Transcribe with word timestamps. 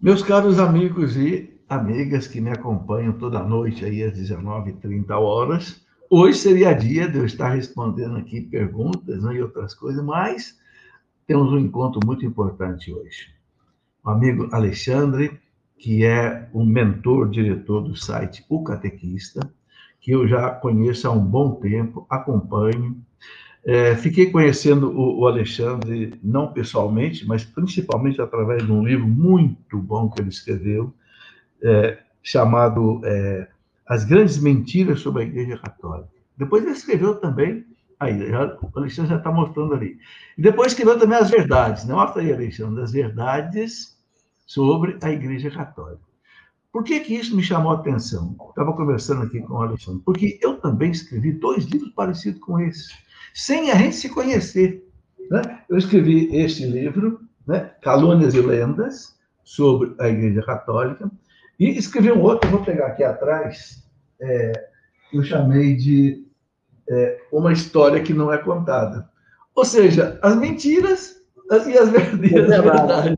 Meus 0.00 0.22
caros 0.22 0.60
amigos 0.60 1.16
e 1.16 1.58
amigas 1.68 2.28
que 2.28 2.40
me 2.40 2.50
acompanham 2.50 3.14
toda 3.14 3.42
noite 3.42 3.84
aí 3.84 4.04
às 4.04 4.16
19h30 4.16 5.10
horas, 5.10 5.84
hoje 6.08 6.38
seria 6.38 6.72
dia 6.72 7.08
de 7.08 7.18
eu 7.18 7.26
estar 7.26 7.48
respondendo 7.48 8.16
aqui 8.16 8.42
perguntas 8.42 9.24
né, 9.24 9.34
e 9.34 9.42
outras 9.42 9.74
coisas, 9.74 10.04
mas 10.04 10.56
temos 11.26 11.52
um 11.52 11.58
encontro 11.58 11.98
muito 12.06 12.24
importante 12.24 12.94
hoje. 12.94 13.34
O 14.04 14.10
amigo 14.10 14.48
Alexandre, 14.52 15.36
que 15.76 16.04
é 16.04 16.48
o 16.52 16.64
mentor, 16.64 17.28
diretor 17.28 17.80
do 17.80 17.96
site 17.96 18.46
O 18.48 18.62
Catequista, 18.62 19.52
que 20.00 20.12
eu 20.12 20.28
já 20.28 20.48
conheço 20.48 21.08
há 21.08 21.10
um 21.10 21.24
bom 21.24 21.56
tempo, 21.56 22.06
acompanho, 22.08 23.04
é, 23.64 23.96
fiquei 23.96 24.30
conhecendo 24.30 24.90
o, 24.90 25.20
o, 25.20 25.26
Alexandre, 25.26 26.18
não 26.22 26.52
pessoalmente, 26.52 27.26
mas 27.26 27.44
principalmente 27.44 28.20
através 28.20 28.64
de 28.64 28.72
um 28.72 28.84
livro 28.84 29.06
muito 29.06 29.78
bom 29.78 30.08
que 30.08 30.20
ele 30.20 30.28
escreveu, 30.28 30.94
é, 31.62 31.98
chamado 32.22 33.00
é, 33.04 33.48
As 33.86 34.04
Grandes 34.04 34.38
Mentiras 34.38 35.00
sobre 35.00 35.22
a 35.22 35.26
Igreja 35.26 35.58
Católica. 35.58 36.08
Depois 36.36 36.62
ele 36.62 36.72
escreveu 36.72 37.16
também, 37.16 37.64
aí, 37.98 38.30
já, 38.30 38.56
o 38.62 38.78
Alexandre 38.78 39.10
já 39.10 39.18
está 39.18 39.32
mostrando 39.32 39.74
ali. 39.74 39.98
E 40.36 40.42
depois 40.42 40.72
escreveu 40.72 40.98
também 40.98 41.18
As 41.18 41.30
Verdades, 41.30 41.84
não 41.84 41.96
mostra 41.96 42.22
aí, 42.22 42.32
Alexandre, 42.32 42.82
as 42.82 42.92
verdades 42.92 43.98
sobre 44.46 44.96
a 45.02 45.10
Igreja 45.10 45.50
Católica. 45.50 46.08
Por 46.72 46.84
que, 46.84 47.00
que 47.00 47.14
isso 47.14 47.34
me 47.34 47.42
chamou 47.42 47.72
a 47.72 47.76
atenção? 47.76 48.36
Estava 48.50 48.72
conversando 48.72 49.22
aqui 49.22 49.40
com 49.40 49.54
o 49.54 49.62
Alexandre, 49.62 50.02
porque 50.04 50.38
eu 50.40 50.58
também 50.58 50.90
escrevi 50.90 51.32
dois 51.32 51.64
livros 51.64 51.90
parecidos 51.90 52.40
com 52.40 52.60
esse 52.60 52.92
sem 53.34 53.70
a 53.70 53.76
gente 53.76 53.96
se 53.96 54.08
conhecer. 54.08 54.86
Né? 55.30 55.42
Eu 55.68 55.76
escrevi 55.76 56.34
este 56.34 56.64
livro, 56.64 57.20
né? 57.46 57.72
Calúnias 57.82 58.34
e 58.34 58.40
Lendas, 58.40 59.18
sobre 59.44 59.94
a 59.98 60.08
Igreja 60.08 60.42
Católica, 60.42 61.10
e 61.58 61.70
escrevi 61.70 62.12
um 62.12 62.22
outro, 62.22 62.50
vou 62.50 62.62
pegar 62.62 62.88
aqui 62.88 63.02
atrás, 63.02 63.82
é, 64.20 64.52
eu 65.12 65.22
chamei 65.22 65.74
de 65.74 66.24
é, 66.88 67.18
Uma 67.32 67.52
História 67.52 68.02
que 68.02 68.12
Não 68.12 68.32
É 68.32 68.38
Contada. 68.38 69.08
Ou 69.54 69.64
seja, 69.64 70.18
as 70.22 70.36
mentiras 70.36 71.16
e 71.66 71.78
as 71.78 71.88
verdades. 71.88 73.16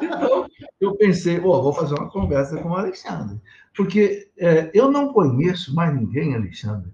Então, 0.00 0.46
eu 0.80 0.96
pensei, 0.96 1.40
oh, 1.40 1.60
vou 1.60 1.72
fazer 1.72 1.94
uma 1.94 2.08
conversa 2.08 2.56
com 2.62 2.70
o 2.70 2.76
Alexandre, 2.76 3.40
porque 3.76 4.30
é, 4.38 4.70
eu 4.72 4.90
não 4.90 5.12
conheço 5.12 5.74
mais 5.74 5.94
ninguém, 5.94 6.34
Alexandre, 6.34 6.92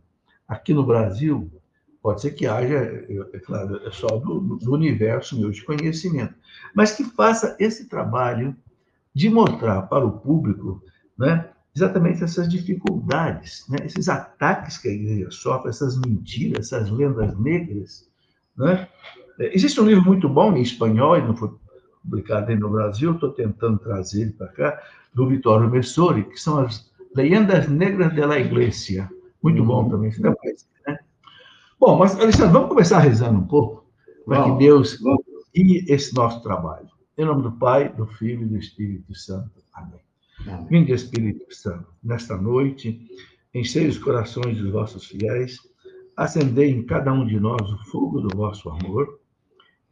aqui 0.48 0.72
no 0.72 0.86
Brasil, 0.86 1.50
Pode 2.04 2.20
ser 2.20 2.32
que 2.32 2.46
haja, 2.46 3.06
é 3.32 3.38
claro, 3.38 3.80
é 3.82 3.90
só 3.90 4.18
do, 4.18 4.58
do 4.58 4.74
universo 4.74 5.40
meu 5.40 5.50
de 5.50 5.64
conhecimento, 5.64 6.34
mas 6.74 6.92
que 6.92 7.02
faça 7.02 7.56
esse 7.58 7.88
trabalho 7.88 8.54
de 9.14 9.30
mostrar 9.30 9.80
para 9.88 10.04
o 10.04 10.18
público 10.18 10.82
né, 11.16 11.48
exatamente 11.74 12.22
essas 12.22 12.46
dificuldades, 12.46 13.64
né, 13.70 13.78
esses 13.86 14.10
ataques 14.10 14.76
que 14.76 14.88
a 14.88 14.92
igreja 14.92 15.30
sofre, 15.30 15.70
essas 15.70 15.96
mentiras, 15.96 16.66
essas 16.66 16.90
lendas 16.90 17.34
negras. 17.38 18.06
Né? 18.54 18.86
Existe 19.38 19.80
um 19.80 19.86
livro 19.86 20.04
muito 20.04 20.28
bom 20.28 20.54
em 20.54 20.60
espanhol, 20.60 21.16
e 21.16 21.22
não 21.22 21.34
foi 21.34 21.52
publicado 22.02 22.50
aí 22.50 22.58
no 22.58 22.68
Brasil, 22.68 23.14
estou 23.14 23.32
tentando 23.32 23.78
trazer 23.78 24.24
ele 24.24 24.32
para 24.32 24.48
cá, 24.48 24.82
do 25.14 25.26
Vittorio 25.26 25.70
Messori, 25.70 26.24
que 26.24 26.36
são 26.36 26.58
as 26.58 26.92
Leyendas 27.16 27.66
Negras 27.66 28.14
da 28.14 28.38
Igreja. 28.38 29.08
Muito 29.42 29.60
uhum. 29.60 29.66
bom 29.66 29.88
também, 29.88 30.12
você 30.12 30.20
não 30.20 30.34
conhece? 30.34 30.66
Bom, 31.86 31.98
mas, 31.98 32.18
Alexandre, 32.18 32.50
vamos 32.50 32.70
começar 32.70 32.98
rezando 32.98 33.40
um 33.40 33.46
pouco, 33.46 33.84
para 34.24 34.44
que 34.44 34.56
Deus 34.56 34.98
guie 35.54 35.84
esse 35.86 36.14
nosso 36.14 36.42
trabalho. 36.42 36.88
Em 37.18 37.26
nome 37.26 37.42
do 37.42 37.52
Pai, 37.52 37.92
do 37.92 38.06
Filho 38.06 38.44
e 38.44 38.46
do 38.46 38.56
Espírito 38.56 39.14
Santo. 39.14 39.62
Amém. 39.74 40.00
Amém. 40.46 40.66
Vinde, 40.66 40.92
Espírito 40.92 41.44
Santo, 41.54 41.84
nesta 42.02 42.38
noite, 42.38 43.06
enchei 43.54 43.86
os 43.86 43.98
corações 43.98 44.56
dos 44.56 44.72
vossos 44.72 45.04
fiéis, 45.08 45.58
acendei 46.16 46.70
em 46.70 46.86
cada 46.86 47.12
um 47.12 47.26
de 47.26 47.38
nós 47.38 47.60
o 47.60 47.76
fogo 47.90 48.18
do 48.18 48.34
vosso 48.34 48.70
amor. 48.70 49.20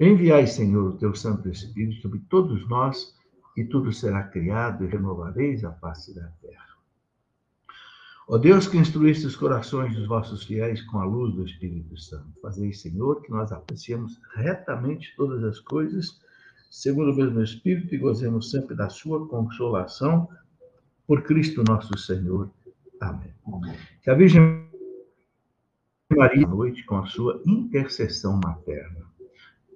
Enviai, 0.01 0.47
Senhor, 0.47 0.95
o 0.95 0.97
teu 0.97 1.15
Santo 1.15 1.51
Espírito 1.51 2.01
sobre 2.01 2.21
todos 2.31 2.67
nós, 2.71 3.15
e 3.55 3.65
tudo 3.65 3.93
será 3.93 4.23
criado 4.23 4.83
e 4.83 4.89
renovareis 4.89 5.63
a 5.63 5.73
face 5.73 6.15
da 6.15 6.27
terra. 6.41 6.72
Ó 8.33 8.39
Deus 8.39 8.67
que 8.67 8.79
instruíste 8.79 9.27
os 9.27 9.37
corações 9.37 9.95
dos 9.95 10.07
vossos 10.07 10.45
fiéis 10.45 10.81
com 10.81 10.99
a 10.99 11.05
luz 11.05 11.35
do 11.35 11.45
Espírito 11.45 11.99
Santo, 11.99 12.33
fazei, 12.41 12.73
Senhor, 12.73 13.21
que 13.21 13.31
nós 13.31 13.53
apreciemos 13.53 14.19
retamente 14.35 15.15
todas 15.19 15.45
as 15.45 15.61
coisas, 15.61 16.19
segundo 16.71 17.13
o 17.13 17.15
mesmo 17.15 17.43
Espírito, 17.43 17.95
e 17.95 17.99
gozemos 17.99 18.51
sempre 18.51 18.75
da 18.75 18.89
sua 18.89 19.29
consolação, 19.29 20.27
por 21.07 21.25
Cristo 21.25 21.63
nosso 21.63 21.99
Senhor. 21.99 22.51
Amém. 23.03 23.35
Amém. 23.47 23.77
Que 24.03 24.09
a 24.09 24.15
Virgem 24.15 24.67
Maria, 26.17 26.47
noite, 26.47 26.87
com 26.87 26.97
a 26.97 27.05
sua 27.05 27.43
intercessão 27.45 28.41
materna. 28.43 29.05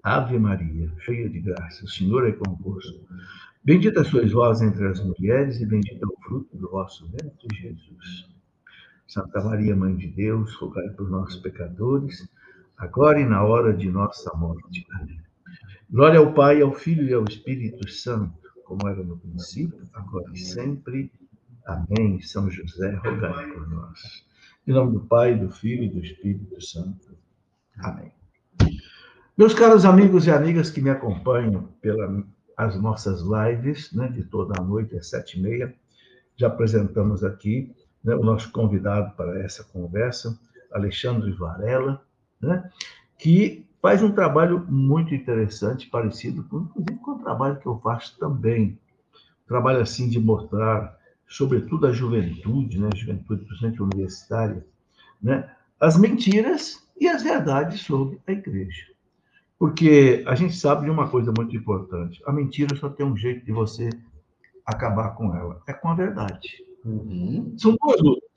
Ave 0.02 0.38
Maria, 0.38 0.90
cheia 1.00 1.28
de 1.28 1.40
graça, 1.40 1.84
o 1.84 1.88
Senhor 1.88 2.26
é 2.26 2.32
convosco. 2.32 3.06
Bendita 3.62 4.02
sois 4.02 4.32
vós 4.32 4.62
entre 4.62 4.88
as 4.88 5.04
mulheres, 5.04 5.60
e 5.60 5.66
bendito 5.66 6.02
é 6.02 6.06
o 6.06 6.22
fruto 6.22 6.56
do 6.56 6.70
vosso 6.70 7.06
ventre, 7.08 7.54
Jesus. 7.54 8.35
Santa 9.06 9.42
Maria, 9.42 9.76
Mãe 9.76 9.94
de 9.94 10.08
Deus, 10.08 10.54
rogai 10.56 10.88
por 10.90 11.08
nós, 11.08 11.36
pecadores, 11.36 12.28
agora 12.76 13.20
e 13.20 13.24
na 13.24 13.44
hora 13.44 13.72
de 13.72 13.88
nossa 13.88 14.34
morte. 14.36 14.86
Amém. 14.92 15.20
Glória 15.88 16.18
ao 16.18 16.34
Pai, 16.34 16.60
ao 16.60 16.72
Filho 16.72 17.08
e 17.08 17.14
ao 17.14 17.24
Espírito 17.24 17.88
Santo, 17.88 18.50
como 18.64 18.88
era 18.88 19.02
no 19.02 19.16
princípio, 19.16 19.80
agora 19.94 20.26
e 20.34 20.38
sempre. 20.38 21.12
Amém. 21.64 22.20
São 22.20 22.50
José, 22.50 22.96
rogai 22.96 23.46
por 23.52 23.68
nós. 23.70 24.26
Em 24.66 24.72
nome 24.72 24.94
do 24.94 25.00
Pai, 25.00 25.38
do 25.38 25.50
Filho 25.50 25.84
e 25.84 25.88
do 25.88 26.00
Espírito 26.00 26.60
Santo. 26.60 27.16
Amém. 27.78 28.10
Meus 29.38 29.54
caros 29.54 29.84
amigos 29.84 30.26
e 30.26 30.30
amigas 30.32 30.70
que 30.70 30.80
me 30.80 30.90
acompanham 30.90 31.68
pelas 31.80 32.80
nossas 32.80 33.20
lives, 33.22 33.92
né, 33.92 34.08
de 34.08 34.24
toda 34.24 34.60
a 34.60 34.64
noite 34.64 34.96
às 34.96 35.08
sete 35.08 35.38
e 35.38 35.42
meia, 35.42 35.72
já 36.36 36.48
apresentamos 36.48 37.22
aqui 37.22 37.72
né, 38.02 38.14
o 38.14 38.22
nosso 38.22 38.50
convidado 38.52 39.14
para 39.16 39.40
essa 39.42 39.64
conversa, 39.64 40.38
Alexandre 40.72 41.32
Varela, 41.32 42.02
né, 42.40 42.70
que 43.18 43.66
faz 43.80 44.02
um 44.02 44.12
trabalho 44.12 44.66
muito 44.68 45.14
interessante, 45.14 45.88
parecido 45.88 46.44
com, 46.44 46.60
inclusive, 46.60 46.96
com 47.00 47.12
o 47.12 47.18
trabalho 47.18 47.58
que 47.60 47.66
eu 47.66 47.78
faço 47.78 48.18
também. 48.18 48.78
Trabalho 49.46 49.80
assim 49.80 50.08
de 50.08 50.18
mostrar, 50.18 50.96
sobretudo 51.28 51.86
a 51.86 51.92
juventude, 51.92 52.80
né, 52.80 52.88
a 52.92 52.96
juventude, 52.96 53.44
principalmente 53.44 53.82
universitária, 53.82 54.66
né, 55.22 55.50
as 55.78 55.96
mentiras 55.96 56.86
e 56.98 57.08
as 57.08 57.22
verdades 57.22 57.80
sobre 57.80 58.20
a 58.26 58.32
igreja. 58.32 58.86
Porque 59.58 60.22
a 60.26 60.34
gente 60.34 60.54
sabe 60.54 60.84
de 60.84 60.90
uma 60.90 61.08
coisa 61.08 61.32
muito 61.36 61.56
importante: 61.56 62.22
a 62.26 62.32
mentira 62.32 62.76
só 62.76 62.88
tem 62.88 63.06
um 63.06 63.16
jeito 63.16 63.44
de 63.44 63.52
você 63.52 63.88
acabar 64.64 65.14
com 65.14 65.34
ela, 65.34 65.62
é 65.66 65.72
com 65.72 65.88
a 65.88 65.94
verdade. 65.94 66.65
Uhum. 66.86 67.54
São 67.58 67.76
duas 67.82 68.00
lutas. 68.00 68.30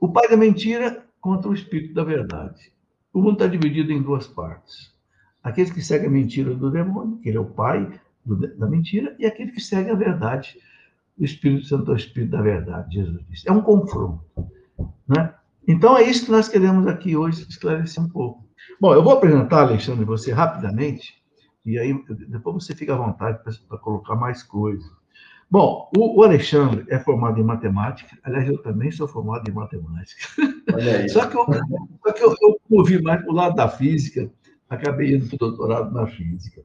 O 0.00 0.08
pai 0.08 0.28
da 0.28 0.36
mentira 0.36 1.04
contra 1.20 1.50
o 1.50 1.54
espírito 1.54 1.94
da 1.94 2.04
verdade. 2.04 2.72
O 3.12 3.20
mundo 3.20 3.32
está 3.32 3.46
dividido 3.46 3.92
em 3.92 4.00
duas 4.00 4.28
partes. 4.28 4.94
Aqueles 5.42 5.72
que 5.72 5.82
seguem 5.82 6.08
a 6.08 6.10
mentira 6.10 6.54
do 6.54 6.70
demônio, 6.70 7.18
que 7.18 7.28
ele 7.28 7.38
é 7.38 7.40
o 7.40 7.46
pai 7.46 8.00
do, 8.24 8.36
da 8.56 8.66
mentira, 8.66 9.16
e 9.18 9.26
aquele 9.26 9.50
que 9.50 9.60
segue 9.60 9.90
a 9.90 9.94
verdade. 9.94 10.56
O 11.18 11.24
Espírito 11.24 11.66
Santo 11.66 11.90
é 11.90 11.94
o 11.94 11.96
Espírito 11.96 12.30
da 12.30 12.42
verdade, 12.42 12.94
Jesus 12.94 13.24
disse. 13.28 13.48
É 13.48 13.52
um 13.52 13.60
confronto. 13.60 14.24
Né? 15.08 15.34
Então 15.66 15.96
é 15.96 16.04
isso 16.04 16.26
que 16.26 16.30
nós 16.30 16.48
queremos 16.48 16.86
aqui 16.86 17.16
hoje 17.16 17.46
esclarecer 17.48 18.02
um 18.02 18.08
pouco. 18.08 18.46
Bom, 18.80 18.94
eu 18.94 19.02
vou 19.02 19.14
apresentar, 19.14 19.62
Alexandre, 19.62 20.04
você 20.04 20.32
rapidamente, 20.32 21.14
e 21.64 21.78
aí 21.78 21.92
depois 22.28 22.64
você 22.64 22.74
fica 22.74 22.94
à 22.94 22.96
vontade 22.96 23.40
para 23.68 23.78
colocar 23.78 24.14
mais 24.14 24.42
coisas. 24.42 24.97
Bom, 25.50 25.90
o, 25.96 26.22
Alexandre 26.22 26.84
é 26.88 26.98
formado 26.98 27.40
em 27.40 27.42
matemática, 27.42 28.18
aliás, 28.22 28.46
eu 28.46 28.58
também 28.58 28.90
sou 28.90 29.08
formado 29.08 29.48
em 29.48 29.54
matemática. 29.54 30.26
Só 31.08 31.26
que 31.26 31.36
eu, 31.36 31.46
só 32.04 32.12
que 32.12 32.22
eu, 32.22 32.34
eu 32.42 32.60
movi 32.68 33.00
mais 33.00 33.22
para 33.22 33.30
o 33.30 33.34
lado 33.34 33.56
da 33.56 33.66
física, 33.66 34.30
acabei 34.68 35.14
indo 35.14 35.26
para 35.26 35.36
o 35.36 35.38
doutorado 35.38 35.90
na 35.92 36.06
física. 36.06 36.62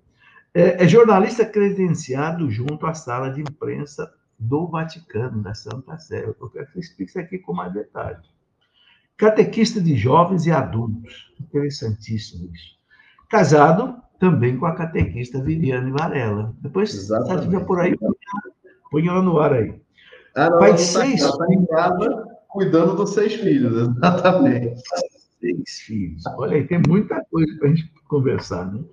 É, 0.54 0.84
é, 0.84 0.88
jornalista 0.88 1.46
credenciado 1.46 2.52
junto 2.52 2.86
à 2.86 2.94
sala 2.94 3.32
de 3.32 3.42
imprensa 3.42 4.14
do 4.38 4.68
Vaticano, 4.68 5.42
da 5.42 5.56
Santa 5.56 5.98
Sé. 5.98 6.26
Eu 6.26 6.50
quero 6.50 6.68
que 6.68 6.74
você 6.74 6.80
explique 6.80 7.10
isso 7.10 7.20
aqui 7.20 7.40
com 7.40 7.54
mais 7.54 7.74
detalhe. 7.74 8.20
Catequista 9.18 9.80
de 9.80 9.96
jovens 9.96 10.46
e 10.46 10.52
adultos. 10.52 11.34
Interessantíssimo 11.40 12.54
isso. 12.54 12.78
Casado 13.30 13.96
também 14.20 14.58
com 14.58 14.66
a 14.66 14.76
catequista 14.76 15.42
Viviane 15.42 15.92
Varela. 15.92 16.54
Depois, 16.60 16.92
se 16.92 17.08
você 17.08 17.34
estiver 17.34 17.66
por 17.66 17.80
aí, 17.80 17.98
Põe 18.94 19.07
ela 19.07 19.24
no 19.24 19.40
ar 19.40 19.54
aí. 19.54 19.74
Ah, 20.36 20.51
não, 20.51 20.60
Pai 20.60 20.74
de 20.74 20.78
tá 20.78 20.84
seis 20.84 21.19
tá, 21.19 21.36
tá 21.36 21.51
em 21.51 21.66
casa 21.66 22.25
cuidando 22.48 22.95
dos 22.95 23.10
seis 23.16 23.34
filhos, 23.34 23.90
exatamente. 23.98 24.81
Seis 25.40 25.80
filhos. 25.84 26.24
Olha 26.38 26.57
aí, 26.57 26.68
tem 26.68 26.80
muita 26.88 27.25
coisa 27.31 27.51
para 27.57 27.69
a 27.69 27.74
gente 27.74 27.92
conversar, 28.07 28.72
né? 28.72 28.84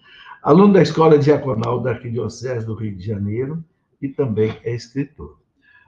Aluno 0.43 0.73
da 0.73 0.81
Escola 0.81 1.19
Diaconal 1.19 1.82
da 1.82 1.91
Arquidiocese 1.91 2.64
do 2.64 2.75
Rio 2.75 2.97
de 2.97 3.05
Janeiro, 3.06 3.62
e 4.00 4.08
também 4.08 4.56
é 4.64 4.75
escritor. 4.75 5.38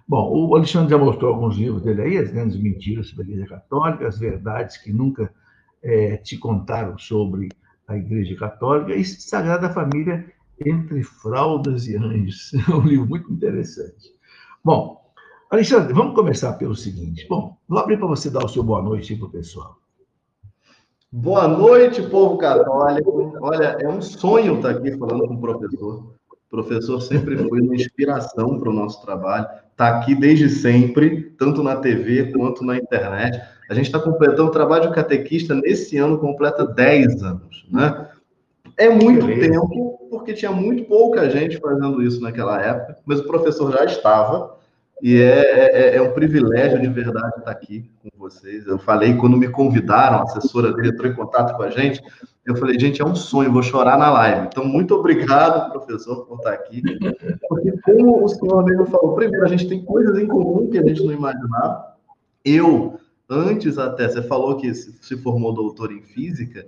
Bom, 0.07 0.31
o 0.31 0.55
Alexandre 0.55 0.91
já 0.91 0.99
mostrou 0.99 1.33
alguns 1.33 1.57
livros 1.57 1.83
dele 1.83 2.03
aí, 2.03 2.19
As 2.19 2.31
Grandes 2.31 2.61
Mentiras 2.61 3.09
sobre 3.09 3.23
a 3.23 3.29
Igreja 3.29 3.49
Católica, 3.49 4.07
As 4.07 4.19
Verdades 4.19 4.77
que 4.77 4.93
Nunca 4.93 5.33
é, 5.83 6.19
Te 6.19 6.37
Contaram 6.37 6.99
sobre 6.99 7.49
a 7.89 7.97
Igreja 7.97 8.37
Católica 8.37 8.95
e 8.95 9.03
Sagrada 9.07 9.71
Família 9.71 10.31
Entre 10.65 11.03
Fraldas 11.03 11.87
e 11.87 11.97
Anjos. 11.97 12.53
É 12.69 12.75
um 12.75 12.87
livro 12.87 13.07
muito 13.07 13.33
interessante. 13.33 14.13
Bom, 14.65 15.03
Alexandre, 15.51 15.93
vamos 15.93 16.15
começar 16.15 16.55
pelo 16.55 16.75
seguinte. 16.75 17.27
Bom, 17.29 17.57
vou 17.69 17.79
abrir 17.79 17.99
para 17.99 18.07
você 18.07 18.31
dar 18.31 18.45
o 18.45 18.49
seu 18.49 18.63
boa 18.63 18.81
noite 18.81 19.15
para 19.17 19.27
o 19.27 19.31
pessoal. 19.31 19.77
Boa 21.11 21.47
noite, 21.47 22.01
povo 22.03 22.39
católico. 22.39 23.37
Olha, 23.39 23.77
é 23.79 23.87
um 23.87 24.01
sonho 24.01 24.57
estar 24.57 24.71
aqui 24.71 24.97
falando 24.97 25.29
com 25.29 25.35
o 25.35 25.41
professor. 25.41 26.15
O 26.31 26.51
professor 26.51 27.01
sempre 27.03 27.37
foi 27.37 27.61
uma 27.61 27.75
inspiração 27.75 28.59
para 28.59 28.71
o 28.71 28.73
nosso 28.73 29.05
trabalho. 29.05 29.47
Está 29.73 29.99
aqui 29.99 30.15
desde 30.15 30.49
sempre, 30.49 31.35
tanto 31.39 31.63
na 31.63 31.77
TV 31.77 32.33
quanto 32.33 32.65
na 32.65 32.79
internet. 32.79 33.39
A 33.69 33.75
gente 33.75 33.87
está 33.87 33.99
completando 33.99 34.49
o 34.49 34.53
trabalho 34.53 34.89
de 34.89 34.95
catequista 34.95 35.55
nesse 35.55 35.99
ano, 35.99 36.19
completa 36.19 36.67
10 36.67 37.23
anos, 37.23 37.67
né? 37.71 38.09
É 38.77 38.89
muito 38.89 39.27
tempo, 39.27 40.09
porque 40.11 40.33
tinha 40.33 40.53
muito 40.53 40.85
pouca 40.85 41.29
gente 41.31 41.59
fazendo 41.59 42.03
isso 42.03 42.21
naquela 42.21 42.61
época, 42.61 42.97
mas 43.05 43.21
o 43.21 43.27
professor 43.27 43.73
já 43.73 43.85
estava. 43.85 44.57
E 45.03 45.21
é, 45.21 45.95
é, 45.95 45.97
é, 45.97 46.03
um 46.03 46.13
privilégio 46.13 46.81
de 46.81 46.87
verdade 46.87 47.39
estar 47.39 47.51
aqui 47.51 47.91
com 48.01 48.09
vocês. 48.17 48.69
Eu 48.69 48.79
falei 48.79 49.17
quando 49.17 49.37
me 49.37 49.49
convidaram, 49.49 50.19
a 50.19 50.23
assessora 50.23 50.73
dele 50.73 50.91
entrou 50.91 51.11
em 51.11 51.15
contato 51.15 51.57
com 51.57 51.63
a 51.65 51.71
gente. 51.71 52.01
Eu 52.47 52.55
falei, 52.57 52.79
gente, 52.79 53.03
é 53.03 53.05
um 53.05 53.15
sonho, 53.15 53.53
vou 53.53 53.65
chorar 53.65 53.99
na 53.99 54.11
live. 54.11 54.47
Então, 54.47 54.65
muito 54.65 54.95
obrigado, 54.95 55.73
professor, 55.73 56.25
por 56.27 56.39
estar 56.39 56.53
aqui. 56.53 56.83
Porque, 57.49 57.73
como 57.83 58.25
o 58.25 58.29
senhor 58.29 58.65
mesmo 58.65 58.87
falou, 58.87 59.17
primeiro, 59.17 59.45
a 59.45 59.49
gente 59.49 59.69
tem 59.69 59.85
coisas 59.85 60.17
em 60.17 60.29
comum 60.29 60.71
que 60.71 60.79
a 60.79 60.87
gente 60.87 61.05
não 61.05 61.13
imaginava. 61.13 61.97
Eu, 62.45 62.99
antes 63.29 63.79
até, 63.79 64.09
você 64.09 64.23
falou 64.23 64.57
que 64.57 64.73
se 64.73 65.17
formou 65.17 65.53
doutor 65.53 65.91
em 65.91 66.03
física. 66.03 66.65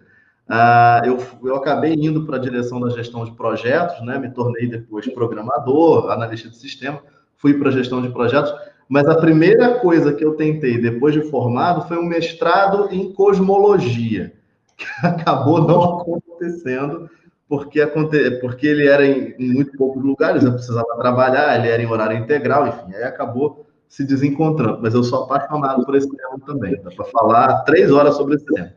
Uh, 0.49 1.07
eu, 1.07 1.19
eu 1.43 1.57
acabei 1.57 1.95
indo 1.95 2.27
para 2.27 2.37
a 2.37 2.41
direção 2.41 2.79
da 2.81 2.91
gestão 2.91 3.25
de 3.25 3.33
projetos, 3.33 4.05
né? 4.05 4.19
me 4.19 4.31
tornei 4.31 4.67
depois 4.67 5.07
programador, 5.09 6.11
analista 6.11 6.49
de 6.49 6.57
sistema 6.57 7.01
fui 7.45 7.53
para 7.53 7.71
gestão 7.71 8.01
de 8.01 8.09
projetos, 8.09 8.55
mas 8.89 9.07
a 9.07 9.17
primeira 9.17 9.79
coisa 9.79 10.15
que 10.15 10.25
eu 10.25 10.35
tentei 10.35 10.81
depois 10.81 11.13
de 11.13 11.21
formado 11.29 11.87
foi 11.87 11.99
um 11.99 12.07
mestrado 12.07 12.89
em 12.91 13.13
cosmologia, 13.13 14.33
que 14.75 14.87
acabou 15.07 15.61
não 15.61 16.01
acontecendo, 16.01 17.11
porque, 17.47 17.83
aconte... 17.83 18.31
porque 18.41 18.67
ele 18.67 18.89
era 18.89 19.05
em, 19.07 19.35
em 19.39 19.53
muito 19.53 19.77
poucos 19.77 20.03
lugares, 20.03 20.43
eu 20.43 20.55
precisava 20.55 20.97
trabalhar, 20.97 21.59
ele 21.59 21.69
era 21.69 21.83
em 21.83 21.87
horário 21.87 22.17
integral, 22.17 22.67
enfim, 22.67 22.95
aí 22.95 23.05
acabou 23.05 23.67
se 23.87 24.07
desencontrando. 24.07 24.79
Mas 24.81 24.95
eu 24.95 25.05
sou 25.05 25.25
apaixonado 25.25 25.85
por 25.85 25.95
esse 25.95 26.09
tema 26.09 26.41
também, 26.47 26.81
dá 26.83 26.91
para 26.91 27.05
falar 27.05 27.63
três 27.65 27.93
horas 27.93 28.17
sobre 28.17 28.37
esse 28.37 28.47
tema. 28.47 28.73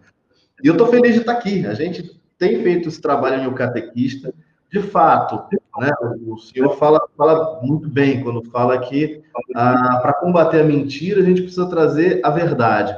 E 0.63 0.67
eu 0.67 0.73
estou 0.73 0.87
feliz 0.87 1.13
de 1.13 1.19
estar 1.19 1.33
aqui. 1.33 1.65
A 1.65 1.73
gente 1.73 2.19
tem 2.37 2.61
feito 2.61 2.87
esse 2.87 3.01
trabalho 3.01 3.41
em 3.41 3.47
o 3.47 3.53
catequista. 3.53 4.33
De 4.71 4.81
fato, 4.81 5.57
né? 5.79 5.91
O 6.25 6.37
senhor 6.37 6.75
fala, 6.77 6.99
fala 7.17 7.61
muito 7.63 7.87
bem 7.87 8.21
quando 8.21 8.43
fala 8.49 8.77
que 8.79 9.21
ah, 9.55 9.99
para 10.01 10.13
combater 10.13 10.61
a 10.61 10.65
mentira 10.65 11.21
a 11.21 11.23
gente 11.23 11.41
precisa 11.41 11.69
trazer 11.69 12.19
a 12.23 12.29
verdade. 12.29 12.95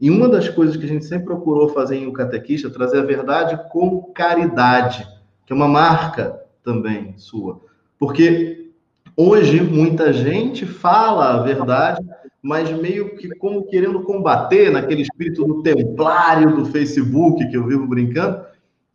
E 0.00 0.10
uma 0.10 0.28
das 0.28 0.48
coisas 0.48 0.76
que 0.76 0.84
a 0.84 0.88
gente 0.88 1.04
sempre 1.04 1.26
procurou 1.26 1.68
fazer 1.68 1.96
em 1.96 2.06
O 2.06 2.12
Catequista 2.12 2.68
é 2.68 2.70
trazer 2.70 3.00
a 3.00 3.04
verdade 3.04 3.60
com 3.70 4.02
caridade, 4.14 5.06
que 5.44 5.52
é 5.52 5.56
uma 5.56 5.68
marca 5.68 6.40
também 6.62 7.14
sua. 7.18 7.60
Porque 7.98 8.70
hoje 9.16 9.60
muita 9.60 10.12
gente 10.12 10.64
fala 10.64 11.34
a 11.34 11.42
verdade, 11.42 12.06
mas 12.42 12.70
meio 12.70 13.16
que 13.16 13.28
como 13.36 13.66
querendo 13.66 14.02
combater 14.02 14.70
naquele 14.70 15.02
espírito 15.02 15.44
do 15.44 15.62
templário 15.62 16.56
do 16.56 16.66
Facebook 16.66 17.46
que 17.48 17.56
eu 17.56 17.66
vivo 17.66 17.86
brincando. 17.86 18.44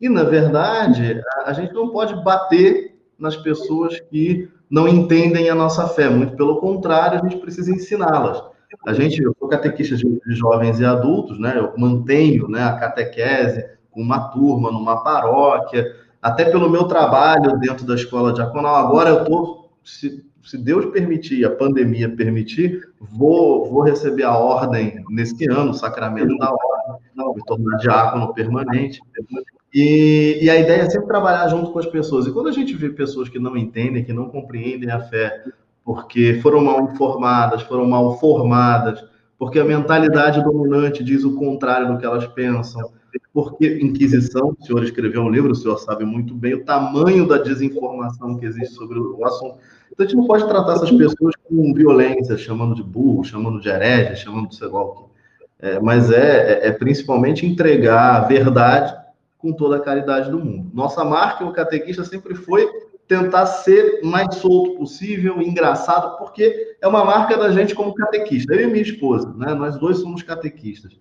E, 0.01 0.09
na 0.09 0.24
verdade, 0.24 1.21
a 1.45 1.53
gente 1.53 1.74
não 1.74 1.89
pode 1.89 2.15
bater 2.24 2.95
nas 3.18 3.36
pessoas 3.38 4.00
que 4.00 4.50
não 4.69 4.88
entendem 4.88 5.50
a 5.50 5.56
nossa 5.56 5.88
fé. 5.88 6.09
Muito 6.09 6.36
pelo 6.36 6.57
contrário, 6.57 7.19
a 7.19 7.24
gente 7.24 7.39
precisa 7.39 7.71
ensiná-las. 7.71 8.44
A 8.86 8.94
gente, 8.94 9.21
eu 9.21 9.36
sou 9.39 9.47
catequista 9.47 9.95
de, 9.95 10.19
jovens 10.27 10.80
e 10.80 10.86
adultos, 10.86 11.39
né? 11.39 11.57
Eu 11.57 11.74
mantenho, 11.77 12.47
né, 12.47 12.63
a 12.63 12.74
catequese 12.74 13.65
com 13.92 14.01
uma 14.01 14.27
turma, 14.30 14.71
numa 14.71 15.01
paróquia, 15.03 15.95
até 16.21 16.45
pelo 16.45 16.69
meu 16.69 16.86
trabalho 16.86 17.57
dentro 17.59 17.86
da 17.86 17.95
escola 17.95 18.33
diaconal. 18.33 18.75
Agora 18.75 19.09
eu 19.09 19.25
tô, 19.25 19.64
se, 19.85 20.25
se 20.43 20.57
Deus 20.57 20.87
permitir, 20.87 21.45
a 21.45 21.51
pandemia 21.51 22.09
permitir, 22.09 22.89
vou, 22.99 23.69
vou 23.69 23.83
receber 23.83 24.23
a 24.23 24.35
ordem 24.35 25.03
nesse 25.09 25.49
ano, 25.49 25.71
o 25.71 25.75
sacramento 25.75 26.35
da 26.37 26.49
ordem, 26.49 27.35
me 27.35 27.45
tornar 27.45 27.77
diácono 27.77 28.33
permanente. 28.33 28.99
E, 29.73 30.39
e, 30.41 30.49
a 30.49 30.59
ideia 30.59 30.81
é 30.81 30.89
sempre 30.89 31.07
trabalhar 31.07 31.47
junto 31.49 31.71
com 31.71 31.79
as 31.79 31.85
pessoas. 31.85 32.25
E 32.25 32.31
quando 32.31 32.47
a 32.47 32.51
gente 32.51 32.73
vê 32.75 32.89
pessoas 32.89 33.29
que 33.29 33.37
não 33.37 33.55
entendem, 33.55 34.03
que 34.03 34.13
não 34.13 34.29
compreendem 34.29 34.89
a 34.89 35.01
fé, 35.01 35.43
porque 35.83 36.39
foram 36.41 36.63
mal 36.63 36.81
informadas, 36.81 37.61
foram 37.61 37.85
mal 37.85 38.17
formadas, 38.17 39.03
porque 39.37 39.59
a 39.59 39.65
mentalidade 39.65 40.43
dominante 40.43 41.03
diz 41.03 41.23
o 41.23 41.35
contrário 41.35 41.89
do 41.89 41.97
que 41.99 42.05
elas 42.05 42.25
pensam, 42.27 42.89
porque 43.33 43.79
Inquisição, 43.81 44.55
o 44.57 44.65
senhor 44.65 44.83
escreveu 44.83 45.21
um 45.21 45.29
livro, 45.29 45.51
o 45.51 45.55
senhor 45.55 45.77
sabe 45.77 46.05
muito 46.05 46.33
bem 46.33 46.53
o 46.53 46.63
tamanho 46.63 47.27
da 47.27 47.37
desinformação 47.37 48.37
que 48.37 48.45
existe 48.45 48.73
sobre 48.73 48.97
o 48.97 49.25
assunto. 49.25 49.57
Então 49.91 50.05
a 50.05 50.09
gente 50.09 50.17
não 50.17 50.27
pode 50.27 50.47
tratar 50.47 50.73
essas 50.73 50.91
pessoas 50.91 51.35
com 51.43 51.73
violência, 51.73 52.37
chamando 52.37 52.75
de 52.75 52.83
burro, 52.83 53.23
chamando 53.23 53.59
de 53.59 53.69
herege, 53.69 54.23
chamando 54.23 54.49
de 54.49 54.55
sei 54.55 54.67
lá 54.67 54.81
o 54.81 54.91
quê. 54.91 55.03
É, 55.59 55.79
mas 55.79 56.11
é, 56.11 56.59
é, 56.63 56.67
é 56.67 56.71
principalmente 56.71 57.45
entregar 57.45 58.17
a 58.17 58.19
verdade 58.21 58.95
com 59.37 59.53
toda 59.53 59.77
a 59.77 59.79
caridade 59.79 60.29
do 60.29 60.39
mundo. 60.39 60.69
Nossa 60.73 61.03
marca, 61.03 61.45
o 61.45 61.53
catequista, 61.53 62.03
sempre 62.03 62.35
foi 62.35 62.67
tentar 63.07 63.45
ser 63.45 64.01
mais 64.03 64.35
solto 64.35 64.77
possível, 64.77 65.41
engraçado, 65.41 66.17
porque 66.17 66.75
é 66.81 66.87
uma 66.87 67.05
marca 67.05 67.37
da 67.37 67.51
gente 67.51 67.75
como 67.75 67.93
catequista. 67.93 68.53
Eu 68.53 68.61
e 68.61 68.67
minha 68.67 68.81
esposa, 68.81 69.33
né? 69.37 69.53
Nós 69.53 69.77
dois 69.77 69.99
somos 69.99 70.23
catequistas. 70.23 70.93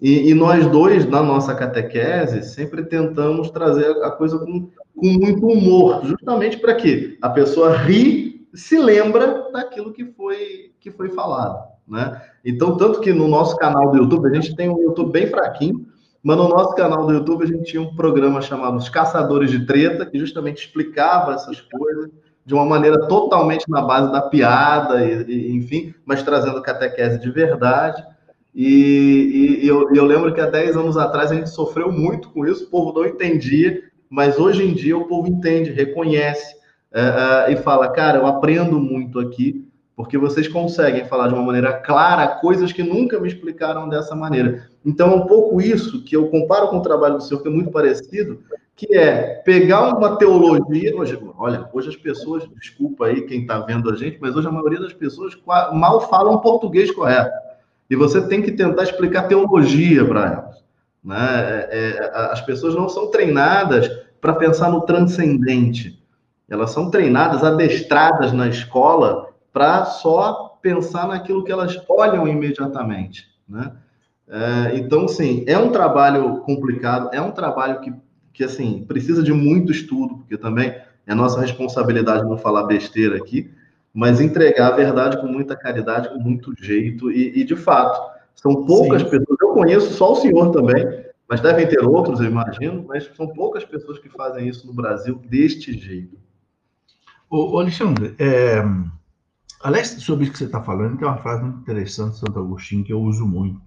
E, 0.00 0.30
e 0.30 0.34
nós 0.34 0.66
dois, 0.66 1.06
na 1.06 1.22
nossa 1.22 1.54
catequese, 1.54 2.42
sempre 2.42 2.84
tentamos 2.84 3.50
trazer 3.50 3.90
a 4.02 4.10
coisa 4.10 4.38
com, 4.38 4.68
com 4.94 5.06
muito 5.06 5.46
humor, 5.46 6.04
justamente 6.04 6.58
para 6.58 6.74
que 6.74 7.16
a 7.22 7.30
pessoa 7.30 7.76
ri, 7.76 8.46
se 8.54 8.78
lembra 8.78 9.50
daquilo 9.52 9.92
que 9.92 10.04
foi, 10.04 10.72
que 10.80 10.90
foi 10.90 11.10
falado, 11.10 11.66
né? 11.88 12.20
Então, 12.44 12.76
tanto 12.76 13.00
que 13.00 13.12
no 13.12 13.26
nosso 13.26 13.56
canal 13.56 13.90
do 13.90 13.98
YouTube, 13.98 14.28
a 14.28 14.34
gente 14.34 14.54
tem 14.54 14.68
um 14.68 14.80
YouTube 14.80 15.12
bem 15.12 15.26
fraquinho, 15.26 15.86
mas 16.22 16.36
no 16.36 16.48
nosso 16.48 16.74
canal 16.74 17.06
do 17.06 17.12
YouTube 17.12 17.44
a 17.44 17.46
gente 17.46 17.64
tinha 17.64 17.80
um 17.80 17.94
programa 17.94 18.40
chamado 18.40 18.76
Os 18.76 18.88
Caçadores 18.88 19.50
de 19.50 19.64
Treta, 19.64 20.04
que 20.04 20.18
justamente 20.18 20.66
explicava 20.66 21.34
essas 21.34 21.60
coisas 21.60 22.10
de 22.44 22.54
uma 22.54 22.64
maneira 22.64 23.06
totalmente 23.08 23.64
na 23.68 23.82
base 23.82 24.12
da 24.12 24.22
piada, 24.22 25.04
e, 25.04 25.22
e 25.22 25.56
enfim, 25.56 25.94
mas 26.04 26.22
trazendo 26.22 26.62
catequese 26.62 27.18
de 27.18 27.30
verdade. 27.30 28.04
E, 28.56 29.60
e 29.62 29.68
eu, 29.68 29.94
eu, 29.94 30.06
lembro 30.06 30.32
que 30.32 30.40
há 30.40 30.46
10 30.46 30.78
anos 30.78 30.96
atrás 30.96 31.30
a 31.30 31.34
gente 31.34 31.50
sofreu 31.50 31.92
muito 31.92 32.30
com 32.30 32.46
isso, 32.46 32.64
o 32.64 32.70
povo 32.70 32.98
não 32.98 33.06
entendia, 33.06 33.82
mas 34.08 34.38
hoje 34.38 34.64
em 34.64 34.72
dia 34.72 34.96
o 34.96 35.06
povo 35.06 35.28
entende, 35.28 35.70
reconhece 35.70 36.56
é, 36.90 37.00
é, 37.48 37.52
e 37.52 37.56
fala: 37.56 37.90
cara, 37.90 38.18
eu 38.18 38.26
aprendo 38.26 38.80
muito 38.80 39.20
aqui 39.20 39.66
porque 39.94 40.16
vocês 40.16 40.48
conseguem 40.48 41.04
falar 41.06 41.28
de 41.28 41.34
uma 41.34 41.42
maneira 41.42 41.72
clara 41.72 42.28
coisas 42.28 42.70
que 42.70 42.82
nunca 42.82 43.18
me 43.18 43.28
explicaram 43.28 43.88
dessa 43.88 44.14
maneira. 44.14 44.68
Então, 44.84 45.10
é 45.10 45.14
um 45.16 45.26
pouco 45.26 45.60
isso 45.60 46.04
que 46.04 46.14
eu 46.14 46.28
comparo 46.28 46.68
com 46.68 46.78
o 46.78 46.82
trabalho 46.82 47.16
do 47.16 47.22
senhor, 47.22 47.40
que 47.40 47.48
é 47.48 47.50
muito 47.50 47.70
parecido, 47.70 48.42
que 48.74 48.94
é 48.94 49.36
pegar 49.42 49.96
uma 49.96 50.16
teologia. 50.16 50.94
Hoje, 50.94 51.18
olha, 51.38 51.66
hoje 51.72 51.88
as 51.88 51.96
pessoas, 51.96 52.46
desculpa 52.60 53.06
aí 53.06 53.22
quem 53.22 53.40
está 53.40 53.58
vendo 53.60 53.90
a 53.90 53.96
gente, 53.96 54.18
mas 54.20 54.36
hoje 54.36 54.46
a 54.46 54.52
maioria 54.52 54.80
das 54.80 54.92
pessoas 54.92 55.34
mal 55.72 56.02
falam 56.10 56.40
português 56.40 56.90
correto. 56.90 57.45
E 57.88 57.96
você 57.96 58.20
tem 58.26 58.42
que 58.42 58.52
tentar 58.52 58.82
explicar 58.82 59.28
teologia 59.28 60.04
para 60.04 60.26
elas. 60.26 60.64
Né? 61.02 61.68
É, 61.70 61.98
é, 61.98 62.10
as 62.32 62.40
pessoas 62.40 62.74
não 62.74 62.88
são 62.88 63.10
treinadas 63.10 63.88
para 64.20 64.34
pensar 64.34 64.70
no 64.70 64.80
transcendente. 64.82 66.02
Elas 66.48 66.70
são 66.70 66.90
treinadas, 66.90 67.44
adestradas 67.44 68.32
na 68.32 68.48
escola 68.48 69.28
para 69.52 69.84
só 69.84 70.58
pensar 70.60 71.08
naquilo 71.08 71.44
que 71.44 71.52
elas 71.52 71.80
olham 71.88 72.26
imediatamente, 72.26 73.26
né? 73.48 73.72
É, 74.28 74.76
então, 74.76 75.06
sim, 75.06 75.44
é 75.46 75.56
um 75.56 75.70
trabalho 75.70 76.38
complicado, 76.40 77.10
é 77.12 77.20
um 77.20 77.30
trabalho 77.30 77.80
que, 77.80 77.94
que, 78.32 78.42
assim, 78.42 78.84
precisa 78.86 79.22
de 79.22 79.32
muito 79.32 79.70
estudo, 79.70 80.16
porque 80.16 80.36
também 80.36 80.74
é 81.06 81.14
nossa 81.14 81.40
responsabilidade 81.40 82.24
não 82.24 82.36
falar 82.36 82.64
besteira 82.64 83.16
aqui, 83.16 83.48
mas 83.96 84.20
entregar 84.20 84.74
a 84.74 84.76
verdade 84.76 85.18
com 85.18 85.26
muita 85.26 85.56
caridade, 85.56 86.10
com 86.10 86.18
muito 86.18 86.52
jeito, 86.62 87.10
e, 87.10 87.40
e 87.40 87.44
de 87.44 87.56
fato, 87.56 88.14
são 88.34 88.66
poucas 88.66 89.00
sim. 89.00 89.08
pessoas, 89.08 89.38
eu 89.40 89.54
conheço 89.54 89.94
só 89.94 90.12
o 90.12 90.16
senhor 90.16 90.50
também, 90.50 91.06
mas 91.26 91.40
devem 91.40 91.66
ter 91.66 91.82
outros, 91.82 92.20
eu 92.20 92.26
imagino, 92.26 92.84
mas 92.86 93.10
são 93.16 93.26
poucas 93.26 93.64
pessoas 93.64 93.98
que 93.98 94.10
fazem 94.10 94.46
isso 94.46 94.66
no 94.66 94.74
Brasil 94.74 95.18
deste 95.30 95.72
jeito. 95.72 96.18
Ô, 97.30 97.58
Alexandre, 97.58 98.14
é, 98.18 98.62
aliás, 99.62 99.88
sobre 99.88 100.24
isso 100.24 100.32
que 100.32 100.38
você 100.40 100.44
está 100.44 100.62
falando, 100.62 100.98
tem 100.98 101.08
uma 101.08 101.16
frase 101.16 101.44
muito 101.44 101.60
interessante 101.60 102.12
de 102.12 102.18
Santo 102.18 102.38
Agostinho 102.38 102.84
que 102.84 102.92
eu 102.92 103.00
uso 103.00 103.26
muito. 103.26 103.62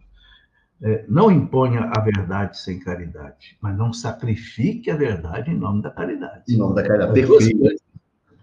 É, 0.79 1.05
não 1.09 1.31
imponha 1.31 1.91
a 1.91 2.01
verdade 2.01 2.59
sem 2.59 2.77
caridade, 2.79 3.57
mas 3.59 3.75
não 3.75 3.91
sacrifique 3.91 4.91
a 4.91 4.95
verdade 4.95 5.49
em 5.49 5.57
nome 5.57 5.81
da 5.81 5.89
caridade. 5.89 6.43
Em 6.47 6.55
nome 6.55 6.75
da 6.75 6.83
caridade. 6.83 7.13
Perfeito. 7.13 7.57
Perfeito, 7.57 7.83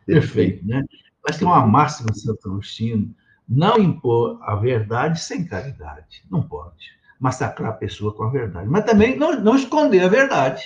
Perfeito 0.05 0.67
né? 0.67 0.85
Mas 1.27 1.39
tem 1.39 1.47
uma 1.47 1.67
máxima 1.67 2.13
de 2.13 2.21
Santo 2.21 2.49
Agostinho, 2.49 3.15
não 3.49 3.79
impor 3.79 4.39
a 4.43 4.55
verdade 4.55 5.21
sem 5.21 5.45
caridade. 5.45 6.23
Não 6.31 6.43
pode 6.43 6.97
massacrar 7.19 7.71
a 7.71 7.75
pessoa 7.75 8.13
com 8.13 8.25
a 8.25 8.31
verdade. 8.31 8.69
Mas 8.69 8.85
também 8.85 9.19
não, 9.19 9.41
não 9.41 9.57
esconder 9.57 10.01
a 10.01 10.09
verdade 10.09 10.63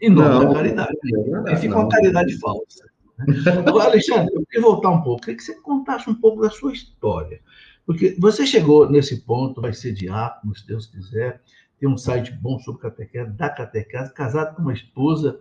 em 0.00 0.10
nome 0.10 0.28
não, 0.28 0.46
da 0.46 0.54
caridade. 0.54 0.96
É 1.46 1.52
e 1.52 1.56
fica 1.56 1.76
uma 1.76 1.88
caridade 1.88 2.38
falsa. 2.38 2.84
Agora, 3.66 3.86
Alexandre, 3.86 4.32
eu 4.34 4.46
queria 4.46 4.60
voltar 4.60 4.90
um 4.90 5.02
pouco. 5.02 5.22
Queria 5.22 5.36
que 5.36 5.42
você 5.42 5.54
contasse 5.60 6.08
um 6.08 6.14
pouco 6.14 6.40
da 6.40 6.50
sua 6.50 6.72
história. 6.72 7.40
Porque 7.84 8.14
você 8.18 8.46
chegou 8.46 8.88
nesse 8.88 9.22
ponto, 9.22 9.60
vai 9.60 9.72
ser 9.72 9.92
diácono, 9.92 10.54
se 10.54 10.66
Deus 10.66 10.86
quiser, 10.86 11.40
tem 11.80 11.88
um 11.88 11.96
site 11.96 12.32
bom 12.32 12.58
sobre 12.58 12.82
catequese, 12.82 13.30
da 13.30 13.48
catequese, 13.48 14.12
casado 14.12 14.54
com 14.54 14.62
uma 14.62 14.74
esposa 14.74 15.40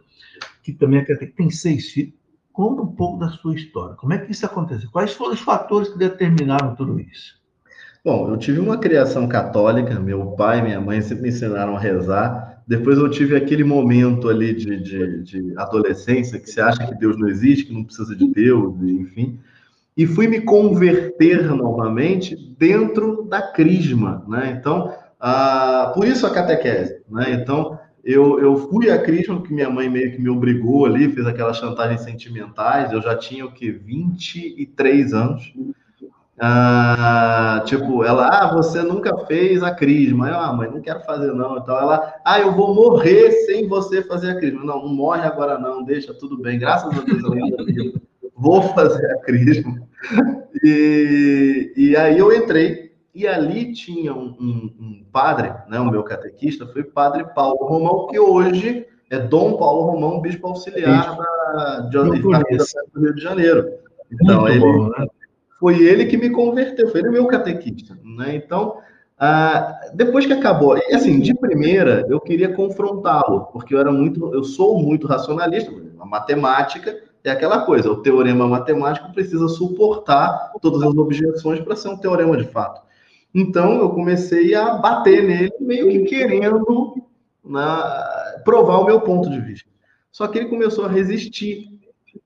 que 0.63 0.71
também 0.71 0.99
é 0.99 1.05
catequese, 1.05 1.35
tem 1.35 1.49
seis 1.49 1.89
filhos. 1.91 2.13
Conta 2.57 2.81
um 2.81 2.87
pouco 2.87 3.19
da 3.19 3.29
sua 3.29 3.53
história. 3.53 3.93
Como 3.93 4.13
é 4.13 4.17
que 4.17 4.31
isso 4.31 4.43
aconteceu? 4.43 4.89
Quais 4.91 5.13
foram 5.13 5.33
os 5.33 5.39
fatores 5.39 5.89
que 5.89 5.97
determinaram 5.99 6.73
tudo 6.73 6.99
isso? 6.99 7.35
Bom, 8.03 8.31
eu 8.31 8.35
tive 8.35 8.59
uma 8.59 8.79
criação 8.79 9.27
católica, 9.27 9.99
meu 9.99 10.31
pai 10.31 10.57
e 10.57 10.63
minha 10.63 10.81
mãe 10.81 10.99
sempre 10.99 11.21
me 11.21 11.29
ensinaram 11.29 11.75
a 11.75 11.79
rezar. 11.79 12.63
Depois 12.67 12.97
eu 12.97 13.11
tive 13.11 13.35
aquele 13.35 13.63
momento 13.63 14.27
ali 14.27 14.55
de, 14.55 14.75
de, 14.81 15.21
de 15.21 15.53
adolescência 15.55 16.39
que 16.39 16.49
você 16.49 16.59
acha 16.59 16.83
que 16.87 16.95
Deus 16.95 17.15
não 17.15 17.27
existe, 17.27 17.65
que 17.65 17.73
não 17.75 17.83
precisa 17.83 18.15
de 18.15 18.25
Deus, 18.25 18.73
enfim 18.81 19.39
e 19.95 20.05
fui 20.05 20.27
me 20.27 20.41
converter 20.41 21.43
novamente 21.55 22.35
dentro 22.35 23.23
da 23.23 23.41
crisma, 23.41 24.23
né? 24.27 24.55
Então, 24.57 24.93
ah, 25.19 25.91
por 25.95 26.07
isso 26.07 26.27
a 26.27 26.29
catequese, 26.29 27.01
né? 27.09 27.31
Então, 27.31 27.76
eu, 28.07 28.39
eu 28.39 28.69
fui 28.69 28.89
a 28.89 29.01
crisma 29.01 29.41
que 29.41 29.53
minha 29.53 29.69
mãe 29.69 29.89
meio 29.89 30.11
que 30.11 30.21
me 30.21 30.29
obrigou 30.29 30.85
ali, 30.85 31.11
fez 31.11 31.27
aquelas 31.27 31.57
chantagens 31.57 32.01
sentimentais, 32.01 32.91
eu 32.91 33.01
já 33.01 33.15
tinha 33.15 33.45
o 33.45 33.51
que 33.51 33.69
23 33.69 35.13
anos. 35.13 35.53
Ah, 36.39 37.63
tipo, 37.65 38.03
ela, 38.03 38.27
ah, 38.27 38.53
você 38.53 38.81
nunca 38.81 39.25
fez 39.25 39.61
a 39.61 39.71
crisma. 39.71 40.29
Eu, 40.29 40.39
ah, 40.39 40.53
mãe, 40.53 40.69
não 40.69 40.81
quero 40.81 41.01
fazer 41.01 41.33
não. 41.33 41.57
Então 41.57 41.77
ela, 41.77 42.13
ah, 42.23 42.39
eu 42.39 42.53
vou 42.53 42.73
morrer 42.73 43.31
sem 43.45 43.67
você 43.67 44.01
fazer 44.03 44.31
a 44.31 44.39
crisma. 44.39 44.63
Não, 44.63 44.83
não 44.83 44.93
morre 44.93 45.21
agora 45.21 45.57
não, 45.57 45.83
deixa 45.83 46.13
tudo 46.13 46.37
bem. 46.37 46.57
Graças 46.57 46.97
a 46.97 47.01
Deus 47.01 47.23
viva 47.23 47.99
vou 48.37 48.61
fazer 48.61 49.05
a 49.11 49.17
crisma. 49.21 49.81
E, 50.63 51.73
e 51.75 51.97
aí 51.97 52.17
eu 52.17 52.31
entrei, 52.31 52.86
e 53.17 53.27
ali 53.27 53.73
tinha 53.73 54.13
um, 54.13 54.35
um, 54.39 54.75
um, 54.79 55.05
padre, 55.11 55.51
né, 55.67 55.79
o 55.79 55.89
meu 55.89 56.03
catequista, 56.03 56.67
foi 56.67 56.83
padre 56.83 57.25
Paulo 57.33 57.65
Romão, 57.65 58.05
que 58.05 58.19
hoje 58.19 58.85
é 59.09 59.17
Dom 59.17 59.57
Paulo 59.57 59.91
Romão, 59.91 60.21
bispo 60.21 60.45
auxiliar 60.45 61.17
da, 61.17 61.79
de, 61.89 61.97
do 61.97 62.99
Rio 63.01 63.15
de 63.15 63.21
Janeiro. 63.21 63.67
Então, 64.11 64.47
ele, 64.47 64.59
bom, 64.59 64.89
né? 64.89 65.07
foi 65.59 65.81
ele 65.81 66.05
que 66.05 66.15
me 66.15 66.29
converteu, 66.29 66.89
foi 66.89 66.99
ele 66.99 67.09
meu 67.09 67.25
catequista. 67.25 67.97
Né? 68.03 68.35
Então, 68.35 68.77
ah, 69.17 69.79
depois 69.95 70.27
que 70.27 70.33
acabou, 70.33 70.73
assim, 70.93 71.19
de 71.19 71.33
primeira, 71.33 72.05
eu 72.07 72.19
queria 72.19 72.53
confrontá-lo, 72.53 73.45
porque 73.51 73.73
eu 73.73 73.79
era 73.79 73.91
muito, 73.91 74.31
eu 74.31 74.43
sou 74.43 74.77
muito 74.77 75.07
racionalista, 75.07 75.73
a 75.99 76.05
matemática, 76.05 76.95
é 77.23 77.31
aquela 77.31 77.61
coisa, 77.61 77.91
o 77.91 78.01
teorema 78.03 78.47
matemático 78.47 79.11
precisa 79.11 79.47
suportar 79.47 80.53
todas 80.61 80.83
as 80.83 80.95
objeções 80.95 81.59
para 81.59 81.75
ser 81.75 81.89
um 81.89 81.97
teorema 81.97 82.37
de 82.37 82.45
fato. 82.45 82.86
Então, 83.33 83.79
eu 83.79 83.89
comecei 83.89 84.55
a 84.55 84.75
bater 84.75 85.23
nele, 85.23 85.51
meio 85.59 85.89
que 85.89 85.99
querendo 86.05 86.95
né, 87.43 88.41
provar 88.43 88.79
o 88.79 88.85
meu 88.85 89.01
ponto 89.01 89.29
de 89.29 89.39
vista. 89.39 89.69
Só 90.11 90.27
que 90.27 90.37
ele 90.39 90.49
começou 90.49 90.85
a 90.85 90.89
resistir. 90.89 91.67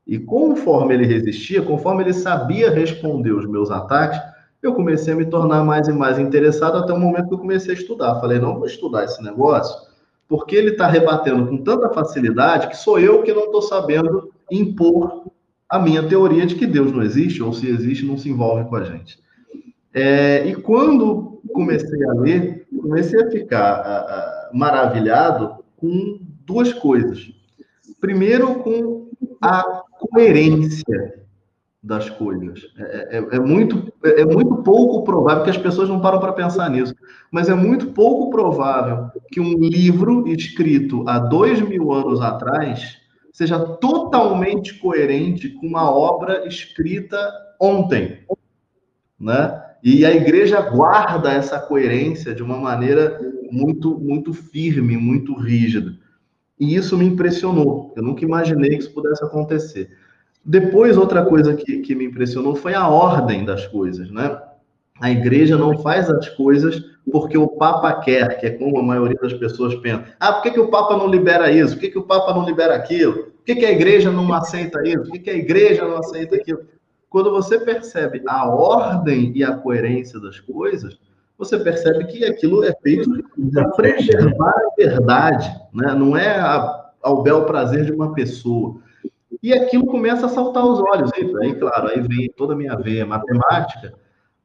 E 0.08 0.20
conforme 0.20 0.94
ele 0.94 1.06
resistia, 1.06 1.62
conforme 1.62 2.04
ele 2.04 2.14
sabia 2.14 2.70
responder 2.70 3.32
os 3.32 3.46
meus 3.46 3.70
ataques, 3.70 4.20
eu 4.62 4.74
comecei 4.74 5.14
a 5.14 5.18
me 5.18 5.26
tornar 5.26 5.64
mais 5.64 5.88
e 5.88 5.92
mais 5.92 6.20
interessado 6.20 6.78
até 6.78 6.94
o 6.94 7.00
momento 7.00 7.28
que 7.28 7.34
eu 7.34 7.40
comecei 7.40 7.72
a 7.72 7.78
estudar. 7.78 8.20
Falei, 8.20 8.40
não 8.40 8.56
vou 8.58 8.68
estudar 8.68 9.04
esse 9.04 9.22
negócio, 9.24 9.76
porque 10.28 10.56
ele 10.56 10.72
está 10.72 10.88
rebatendo 10.88 11.48
com 11.48 11.58
tanta 11.58 11.90
facilidade 11.90 12.68
que 12.68 12.78
sou 12.78 13.00
eu 13.00 13.24
que 13.24 13.34
não 13.34 13.46
estou 13.46 13.62
sabendo 13.62 14.32
impor 14.50 15.32
a 15.68 15.80
minha 15.80 16.08
teoria 16.08 16.46
de 16.46 16.56
que 16.56 16.68
Deus 16.68 16.92
não 16.92 17.02
existe, 17.02 17.42
ou 17.42 17.54
se 17.54 17.68
existe, 17.68 18.06
não 18.06 18.18
se 18.18 18.30
envolve 18.30 18.66
com 18.70 18.76
a 18.76 18.84
gente. 18.84 19.20
É, 19.94 20.48
e 20.48 20.56
quando 20.56 21.42
comecei 21.54 22.04
a 22.06 22.14
ler, 22.14 22.68
comecei 22.82 23.22
a 23.22 23.30
ficar 23.30 23.74
a, 23.74 23.98
a, 23.98 24.50
maravilhado 24.54 25.64
com 25.78 26.20
duas 26.46 26.74
coisas. 26.74 27.32
Primeiro, 28.00 28.56
com 28.56 29.10
a 29.42 29.84
coerência 30.00 31.22
das 31.84 32.10
coisas. 32.10 32.62
É, 32.78 33.18
é, 33.18 33.36
é, 33.38 33.40
muito, 33.40 33.92
é 34.04 34.24
muito 34.24 34.58
pouco 34.58 35.04
provável, 35.04 35.44
que 35.44 35.50
as 35.50 35.58
pessoas 35.58 35.90
não 35.90 36.00
param 36.00 36.20
para 36.20 36.34
pensar 36.34 36.70
nisso, 36.70 36.94
mas 37.32 37.50
é 37.50 37.56
muito 37.56 37.88
pouco 37.88 38.30
provável 38.30 39.10
que 39.32 39.40
um 39.40 39.58
livro 39.58 40.28
escrito 40.28 41.04
há 41.08 41.18
dois 41.18 41.60
mil 41.62 41.92
anos 41.92 42.22
atrás 42.22 42.98
seja 43.34 43.60
totalmente 43.60 44.76
coerente 44.76 45.50
com 45.50 45.66
uma 45.66 45.90
obra 45.90 46.48
escrita 46.48 47.18
ontem, 47.60 48.20
né? 49.20 49.71
E 49.84 50.06
a 50.06 50.12
igreja 50.12 50.62
guarda 50.62 51.32
essa 51.32 51.60
coerência 51.60 52.36
de 52.36 52.44
uma 52.44 52.58
maneira 52.58 53.20
muito 53.52 54.00
muito 54.00 54.34
firme, 54.34 54.96
muito 54.96 55.34
rígida. 55.34 55.96
E 56.60 56.76
isso 56.76 56.98
me 56.98 57.06
impressionou. 57.06 57.92
Eu 57.96 58.04
nunca 58.04 58.24
imaginei 58.24 58.72
que 58.72 58.84
isso 58.84 58.94
pudesse 58.94 59.24
acontecer. 59.24 59.90
Depois, 60.46 60.98
outra 60.98 61.26
coisa 61.26 61.56
que, 61.56 61.80
que 61.80 61.96
me 61.96 62.06
impressionou 62.06 62.56
foi 62.56 62.74
a 62.74 62.88
ordem 62.88 63.44
das 63.44 63.66
coisas, 63.68 64.12
né? 64.12 64.40
A 65.00 65.10
igreja 65.10 65.58
não 65.58 65.78
faz 65.80 66.10
as 66.10 66.30
coisas 66.30 66.84
porque 67.12 67.38
o 67.38 67.48
Papa 67.48 67.94
quer, 68.02 68.40
que 68.40 68.46
é 68.46 68.52
como 68.52 68.78
a 68.78 68.84
maioria 68.84 69.18
das 69.20 69.34
pessoas 69.34 69.74
pensa. 69.76 70.06
Ah, 70.20 70.34
por 70.34 70.44
que, 70.44 70.52
que 70.52 70.60
o 70.60 70.70
Papa 70.70 70.96
não 70.96 71.08
libera 71.08 71.52
isso? 71.52 71.74
Por 71.74 71.82
que, 71.82 71.90
que 71.90 71.98
o 71.98 72.04
Papa 72.04 72.34
não 72.34 72.46
libera 72.46 72.76
aquilo? 72.76 73.14
Por 73.14 73.44
que, 73.44 73.56
que 73.56 73.66
a 73.66 73.72
igreja 73.72 74.12
não 74.12 74.32
aceita 74.32 74.80
isso? 74.88 75.04
Por 75.04 75.14
que, 75.14 75.20
que 75.20 75.30
a 75.32 75.36
igreja 75.36 75.88
não 75.88 75.98
aceita 75.98 76.36
aquilo? 76.36 76.62
Quando 77.12 77.30
você 77.30 77.60
percebe 77.60 78.24
a 78.26 78.48
ordem 78.48 79.34
e 79.36 79.44
a 79.44 79.54
coerência 79.54 80.18
das 80.18 80.40
coisas, 80.40 80.98
você 81.38 81.60
percebe 81.60 82.06
que 82.06 82.24
aquilo 82.24 82.64
é 82.64 82.74
feito 82.82 83.10
para 83.54 83.70
preservar 83.72 84.50
a 84.50 84.76
verdade, 84.78 85.54
né? 85.74 85.94
não 85.94 86.16
é 86.16 86.40
a, 86.40 86.90
ao 87.04 87.22
bel 87.22 87.44
prazer 87.44 87.84
de 87.84 87.92
uma 87.92 88.14
pessoa. 88.14 88.78
E 89.44 89.52
aquilo 89.52 89.88
começa 89.88 90.28
a 90.28 90.30
saltar 90.30 90.64
aos 90.64 90.80
olhos. 90.80 91.12
E 91.18 91.38
aí, 91.44 91.54
claro, 91.54 91.90
aí 91.90 92.00
vem 92.00 92.32
toda 92.38 92.54
a 92.54 92.56
minha 92.56 92.78
veia 92.78 93.06
matemática 93.06 93.94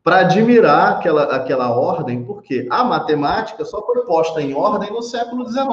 para 0.03 0.21
admirar 0.21 0.95
aquela, 0.95 1.37
aquela 1.37 1.71
ordem, 1.71 2.25
porque 2.25 2.67
a 2.69 2.83
matemática 2.83 3.65
só 3.65 3.81
foi 3.87 4.05
posta 4.05 4.43
em 4.43 4.55
ordem 4.55 4.91
no 4.91 5.03
século 5.03 5.49
XIX. 5.49 5.69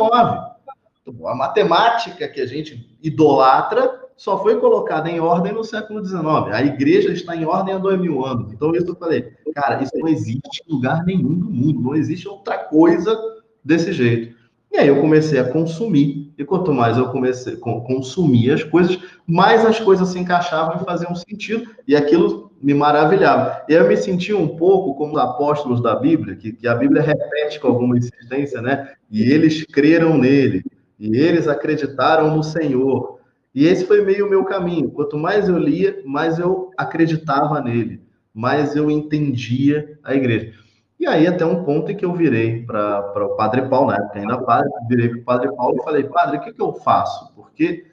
A 1.26 1.36
matemática 1.36 2.28
que 2.28 2.40
a 2.40 2.46
gente 2.46 2.96
idolatra 3.02 4.03
só 4.16 4.42
foi 4.42 4.60
colocada 4.60 5.10
em 5.10 5.20
ordem 5.20 5.54
no 5.54 5.64
século 5.64 6.06
XIX. 6.06 6.24
A 6.52 6.64
igreja 6.64 7.12
está 7.12 7.36
em 7.36 7.46
ordem 7.46 7.74
há 7.74 7.78
dois 7.78 8.00
mil 8.00 8.26
anos. 8.26 8.52
Então, 8.52 8.74
isso 8.76 8.90
eu 8.90 8.96
falei, 8.96 9.34
cara, 9.54 9.82
isso 9.82 9.98
não 9.98 10.08
existe 10.08 10.64
em 10.68 10.74
lugar 10.74 11.04
nenhum 11.06 11.34
do 11.34 11.50
mundo, 11.50 11.82
não 11.82 11.96
existe 11.96 12.28
outra 12.28 12.58
coisa 12.58 13.18
desse 13.64 13.92
jeito. 13.92 14.36
E 14.72 14.78
aí 14.78 14.88
eu 14.88 15.00
comecei 15.00 15.40
a 15.40 15.44
consumir. 15.44 16.34
E 16.36 16.44
quanto 16.44 16.74
mais 16.74 16.98
eu 16.98 17.10
comecei 17.10 17.54
a 17.54 17.58
consumir 17.58 18.52
as 18.52 18.64
coisas, 18.64 18.98
mais 19.28 19.64
as 19.64 19.80
coisas 19.80 20.10
se 20.10 20.18
encaixavam 20.18 20.82
e 20.82 20.86
faziam 20.86 21.14
sentido. 21.14 21.70
E 21.88 21.96
aquilo 21.96 22.52
me 22.60 22.74
maravilhava. 22.74 23.62
E 23.70 23.74
eu 23.74 23.88
me 23.88 23.96
sentia 23.96 24.38
um 24.38 24.48
pouco 24.48 24.96
como 24.96 25.14
os 25.14 25.20
apóstolos 25.20 25.82
da 25.82 25.96
Bíblia, 25.96 26.36
que, 26.36 26.54
que 26.54 26.68
a 26.68 26.74
Bíblia 26.74 27.04
repete 27.04 27.60
com 27.60 27.68
alguma 27.68 27.98
insistência, 27.98 28.62
né? 28.62 28.94
E 29.12 29.22
eles 29.22 29.64
creram 29.66 30.18
nele, 30.18 30.64
e 30.98 31.18
eles 31.18 31.48
acreditaram 31.48 32.36
no 32.36 32.42
Senhor. 32.42 33.13
E 33.54 33.68
esse 33.68 33.86
foi 33.86 34.04
meio 34.04 34.26
o 34.26 34.30
meu 34.30 34.44
caminho. 34.44 34.90
Quanto 34.90 35.18
mais 35.18 35.48
eu 35.48 35.58
lia, 35.58 36.02
mais 36.06 36.40
eu 36.40 36.72
acreditava 36.78 37.62
nele, 37.62 38.02
mais 38.34 38.76
eu 38.76 38.90
entendia 38.90 40.00
a 40.04 40.16
igreja. 40.16 40.54
E 41.00 41.06
aí, 41.06 41.28
até 41.28 41.46
um 41.46 41.64
ponto 41.64 41.92
em 41.92 41.96
que 41.96 42.06
eu 42.06 42.14
virei 42.14 42.66
para 42.66 43.26
o 43.26 43.36
Padre 43.36 43.64
Paulo, 43.64 43.88
na 43.88 43.98
época 43.98 44.20
ainda 44.20 44.38
padre, 44.38 44.70
virei 44.88 45.10
para 45.10 45.20
o 45.20 45.24
Padre 45.24 45.56
Paulo 45.56 45.78
e 45.78 45.84
falei, 45.84 46.04
Padre, 46.06 46.38
o 46.38 46.42
que, 46.42 46.54
que 46.54 46.62
eu 46.62 46.74
faço? 46.74 47.34
Porque 47.36 47.86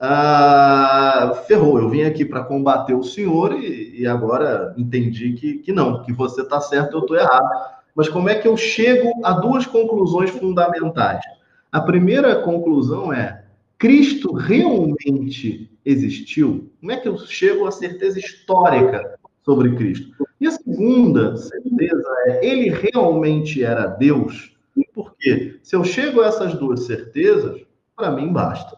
ah, 0.00 1.32
ferrou, 1.46 1.80
eu 1.80 1.88
vim 1.88 2.02
aqui 2.02 2.24
para 2.24 2.44
combater 2.44 2.94
o 2.94 3.02
senhor 3.02 3.52
e, 3.54 4.02
e, 4.02 4.06
agora 4.06 4.72
entendi 4.76 5.32
que, 5.32 5.58
que 5.58 5.72
não, 5.72 6.02
que 6.02 6.12
você 6.12 6.42
está 6.42 6.60
certo, 6.60 6.96
eu 6.96 7.00
estou 7.00 7.16
errado. 7.16 7.48
Mas 7.96 8.08
como 8.08 8.28
é 8.28 8.36
que 8.36 8.46
eu 8.46 8.56
chego 8.56 9.12
a 9.24 9.32
duas 9.32 9.66
conclusões 9.66 10.30
fundamentais? 10.30 11.24
A 11.72 11.80
primeira 11.80 12.36
conclusão 12.42 13.12
é: 13.12 13.44
Cristo 13.78 14.32
realmente 14.32 15.70
existiu? 15.84 16.70
Como 16.80 16.90
é 16.90 16.96
que 16.96 17.08
eu 17.08 17.16
chego 17.18 17.66
à 17.66 17.70
certeza 17.70 18.18
histórica 18.18 19.18
sobre 19.44 19.76
Cristo? 19.76 20.26
E 20.40 20.46
a 20.46 20.50
segunda 20.50 21.36
certeza 21.36 22.08
é: 22.26 22.46
ele 22.46 22.70
realmente 22.70 23.62
era 23.62 23.86
Deus? 23.86 24.56
Por 24.94 25.14
quê? 25.16 25.58
Se 25.62 25.76
eu 25.76 25.84
chego 25.84 26.20
a 26.20 26.26
essas 26.26 26.54
duas 26.54 26.84
certezas, 26.84 27.60
para 27.94 28.10
mim 28.10 28.32
basta. 28.32 28.76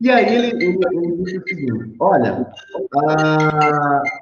E 0.00 0.10
aí 0.10 0.34
ele, 0.34 0.64
ele, 0.64 0.78
ele 0.92 1.16
disse 1.22 1.38
o 1.38 1.42
seguinte: 1.48 1.96
olha, 2.00 2.46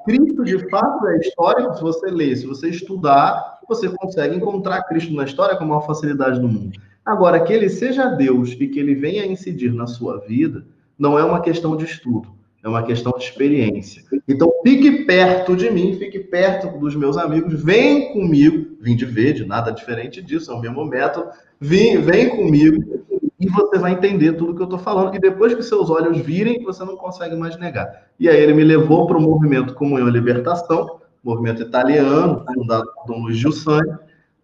Cristo 0.05 0.45
de 0.45 0.69
fato 0.71 1.07
é 1.09 1.19
histórico. 1.19 1.75
Se 1.77 1.83
você 1.83 2.11
ler, 2.11 2.37
se 2.37 2.47
você 2.47 2.69
estudar, 2.69 3.61
você 3.67 3.89
consegue 3.89 4.37
encontrar 4.37 4.85
Cristo 4.85 5.15
na 5.15 5.25
história 5.25 5.57
com 5.57 5.65
a 5.65 5.67
maior 5.67 5.87
facilidade 5.87 6.39
do 6.39 6.49
mundo. 6.49 6.79
Agora, 7.05 7.41
que 7.41 7.53
ele 7.53 7.69
seja 7.69 8.07
Deus 8.07 8.57
e 8.59 8.67
que 8.67 8.79
ele 8.79 8.95
venha 8.95 9.27
incidir 9.27 9.73
na 9.73 9.87
sua 9.87 10.19
vida, 10.19 10.65
não 10.99 11.19
é 11.19 11.25
uma 11.25 11.41
questão 11.41 11.77
de 11.77 11.85
estudo, 11.85 12.31
é 12.63 12.69
uma 12.69 12.83
questão 12.83 13.13
de 13.13 13.25
experiência. 13.25 14.03
Então, 14.27 14.51
fique 14.65 15.05
perto 15.05 15.55
de 15.55 15.71
mim, 15.71 15.95
fique 15.99 16.19
perto 16.19 16.79
dos 16.79 16.97
meus 16.97 17.19
amigos, 17.19 17.63
vem 17.63 18.13
comigo, 18.13 18.77
vim 18.81 18.97
de 18.97 19.05
verde, 19.05 19.45
nada 19.45 19.71
diferente 19.71 20.23
disso, 20.23 20.51
é 20.51 20.55
o 20.55 20.61
mesmo 20.61 20.85
método, 20.87 21.29
vem, 21.61 22.01
vem 22.01 22.31
comigo 22.31 23.05
e 23.39 23.49
você 23.49 23.79
vai 23.79 23.93
entender 23.93 24.33
tudo 24.35 24.55
que 24.55 24.63
eu 24.63 24.65
estou 24.65 24.79
falando. 24.79 25.15
E 25.15 25.19
depois 25.19 25.55
que 25.55 25.63
seus 25.63 25.91
olhos 25.91 26.19
virem, 26.19 26.63
você 26.63 26.85
não 26.85 26.97
consegue 26.97 27.37
mais 27.37 27.59
negar. 27.59 28.07
E 28.19 28.29
aí 28.29 28.41
ele 28.41 28.55
me 28.55 28.65
levou 28.65 29.07
para 29.07 29.19
o 29.19 29.21
movimento 29.21 29.75
Comunhão 29.75 30.09
e 30.09 30.11
Libertação, 30.11 31.01
movimento 31.23 31.61
italiano, 31.61 32.45
fundado 32.55 32.87
por 32.95 33.07
Dom 33.07 33.23
Luiz 33.25 33.37
Giussani. 33.37 33.93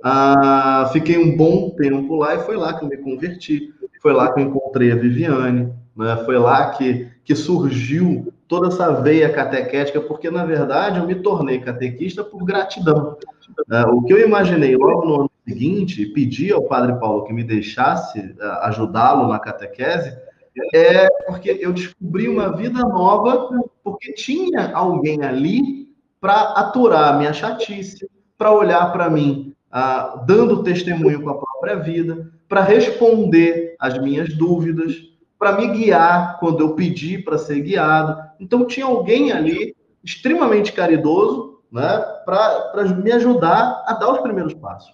Ah, 0.02 0.88
fiquei 0.92 1.18
um 1.18 1.36
bom 1.36 1.70
tempo 1.70 2.16
lá 2.16 2.34
e 2.34 2.40
foi 2.40 2.56
lá 2.56 2.78
que 2.78 2.84
eu 2.84 2.88
me 2.88 2.96
converti. 2.96 3.74
Foi 4.00 4.12
lá 4.12 4.32
que 4.32 4.40
eu 4.40 4.44
encontrei 4.44 4.92
a 4.92 4.96
Viviane, 4.96 5.72
né? 5.96 6.16
foi 6.24 6.38
lá 6.38 6.70
que, 6.70 7.08
que 7.22 7.34
surgiu 7.34 8.32
toda 8.48 8.68
essa 8.68 8.90
veia 8.90 9.30
catequética, 9.30 10.00
porque 10.00 10.30
na 10.30 10.44
verdade 10.44 10.98
eu 10.98 11.06
me 11.06 11.14
tornei 11.14 11.60
catequista 11.60 12.24
por 12.24 12.42
gratidão. 12.44 13.16
É, 13.70 13.84
o 13.84 14.02
que 14.02 14.12
eu 14.12 14.26
imaginei 14.26 14.76
logo 14.76 15.06
no 15.06 15.14
ano 15.20 15.30
seguinte, 15.46 16.06
pedi 16.06 16.52
ao 16.52 16.62
Padre 16.62 16.98
Paulo 16.98 17.24
que 17.24 17.32
me 17.32 17.44
deixasse 17.44 18.18
é, 18.18 18.46
ajudá-lo 18.62 19.28
na 19.28 19.38
catequese, 19.38 20.16
é 20.74 21.08
porque 21.26 21.58
eu 21.60 21.72
descobri 21.72 22.28
uma 22.28 22.56
vida 22.56 22.80
nova, 22.80 23.50
porque 23.84 24.12
tinha 24.14 24.72
alguém 24.72 25.22
ali 25.22 25.88
para 26.20 26.54
aturar 26.54 27.14
a 27.14 27.18
minha 27.18 27.32
chatice, 27.32 28.08
para 28.36 28.52
olhar 28.52 28.92
para 28.92 29.08
mim, 29.08 29.54
ah, 29.70 30.24
dando 30.26 30.62
testemunho 30.62 31.22
com 31.22 31.30
a 31.30 31.38
própria 31.38 31.76
vida, 31.76 32.30
para 32.48 32.62
responder 32.62 33.76
às 33.78 33.98
minhas 33.98 34.36
dúvidas, 34.36 34.94
para 35.38 35.52
me 35.52 35.68
guiar 35.68 36.38
quando 36.40 36.60
eu 36.60 36.74
pedi 36.74 37.18
para 37.18 37.38
ser 37.38 37.60
guiado. 37.60 38.20
Então 38.38 38.66
tinha 38.66 38.86
alguém 38.86 39.32
ali 39.32 39.74
extremamente 40.02 40.72
caridoso, 40.72 41.60
né, 41.70 42.04
para 42.24 42.84
me 42.96 43.12
ajudar 43.12 43.84
a 43.86 43.94
dar 43.94 44.12
os 44.12 44.20
primeiros 44.20 44.54
passos. 44.54 44.92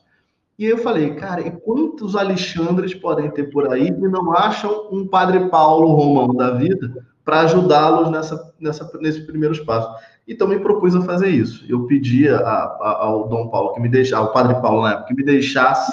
E 0.58 0.64
eu 0.64 0.78
falei, 0.78 1.14
cara, 1.14 1.40
e 1.42 1.50
quantos 1.50 2.16
Alexandres 2.16 2.94
podem 2.94 3.30
ter 3.30 3.50
por 3.50 3.70
aí 3.70 3.88
e 3.88 4.08
não 4.08 4.32
acham 4.32 4.88
um 4.90 5.06
Padre 5.06 5.48
Paulo 5.48 5.94
Romão 5.94 6.34
da 6.34 6.50
vida 6.52 7.06
para 7.24 7.40
ajudá-los 7.40 8.10
nessa, 8.10 8.54
nessa, 8.58 8.90
nesses 9.00 9.24
primeiros 9.26 9.60
passos? 9.60 10.00
Então 10.26 10.48
me 10.48 10.58
propus 10.58 10.96
a 10.96 11.02
fazer 11.02 11.28
isso. 11.28 11.64
Eu 11.68 11.86
pedi 11.86 12.26
a, 12.28 12.38
a, 12.38 13.04
ao 13.04 13.28
Dom 13.28 13.48
Paulo 13.48 13.74
que 13.74 13.80
me 13.80 13.88
deixasse, 13.88 14.22
ao 14.22 14.32
Padre 14.32 14.60
Paulo 14.60 14.82
na 14.82 14.92
época, 14.92 15.08
que 15.08 15.14
me 15.14 15.24
deixasse 15.24 15.92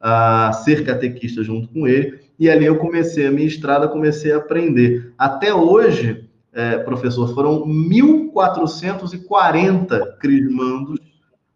a 0.00 0.52
ser 0.52 0.84
catequista 0.84 1.44
junto 1.44 1.68
com 1.68 1.86
ele. 1.86 2.18
E 2.38 2.50
ali 2.50 2.64
eu 2.64 2.76
comecei 2.76 3.26
a 3.26 3.30
minha 3.30 3.46
estrada, 3.46 3.86
comecei 3.88 4.32
a 4.32 4.38
aprender. 4.38 5.12
Até 5.16 5.54
hoje, 5.54 6.28
é, 6.52 6.78
professor, 6.78 7.32
foram 7.34 7.64
1.440 7.66 10.18
crismandos 10.18 10.98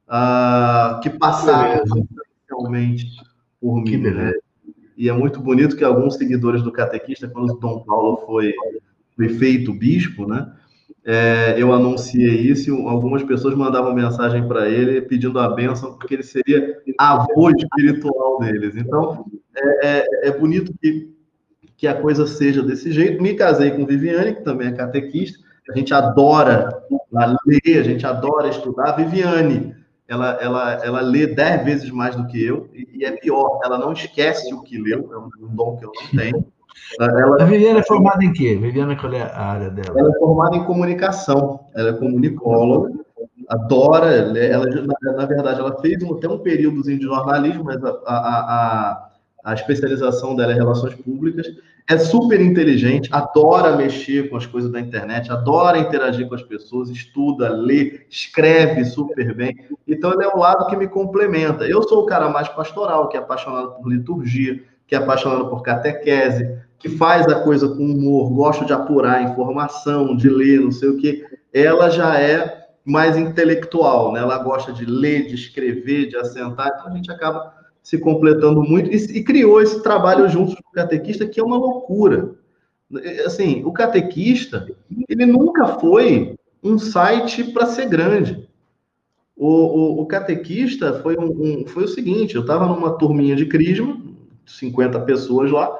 uh, 0.08 1.00
que 1.00 1.10
passaram 1.10 1.84
realmente 2.48 3.06
por 3.60 3.82
mim. 3.82 3.96
Né? 3.98 4.32
E 4.96 5.08
é 5.08 5.12
muito 5.12 5.40
bonito 5.40 5.76
que 5.76 5.84
alguns 5.84 6.16
seguidores 6.16 6.62
do 6.62 6.72
catequista, 6.72 7.28
quando 7.28 7.50
o 7.50 7.58
Dom 7.58 7.80
Paulo 7.80 8.22
foi, 8.26 8.54
foi 9.16 9.28
feito 9.28 9.72
bispo, 9.72 10.26
né? 10.26 10.52
É, 11.04 11.54
eu 11.58 11.72
anunciei 11.72 12.40
isso 12.40 12.70
e 12.70 12.88
algumas 12.88 13.24
pessoas 13.24 13.54
mandavam 13.54 13.92
mensagem 13.92 14.46
para 14.46 14.68
ele 14.68 15.02
pedindo 15.02 15.38
a 15.38 15.48
benção, 15.48 15.94
porque 15.98 16.14
ele 16.14 16.22
seria 16.22 16.80
avô 16.98 17.50
espiritual 17.50 18.38
deles. 18.38 18.76
Então, 18.76 19.24
é, 19.56 19.86
é, 19.86 20.28
é 20.28 20.38
bonito 20.38 20.72
que, 20.80 21.12
que 21.76 21.86
a 21.88 22.00
coisa 22.00 22.26
seja 22.26 22.62
desse 22.62 22.92
jeito. 22.92 23.22
Me 23.22 23.34
casei 23.34 23.72
com 23.72 23.84
Viviane, 23.84 24.36
que 24.36 24.44
também 24.44 24.68
é 24.68 24.72
catequista. 24.72 25.38
A 25.68 25.76
gente 25.76 25.92
adora 25.92 26.68
ler, 27.46 27.78
a 27.78 27.82
gente 27.82 28.06
adora 28.06 28.48
estudar. 28.48 28.92
Viviane 28.92 29.74
ela, 30.12 30.38
ela, 30.42 30.72
ela 30.84 31.00
lê 31.00 31.26
dez 31.26 31.64
vezes 31.64 31.90
mais 31.90 32.14
do 32.14 32.26
que 32.26 32.42
eu, 32.42 32.68
e, 32.74 32.98
e, 32.98 33.04
é 33.04 33.12
pior, 33.12 33.60
ela 33.64 33.78
não 33.78 33.92
esquece 33.92 34.52
o 34.52 34.60
que 34.60 34.76
leu, 34.76 35.10
é 35.10 35.18
um, 35.18 35.54
dom 35.54 35.76
que 35.76 35.86
eu 35.86 35.92
não 35.94 36.20
tenho. 36.20 36.52
Ela, 37.00 37.42
a 37.42 37.44
Viviana 37.44 37.80
é 37.80 37.82
formada 37.82 38.24
em 38.24 38.32
quê? 38.32 38.56
Viviana, 38.56 38.96
qual 38.96 39.12
é 39.12 39.22
a 39.22 39.40
área 39.40 39.70
dela? 39.70 39.98
Ela 39.98 40.10
é 40.10 40.18
formada 40.18 40.56
em 40.56 40.64
comunicação, 40.64 41.60
ela 41.74 41.90
é 41.90 41.92
comunicóloga, 41.92 42.92
adora, 43.48 44.08
ela, 44.10 44.66
na, 44.66 45.12
na 45.12 45.26
verdade, 45.26 45.60
ela 45.60 45.80
fez 45.80 46.02
até 46.02 46.28
um 46.28 46.38
períodozinho 46.38 46.98
de 46.98 47.04
jornalismo, 47.04 47.64
mas 47.64 47.82
a, 47.84 47.90
a, 48.06 48.16
a, 48.16 49.10
a 49.44 49.54
especialização 49.54 50.36
dela 50.36 50.52
é 50.52 50.54
relações 50.54 50.94
públicas, 50.94 51.46
é 51.88 51.98
super 51.98 52.40
inteligente, 52.40 53.08
adora 53.12 53.76
mexer 53.76 54.30
com 54.30 54.36
as 54.36 54.46
coisas 54.46 54.70
da 54.70 54.80
internet, 54.80 55.32
adora 55.32 55.78
interagir 55.78 56.28
com 56.28 56.34
as 56.34 56.42
pessoas, 56.42 56.88
estuda, 56.88 57.48
lê, 57.48 58.06
escreve 58.08 58.84
super 58.84 59.34
bem. 59.34 59.66
Então, 59.86 60.12
ele 60.12 60.24
é 60.24 60.28
um 60.28 60.38
lado 60.38 60.66
que 60.66 60.76
me 60.76 60.86
complementa. 60.86 61.66
Eu 61.66 61.82
sou 61.82 62.02
o 62.02 62.06
cara 62.06 62.28
mais 62.28 62.48
pastoral, 62.48 63.08
que 63.08 63.16
é 63.16 63.20
apaixonado 63.20 63.72
por 63.72 63.90
liturgia, 63.90 64.62
que 64.92 64.96
é 64.96 64.98
apaixonado 64.98 65.48
por 65.48 65.62
catequese, 65.62 66.54
que 66.78 66.86
faz 66.86 67.26
a 67.26 67.40
coisa 67.40 67.66
com 67.66 67.82
humor, 67.82 68.30
gosta 68.30 68.62
de 68.66 68.74
apurar 68.74 69.22
informação, 69.22 70.14
de 70.14 70.28
ler, 70.28 70.60
não 70.60 70.70
sei 70.70 70.90
o 70.90 70.98
quê. 70.98 71.24
Ela 71.50 71.88
já 71.88 72.20
é 72.20 72.66
mais 72.84 73.16
intelectual, 73.16 74.12
né? 74.12 74.20
Ela 74.20 74.36
gosta 74.36 74.70
de 74.70 74.84
ler, 74.84 75.28
de 75.28 75.34
escrever, 75.34 76.08
de 76.08 76.16
assentar. 76.18 76.72
Então, 76.74 76.92
a 76.92 76.94
gente 76.94 77.10
acaba 77.10 77.54
se 77.82 77.96
completando 77.96 78.62
muito 78.62 78.92
e, 78.92 78.96
e 78.96 79.24
criou 79.24 79.62
esse 79.62 79.82
trabalho 79.82 80.28
juntos 80.28 80.56
com 80.56 80.68
o 80.68 80.72
catequista, 80.72 81.26
que 81.26 81.40
é 81.40 81.42
uma 81.42 81.56
loucura. 81.56 82.34
Assim, 83.24 83.64
o 83.64 83.72
catequista, 83.72 84.68
ele 85.08 85.24
nunca 85.24 85.68
foi 85.78 86.34
um 86.62 86.78
site 86.78 87.44
para 87.44 87.64
ser 87.64 87.88
grande. 87.88 88.46
O, 89.34 89.48
o, 89.48 90.02
o, 90.02 90.06
catequista 90.06 91.00
foi, 91.00 91.16
um, 91.16 91.62
um, 91.62 91.66
foi 91.66 91.84
o 91.84 91.88
seguinte: 91.88 92.34
eu 92.34 92.42
estava 92.42 92.66
numa 92.66 92.98
turminha 92.98 93.34
de 93.34 93.46
crisma, 93.46 94.12
50 94.46 95.00
pessoas 95.00 95.50
lá, 95.50 95.70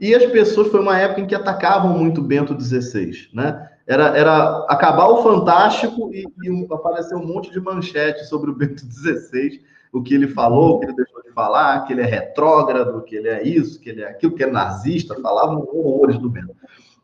e 0.00 0.14
as 0.14 0.24
pessoas, 0.26 0.68
foi 0.68 0.80
uma 0.80 0.98
época 0.98 1.20
em 1.20 1.26
que 1.26 1.34
atacavam 1.34 1.96
muito 1.96 2.22
Bento 2.22 2.58
XVI, 2.58 3.28
né? 3.34 3.68
Era, 3.86 4.16
era 4.16 4.64
acabar 4.68 5.08
o 5.08 5.22
Fantástico 5.22 6.10
e, 6.14 6.24
e 6.42 6.66
aparecer 6.72 7.14
um 7.16 7.26
monte 7.26 7.50
de 7.50 7.60
manchete 7.60 8.24
sobre 8.24 8.50
o 8.50 8.54
Bento 8.54 8.80
XVI, 8.80 9.60
o 9.92 10.02
que 10.02 10.14
ele 10.14 10.28
falou, 10.28 10.76
o 10.76 10.78
que 10.78 10.86
ele 10.86 10.94
deixou 10.94 11.22
de 11.22 11.30
falar, 11.32 11.84
que 11.84 11.92
ele 11.92 12.00
é 12.00 12.06
retrógrado, 12.06 13.02
que 13.02 13.16
ele 13.16 13.28
é 13.28 13.46
isso, 13.46 13.78
que 13.78 13.90
ele 13.90 14.02
é 14.02 14.08
aquilo, 14.08 14.34
que 14.34 14.42
é 14.42 14.46
nazista, 14.46 15.20
falavam 15.20 15.68
horrores 15.70 16.16
do 16.18 16.30
Bento. 16.30 16.54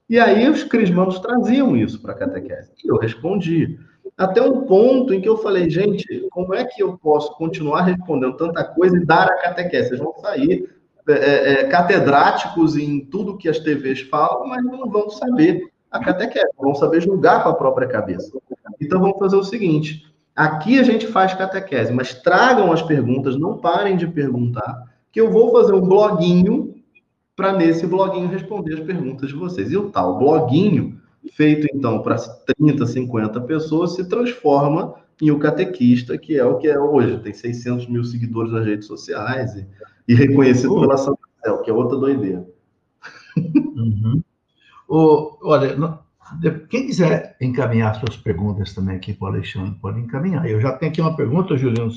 E 0.09 0.19
aí 0.19 0.49
os 0.49 0.63
crismanos 0.63 1.19
traziam 1.19 1.77
isso 1.77 2.01
para 2.01 2.13
a 2.13 2.17
catequese. 2.17 2.71
E 2.83 2.89
eu 2.89 2.97
respondi. 2.97 3.79
Até 4.17 4.41
um 4.41 4.63
ponto 4.63 5.13
em 5.13 5.21
que 5.21 5.29
eu 5.29 5.37
falei, 5.37 5.69
gente, 5.69 6.27
como 6.31 6.55
é 6.55 6.65
que 6.65 6.83
eu 6.83 6.97
posso 6.97 7.37
continuar 7.37 7.83
respondendo 7.83 8.37
tanta 8.37 8.65
coisa 8.65 8.97
e 8.97 9.05
dar 9.05 9.27
a 9.27 9.43
catequese? 9.43 9.89
Vocês 9.89 10.01
vão 10.01 10.15
sair 10.21 10.76
é, 11.09 11.53
é, 11.53 11.65
catedráticos 11.65 12.77
em 12.77 13.01
tudo 13.01 13.37
que 13.37 13.49
as 13.49 13.59
TVs 13.59 14.03
falam, 14.03 14.49
mas 14.49 14.65
não 14.65 14.89
vão 14.91 15.11
saber 15.11 15.71
a 15.91 15.99
catequese, 16.01 16.51
vão 16.59 16.75
saber 16.75 17.01
julgar 17.01 17.43
com 17.43 17.51
a 17.51 17.55
própria 17.55 17.87
cabeça. 17.89 18.37
Então 18.81 19.01
vamos 19.01 19.19
fazer 19.19 19.37
o 19.37 19.45
seguinte: 19.45 20.05
Aqui 20.37 20.79
a 20.79 20.83
gente 20.83 21.07
faz 21.07 21.33
catequese, 21.33 21.91
mas 21.91 22.13
tragam 22.13 22.71
as 22.71 22.83
perguntas, 22.83 23.39
não 23.39 23.57
parem 23.57 23.97
de 23.97 24.07
perguntar, 24.07 24.85
que 25.11 25.19
eu 25.19 25.31
vou 25.31 25.51
fazer 25.51 25.73
um 25.73 25.81
bloguinho 25.81 26.75
para 27.35 27.55
nesse 27.55 27.87
bloguinho 27.87 28.29
responder 28.29 28.75
as 28.75 28.81
perguntas 28.81 29.31
de 29.31 29.35
vocês. 29.35 29.73
E 29.73 29.79
o 29.79 29.91
tal 29.91 30.19
bloguinho, 30.19 31.01
feito 31.33 31.67
então 31.75 32.03
para 32.03 32.17
30, 32.59 32.85
50 32.85 33.41
pessoas, 33.43 33.95
se 33.95 34.07
transforma 34.07 34.95
em 35.21 35.31
o 35.31 35.39
catequista, 35.39 36.17
que 36.19 36.37
é 36.37 36.45
o 36.45 36.59
que 36.59 36.69
é 36.69 36.79
hoje. 36.79 37.19
Tem 37.19 37.33
600 37.33 37.89
mil 37.89 38.05
seguidores 38.05 38.53
nas 38.53 38.65
redes 38.65 38.87
sociais 38.87 39.55
e, 39.55 39.67
e 40.09 40.15
reconhecido 40.15 40.75
uhum. 40.75 40.81
pela 40.81 40.97
Santa 40.97 41.21
Céu, 41.45 41.63
que 41.63 41.71
é 41.71 41.73
outra 41.73 41.99
doideira. 41.99 42.47
Uhum. 43.37 44.23
Olha, 44.89 45.77
quem 46.69 46.87
quiser 46.87 47.37
encaminhar 47.41 47.95
suas 47.97 48.17
perguntas 48.17 48.75
também 48.75 48.97
aqui 48.97 49.13
para 49.13 49.27
o 49.27 49.29
Alexandre, 49.33 49.79
pode 49.81 50.01
encaminhar. 50.01 50.49
Eu 50.49 50.61
já 50.61 50.73
tenho 50.73 50.93
aqui 50.93 51.01
uma 51.01 51.17
pergunta, 51.17 51.57
Juliano, 51.57 51.91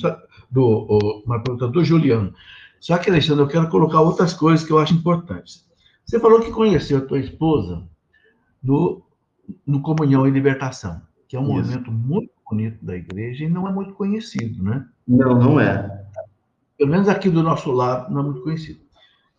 do, 0.50 1.22
uma 1.26 1.42
pergunta 1.42 1.68
do 1.68 1.84
Juliano. 1.84 2.34
Só 2.80 2.98
que, 2.98 3.10
Alexandre, 3.10 3.44
eu 3.44 3.48
quero 3.48 3.70
colocar 3.70 4.02
outras 4.02 4.34
coisas 4.34 4.66
que 4.66 4.72
eu 4.72 4.80
acho 4.80 4.94
importantes. 4.94 5.66
Você 6.06 6.20
falou 6.20 6.42
que 6.42 6.52
conheceu 6.52 6.98
a 6.98 7.02
tua 7.02 7.20
esposa 7.20 7.84
no 8.64 9.04
no 9.66 9.82
Comunhão 9.82 10.28
e 10.28 10.32
Libertação, 10.32 11.02
que 11.28 11.36
é 11.36 11.40
um 11.40 11.44
Isso. 11.44 11.54
movimento 11.54 11.92
muito 11.92 12.32
bonito 12.50 12.84
da 12.84 12.96
igreja 12.96 13.46
e 13.46 13.50
não 13.50 13.68
é 13.68 13.72
muito 13.72 13.94
conhecido, 13.94 14.64
né? 14.64 14.86
Não, 15.08 15.38
não 15.38 15.60
é. 15.60 16.06
Pelo 16.78 16.92
menos 16.92 17.08
aqui 17.08 17.30
do 17.30 17.44
nosso 17.44 17.72
lado, 17.72 18.12
não 18.12 18.22
é 18.22 18.24
muito 18.26 18.42
conhecido. 18.42 18.80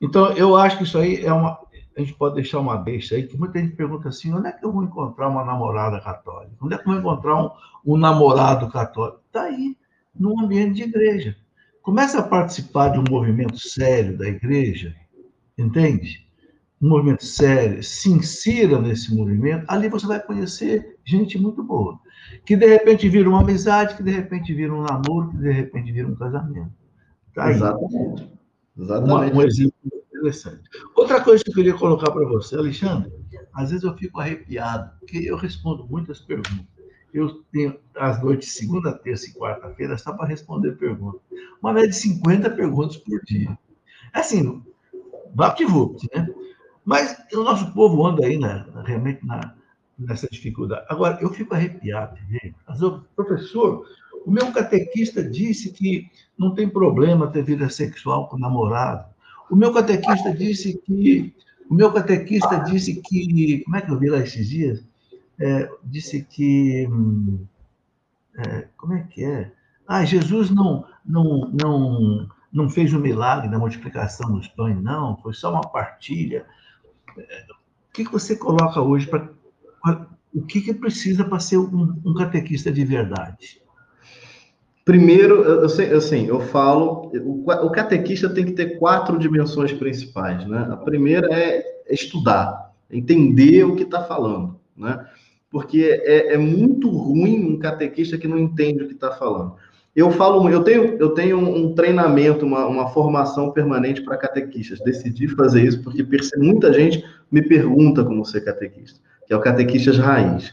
Então, 0.00 0.32
eu 0.32 0.56
acho 0.56 0.78
que 0.78 0.84
isso 0.84 0.98
aí 0.98 1.24
é 1.24 1.32
uma. 1.32 1.58
A 1.96 2.00
gente 2.00 2.14
pode 2.14 2.36
deixar 2.36 2.60
uma 2.60 2.76
deixa 2.76 3.16
aí, 3.16 3.26
que 3.26 3.36
muita 3.36 3.58
gente 3.58 3.74
pergunta 3.74 4.08
assim: 4.08 4.32
onde 4.32 4.48
é 4.48 4.52
que 4.52 4.64
eu 4.64 4.72
vou 4.72 4.84
encontrar 4.84 5.28
uma 5.28 5.44
namorada 5.44 6.00
católica? 6.00 6.54
Onde 6.62 6.74
é 6.74 6.78
que 6.78 6.88
eu 6.88 6.92
vou 6.92 7.00
encontrar 7.00 7.42
um, 7.42 7.50
um 7.84 7.96
namorado 7.96 8.70
católico? 8.70 9.20
Está 9.26 9.42
aí, 9.42 9.76
no 10.14 10.40
ambiente 10.40 10.76
de 10.76 10.82
igreja. 10.84 11.36
Começa 11.82 12.20
a 12.20 12.22
participar 12.22 12.90
de 12.90 12.98
um 12.98 13.04
movimento 13.10 13.58
sério 13.58 14.16
da 14.16 14.28
igreja, 14.28 14.94
entende? 15.58 16.26
Um 16.80 16.88
movimento 16.88 17.24
sério, 17.24 17.82
se 17.82 18.10
insira 18.10 18.80
nesse 18.80 19.14
movimento, 19.14 19.64
ali 19.68 19.88
você 19.88 20.06
vai 20.06 20.20
conhecer 20.20 20.98
gente 21.10 21.38
muito 21.38 21.62
boa. 21.62 21.98
Que 22.44 22.56
de 22.56 22.66
repente 22.66 23.08
vira 23.08 23.28
uma 23.28 23.40
amizade, 23.40 23.96
que 23.96 24.02
de 24.02 24.10
repente 24.10 24.54
vira 24.54 24.72
um 24.72 24.82
namoro, 24.82 25.30
que 25.30 25.36
de 25.38 25.50
repente 25.50 25.92
vira 25.92 26.08
um 26.08 26.14
casamento. 26.14 26.72
Tá 27.34 27.46
aí. 27.46 27.54
Exatamente. 27.54 28.30
Exatamente. 28.78 29.36
um 29.36 29.42
exemplo 29.42 29.74
interessante. 30.14 30.62
Outra 30.96 31.20
coisa 31.22 31.42
que 31.42 31.50
eu 31.50 31.54
queria 31.54 31.74
colocar 31.74 32.10
para 32.10 32.26
você, 32.26 32.56
Alexandre, 32.56 33.12
às 33.52 33.70
vezes 33.70 33.84
eu 33.84 33.96
fico 33.96 34.20
arrepiado, 34.20 34.90
porque 34.98 35.18
eu 35.18 35.36
respondo 35.36 35.86
muitas 35.86 36.20
perguntas. 36.20 36.66
Eu 37.12 37.42
tenho 37.50 37.76
as 37.96 38.22
noites 38.22 38.52
segunda, 38.52 38.92
terça 38.92 39.28
e 39.28 39.34
quarta-feira 39.34 39.98
só 39.98 40.12
para 40.12 40.28
responder 40.28 40.76
perguntas. 40.76 41.20
Uma 41.60 41.72
média 41.72 41.90
de 41.90 41.96
50 41.96 42.50
perguntas 42.50 42.96
por 42.96 43.20
dia. 43.24 43.58
Assim, 44.12 44.62
vapt-vupt, 45.34 46.08
né? 46.14 46.28
Mas 46.84 47.16
o 47.32 47.42
nosso 47.42 47.72
povo 47.72 48.06
anda 48.06 48.24
aí, 48.24 48.38
né, 48.38 48.64
realmente, 48.84 49.24
na, 49.26 49.54
nessa 50.00 50.28
dificuldade. 50.30 50.86
Agora, 50.88 51.18
eu 51.20 51.30
fico 51.30 51.54
arrepiado, 51.54 52.16
gente. 52.28 52.54
Professor, 53.14 53.86
o 54.24 54.30
meu 54.30 54.52
catequista 54.52 55.22
disse 55.22 55.70
que 55.72 56.10
não 56.38 56.54
tem 56.54 56.68
problema 56.68 57.30
ter 57.30 57.42
vida 57.42 57.68
sexual 57.68 58.28
com 58.28 58.38
namorado. 58.38 59.04
O 59.50 59.56
meu 59.56 59.72
catequista 59.72 60.32
disse 60.32 60.78
que. 60.84 61.34
O 61.68 61.74
meu 61.74 61.92
catequista 61.92 62.58
disse 62.58 63.00
que. 63.02 63.62
Como 63.64 63.76
é 63.76 63.80
que 63.80 63.90
eu 63.90 63.98
vi 63.98 64.08
lá 64.08 64.18
esses 64.18 64.48
dias? 64.48 64.84
É, 65.38 65.70
disse 65.84 66.22
que. 66.22 66.88
É, 68.38 68.68
como 68.76 68.94
é 68.94 69.02
que 69.02 69.24
é? 69.24 69.52
Ah, 69.86 70.04
Jesus 70.04 70.50
não, 70.50 70.86
não, 71.04 71.50
não, 71.50 72.28
não 72.52 72.70
fez 72.70 72.92
o 72.92 72.98
um 72.98 73.00
milagre 73.00 73.50
da 73.50 73.58
multiplicação 73.58 74.32
dos 74.32 74.46
pães, 74.46 74.80
não, 74.80 75.16
foi 75.16 75.34
só 75.34 75.52
uma 75.52 75.62
partilha. 75.62 76.46
É, 77.18 77.46
o 77.50 77.92
que, 77.92 78.04
que 78.04 78.12
você 78.12 78.36
coloca 78.36 78.80
hoje 78.80 79.06
para. 79.06 79.28
O 80.34 80.42
que, 80.42 80.60
que 80.60 80.74
precisa 80.74 81.24
para 81.24 81.40
ser 81.40 81.58
um, 81.58 81.94
um 82.04 82.14
catequista 82.14 82.70
de 82.70 82.84
verdade? 82.84 83.60
Primeiro, 84.84 85.42
eu, 85.42 85.96
assim, 85.96 86.26
eu 86.26 86.40
falo, 86.40 87.12
o, 87.14 87.70
catequista 87.70 88.28
tem 88.28 88.46
que 88.46 88.52
ter 88.52 88.78
quatro 88.78 89.18
dimensões 89.18 89.72
principais, 89.72 90.46
né? 90.46 90.68
A 90.70 90.76
primeira 90.76 91.28
é 91.32 91.64
estudar, 91.90 92.72
entender 92.90 93.62
o 93.64 93.76
que 93.76 93.82
está 93.82 94.02
falando, 94.02 94.58
né? 94.76 95.06
Porque 95.50 96.00
é, 96.04 96.34
é, 96.34 96.38
muito 96.38 96.88
ruim 96.88 97.44
um 97.44 97.58
catequista 97.58 98.16
que 98.16 98.26
não 98.26 98.38
entende 98.38 98.82
o 98.82 98.88
que 98.88 98.94
está 98.94 99.10
falando. 99.12 99.54
Eu 99.94 100.10
falo, 100.12 100.48
eu 100.48 100.62
tenho, 100.62 100.96
eu 100.98 101.10
tenho 101.10 101.38
um 101.38 101.74
treinamento, 101.74 102.46
uma, 102.46 102.66
uma 102.66 102.88
formação 102.88 103.50
permanente 103.50 104.02
para 104.02 104.16
catequistas. 104.16 104.80
Decidi 104.80 105.28
fazer 105.28 105.64
isso 105.64 105.82
porque 105.82 106.06
muita 106.36 106.72
gente 106.72 107.04
me 107.30 107.42
pergunta 107.42 108.04
como 108.04 108.24
ser 108.24 108.40
catequista, 108.40 109.00
que 109.30 109.34
é 109.34 109.36
o 109.36 109.40
catequistas 109.40 109.96
raiz. 109.96 110.52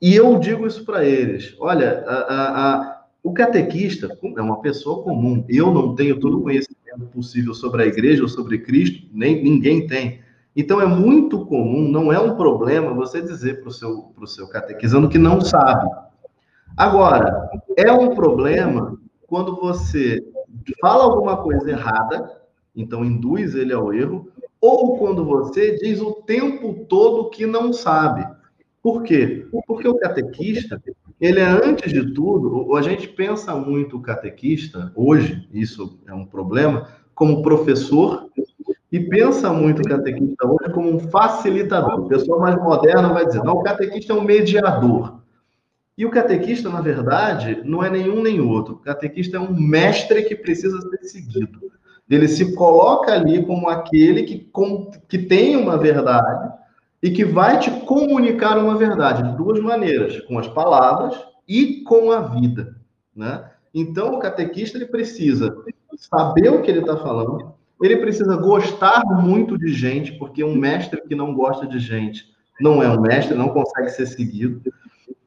E 0.00 0.14
eu 0.14 0.38
digo 0.38 0.66
isso 0.66 0.84
para 0.84 1.06
eles: 1.06 1.56
olha, 1.58 2.04
a, 2.06 2.14
a, 2.14 2.72
a 2.90 3.04
o 3.22 3.32
catequista 3.32 4.18
é 4.36 4.42
uma 4.42 4.60
pessoa 4.60 5.02
comum. 5.02 5.42
Eu 5.48 5.72
não 5.72 5.94
tenho 5.94 6.20
todo 6.20 6.38
o 6.38 6.42
conhecimento 6.42 7.06
possível 7.10 7.54
sobre 7.54 7.82
a 7.82 7.86
igreja 7.86 8.22
ou 8.22 8.28
sobre 8.28 8.58
Cristo, 8.58 9.08
nem 9.10 9.42
ninguém 9.42 9.86
tem. 9.86 10.20
Então 10.54 10.82
é 10.82 10.84
muito 10.84 11.46
comum, 11.46 11.88
não 11.88 12.12
é 12.12 12.20
um 12.20 12.36
problema 12.36 12.92
você 12.92 13.22
dizer 13.22 13.62
para 13.62 13.70
o 13.70 13.72
seu, 13.72 14.12
seu 14.26 14.46
catequizando 14.48 15.08
que 15.08 15.16
não 15.16 15.40
sabe. 15.40 15.88
Agora, 16.76 17.48
é 17.74 17.90
um 17.90 18.14
problema 18.14 18.98
quando 19.26 19.56
você 19.58 20.22
fala 20.78 21.04
alguma 21.04 21.38
coisa 21.38 21.70
errada, 21.70 22.42
então 22.76 23.02
induz 23.02 23.54
ele 23.54 23.72
ao 23.72 23.94
erro, 23.94 24.28
ou 24.66 24.96
quando 24.96 25.26
você 25.26 25.76
diz 25.76 26.00
o 26.00 26.12
tempo 26.12 26.86
todo 26.88 27.28
que 27.28 27.44
não 27.44 27.70
sabe. 27.70 28.26
Por 28.82 29.02
quê? 29.02 29.46
Porque 29.66 29.86
o 29.86 29.98
catequista, 29.98 30.82
ele 31.20 31.38
é, 31.38 31.44
antes 31.44 31.92
de 31.92 32.14
tudo, 32.14 32.74
a 32.74 32.80
gente 32.80 33.06
pensa 33.06 33.54
muito 33.54 33.98
o 33.98 34.00
catequista, 34.00 34.90
hoje, 34.96 35.46
isso 35.52 35.98
é 36.06 36.14
um 36.14 36.24
problema, 36.24 36.88
como 37.14 37.42
professor, 37.42 38.30
e 38.90 39.00
pensa 39.00 39.52
muito 39.52 39.82
o 39.82 39.84
catequista 39.84 40.46
hoje 40.46 40.72
como 40.72 40.94
um 40.94 40.98
facilitador. 40.98 42.00
O 42.00 42.08
pessoal 42.08 42.40
mais 42.40 42.56
moderna 42.56 43.12
vai 43.12 43.26
dizer, 43.26 43.42
não, 43.44 43.56
o 43.56 43.62
catequista 43.62 44.14
é 44.14 44.16
um 44.16 44.24
mediador. 44.24 45.20
E 45.96 46.06
o 46.06 46.10
catequista, 46.10 46.70
na 46.70 46.80
verdade, 46.80 47.60
não 47.66 47.84
é 47.84 47.90
nenhum 47.90 48.22
nem 48.22 48.40
outro. 48.40 48.76
O 48.76 48.78
catequista 48.78 49.36
é 49.36 49.40
um 49.40 49.54
mestre 49.54 50.22
que 50.22 50.34
precisa 50.34 50.80
ser 50.80 51.04
seguido. 51.04 51.63
Ele 52.08 52.28
se 52.28 52.54
coloca 52.54 53.12
ali 53.12 53.44
como 53.44 53.68
aquele 53.68 54.24
que, 54.24 54.38
com, 54.38 54.90
que 55.08 55.18
tem 55.18 55.56
uma 55.56 55.78
verdade, 55.78 56.52
e 57.02 57.10
que 57.10 57.24
vai 57.24 57.58
te 57.58 57.70
comunicar 57.70 58.56
uma 58.58 58.76
verdade 58.76 59.22
de 59.22 59.36
duas 59.36 59.60
maneiras, 59.60 60.20
com 60.22 60.38
as 60.38 60.48
palavras 60.48 61.14
e 61.46 61.82
com 61.82 62.10
a 62.10 62.20
vida, 62.20 62.76
né? 63.14 63.44
Então, 63.74 64.14
o 64.14 64.18
catequista 64.18 64.78
ele 64.78 64.86
precisa 64.86 65.54
saber 65.96 66.48
o 66.50 66.62
que 66.62 66.70
ele 66.70 66.80
está 66.80 66.96
falando, 66.96 67.52
ele 67.82 67.98
precisa 67.98 68.36
gostar 68.36 69.04
muito 69.04 69.58
de 69.58 69.72
gente, 69.72 70.12
porque 70.12 70.42
um 70.42 70.54
mestre 70.54 71.02
que 71.02 71.14
não 71.14 71.34
gosta 71.34 71.66
de 71.66 71.78
gente 71.78 72.32
não 72.60 72.82
é 72.82 72.88
um 72.88 73.00
mestre, 73.00 73.36
não 73.36 73.48
consegue 73.48 73.90
ser 73.90 74.06
seguido. 74.06 74.62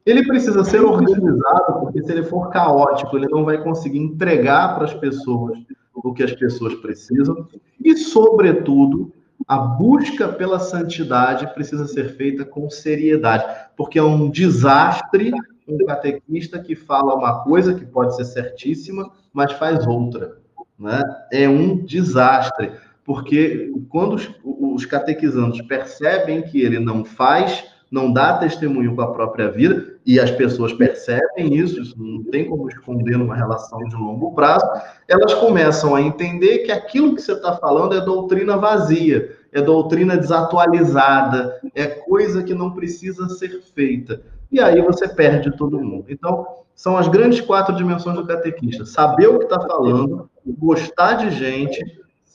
Ele 0.04 0.26
precisa 0.26 0.64
ser 0.64 0.80
organizado, 0.80 1.80
porque 1.80 2.02
se 2.02 2.10
ele 2.10 2.24
for 2.24 2.48
caótico, 2.48 3.16
ele 3.16 3.28
não 3.28 3.44
vai 3.44 3.62
conseguir 3.62 3.98
entregar 3.98 4.74
para 4.74 4.86
as 4.86 4.94
pessoas 4.94 5.58
o 6.04 6.12
que 6.12 6.22
as 6.22 6.32
pessoas 6.32 6.74
precisam. 6.76 7.46
E, 7.82 7.96
sobretudo, 7.96 9.12
a 9.46 9.58
busca 9.58 10.28
pela 10.28 10.58
santidade 10.58 11.52
precisa 11.54 11.86
ser 11.86 12.16
feita 12.16 12.44
com 12.44 12.68
seriedade, 12.68 13.44
porque 13.76 13.98
é 13.98 14.02
um 14.02 14.30
desastre 14.30 15.32
um 15.68 15.84
catequista 15.84 16.58
que 16.58 16.74
fala 16.74 17.14
uma 17.14 17.44
coisa 17.44 17.74
que 17.74 17.84
pode 17.84 18.16
ser 18.16 18.24
certíssima, 18.24 19.12
mas 19.32 19.52
faz 19.52 19.86
outra. 19.86 20.38
Né? 20.78 21.02
É 21.30 21.48
um 21.48 21.84
desastre, 21.84 22.72
porque 23.04 23.72
quando 23.88 24.14
os, 24.14 24.30
os 24.42 24.86
catequizandos 24.86 25.60
percebem 25.62 26.42
que 26.42 26.62
ele 26.62 26.78
não 26.78 27.04
faz, 27.04 27.64
não 27.90 28.12
dá 28.12 28.36
testemunho 28.38 28.94
com 28.94 29.02
a 29.02 29.12
própria 29.12 29.50
vida, 29.50 29.96
e 30.04 30.20
as 30.20 30.30
pessoas 30.30 30.72
percebem 30.72 31.54
isso, 31.54 31.80
isso 31.80 31.94
não 31.98 32.22
tem 32.24 32.48
como 32.48 32.68
esconder 32.68 33.16
numa 33.16 33.34
relação 33.34 33.78
de 33.80 33.94
longo 33.94 34.34
prazo, 34.34 34.66
elas 35.06 35.34
começam 35.34 35.94
a 35.94 36.02
entender 36.02 36.58
que 36.58 36.72
aquilo 36.72 37.14
que 37.14 37.22
você 37.22 37.32
está 37.32 37.56
falando 37.56 37.94
é 37.94 38.00
doutrina 38.00 38.56
vazia, 38.56 39.36
é 39.52 39.60
doutrina 39.60 40.16
desatualizada, 40.16 41.60
é 41.74 41.86
coisa 41.86 42.42
que 42.42 42.54
não 42.54 42.72
precisa 42.72 43.28
ser 43.28 43.62
feita. 43.74 44.22
E 44.50 44.60
aí 44.60 44.80
você 44.80 45.08
perde 45.08 45.54
todo 45.56 45.80
mundo. 45.80 46.06
Então, 46.08 46.46
são 46.74 46.96
as 46.96 47.08
grandes 47.08 47.40
quatro 47.40 47.74
dimensões 47.74 48.16
do 48.16 48.26
catequista: 48.26 48.86
saber 48.86 49.26
o 49.28 49.38
que 49.38 49.44
está 49.44 49.60
falando, 49.60 50.30
gostar 50.46 51.14
de 51.14 51.30
gente, 51.30 51.84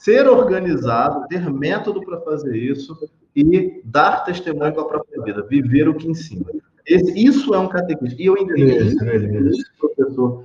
ser 0.04 0.28
organizado, 0.28 1.26
ter 1.30 1.50
método 1.50 2.02
para 2.02 2.20
fazer 2.20 2.58
isso 2.58 2.94
e 3.34 3.82
dar 3.86 4.26
testemunho 4.26 4.74
com 4.74 4.82
a 4.82 4.88
própria 4.88 5.24
vida, 5.24 5.48
viver 5.50 5.88
o 5.88 5.96
que 5.96 6.10
ensina. 6.10 6.46
Esse, 6.86 7.26
isso 7.26 7.56
é 7.56 7.60
um 7.60 7.70
catequista. 7.70 8.22
E 8.22 8.26
eu 8.26 8.38
entendi 8.38 8.80
isso, 8.80 9.66
professor. 9.80 10.44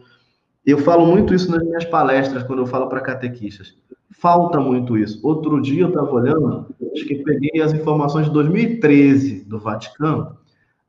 Eu 0.64 0.78
falo 0.78 1.06
muito 1.06 1.34
isso 1.34 1.50
nas 1.50 1.64
minhas 1.64 1.84
palestras, 1.84 2.44
quando 2.44 2.60
eu 2.60 2.66
falo 2.66 2.88
para 2.88 3.00
catequistas. 3.00 3.76
Falta 4.12 4.60
muito 4.60 4.96
isso. 4.96 5.18
Outro 5.26 5.60
dia 5.60 5.82
eu 5.82 5.88
estava 5.88 6.12
olhando, 6.12 6.66
acho 6.92 7.04
que 7.04 7.16
peguei 7.16 7.60
as 7.60 7.72
informações 7.72 8.26
de 8.26 8.32
2013 8.32 9.44
do 9.44 9.58
Vaticano. 9.58 10.36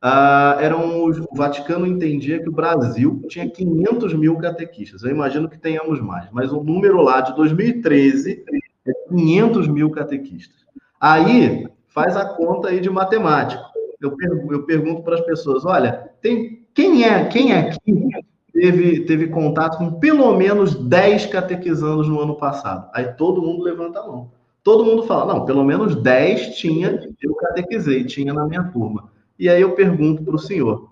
Ah, 0.02 0.58
eram 0.62 1.06
o 1.06 1.36
Vaticano 1.36 1.86
entendia 1.86 2.42
que 2.42 2.48
o 2.48 2.54
Brasil 2.54 3.22
tinha 3.28 3.50
500 3.50 4.14
mil 4.14 4.38
catequistas. 4.38 5.04
Eu 5.04 5.12
imagino 5.12 5.50
que 5.50 5.58
tenhamos 5.58 6.00
mais, 6.00 6.30
mas 6.32 6.54
o 6.54 6.64
número 6.64 7.02
lá 7.02 7.20
de 7.20 7.36
2013 7.36 8.44
é 8.88 8.94
500 9.10 9.68
mil 9.68 9.90
catequistas. 9.92 10.66
Aí 11.02 11.68
faz 11.90 12.16
a 12.16 12.26
conta 12.26 12.70
aí 12.70 12.80
de 12.80 12.90
matemática. 12.90 13.62
Eu, 14.00 14.16
eu 14.50 14.64
pergunto 14.64 15.04
para 15.04 15.16
as 15.16 15.22
pessoas: 15.22 15.66
olha, 15.66 16.10
tem, 16.22 16.66
quem 16.74 17.04
é 17.04 17.26
quem 17.26 17.52
é 17.52 17.60
aqui 17.60 18.10
teve, 18.54 19.02
teve 19.02 19.28
contato 19.28 19.78
com 19.78 20.00
pelo 20.00 20.36
menos 20.36 20.76
10 20.76 21.28
catequizandos 21.28 22.08
no 22.08 22.20
ano 22.20 22.36
passado. 22.36 22.90
Aí 22.94 23.14
todo 23.14 23.42
mundo 23.42 23.64
levanta 23.64 24.00
a 24.00 24.08
mão. 24.08 24.32
Todo 24.64 24.86
mundo 24.86 25.04
fala, 25.04 25.34
não, 25.34 25.46
pelo 25.46 25.64
menos 25.64 25.96
10 26.02 26.58
tinha, 26.58 27.00
eu 27.22 27.34
catequizei, 27.36 28.04
tinha 28.04 28.34
na 28.34 28.46
minha 28.46 28.64
turma. 28.64 29.10
E 29.40 29.48
aí 29.48 29.62
eu 29.62 29.72
pergunto 29.72 30.22
para 30.22 30.36
o 30.36 30.40
senhor, 30.40 30.92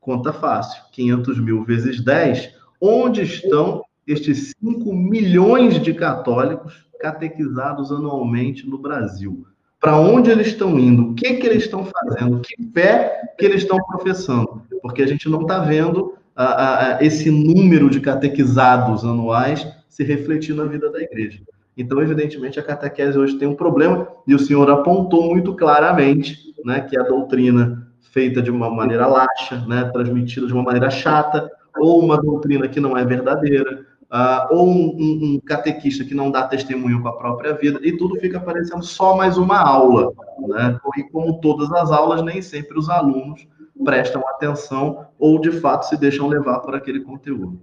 conta 0.00 0.32
fácil, 0.32 0.82
500 0.90 1.38
mil 1.38 1.62
vezes 1.64 2.02
10, 2.02 2.50
onde 2.80 3.20
estão 3.20 3.84
estes 4.06 4.54
5 4.58 4.90
milhões 4.94 5.78
de 5.82 5.92
católicos 5.92 6.86
catequizados 6.98 7.92
anualmente 7.92 8.66
no 8.66 8.78
Brasil? 8.78 9.46
Para 9.78 10.00
onde 10.00 10.30
eles 10.30 10.46
estão 10.46 10.78
indo? 10.78 11.10
O 11.10 11.14
que, 11.14 11.34
que 11.34 11.46
eles 11.46 11.64
estão 11.64 11.84
fazendo? 11.84 12.40
Que 12.40 12.54
fé 12.72 13.34
que 13.38 13.44
eles 13.44 13.62
estão 13.62 13.76
professando? 13.76 14.62
Porque 14.80 15.02
a 15.02 15.06
gente 15.06 15.28
não 15.28 15.42
está 15.42 15.58
vendo 15.58 16.14
a, 16.34 16.96
a, 16.96 17.04
esse 17.04 17.30
número 17.30 17.90
de 17.90 18.00
catequizados 18.00 19.04
anuais 19.04 19.66
se 19.90 20.02
refletir 20.02 20.54
na 20.54 20.64
vida 20.64 20.90
da 20.90 21.02
igreja. 21.02 21.42
Então, 21.76 22.00
evidentemente, 22.00 22.58
a 22.58 22.62
catequese 22.62 23.18
hoje 23.18 23.36
tem 23.36 23.46
um 23.46 23.54
problema, 23.54 24.08
e 24.26 24.34
o 24.34 24.38
senhor 24.38 24.70
apontou 24.70 25.28
muito 25.28 25.54
claramente 25.54 26.53
né, 26.64 26.80
que 26.80 26.98
a 26.98 27.02
doutrina 27.02 27.86
feita 28.00 28.40
de 28.40 28.50
uma 28.50 28.70
maneira 28.70 29.06
laxa, 29.06 29.64
né, 29.66 29.90
transmitida 29.92 30.46
de 30.46 30.52
uma 30.52 30.62
maneira 30.62 30.90
chata, 30.90 31.50
ou 31.76 32.00
uma 32.00 32.20
doutrina 32.20 32.68
que 32.68 32.80
não 32.80 32.96
é 32.96 33.04
verdadeira, 33.04 33.84
uh, 34.04 34.54
ou 34.54 34.68
um, 34.68 34.96
um, 34.96 35.20
um, 35.22 35.40
catequista 35.40 36.04
que 36.04 36.14
não 36.14 36.30
dá 36.30 36.46
testemunho 36.46 37.02
com 37.02 37.08
a 37.08 37.16
própria 37.16 37.52
vida, 37.54 37.80
e 37.82 37.96
tudo 37.96 38.18
fica 38.20 38.38
parecendo 38.38 38.84
só 38.84 39.16
mais 39.16 39.36
uma 39.36 39.58
aula. 39.58 40.12
Né? 40.46 40.78
E 40.96 41.02
como 41.04 41.40
todas 41.40 41.72
as 41.72 41.90
aulas, 41.90 42.22
nem 42.22 42.40
sempre 42.40 42.78
os 42.78 42.88
alunos 42.88 43.46
prestam 43.84 44.22
atenção 44.28 45.06
ou, 45.18 45.40
de 45.40 45.50
fato, 45.50 45.86
se 45.86 45.96
deixam 45.96 46.28
levar 46.28 46.60
por 46.60 46.74
aquele 46.74 47.00
conteúdo. 47.00 47.60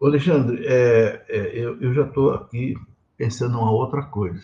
Alexandre, 0.00 0.64
é, 0.66 1.24
é, 1.28 1.58
eu, 1.58 1.80
eu, 1.80 1.94
já 1.94 2.02
estou 2.02 2.32
aqui 2.32 2.74
pensando 3.16 3.54
em 3.54 3.60
uma 3.60 3.70
outra 3.70 4.02
coisa. 4.02 4.42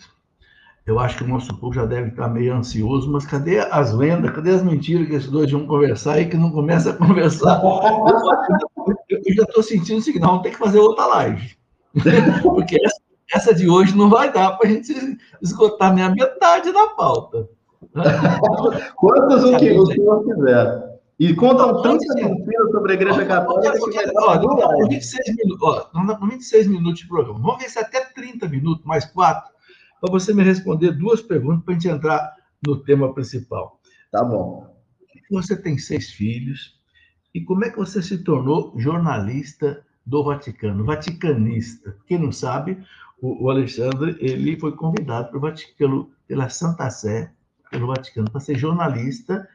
Eu 0.85 0.99
acho 0.99 1.17
que 1.17 1.23
o 1.23 1.27
nosso 1.27 1.55
povo 1.57 1.73
já 1.73 1.85
deve 1.85 2.09
estar 2.09 2.27
meio 2.27 2.55
ansioso, 2.55 3.11
mas 3.11 3.25
cadê 3.25 3.59
as 3.59 3.95
vendas? 3.95 4.31
Cadê 4.31 4.51
as 4.51 4.63
mentiras 4.63 5.07
que 5.07 5.13
esses 5.13 5.29
dois 5.29 5.51
vão 5.51 5.67
conversar 5.67 6.19
e 6.19 6.27
que 6.27 6.35
não 6.35 6.51
começa 6.51 6.89
a 6.89 6.93
conversar? 6.93 7.61
Eu, 9.09 9.33
já 9.35 9.43
estou 9.43 9.61
sentindo 9.61 10.01
o 10.01 10.19
não, 10.19 10.41
tem 10.41 10.51
que 10.51 10.57
fazer 10.57 10.79
outra 10.79 11.05
live. 11.05 11.55
Porque 12.41 12.77
essa, 12.83 13.01
essa, 13.33 13.53
de 13.53 13.69
hoje 13.69 13.95
não 13.95 14.09
vai 14.09 14.33
dar 14.33 14.57
para 14.57 14.67
a 14.67 14.71
gente 14.71 14.91
esgotar 15.41 15.93
nem 15.93 16.03
a 16.03 16.09
metade 16.09 16.71
da 16.71 16.87
pauta. 16.87 17.47
Quantos 18.95 19.43
o 19.43 19.57
que 19.57 19.71
o 19.71 19.85
senhor 19.85 20.23
quiser. 20.23 20.91
E 21.19 21.35
contam 21.35 21.83
tanta 21.83 22.15
mentira 22.15 22.71
sobre 22.71 22.93
a 22.93 22.95
Igreja 22.95 23.25
Católica 23.25 23.73
ó, 24.15 24.39
ó, 24.39 24.87
26 24.87 25.35
minutos, 25.35 25.61
ó, 25.93 26.25
26 26.25 26.67
minutos 26.67 27.01
de 27.01 27.07
programa. 27.07 27.39
Vamos 27.39 27.61
ver 27.61 27.69
se 27.69 27.77
até 27.77 27.99
30 27.99 28.47
minutos, 28.47 28.83
mais 28.83 29.05
quatro, 29.05 29.50
para 30.01 30.11
você 30.11 30.33
me 30.33 30.43
responder 30.43 30.91
duas 30.91 31.21
perguntas 31.21 31.63
para 31.63 31.75
a 31.75 31.79
gente 31.79 31.87
entrar 31.87 32.35
no 32.65 32.77
tema 32.83 33.13
principal. 33.13 33.79
Tá 34.11 34.25
bom. 34.25 34.75
Você 35.29 35.55
tem 35.55 35.77
seis 35.77 36.09
filhos, 36.09 36.81
e 37.33 37.41
como 37.41 37.63
é 37.63 37.69
que 37.69 37.77
você 37.77 38.01
se 38.01 38.17
tornou 38.17 38.73
jornalista 38.77 39.81
do 40.05 40.23
Vaticano, 40.23 40.83
vaticanista? 40.83 41.95
Quem 42.05 42.17
não 42.17 42.31
sabe, 42.31 42.77
o, 43.21 43.49
Alexandre 43.49 44.17
ele 44.19 44.59
foi 44.59 44.73
convidado 44.73 45.29
pelo 45.29 45.41
Vaticano, 45.41 46.11
pela 46.27 46.49
Santa 46.49 46.89
Sé, 46.89 47.31
pelo 47.69 47.87
Vaticano, 47.87 48.29
para 48.29 48.41
ser 48.41 48.57
jornalista. 48.57 49.47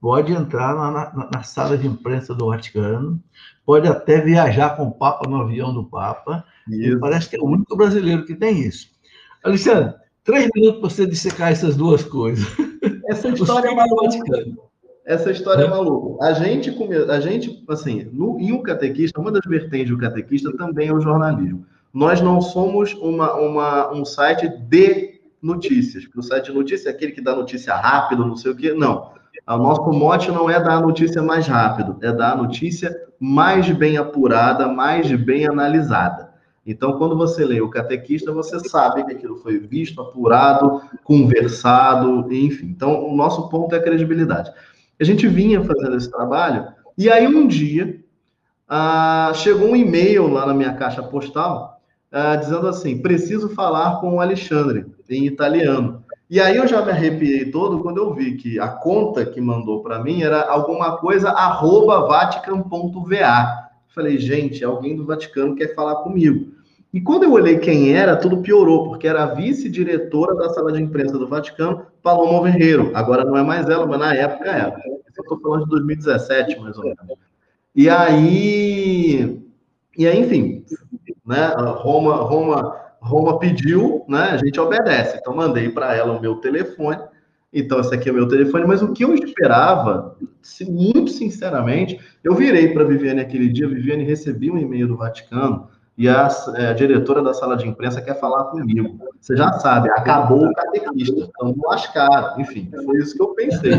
Pode 0.00 0.32
entrar 0.32 0.74
na, 0.74 0.90
na, 0.90 1.30
na, 1.32 1.42
sala 1.42 1.78
de 1.78 1.86
imprensa 1.86 2.34
do 2.34 2.46
Vaticano, 2.46 3.22
pode 3.64 3.86
até 3.86 4.20
viajar 4.20 4.76
com 4.76 4.84
o 4.84 4.92
Papa 4.92 5.28
no 5.28 5.40
avião 5.40 5.72
do 5.72 5.84
Papa. 5.84 6.44
E 6.68 6.96
parece 6.96 7.30
que 7.30 7.36
é 7.36 7.40
o 7.40 7.46
único 7.46 7.76
brasileiro 7.76 8.24
que 8.24 8.34
tem 8.34 8.60
isso. 8.60 8.91
Alexandre, 9.44 9.94
três 10.24 10.48
minutos 10.54 10.80
para 10.80 10.88
você 10.88 11.06
dissecar 11.06 11.52
essas 11.52 11.76
duas 11.76 12.04
coisas. 12.04 12.46
Essa 13.10 13.28
história 13.28 13.68
é 13.68 13.74
Vaticano. 13.74 14.72
Essa 15.04 15.30
história 15.32 15.62
é, 15.62 15.66
é 15.66 15.70
maluca. 15.70 16.24
A 16.24 16.32
gente, 16.32 16.70
a 17.10 17.20
gente 17.20 17.64
assim, 17.68 18.08
no, 18.12 18.38
em 18.38 18.52
um 18.52 18.62
catequista, 18.62 19.20
uma 19.20 19.32
das 19.32 19.44
vertentes 19.44 19.90
do 19.90 19.98
catequista 19.98 20.56
também 20.56 20.88
é 20.88 20.94
o 20.94 21.00
jornalismo. 21.00 21.66
Nós 21.92 22.20
não 22.20 22.40
somos 22.40 22.94
uma, 22.94 23.34
uma, 23.34 23.92
um 23.92 24.04
site 24.04 24.48
de 24.48 25.20
notícias. 25.42 26.08
O 26.16 26.22
site 26.22 26.46
de 26.46 26.52
notícia 26.52 26.88
é 26.88 26.92
aquele 26.92 27.12
que 27.12 27.20
dá 27.20 27.34
notícia 27.34 27.74
rápido, 27.74 28.24
não 28.24 28.36
sei 28.36 28.52
o 28.52 28.56
quê. 28.56 28.72
Não. 28.72 29.10
O 29.46 29.56
nosso 29.56 29.90
mote 29.90 30.30
não 30.30 30.48
é 30.48 30.62
dar 30.62 30.76
a 30.76 30.80
notícia 30.80 31.20
mais 31.20 31.48
rápido, 31.48 31.98
é 32.00 32.12
dar 32.12 32.32
a 32.32 32.36
notícia 32.36 32.96
mais 33.18 33.68
bem 33.70 33.96
apurada, 33.96 34.68
mais 34.68 35.10
bem 35.12 35.46
analisada. 35.46 36.31
Então, 36.66 36.96
quando 36.96 37.16
você 37.16 37.44
lê 37.44 37.60
o 37.60 37.70
catequista, 37.70 38.32
você 38.32 38.60
sabe 38.60 39.04
que 39.04 39.12
aquilo 39.12 39.36
foi 39.36 39.58
visto, 39.58 40.00
apurado, 40.00 40.80
conversado, 41.02 42.32
enfim. 42.32 42.66
Então, 42.66 43.04
o 43.08 43.16
nosso 43.16 43.48
ponto 43.48 43.74
é 43.74 43.78
a 43.78 43.82
credibilidade. 43.82 44.50
A 45.00 45.04
gente 45.04 45.26
vinha 45.26 45.62
fazendo 45.64 45.96
esse 45.96 46.10
trabalho, 46.10 46.66
e 46.96 47.10
aí 47.10 47.26
um 47.26 47.48
dia 47.48 48.00
ah, 48.68 49.32
chegou 49.34 49.70
um 49.70 49.76
e-mail 49.76 50.28
lá 50.28 50.46
na 50.46 50.54
minha 50.54 50.74
caixa 50.74 51.02
postal 51.02 51.80
ah, 52.12 52.36
dizendo 52.36 52.68
assim: 52.68 53.02
preciso 53.02 53.48
falar 53.48 54.00
com 54.00 54.16
o 54.16 54.20
Alexandre, 54.20 54.86
em 55.08 55.26
italiano. 55.26 56.04
E 56.30 56.40
aí 56.40 56.56
eu 56.56 56.66
já 56.66 56.82
me 56.82 56.90
arrepiei 56.90 57.50
todo 57.50 57.80
quando 57.80 57.98
eu 57.98 58.14
vi 58.14 58.36
que 58.36 58.58
a 58.58 58.68
conta 58.68 59.26
que 59.26 59.40
mandou 59.40 59.82
para 59.82 60.02
mim 60.02 60.22
era 60.22 60.48
alguma 60.48 60.96
coisa 60.96 61.30
arroba 61.30 62.06
vatican.va. 62.06 63.71
Falei, 63.94 64.18
gente, 64.18 64.64
alguém 64.64 64.96
do 64.96 65.04
Vaticano 65.04 65.54
quer 65.54 65.74
falar 65.74 65.96
comigo. 65.96 66.52
E 66.92 67.00
quando 67.00 67.24
eu 67.24 67.32
olhei 67.32 67.58
quem 67.58 67.94
era, 67.94 68.16
tudo 68.16 68.42
piorou, 68.42 68.88
porque 68.88 69.08
era 69.08 69.22
a 69.22 69.34
vice-diretora 69.34 70.34
da 70.34 70.50
sala 70.50 70.72
de 70.72 70.82
imprensa 70.82 71.18
do 71.18 71.28
Vaticano, 71.28 71.86
Paloma 72.02 72.42
Verreiro. 72.50 72.90
Agora 72.94 73.24
não 73.24 73.36
é 73.36 73.42
mais 73.42 73.68
ela, 73.68 73.86
mas 73.86 73.98
na 73.98 74.14
época 74.14 74.50
era. 74.50 74.82
Eu 74.86 75.22
estou 75.22 75.40
falando 75.40 75.64
de 75.64 75.70
2017, 75.70 76.58
mais 76.60 76.76
ou 76.76 76.84
menos. 76.84 76.98
E 77.74 77.88
aí, 77.88 79.42
e 79.96 80.06
aí, 80.06 80.20
enfim, 80.20 80.64
né? 81.24 81.54
Roma, 81.56 82.16
Roma, 82.16 82.76
Roma 83.00 83.38
pediu, 83.38 84.04
né? 84.08 84.30
A 84.32 84.36
gente 84.36 84.60
obedece. 84.60 85.16
Então 85.18 85.34
mandei 85.34 85.70
para 85.70 85.94
ela 85.94 86.16
o 86.16 86.20
meu 86.20 86.36
telefone. 86.36 86.98
Então 87.52 87.80
esse 87.80 87.94
aqui 87.94 88.08
é 88.08 88.12
o 88.12 88.14
meu 88.14 88.28
telefone. 88.28 88.64
Mas 88.66 88.82
o 88.82 88.92
que 88.92 89.04
eu 89.04 89.14
esperava, 89.14 90.16
muito 90.68 91.10
sinceramente, 91.10 92.00
eu 92.24 92.34
virei 92.34 92.72
para 92.72 92.84
Viviane 92.84 93.20
aquele 93.20 93.48
dia. 93.48 93.68
Viviane 93.68 94.04
recebi 94.04 94.50
um 94.50 94.58
e-mail 94.58 94.88
do 94.88 94.96
Vaticano 94.96 95.68
e 95.96 96.08
a, 96.08 96.28
é, 96.56 96.68
a, 96.68 96.72
diretora 96.72 97.22
da 97.22 97.34
sala 97.34 97.56
de 97.56 97.68
imprensa 97.68 98.00
quer 98.00 98.18
falar 98.18 98.44
comigo. 98.44 98.98
Você 99.20 99.36
já 99.36 99.52
sabe, 99.54 99.90
acabou 99.90 100.46
o 100.46 100.54
catequista, 100.54 101.20
então 101.20 101.54
lascaram. 101.64 102.40
Enfim, 102.40 102.70
foi 102.84 102.98
isso 102.98 103.14
que 103.14 103.22
eu 103.22 103.34
pensei. 103.34 103.72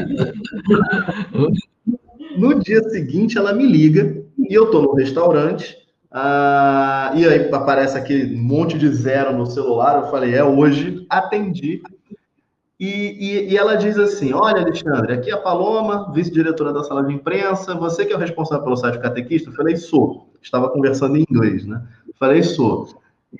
No 2.38 2.60
dia 2.60 2.82
seguinte, 2.90 3.38
ela 3.38 3.54
me 3.54 3.66
liga 3.66 4.24
e 4.38 4.54
eu 4.54 4.66
estou 4.66 4.82
no 4.82 4.94
restaurante. 4.94 5.78
Ah, 6.12 7.12
e 7.16 7.28
aí 7.28 7.50
aparece 7.52 7.98
aquele 7.98 8.36
monte 8.36 8.78
de 8.78 8.88
zero 8.90 9.36
no 9.36 9.46
celular. 9.46 10.04
Eu 10.04 10.12
falei, 10.12 10.36
é 10.36 10.44
hoje, 10.44 11.06
atendi. 11.10 11.82
E, 12.84 13.15
e, 13.17 13.54
e, 13.54 13.58
ela 13.58 13.78
diz 13.78 13.98
assim: 13.98 14.34
Olha, 14.34 14.60
Alexandre, 14.60 15.13
aqui 15.13 15.30
é 15.32 15.34
a 15.34 15.38
Paloma, 15.38 16.12
vice-diretora 16.12 16.74
da 16.74 16.84
sala 16.84 17.02
de 17.06 17.13
imprensa. 17.13 17.74
Você 17.76 18.06
que 18.06 18.12
é 18.12 18.15
o 18.17 18.19
responsável 18.19 18.62
pelo 18.62 18.76
site 18.76 19.00
catequista? 19.00 19.50
Eu 19.50 19.54
falei, 19.54 19.78
sou. 19.78 20.28
Estava 20.41 20.69
conversando 20.69 21.15
em 21.15 21.26
inglês, 21.30 21.65
né? 21.65 21.82
Falei, 22.19 22.43
sou. 22.43 22.89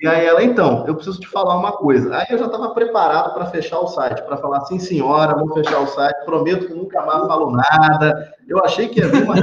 E 0.00 0.08
aí 0.08 0.24
ela, 0.24 0.42
então, 0.42 0.86
eu 0.86 0.94
preciso 0.94 1.20
te 1.20 1.28
falar 1.28 1.58
uma 1.58 1.72
coisa. 1.72 2.16
Aí 2.16 2.24
eu 2.30 2.38
já 2.38 2.46
estava 2.46 2.70
preparado 2.70 3.34
para 3.34 3.44
fechar 3.44 3.80
o 3.80 3.86
site, 3.86 4.22
para 4.22 4.38
falar, 4.38 4.62
sim, 4.62 4.78
senhora, 4.78 5.36
vou 5.36 5.52
fechar 5.52 5.78
o 5.80 5.88
site, 5.88 6.24
prometo 6.24 6.66
que 6.66 6.72
nunca 6.72 7.04
mais 7.04 7.26
falo 7.26 7.50
nada. 7.50 8.32
Eu 8.48 8.64
achei 8.64 8.88
que 8.88 9.00
ia 9.00 9.08
vir 9.08 9.24
uma 9.24 9.34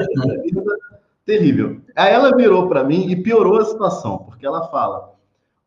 terrível. 1.28 1.80
Aí 1.96 2.12
ela 2.12 2.36
virou 2.36 2.68
para 2.68 2.84
mim 2.84 3.08
e 3.08 3.16
piorou 3.16 3.60
a 3.60 3.66
situação, 3.66 4.18
porque 4.18 4.48
ela 4.48 4.68
fala: 4.70 5.12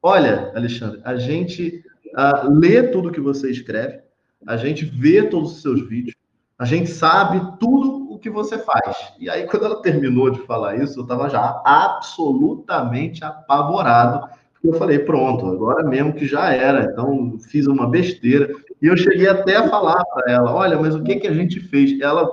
Olha, 0.03 0.51
Alexandre, 0.57 1.01
a 1.05 1.14
gente 1.14 1.85
uh, 2.16 2.51
lê 2.51 2.83
tudo 2.83 3.12
que 3.12 3.20
você 3.20 3.49
escreve, 3.49 4.04
a 4.47 4.57
gente 4.57 4.85
vê 4.85 5.23
todos 5.23 5.53
os 5.53 5.63
seus 5.63 5.87
vídeos, 5.89 6.15
a 6.59 6.65
gente 6.65 6.91
sabe 6.91 7.59
tudo 7.59 8.05
que 8.25 8.31
você 8.31 8.57
faz. 8.57 9.13
E 9.21 9.29
aí, 9.29 9.47
quando 9.47 9.67
ela 9.67 9.83
terminou 9.83 10.31
de 10.31 10.41
falar 10.41 10.77
isso, 10.77 10.99
eu 10.99 11.03
estava 11.03 11.29
já 11.29 11.61
absolutamente 11.63 13.23
apavorado, 13.23 14.27
eu 14.65 14.73
falei, 14.73 14.99
pronto, 14.99 15.47
agora 15.47 15.87
mesmo 15.87 16.15
que 16.15 16.27
já 16.27 16.51
era. 16.51 16.85
Então, 16.91 17.39
fiz 17.39 17.67
uma 17.67 17.87
besteira. 17.87 18.51
E 18.81 18.87
eu 18.87 18.97
cheguei 18.97 19.29
até 19.29 19.57
a 19.57 19.69
falar 19.69 20.03
para 20.07 20.33
ela: 20.33 20.55
olha, 20.55 20.81
mas 20.81 20.95
o 20.95 21.03
que, 21.03 21.17
que 21.17 21.27
a 21.27 21.35
gente 21.35 21.61
fez? 21.61 22.01
Ela 22.01 22.27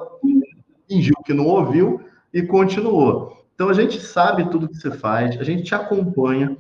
fingiu 0.88 1.16
que 1.26 1.34
não 1.34 1.46
ouviu 1.46 2.00
e 2.34 2.42
continuou. 2.42 3.38
Então, 3.54 3.68
a 3.68 3.74
gente 3.74 4.00
sabe 4.00 4.50
tudo 4.50 4.70
que 4.70 4.78
você 4.78 4.92
faz, 4.92 5.38
a 5.38 5.44
gente 5.44 5.64
te 5.64 5.76
acompanha. 5.76 6.56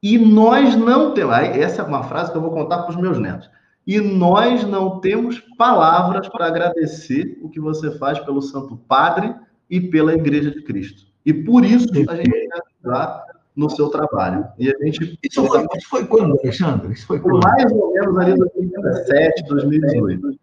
E 0.00 0.16
nós 0.16 0.76
não 0.76 1.12
temos. 1.12 1.34
Essa 1.34 1.82
é 1.82 1.84
uma 1.84 2.04
frase 2.04 2.30
que 2.30 2.36
eu 2.36 2.42
vou 2.42 2.52
contar 2.52 2.82
para 2.82 2.90
os 2.90 2.96
meus 2.96 3.18
netos 3.18 3.50
e 3.86 4.00
nós 4.00 4.64
não 4.64 5.00
temos 5.00 5.40
palavras 5.58 6.28
para 6.28 6.46
agradecer 6.46 7.38
o 7.42 7.48
que 7.48 7.60
você 7.60 7.90
faz 7.98 8.18
pelo 8.20 8.40
Santo 8.40 8.76
Padre 8.88 9.34
e 9.68 9.80
pela 9.80 10.14
Igreja 10.14 10.50
de 10.50 10.62
Cristo. 10.62 11.06
E 11.24 11.32
por 11.32 11.64
isso 11.64 11.88
a 12.08 12.16
gente 12.16 12.30
quer 12.30 12.48
ajudar 12.82 13.24
no 13.54 13.70
seu 13.70 13.88
trabalho. 13.88 14.46
E 14.58 14.68
a 14.68 14.84
gente. 14.84 15.18
Isso 15.22 15.44
foi, 15.46 15.66
foi 15.88 16.06
quando, 16.06 16.38
Alexandre? 16.38 16.92
Isso 16.92 17.06
foi 17.06 17.20
quando? 17.20 17.40
Mais 17.44 17.70
ou 17.72 17.92
menos 17.92 18.18
ali 18.18 18.32
em 18.32 18.36
2017, 18.36 19.44
2018. 19.48 20.38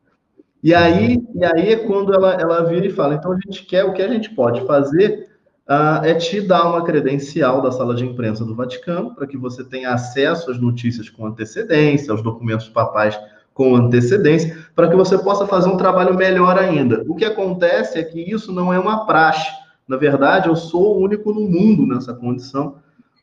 E 0.64 0.76
aí, 0.76 1.18
e 1.34 1.44
aí 1.44 1.74
é 1.74 1.88
quando 1.88 2.14
ela, 2.14 2.34
ela 2.34 2.64
vira 2.64 2.86
e 2.86 2.92
fala: 2.92 3.16
então 3.16 3.32
a 3.32 3.40
gente 3.44 3.66
quer, 3.66 3.84
o 3.84 3.94
que 3.94 4.02
a 4.02 4.08
gente 4.08 4.30
pode 4.34 4.66
fazer 4.66 5.31
uh, 5.72 6.04
é 6.04 6.14
te 6.14 6.42
dar 6.42 6.70
uma 6.70 6.84
credencial 6.84 7.62
da 7.62 7.72
sala 7.72 7.96
de 7.96 8.06
imprensa 8.06 8.44
do 8.44 8.54
Vaticano, 8.54 9.16
para 9.16 9.26
que 9.26 9.38
você 9.38 9.64
tenha 9.64 9.94
acesso 9.94 10.52
às 10.52 10.60
notícias 10.60 11.10
com 11.10 11.26
antecedência, 11.26 12.12
aos 12.12 12.22
documentos 12.22 12.68
papais 12.68 13.18
com 13.54 13.76
antecedência, 13.76 14.58
para 14.76 14.90
que 14.90 14.96
você 14.96 15.18
possa 15.18 15.48
fazer 15.48 15.70
um 15.70 15.78
trabalho 15.78 16.16
melhor 16.16 16.58
ainda. 16.58 17.04
O 17.08 17.16
que 17.16 17.26
acontece 17.26 17.98
é 17.98 18.04
que 18.04 18.20
isso 18.20 18.52
não 18.52 18.74
é 18.74 18.80
uma 18.80 19.06
praxe. 19.06 19.50
Na 19.88 19.98
verdade, 19.98 20.50
eu 20.50 20.56
sou 20.56 20.98
o 20.98 21.02
único 21.02 21.34
no 21.34 21.42
mundo 21.42 21.86
nessa 21.86 22.14
condição, 22.14 22.76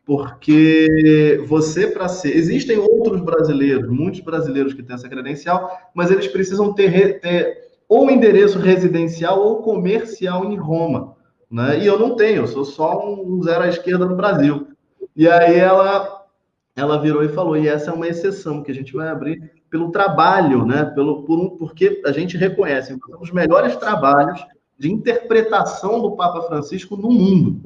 porque 0.04 1.42
você, 1.46 1.86
para 1.86 2.08
ser. 2.08 2.34
Existem 2.34 2.78
outros 2.78 3.20
brasileiros, 3.20 3.90
muitos 3.90 4.20
brasileiros 4.20 4.72
que 4.72 4.82
têm 4.82 4.94
essa 4.94 5.08
credencial, 5.08 5.70
mas 5.94 6.10
eles 6.10 6.26
precisam 6.28 6.72
ter, 6.72 7.20
ter 7.20 7.68
ou 7.88 8.10
endereço 8.10 8.58
residencial 8.58 9.40
ou 9.40 9.62
comercial 9.62 10.50
em 10.50 10.56
Roma. 10.56 11.17
Né? 11.50 11.80
E 11.80 11.86
eu 11.86 11.98
não 11.98 12.14
tenho, 12.14 12.42
eu 12.42 12.46
sou 12.46 12.64
só 12.64 13.12
um 13.12 13.42
zero 13.42 13.64
à 13.64 13.68
esquerda 13.68 14.04
no 14.04 14.16
Brasil. 14.16 14.68
E 15.16 15.28
aí 15.28 15.56
ela, 15.56 16.26
ela 16.76 17.00
virou 17.00 17.24
e 17.24 17.28
falou: 17.28 17.56
e 17.56 17.66
essa 17.66 17.90
é 17.90 17.94
uma 17.94 18.08
exceção 18.08 18.62
que 18.62 18.70
a 18.70 18.74
gente 18.74 18.92
vai 18.92 19.08
abrir 19.08 19.50
pelo 19.70 19.90
trabalho, 19.90 20.64
né? 20.64 20.84
Pelo, 20.84 21.22
por 21.24 21.38
um, 21.38 21.50
porque 21.50 22.02
a 22.04 22.12
gente 22.12 22.36
reconhece 22.36 22.92
um 22.94 23.18
dos 23.18 23.32
melhores 23.32 23.76
trabalhos 23.76 24.44
de 24.78 24.90
interpretação 24.92 26.00
do 26.00 26.12
Papa 26.12 26.42
Francisco 26.42 26.96
no 26.96 27.10
mundo. 27.10 27.62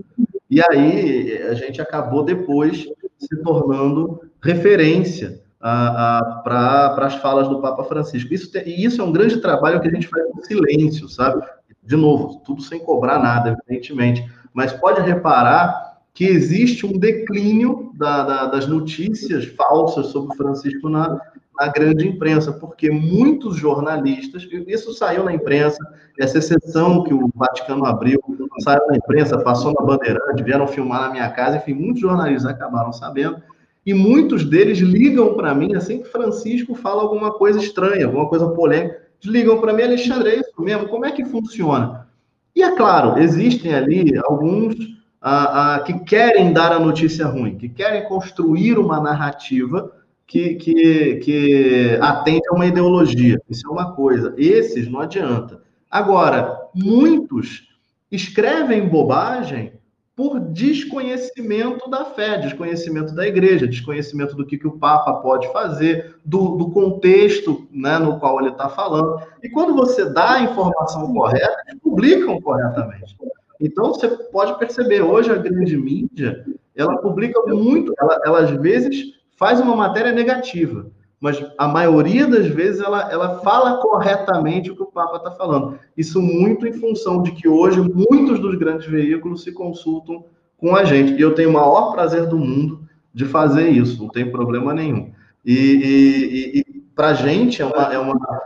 E 0.51 0.61
aí 0.63 1.43
a 1.43 1.55
gente 1.55 1.81
acabou 1.81 2.25
depois 2.25 2.89
se 3.19 3.37
tornando 3.43 4.21
referência 4.43 5.41
para 5.61 6.95
as 6.99 7.15
falas 7.17 7.49
do 7.49 7.61
Papa 7.61 7.85
Francisco. 7.85 8.35
Isso, 8.35 8.51
e 8.59 8.85
isso 8.85 9.01
é 9.01 9.05
um 9.05 9.13
grande 9.13 9.41
trabalho 9.41 9.81
que 9.81 9.89
a 9.89 9.91
gente 9.91 10.09
faz 10.09 10.25
no 10.35 10.45
silêncio, 10.45 11.09
sabe? 11.09 11.43
De 11.83 11.97
novo, 11.97 12.41
tudo 12.45 12.63
sem 12.63 12.81
cobrar 12.81 13.19
nada, 13.19 13.59
evidentemente. 13.67 14.25
Mas 14.55 14.73
pode 14.73 15.01
reparar 15.01 15.99
que 16.15 16.25
existe 16.25 16.87
um 16.87 16.99
declínio 16.99 17.91
da, 17.95 18.23
da, 18.23 18.47
das 18.47 18.67
notícias 18.67 19.47
falsas 19.47 20.07
sobre 20.07 20.37
Francisco 20.37 20.89
na, 20.89 21.21
na 21.59 21.69
grande 21.69 22.07
imprensa, 22.07 22.53
porque 22.53 22.91
muitos 22.91 23.57
jornalistas, 23.57 24.47
isso 24.67 24.93
saiu 24.93 25.25
na 25.25 25.33
imprensa, 25.33 25.79
essa 26.19 26.39
exceção 26.39 27.03
que 27.03 27.15
o 27.15 27.31
Vaticano 27.35 27.87
abriu, 27.87 28.21
saiu 28.61 28.87
na 28.89 28.97
imprensa, 28.97 29.39
passou 29.39 29.73
na 29.73 29.85
Bandeirante, 29.85 30.43
vieram 30.43 30.67
filmar 30.67 31.03
na 31.03 31.11
minha 31.11 31.31
casa, 31.31 31.57
enfim, 31.57 31.75
muitos 31.75 32.01
jornalistas 32.01 32.47
acabaram 32.47 32.93
sabendo, 32.93 33.43
e 33.85 33.93
muitos 33.93 34.45
deles 34.45 34.79
ligam 34.79 35.35
para 35.35 35.55
mim 35.55 35.75
assim 35.75 36.03
que 36.03 36.09
Francisco 36.09 36.75
fala 36.75 37.03
alguma 37.03 37.33
coisa 37.33 37.59
estranha, 37.59 38.07
alguma 38.07 38.29
coisa 38.29 38.49
polêmica, 38.51 39.03
ligam 39.25 39.61
para 39.61 39.73
mim, 39.73 39.83
Alexandre, 39.83 40.31
é 40.31 40.41
isso 40.41 40.52
mesmo, 40.63 40.89
como 40.89 41.05
é 41.05 41.13
que 41.13 41.25
funciona? 41.25 42.07
E 42.55 42.63
é 42.63 42.77
claro, 42.77 43.19
existem 43.19 43.75
ali 43.75 44.17
alguns 44.25 44.75
ah, 45.21 45.75
ah, 45.75 45.81
que 45.81 46.01
querem 46.01 46.53
dar 46.53 46.73
a 46.73 46.81
notícia 46.81 47.27
ruim, 47.27 47.57
que 47.57 47.69
querem 47.69 48.05
construir 48.09 48.79
uma 48.79 49.01
narrativa 49.01 49.93
que, 50.27 50.55
que, 50.55 51.17
que 51.17 51.99
atende 52.01 52.43
a 52.51 52.55
uma 52.55 52.67
ideologia. 52.67 53.41
Isso 53.49 53.67
é 53.69 53.71
uma 53.71 53.93
coisa. 53.93 54.35
Esses 54.37 54.89
não 54.89 55.01
adianta. 55.01 55.63
Agora, 55.91 56.59
muitos 56.75 57.69
escrevem 58.11 58.89
bobagem 58.89 59.75
por 60.15 60.39
desconhecimento 60.39 61.89
da 61.89 62.05
fé, 62.05 62.39
desconhecimento 62.39 63.15
da 63.15 63.27
igreja, 63.27 63.67
desconhecimento 63.67 64.37
do 64.37 64.45
que, 64.45 64.59
que 64.59 64.67
o 64.67 64.79
Papa 64.79 65.15
pode 65.15 65.51
fazer, 65.53 66.17
do, 66.25 66.57
do 66.57 66.71
contexto 66.71 67.67
né, 67.71 67.99
no 67.99 68.21
qual 68.21 68.39
ele 68.39 68.51
está 68.51 68.69
falando. 68.69 69.23
E 69.43 69.49
quando 69.49 69.75
você 69.75 70.05
dá 70.05 70.35
a 70.35 70.43
informação 70.43 71.13
correta, 71.13 71.57
eles 71.67 71.81
publicam 71.81 72.41
corretamente. 72.41 73.17
Então, 73.59 73.95
você 73.95 74.09
pode 74.09 74.59
perceber, 74.59 75.03
hoje 75.03 75.31
a 75.31 75.37
grande 75.37 75.77
mídia, 75.77 76.45
ela 76.77 76.99
publica 76.99 77.41
muito, 77.47 77.95
ela, 77.99 78.21
ela 78.25 78.41
às 78.41 78.51
vezes 78.51 79.15
faz 79.37 79.61
uma 79.61 79.75
matéria 79.75 80.13
negativa, 80.13 80.87
mas 81.23 81.41
a 81.57 81.69
maioria 81.69 82.27
das 82.27 82.49
vezes 82.49 82.81
ela, 82.81 83.09
ela 83.09 83.39
fala 83.43 83.77
corretamente 83.77 84.73
o 84.73 84.75
que 84.75 84.83
o 84.83 84.91
Papa 84.91 85.19
está 85.19 85.31
falando. 85.31 85.79
Isso 85.97 86.21
muito 86.21 86.67
em 86.67 86.73
função 86.73 87.23
de 87.23 87.31
que 87.31 87.49
hoje 87.49 87.81
muitos 87.81 88.41
dos 88.41 88.57
grandes 88.57 88.89
veículos 88.89 89.45
se 89.45 89.53
consultam 89.53 90.25
com 90.57 90.75
a 90.75 90.83
gente. 90.83 91.13
E 91.13 91.21
eu 91.21 91.33
tenho 91.33 91.51
o 91.51 91.53
maior 91.53 91.93
prazer 91.93 92.27
do 92.27 92.37
mundo 92.37 92.81
de 93.15 93.25
fazer 93.25 93.69
isso, 93.69 94.03
não 94.03 94.09
tem 94.09 94.33
problema 94.33 94.75
nenhum. 94.75 95.13
E, 95.45 95.55
e, 95.55 96.59
e 96.59 96.81
para 96.93 97.11
a 97.11 97.15
gente 97.15 97.63
é, 97.63 97.67
uma, 97.67 97.95
é, 97.95 97.99
uma, 98.01 98.41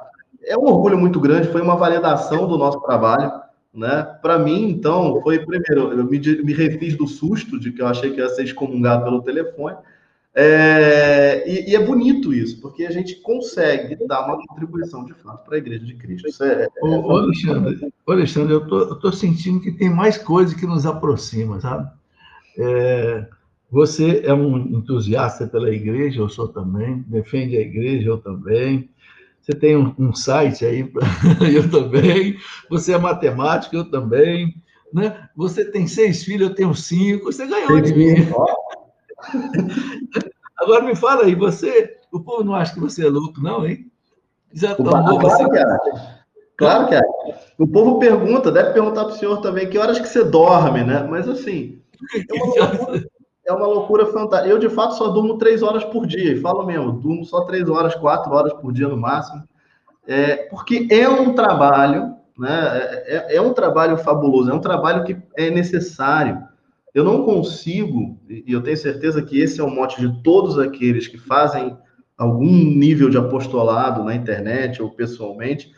é 0.45 0.59
um 0.59 0.65
orgulho 0.65 0.99
muito 0.99 1.19
grande, 1.19 1.49
foi 1.49 1.63
uma 1.63 1.77
validação 1.77 2.47
do 2.47 2.59
nosso 2.59 2.83
trabalho. 2.83 3.33
Né? 3.73 4.03
Para 4.21 4.39
mim, 4.39 4.69
então, 4.69 5.23
foi 5.23 5.39
primeiro, 5.39 5.99
eu 5.99 6.05
me, 6.05 6.19
me 6.19 6.53
refiz 6.53 6.95
do 6.95 7.07
susto 7.07 7.59
de 7.59 7.73
que 7.73 7.81
eu 7.81 7.87
achei 7.87 8.11
que 8.11 8.21
ia 8.21 8.29
ser 8.29 8.45
excomungado 8.45 9.05
pelo 9.05 9.23
telefone, 9.23 9.77
é, 10.39 11.51
e, 11.51 11.71
e, 11.71 11.75
é 11.75 11.83
bonito 11.83 12.31
isso, 12.35 12.61
porque 12.61 12.85
a 12.85 12.91
gente 12.91 13.15
consegue 13.23 13.97
dar 14.07 14.27
uma 14.27 14.37
contribuição 14.47 15.03
de 15.07 15.15
fato 15.15 15.47
para 15.47 15.55
a 15.55 15.59
Igreja 15.59 15.83
de 15.83 15.95
Cristo. 15.95 16.29
Isso 16.29 16.45
é, 16.45 16.65
é... 16.65 16.69
Ô, 16.85 17.17
Alexandre, 17.17 17.91
ô 18.07 18.13
Alexandre, 18.13 18.53
eu 18.53 18.67
tô, 18.67 18.93
estou 18.93 19.13
sentindo 19.13 19.61
que 19.61 19.73
tem 19.73 19.89
mais 19.89 20.19
coisa 20.19 20.55
que 20.55 20.67
nos 20.67 20.85
aproxima, 20.85 21.59
sabe? 21.59 21.91
É, 22.59 23.27
você 23.71 24.21
é 24.27 24.35
um 24.35 24.59
entusiasta 24.59 25.47
pela 25.47 25.71
igreja, 25.71 26.21
eu 26.21 26.29
sou 26.29 26.49
também, 26.49 27.03
defende 27.09 27.57
a 27.57 27.63
igreja, 27.63 28.11
eu 28.11 28.19
também. 28.19 28.91
Você 29.41 29.55
tem 29.55 29.75
um, 29.75 29.95
um 29.99 30.15
site 30.15 30.67
aí, 30.67 30.81
eu 31.55 31.71
também. 31.71 32.37
Você 32.69 32.93
é 32.93 32.99
matemático, 32.99 33.75
eu 33.75 33.91
também. 33.91 34.55
Né? 34.93 35.29
Você 35.35 35.65
tem 35.65 35.87
seis 35.87 36.25
filhos, 36.25 36.51
eu 36.51 36.55
tenho 36.55 36.75
cinco. 36.75 37.33
Você 37.33 37.47
ganhou 37.47 37.81
de 37.81 37.95
mim. 37.95 38.15
Agora 40.59 40.83
me 40.83 40.95
fala 40.97 41.25
aí, 41.25 41.35
você, 41.35 41.99
o 42.11 42.21
povo 42.21 42.43
não 42.43 42.55
acha 42.55 42.73
que 42.73 42.81
você 42.81 43.07
é 43.07 43.11
louco, 43.11 43.41
não, 43.41 43.67
hein? 43.67 43.91
Já 44.53 44.75
tomou 44.75 44.93
claro 44.93 45.21
você... 45.21 45.51
que 45.51 45.59
acha. 45.59 46.17
Claro 46.57 46.89
que 46.89 46.95
é. 46.95 47.03
O 47.59 47.67
povo 47.67 47.99
pergunta, 47.99 48.51
deve 48.51 48.73
perguntar 48.73 49.05
para 49.05 49.15
o 49.15 49.17
senhor 49.17 49.41
também 49.43 49.69
que 49.69 49.79
horas 49.79 49.99
que 49.99 50.09
você 50.09 50.25
dorme, 50.25 50.83
né? 50.83 51.07
Mas 51.09 51.29
assim, 51.29 51.79
é 52.29 52.33
uma 52.33 52.67
loucura, 52.67 53.07
é 53.47 53.53
uma 53.53 53.67
loucura 53.67 54.07
fantástica. 54.07 54.51
Eu, 54.51 54.59
de 54.59 54.71
fato, 54.71 54.97
só 54.97 55.09
durmo 55.09 55.37
três 55.37 55.63
horas 55.63 55.85
por 55.85 56.07
dia, 56.07 56.33
e 56.33 56.41
falo 56.41 56.65
mesmo, 56.65 56.93
durmo 56.93 57.25
só 57.25 57.43
três 57.43 57.69
horas, 57.69 57.95
quatro 57.95 58.33
horas 58.33 58.53
por 58.55 58.73
dia 58.73 58.89
no 58.89 58.97
máximo. 58.97 59.43
É, 60.07 60.49
porque 60.49 60.89
é 60.91 61.09
um 61.09 61.35
trabalho, 61.35 62.15
né? 62.39 62.79
É, 62.79 63.35
é, 63.35 63.37
é 63.37 63.43
um 63.43 63.53
trabalho 63.53 63.99
fabuloso, 63.99 64.51
é 64.51 64.55
um 64.55 64.61
trabalho 64.61 65.05
que 65.05 65.17
é 65.37 65.51
necessário. 65.51 66.43
Eu 66.97 67.05
não 67.05 67.25
consigo, 67.25 68.19
e 68.27 68.51
eu 68.51 68.63
tenho 68.63 68.77
certeza 68.79 69.21
que 69.21 69.39
esse 69.39 69.61
é 69.61 69.63
o 69.63 69.69
mote 69.69 70.01
de 70.01 70.23
todos 70.23 70.59
aqueles 70.59 71.07
que 71.07 71.19
fazem 71.19 71.77
algum 72.17 72.51
nível 72.51 73.11
de 73.11 73.19
apostolado 73.19 74.03
na 74.03 74.15
internet 74.15 74.81
ou 74.81 74.89
pessoalmente, 74.89 75.75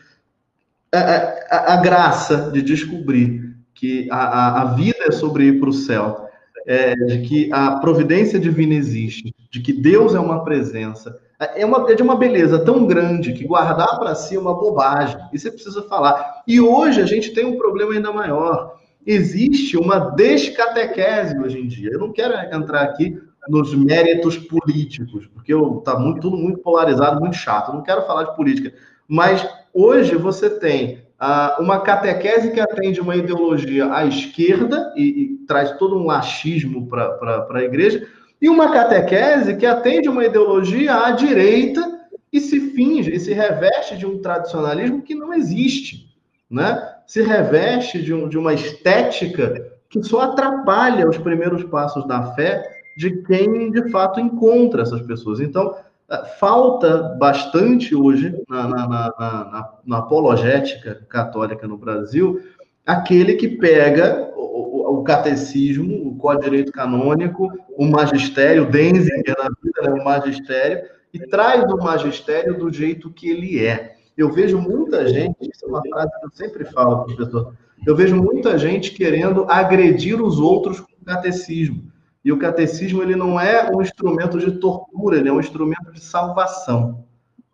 a, 0.95 0.99
a, 1.01 1.75
a 1.75 1.77
graça 1.79 2.53
de 2.53 2.63
descobrir 2.63 3.53
que 3.75 4.09
a, 4.13 4.63
a 4.63 4.65
vida 4.75 5.07
é 5.09 5.11
sobre 5.11 5.47
ir 5.47 5.59
para 5.59 5.71
o 5.71 5.73
céu, 5.73 6.29
é, 6.65 6.95
de 6.95 7.23
que 7.23 7.53
a 7.53 7.81
providência 7.81 8.39
divina 8.39 8.75
existe, 8.75 9.35
de 9.51 9.61
que 9.61 9.73
Deus 9.73 10.15
é 10.15 10.21
uma 10.21 10.45
presença, 10.45 11.19
é, 11.41 11.67
uma, 11.67 11.91
é 11.91 11.97
de 11.97 12.03
uma 12.05 12.15
beleza 12.15 12.61
tão 12.61 12.87
grande 12.87 13.33
que 13.33 13.45
guardar 13.45 13.99
para 13.99 14.15
si 14.15 14.37
é 14.37 14.39
uma 14.39 14.55
bobagem. 14.55 15.19
E 15.33 15.39
você 15.39 15.51
precisa 15.51 15.83
falar. 15.83 16.45
E 16.47 16.61
hoje 16.61 17.03
a 17.03 17.07
gente 17.07 17.33
tem 17.33 17.45
um 17.45 17.59
problema 17.59 17.95
ainda 17.95 18.13
maior 18.13 18.78
existe 19.09 19.75
uma 19.79 19.99
descatequese 19.99 21.39
hoje 21.39 21.59
em 21.59 21.67
dia. 21.67 21.91
Eu 21.91 21.99
não 21.99 22.13
quero 22.13 22.35
entrar 22.55 22.83
aqui 22.83 23.19
nos 23.49 23.75
méritos 23.75 24.37
políticos, 24.37 25.27
porque 25.33 25.55
está 25.55 25.99
muito, 25.99 26.21
tudo 26.21 26.37
muito 26.37 26.59
polarizado, 26.59 27.19
muito 27.19 27.35
chato. 27.35 27.71
Eu 27.71 27.77
não 27.77 27.83
quero 27.83 28.07
falar 28.07 28.25
de 28.25 28.37
política. 28.37 28.75
Mas 29.09 29.49
hoje 29.73 30.15
você 30.15 30.51
tem 30.51 31.03
ah, 31.19 31.57
uma 31.59 31.81
catequese 31.81 32.51
que 32.51 32.61
atende 32.61 33.01
uma 33.01 33.17
ideologia 33.17 33.91
à 33.91 34.05
esquerda 34.05 34.93
e, 34.95 35.03
e 35.03 35.29
traz 35.47 35.73
todo 35.79 35.97
um 35.97 36.05
laxismo 36.05 36.87
para 36.87 37.47
a 37.51 37.63
igreja, 37.63 38.07
e 38.43 38.49
uma 38.51 38.71
catequese 38.71 39.57
que 39.57 39.65
atende 39.65 40.11
uma 40.11 40.27
ideologia 40.27 41.07
à 41.07 41.13
direita 41.13 42.07
e 42.31 42.39
se 42.41 42.61
finge, 42.73 43.11
e 43.11 43.19
se 43.19 43.33
reveste 43.33 43.97
de 43.97 44.05
um 44.05 44.21
tradicionalismo 44.21 45.01
que 45.01 45.15
não 45.15 45.33
existe 45.33 46.15
né, 46.51 46.98
se 47.09 47.23
reveste 47.23 48.03
de, 48.03 48.13
um, 48.13 48.29
de 48.29 48.37
uma 48.39 48.53
estética 48.53 49.73
que 49.89 50.03
só 50.03 50.21
atrapalha 50.21 51.09
os 51.09 51.17
primeiros 51.17 51.65
passos 51.65 52.07
da 52.07 52.35
fé 52.35 52.63
de 52.99 53.23
quem 53.23 53.71
de 53.71 53.91
fato 53.91 54.21
encontra 54.21 54.83
essas 54.83 55.01
pessoas. 55.01 55.41
Então, 55.41 55.75
eh, 56.11 56.25
falta 56.39 57.17
bastante 57.19 57.97
hoje 57.97 58.37
na, 58.47 58.69
na, 58.69 58.87
na, 58.87 59.75
na, 59.87 59.99
apologética 59.99 61.03
católica 61.09 61.67
no 61.67 61.79
Brasil 61.79 62.43
aquele 62.85 63.37
que 63.37 63.49
pega 63.49 64.31
o, 64.37 64.99
o, 64.99 65.03
catecismo, 65.03 66.09
o 66.09 66.17
código 66.17 66.45
direito 66.45 66.73
canônico, 66.73 67.51
o 67.77 67.87
magistério, 67.87 68.65
o 68.65 68.71
Denzinger 68.71 69.37
na 69.39 69.49
vida, 69.63 69.83
né, 69.83 70.01
o 70.01 70.05
magistério, 70.05 70.89
e 71.13 71.19
traz 71.19 71.65
o 71.73 71.77
magistério 71.79 72.59
do 72.59 72.71
jeito 72.71 73.11
que 73.11 73.31
ele 73.31 73.65
é. 73.65 73.98
Eu 74.19 74.33
vejo 74.33 74.59
muita 74.59 75.07
gente, 75.09 75.37
isso 75.43 75.65
é 75.65 75.69
uma 75.69 75.81
frase 75.89 76.11
que 76.19 76.27
eu 76.27 76.31
sempre 76.33 76.65
falo, 76.65 77.05
professor, 77.05 77.55
eu 77.87 77.95
vejo 77.95 78.17
muita 78.17 78.59
gente 78.59 78.91
querendo 78.91 79.47
agredir 79.49 80.21
os 80.21 80.41
outros 80.41 80.81
com 80.81 80.91
o 81.01 81.05
catecismo. 81.05 81.85
E 82.25 82.33
o 82.33 82.39
catecismo 82.39 83.01
ele 83.01 83.15
não 83.15 83.39
é 83.39 83.71
um 83.73 83.81
instrumento 83.81 84.41
de 84.41 84.51
tortura, 84.59 85.17
ele 85.17 85.29
é 85.29 85.33
um 85.33 85.39
instrumento 85.39 85.93
de 85.93 86.01
salvação. 86.01 87.05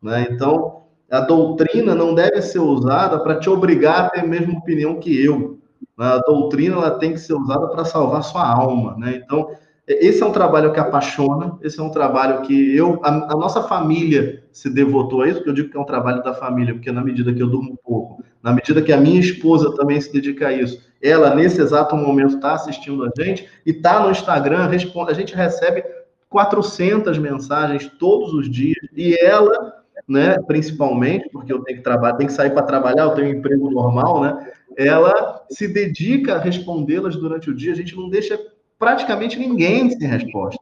Né? 0.03 0.27
Então, 0.31 0.85
a 1.11 1.21
doutrina 1.21 1.95
não 1.95 2.15
deve 2.15 2.41
ser 2.41 2.61
usada 2.61 3.21
para 3.21 3.39
te 3.39 3.51
obrigar 3.51 4.07
a 4.07 4.11
ter 4.11 4.21
a 4.21 4.27
mesma 4.27 4.59
opinião 4.59 4.99
que 4.99 5.23
eu. 5.23 5.59
Né? 5.99 6.07
A 6.07 6.19
doutrina 6.19 6.77
ela 6.77 6.99
tem 6.99 7.13
que 7.13 7.21
ser 7.21 7.35
usada 7.35 7.69
para 7.69 7.85
salvar 7.85 8.25
sua 8.25 8.51
alma. 8.51 8.97
Né? 8.97 9.21
Então, 9.23 9.51
esse 9.87 10.23
é 10.23 10.27
um 10.27 10.33
trabalho 10.33 10.73
que 10.73 10.81
apaixona, 10.81 11.59
esse 11.63 11.79
é 11.79 11.83
um 11.83 11.91
trabalho 11.91 12.41
que 12.43 12.75
eu, 12.75 13.01
a, 13.03 13.33
a, 13.33 13.37
nossa 13.37 13.63
família 13.65 14.43
se 14.51 14.71
devotou 14.71 15.23
a 15.23 15.29
isso, 15.29 15.37
porque 15.37 15.51
eu 15.51 15.55
digo 15.55 15.71
que 15.71 15.77
é 15.77 15.81
um 15.81 15.85
trabalho 15.85 16.23
da 16.23 16.33
família, 16.33 16.73
porque 16.73 16.91
na 16.91 17.05
medida 17.05 17.35
que 17.35 17.43
eu 17.43 17.49
durmo 17.49 17.79
pouco, 17.85 18.25
na 18.43 18.53
medida 18.53 18.81
que 18.81 18.93
a 18.93 18.97
minha 18.97 19.21
esposa 19.21 19.75
também 19.77 20.01
se 20.01 20.11
dedica 20.11 20.49
a 20.49 20.53
isso, 20.53 20.83
ela 21.03 21.35
nesse 21.35 21.61
exato 21.61 21.97
momento 21.97 22.37
está 22.37 22.55
assistindo 22.55 23.05
a 23.05 23.11
gente 23.23 23.47
e 23.67 23.73
está 23.73 24.01
no 24.01 24.11
Instagram, 24.11 24.67
responde, 24.69 25.11
a 25.11 25.15
gente 25.15 25.35
recebe 25.35 25.85
400 26.31 27.19
mensagens 27.19 27.91
todos 27.99 28.33
os 28.33 28.51
dias 28.51 28.79
e 28.97 29.15
ela, 29.21 29.83
né, 30.09 30.39
principalmente, 30.47 31.29
porque 31.31 31.53
eu 31.53 31.63
tenho 31.63 31.79
que 31.79 31.85
trabalhar, 31.85 32.17
tenho 32.17 32.29
que 32.29 32.35
sair 32.35 32.51
para 32.51 32.63
trabalhar, 32.63 33.03
eu 33.03 33.11
tenho 33.11 33.29
um 33.29 33.39
emprego 33.39 33.71
normal, 33.71 34.23
né? 34.23 34.51
Ela 34.77 35.45
se 35.51 35.69
dedica 35.69 36.35
a 36.35 36.39
respondê-las 36.39 37.15
durante 37.17 37.51
o 37.51 37.55
dia, 37.55 37.73
a 37.73 37.77
gente 37.77 37.95
não 37.95 38.09
deixa 38.09 38.39
praticamente 38.85 39.39
ninguém 39.39 39.89
sem 39.89 40.07
resposta. 40.07 40.61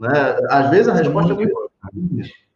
Né? 0.00 0.36
Às 0.48 0.70
vezes 0.70 0.88
a 0.88 0.94
resposta 0.94 1.32
é 1.32 1.36
muito 1.36 1.70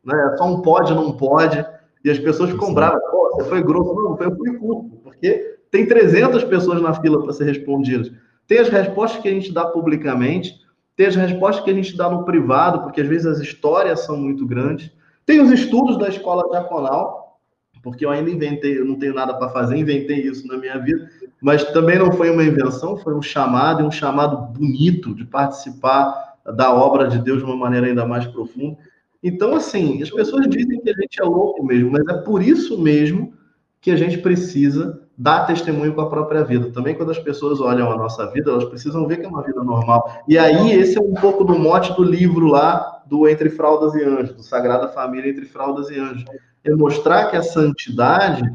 né? 0.05 0.33
É 0.33 0.37
só 0.37 0.45
um 0.45 0.61
pode, 0.61 0.93
não 0.93 1.17
pode, 1.17 1.65
e 2.05 2.11
as 2.11 2.19
pessoas 2.19 2.51
ficam 2.51 2.75
bravas. 2.75 3.01
Pô, 3.11 3.31
você 3.37 3.49
foi 3.49 3.63
grosso. 3.63 3.95
Não, 3.95 4.19
eu 4.21 4.37
fui 4.37 4.59
curto, 4.59 4.97
porque 5.05 5.57
tem 5.71 5.87
300 5.87 6.43
pessoas 6.45 6.83
na 6.83 6.93
fila 7.01 7.23
para 7.23 7.33
ser 7.33 7.45
respondidas. 7.45 8.11
Tem 8.47 8.59
as 8.59 8.69
respostas 8.69 9.23
que 9.23 9.29
a 9.29 9.31
gente 9.31 9.53
dá 9.53 9.65
publicamente, 9.67 10.61
tem 10.97 11.07
as 11.07 11.15
respostas 11.15 11.65
que 11.65 11.71
a 11.71 11.75
gente 11.75 11.97
dá 11.97 12.11
no 12.11 12.25
privado, 12.25 12.83
porque 12.83 13.01
às 13.01 13.07
vezes 13.07 13.27
as 13.27 13.39
histórias 13.39 14.01
são 14.01 14.17
muito 14.17 14.45
grandes. 14.47 14.91
Tem 15.25 15.41
os 15.41 15.51
estudos 15.51 15.97
da 15.97 16.09
escola 16.09 16.49
diaconal, 16.51 17.41
porque 17.83 18.05
eu 18.05 18.11
ainda 18.11 18.31
inventei, 18.31 18.79
eu 18.79 18.85
não 18.85 18.99
tenho 18.99 19.15
nada 19.15 19.33
para 19.35 19.49
fazer, 19.49 19.77
inventei 19.77 20.19
isso 20.19 20.47
na 20.47 20.59
minha 20.59 20.79
vida 20.79 21.09
mas 21.45 21.63
também 21.63 21.99
não 21.99 22.11
foi 22.11 22.31
uma 22.31 22.43
invenção, 22.43 22.97
foi 22.97 23.15
um 23.15 23.21
chamado, 23.21 23.83
e 23.83 23.87
um 23.87 23.91
chamado 23.91 24.51
bonito 24.59 25.15
de 25.15 25.27
participar 25.27 26.37
da 26.57 26.73
obra 26.73 27.07
de 27.07 27.19
Deus 27.19 27.41
de 27.41 27.45
uma 27.45 27.55
maneira 27.55 27.87
ainda 27.87 28.07
mais 28.07 28.27
profunda. 28.27 28.79
Então, 29.23 29.55
assim, 29.55 30.03
as 30.03 30.11
pessoas 30.11 30.49
dizem 30.49 30.81
que 30.81 30.89
a 30.89 30.95
gente 30.95 31.21
é 31.21 31.23
louco 31.23 31.63
mesmo, 31.63 31.91
mas 31.91 32.09
é 32.09 32.15
por 32.23 32.41
isso 32.41 32.81
mesmo 32.81 33.35
que 33.79 33.91
a 33.91 33.97
gente 33.97 34.17
precisa 34.17 35.03
dar 35.19 35.47
testemunho 35.47 35.93
com 35.93 36.01
a 36.01 36.09
própria 36.09 36.43
vida. 36.43 36.71
Também 36.73 36.95
quando 36.95 37.11
as 37.11 37.19
pessoas 37.19 37.61
olham 37.61 37.93
a 37.93 37.97
nossa 37.99 38.25
vida, 38.33 38.51
elas 38.51 38.65
precisam 38.65 39.07
ver 39.07 39.19
que 39.19 39.27
é 39.27 39.29
uma 39.29 39.43
vida 39.43 39.63
normal. 39.63 40.25
E 40.27 40.39
aí, 40.39 40.73
esse 40.73 40.97
é 40.97 41.01
um 41.03 41.13
pouco 41.13 41.45
do 41.45 41.59
mote 41.59 41.93
do 41.93 42.03
livro 42.03 42.47
lá 42.47 43.03
do 43.05 43.29
Entre 43.29 43.51
Fraldas 43.51 43.95
e 43.95 44.03
Anjos, 44.03 44.35
do 44.35 44.43
Sagrada 44.43 44.89
Família 44.89 45.29
Entre 45.29 45.45
Fraldas 45.45 45.91
e 45.91 45.99
Anjos. 45.99 46.25
É 46.65 46.75
mostrar 46.75 47.27
que 47.27 47.37
a 47.37 47.43
santidade, 47.43 48.51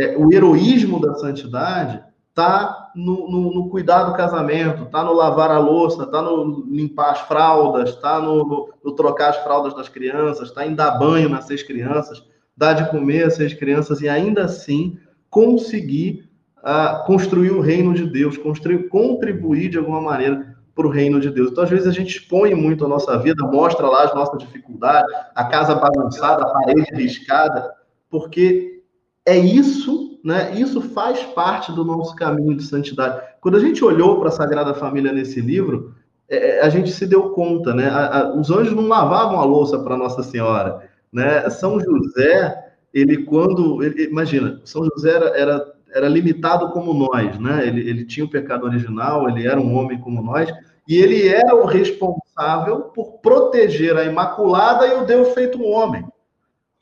é, 0.00 0.16
o 0.16 0.32
heroísmo 0.32 0.98
da 0.98 1.12
santidade, 1.16 2.02
tá 2.34 2.90
no, 2.96 3.30
no, 3.30 3.54
no, 3.54 3.68
cuidar 3.68 4.04
do 4.04 4.16
casamento, 4.16 4.86
tá 4.86 5.04
no 5.04 5.12
lavar 5.12 5.50
a 5.52 5.58
louça, 5.58 6.04
tá 6.06 6.20
no 6.20 6.66
limpar 6.68 7.12
as 7.12 7.20
fraldas, 7.20 7.94
tá 7.96 8.20
no, 8.20 8.44
no, 8.44 8.68
no 8.84 8.92
trocar 8.92 9.30
as 9.30 9.36
fraldas 9.36 9.74
das 9.74 9.88
crianças, 9.88 10.50
tá 10.50 10.66
em 10.66 10.74
dar 10.74 10.98
banho 10.98 11.28
nas 11.28 11.46
seis 11.46 11.62
crianças, 11.62 12.22
dar 12.56 12.72
de 12.72 12.90
comer 12.90 13.24
às 13.24 13.34
seis 13.34 13.54
crianças 13.54 14.00
e 14.00 14.08
ainda 14.08 14.44
assim 14.44 14.98
conseguir 15.30 16.28
uh, 16.58 17.06
construir 17.06 17.52
o 17.52 17.60
reino 17.60 17.94
de 17.94 18.04
Deus, 18.04 18.36
construir, 18.36 18.88
contribuir 18.88 19.68
de 19.68 19.78
alguma 19.78 20.00
maneira 20.00 20.56
para 20.74 20.86
o 20.88 20.90
reino 20.90 21.20
de 21.20 21.30
Deus. 21.30 21.52
Então, 21.52 21.62
às 21.62 21.70
vezes, 21.70 21.86
a 21.86 21.92
gente 21.92 22.16
expõe 22.16 22.52
muito 22.52 22.84
a 22.84 22.88
nossa 22.88 23.16
vida, 23.18 23.46
mostra 23.46 23.86
lá 23.86 24.04
as 24.04 24.14
nossas 24.14 24.38
dificuldades, 24.38 25.14
a 25.34 25.44
casa 25.44 25.76
bagunçada, 25.76 26.42
a 26.42 26.48
parede 26.48 26.92
riscada, 26.94 27.72
porque 28.10 28.73
é 29.26 29.38
isso 29.38 30.14
né? 30.24 30.54
Isso 30.54 30.80
faz 30.80 31.22
parte 31.22 31.70
do 31.70 31.84
nosso 31.84 32.16
caminho 32.16 32.56
de 32.56 32.64
santidade. 32.64 33.20
Quando 33.42 33.58
a 33.58 33.60
gente 33.60 33.84
olhou 33.84 34.18
para 34.18 34.30
a 34.30 34.32
Sagrada 34.32 34.72
Família 34.72 35.12
nesse 35.12 35.38
livro, 35.38 35.94
é, 36.26 36.36
é, 36.36 36.62
a 36.62 36.70
gente 36.70 36.90
se 36.90 37.06
deu 37.06 37.28
conta, 37.30 37.74
né? 37.74 37.88
A, 37.88 38.20
a, 38.20 38.34
os 38.34 38.50
anjos 38.50 38.74
não 38.74 38.88
lavavam 38.88 39.38
a 39.38 39.44
louça 39.44 39.78
para 39.78 39.98
Nossa 39.98 40.22
Senhora, 40.22 40.88
né? 41.12 41.48
São 41.50 41.78
José, 41.78 42.72
ele 42.94 43.24
quando, 43.24 43.82
ele, 43.82 44.04
imagina, 44.04 44.62
São 44.64 44.82
José 44.86 45.10
era, 45.14 45.26
era, 45.38 45.74
era 45.94 46.08
limitado 46.08 46.70
como 46.70 46.94
nós, 46.94 47.38
né? 47.38 47.66
Ele, 47.66 47.86
ele 47.86 48.06
tinha 48.06 48.24
o 48.24 48.30
pecado 48.30 48.64
original, 48.64 49.28
ele 49.28 49.46
era 49.46 49.60
um 49.60 49.76
homem 49.76 50.00
como 50.00 50.22
nós, 50.22 50.50
e 50.88 50.96
ele 50.96 51.28
era 51.28 51.54
o 51.54 51.66
responsável 51.66 52.84
por 52.94 53.18
proteger 53.18 53.94
a 53.98 54.04
Imaculada 54.04 54.86
e 54.86 54.94
o 54.94 55.04
Deus 55.04 55.34
feito 55.34 55.58
um 55.58 55.70
homem. 55.70 56.02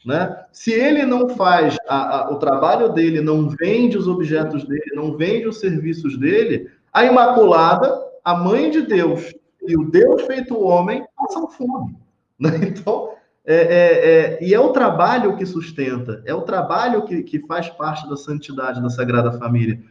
Né? 0.05 0.44
Se 0.50 0.72
ele 0.72 1.07
não 1.07 1.28
faz 1.30 1.76
a, 1.88 2.16
a, 2.16 2.32
o 2.32 2.36
trabalho 2.36 2.88
dele, 2.88 3.20
não 3.20 3.48
vende 3.48 3.96
os 3.96 4.09
objetos 4.09 4.64
dele, 4.64 4.92
não 4.94 5.16
vende 5.16 5.46
os 5.46 5.61
serviços 5.61 6.18
dele, 6.18 6.68
a 6.92 7.05
Imaculada, 7.05 8.03
a 8.24 8.34
mãe 8.34 8.70
de 8.70 8.82
Deus 8.82 9.32
e 9.66 9.76
o 9.76 9.88
Deus 9.88 10.22
feito 10.22 10.61
homem 10.61 11.05
passam 11.16 11.48
fome. 11.48 11.96
Né? 12.38 12.50
Então, 12.68 13.12
é, 13.44 13.55
é, 13.55 14.09
é, 14.09 14.44
e 14.44 14.55
é 14.55 14.61
o 14.61 14.70
trabalho 14.70 15.36
que 15.36 15.44
sustenta, 15.44 16.22
é 16.24 16.32
o 16.32 16.42
trabalho 16.42 17.05
que, 17.05 17.22
que 17.22 17.40
faz 17.46 17.68
parte 17.68 18.09
da 18.09 18.16
santidade 18.16 18.80
da 18.80 18.88
Sagrada 18.88 19.32
Família. 19.32 19.82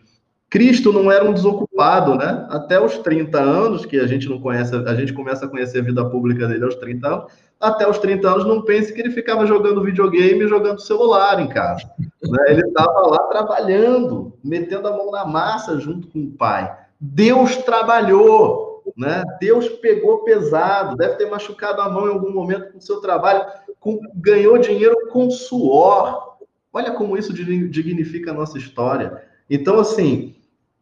Cristo 0.52 0.92
não 0.92 1.10
era 1.10 1.24
um 1.24 1.32
desocupado, 1.32 2.14
né? 2.16 2.46
Até 2.50 2.78
os 2.78 2.98
30 2.98 3.40
anos, 3.40 3.86
que 3.86 3.98
a 3.98 4.06
gente 4.06 4.28
não 4.28 4.42
conhece, 4.42 4.76
a 4.76 4.94
gente 4.94 5.14
começa 5.14 5.46
a 5.46 5.48
conhecer 5.48 5.80
a 5.80 5.84
vida 5.84 6.04
pública 6.04 6.46
dele 6.46 6.66
aos 6.66 6.76
30 6.76 7.08
anos, 7.08 7.32
até 7.58 7.90
os 7.90 7.98
30 8.00 8.28
anos, 8.28 8.46
não 8.46 8.62
pense 8.62 8.92
que 8.92 9.00
ele 9.00 9.12
ficava 9.12 9.46
jogando 9.46 9.82
videogame 9.82 10.44
e 10.44 10.50
jogando 10.50 10.82
celular 10.82 11.40
em 11.40 11.48
casa. 11.48 11.90
Né? 11.98 12.40
Ele 12.50 12.68
estava 12.68 13.08
lá 13.08 13.20
trabalhando, 13.30 14.34
metendo 14.44 14.90
a 14.90 14.92
mão 14.92 15.10
na 15.10 15.26
massa 15.26 15.80
junto 15.80 16.10
com 16.10 16.20
o 16.20 16.32
pai. 16.32 16.70
Deus 17.00 17.56
trabalhou, 17.56 18.84
né? 18.98 19.24
Deus 19.40 19.70
pegou 19.70 20.26
pesado, 20.26 20.98
deve 20.98 21.16
ter 21.16 21.30
machucado 21.30 21.80
a 21.80 21.88
mão 21.88 22.08
em 22.08 22.12
algum 22.12 22.34
momento 22.34 22.74
com 22.74 22.78
o 22.78 22.82
seu 22.82 23.00
trabalho, 23.00 23.46
com, 23.80 24.02
ganhou 24.16 24.58
dinheiro 24.58 25.08
com 25.14 25.32
suor. 25.32 26.36
Olha 26.74 26.92
como 26.92 27.18
isso 27.18 27.32
dignifica 27.32 28.32
a 28.32 28.34
nossa 28.34 28.58
história. 28.58 29.24
Então, 29.50 29.80
assim, 29.80 30.36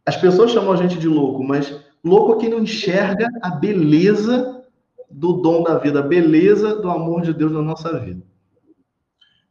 as 0.04 0.16
pessoas 0.16 0.50
chamam 0.50 0.72
a 0.72 0.76
gente 0.76 0.98
de 0.98 1.08
louco, 1.08 1.42
mas 1.42 1.80
louco 2.02 2.34
é 2.34 2.40
quem 2.40 2.50
não 2.50 2.60
enxerga 2.60 3.28
a 3.42 3.50
beleza 3.50 4.64
do 5.10 5.34
dom 5.34 5.62
da 5.62 5.78
vida, 5.78 6.00
a 6.00 6.06
beleza 6.06 6.76
do 6.76 6.90
amor 6.90 7.22
de 7.22 7.34
Deus 7.34 7.52
na 7.52 7.62
nossa 7.62 7.98
vida. 7.98 8.22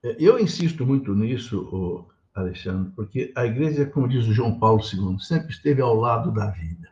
É, 0.03 0.15
eu 0.19 0.39
insisto 0.39 0.85
muito 0.85 1.13
nisso, 1.13 2.05
Alexandre, 2.33 2.91
porque 2.95 3.31
a 3.35 3.45
igreja, 3.45 3.85
como 3.85 4.07
diz 4.07 4.25
o 4.27 4.33
João 4.33 4.57
Paulo 4.57 4.81
II, 4.81 5.19
sempre 5.19 5.51
esteve 5.51 5.81
ao 5.81 5.95
lado 5.95 6.31
da 6.31 6.47
vida, 6.47 6.89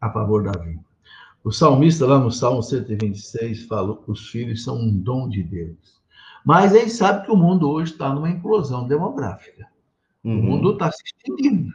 a 0.00 0.10
favor 0.10 0.44
da 0.44 0.52
vida. 0.52 0.84
O 1.42 1.52
salmista, 1.52 2.06
lá 2.06 2.18
no 2.18 2.30
Salmo 2.30 2.62
126, 2.62 3.64
fala: 3.64 3.98
os 4.06 4.28
filhos 4.28 4.64
são 4.64 4.78
um 4.78 4.90
dom 4.90 5.28
de 5.28 5.42
Deus. 5.42 6.02
Mas 6.44 6.74
a 6.74 6.78
gente 6.78 6.92
sabe 6.92 7.24
que 7.24 7.32
o 7.32 7.36
mundo 7.36 7.68
hoje 7.68 7.92
está 7.92 8.12
numa 8.12 8.30
implosão 8.30 8.86
demográfica. 8.86 9.66
Uhum. 10.22 10.38
O 10.38 10.42
mundo 10.42 10.72
está 10.72 10.90
se 10.90 11.02
extinguindo. 11.04 11.72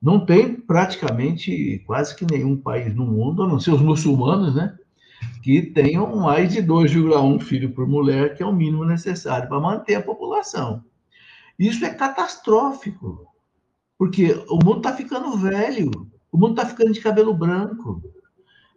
Não 0.00 0.24
tem 0.24 0.54
praticamente 0.54 1.82
quase 1.86 2.16
que 2.16 2.24
nenhum 2.24 2.56
país 2.56 2.94
no 2.94 3.04
mundo, 3.04 3.42
a 3.42 3.48
não 3.48 3.60
ser 3.60 3.72
os 3.72 3.82
muçulmanos, 3.82 4.54
né? 4.54 4.76
Que 5.42 5.60
tenham 5.60 6.16
mais 6.16 6.52
de 6.52 6.62
2,1 6.62 7.40
filhos 7.42 7.74
por 7.74 7.86
mulher, 7.86 8.34
que 8.34 8.42
é 8.42 8.46
o 8.46 8.52
mínimo 8.52 8.84
necessário 8.84 9.48
para 9.48 9.60
manter 9.60 9.96
a 9.96 10.02
população. 10.02 10.82
Isso 11.58 11.84
é 11.84 11.90
catastrófico, 11.92 13.26
porque 13.98 14.32
o 14.48 14.56
mundo 14.64 14.78
está 14.78 14.94
ficando 14.94 15.36
velho, 15.36 15.90
o 16.32 16.38
mundo 16.38 16.52
está 16.52 16.64
ficando 16.64 16.92
de 16.92 17.00
cabelo 17.00 17.34
branco. 17.34 18.02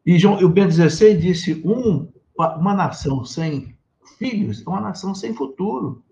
E 0.05 0.19
João, 0.19 0.37
o 0.43 0.49
Bento 0.49 0.73
XVI 0.73 1.15
disse: 1.15 1.61
um, 1.63 2.09
uma 2.37 2.73
nação 2.73 3.23
sem 3.23 3.77
filhos 4.17 4.61
é 4.65 4.69
uma 4.69 4.81
nação 4.81 5.15
sem 5.15 5.33
futuro. 5.33 6.03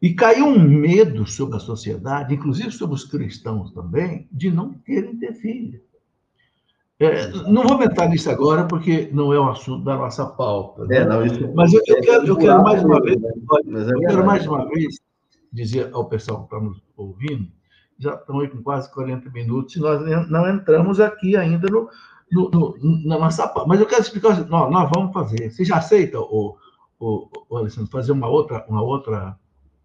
E 0.00 0.14
caiu 0.14 0.46
um 0.46 0.58
medo 0.58 1.26
sobre 1.26 1.56
a 1.56 1.60
sociedade, 1.60 2.34
inclusive 2.34 2.70
sobre 2.70 2.94
os 2.94 3.04
cristãos 3.04 3.70
também, 3.72 4.26
de 4.32 4.50
não 4.50 4.72
terem 4.72 5.16
ter 5.18 5.34
filho. 5.34 5.80
É, 6.98 7.28
não 7.48 7.62
vou 7.66 7.82
entrar 7.82 8.08
nisso 8.08 8.30
agora, 8.30 8.66
porque 8.66 9.08
não 9.12 9.32
é 9.32 9.40
o 9.40 9.48
assunto 9.48 9.84
da 9.84 9.96
nossa 9.96 10.26
pauta. 10.26 10.84
Né? 10.84 10.98
É, 10.98 11.04
não, 11.06 11.24
isso, 11.24 11.50
Mas 11.54 11.72
eu, 11.72 11.80
eu, 11.86 11.96
é 11.96 12.00
quero, 12.02 12.26
eu 12.26 12.36
quero 12.36 12.62
mais 12.62 12.84
uma 12.84 13.00
vez, 13.00 13.18
né? 13.18 13.30
eu 13.94 14.00
quero 14.00 14.26
mais 14.26 14.46
uma 14.46 14.68
vez 14.68 14.98
dizer 15.50 15.88
ao 15.92 16.08
pessoal 16.08 16.40
que 16.40 16.54
está 16.54 16.60
nos 16.60 16.82
ouvindo, 16.96 17.48
já 17.98 18.14
estão 18.14 18.40
aí 18.40 18.48
com 18.48 18.62
quase 18.62 18.92
40 18.92 19.30
minutos, 19.30 19.76
e 19.76 19.80
nós 19.80 20.28
não 20.30 20.48
entramos 20.48 21.00
aqui 21.00 21.36
ainda 21.36 21.68
no, 21.68 21.88
no, 22.30 22.50
no, 22.50 23.08
na 23.08 23.18
nossa 23.18 23.48
pauta. 23.48 23.68
Mas 23.68 23.80
eu 23.80 23.86
quero 23.86 24.02
explicar, 24.02 24.38
nós, 24.48 24.70
nós 24.70 24.90
vamos 24.94 25.12
fazer. 25.12 25.50
Você 25.50 25.64
já 25.64 25.76
aceita, 25.76 26.18
o, 26.20 26.56
o, 26.98 27.28
o 27.48 27.56
Alessandro, 27.56 27.90
fazer 27.90 28.12
uma 28.12 28.28
outra, 28.28 28.64
uma 28.68 28.82
outra 28.82 29.38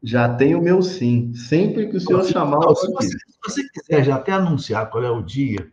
Já 0.06 0.32
tem 0.36 0.54
o 0.54 0.62
meu 0.62 0.84
sim. 0.84 1.34
Sempre 1.34 1.88
que 1.88 1.98
o 1.98 2.00
senhor 2.00 2.24
chamar. 2.24 2.60
Não, 2.60 2.76
se, 2.76 2.92
você, 2.92 3.10
se 3.10 3.38
você 3.44 3.70
quiser 3.70 4.04
já 4.04 4.16
até 4.16 4.32
anunciar 4.34 4.90
qual 4.90 5.04
é 5.04 5.10
o 5.10 5.24
dia, 5.24 5.72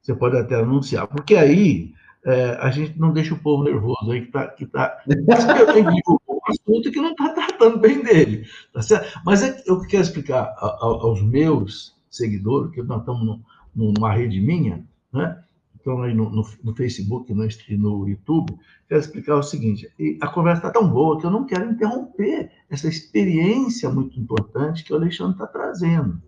você 0.00 0.14
pode 0.14 0.36
até 0.38 0.54
anunciar, 0.54 1.06
porque 1.06 1.36
aí 1.36 1.92
é, 2.24 2.56
a 2.60 2.70
gente 2.70 2.98
não 2.98 3.12
deixa 3.12 3.34
o 3.34 3.38
povo 3.38 3.64
nervoso 3.64 4.10
aí 4.10 4.22
que 4.22 4.28
está. 4.28 4.48
Que 4.48 4.66
tá, 4.66 5.02
um 5.06 6.40
assunto 6.48 6.90
que 6.90 7.00
não 7.00 7.10
está 7.10 7.28
tratando 7.28 7.78
bem 7.78 8.02
dele. 8.02 8.46
Tá 8.72 8.80
certo? 8.80 9.20
Mas 9.24 9.42
é, 9.42 9.62
eu 9.66 9.80
quero 9.82 10.02
explicar 10.02 10.54
aos 10.58 11.22
meus 11.22 11.94
seguidores, 12.10 12.72
que 12.72 12.82
nós 12.82 13.00
estamos 13.00 13.40
numa 13.74 14.12
rede 14.12 14.40
minha, 14.40 14.84
né? 15.12 15.38
Estão 15.86 16.02
aí 16.02 16.12
no, 16.12 16.28
no, 16.28 16.44
no 16.64 16.74
Facebook 16.74 17.32
no, 17.32 17.46
no 17.78 18.08
YouTube, 18.08 18.58
quero 18.88 19.00
explicar 19.00 19.36
o 19.36 19.42
seguinte: 19.42 19.88
a 20.20 20.26
conversa 20.26 20.66
está 20.66 20.70
tão 20.70 20.90
boa 20.90 21.18
que 21.20 21.24
eu 21.24 21.30
não 21.30 21.46
quero 21.46 21.70
interromper 21.70 22.50
essa 22.68 22.88
experiência 22.88 23.88
muito 23.88 24.18
importante 24.18 24.82
que 24.82 24.92
o 24.92 24.96
Alexandre 24.96 25.34
está 25.34 25.46
trazendo. 25.46 26.20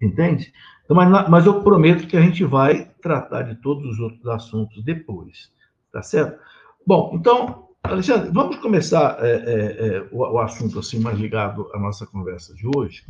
Entende? 0.00 0.52
Então, 0.84 0.96
mas, 0.96 1.28
mas 1.28 1.46
eu 1.46 1.62
prometo 1.62 2.06
que 2.06 2.16
a 2.16 2.20
gente 2.22 2.44
vai 2.44 2.90
tratar 3.02 3.42
de 3.42 3.56
todos 3.56 3.84
os 3.84 3.98
outros 3.98 4.26
assuntos 4.28 4.82
depois. 4.84 5.50
Tá 5.92 6.02
certo? 6.02 6.40
Bom, 6.86 7.12
então, 7.14 7.68
Alexandre, 7.82 8.30
vamos 8.32 8.56
começar 8.56 9.16
é, 9.20 9.30
é, 9.30 9.86
é, 9.86 10.08
o, 10.12 10.18
o, 10.18 10.38
assunto 10.38 10.78
assim 10.78 11.00
mais 11.00 11.18
ligado 11.18 11.68
à 11.74 11.78
nossa 11.78 12.06
conversa 12.06 12.54
de 12.54 12.66
hoje. 12.76 13.04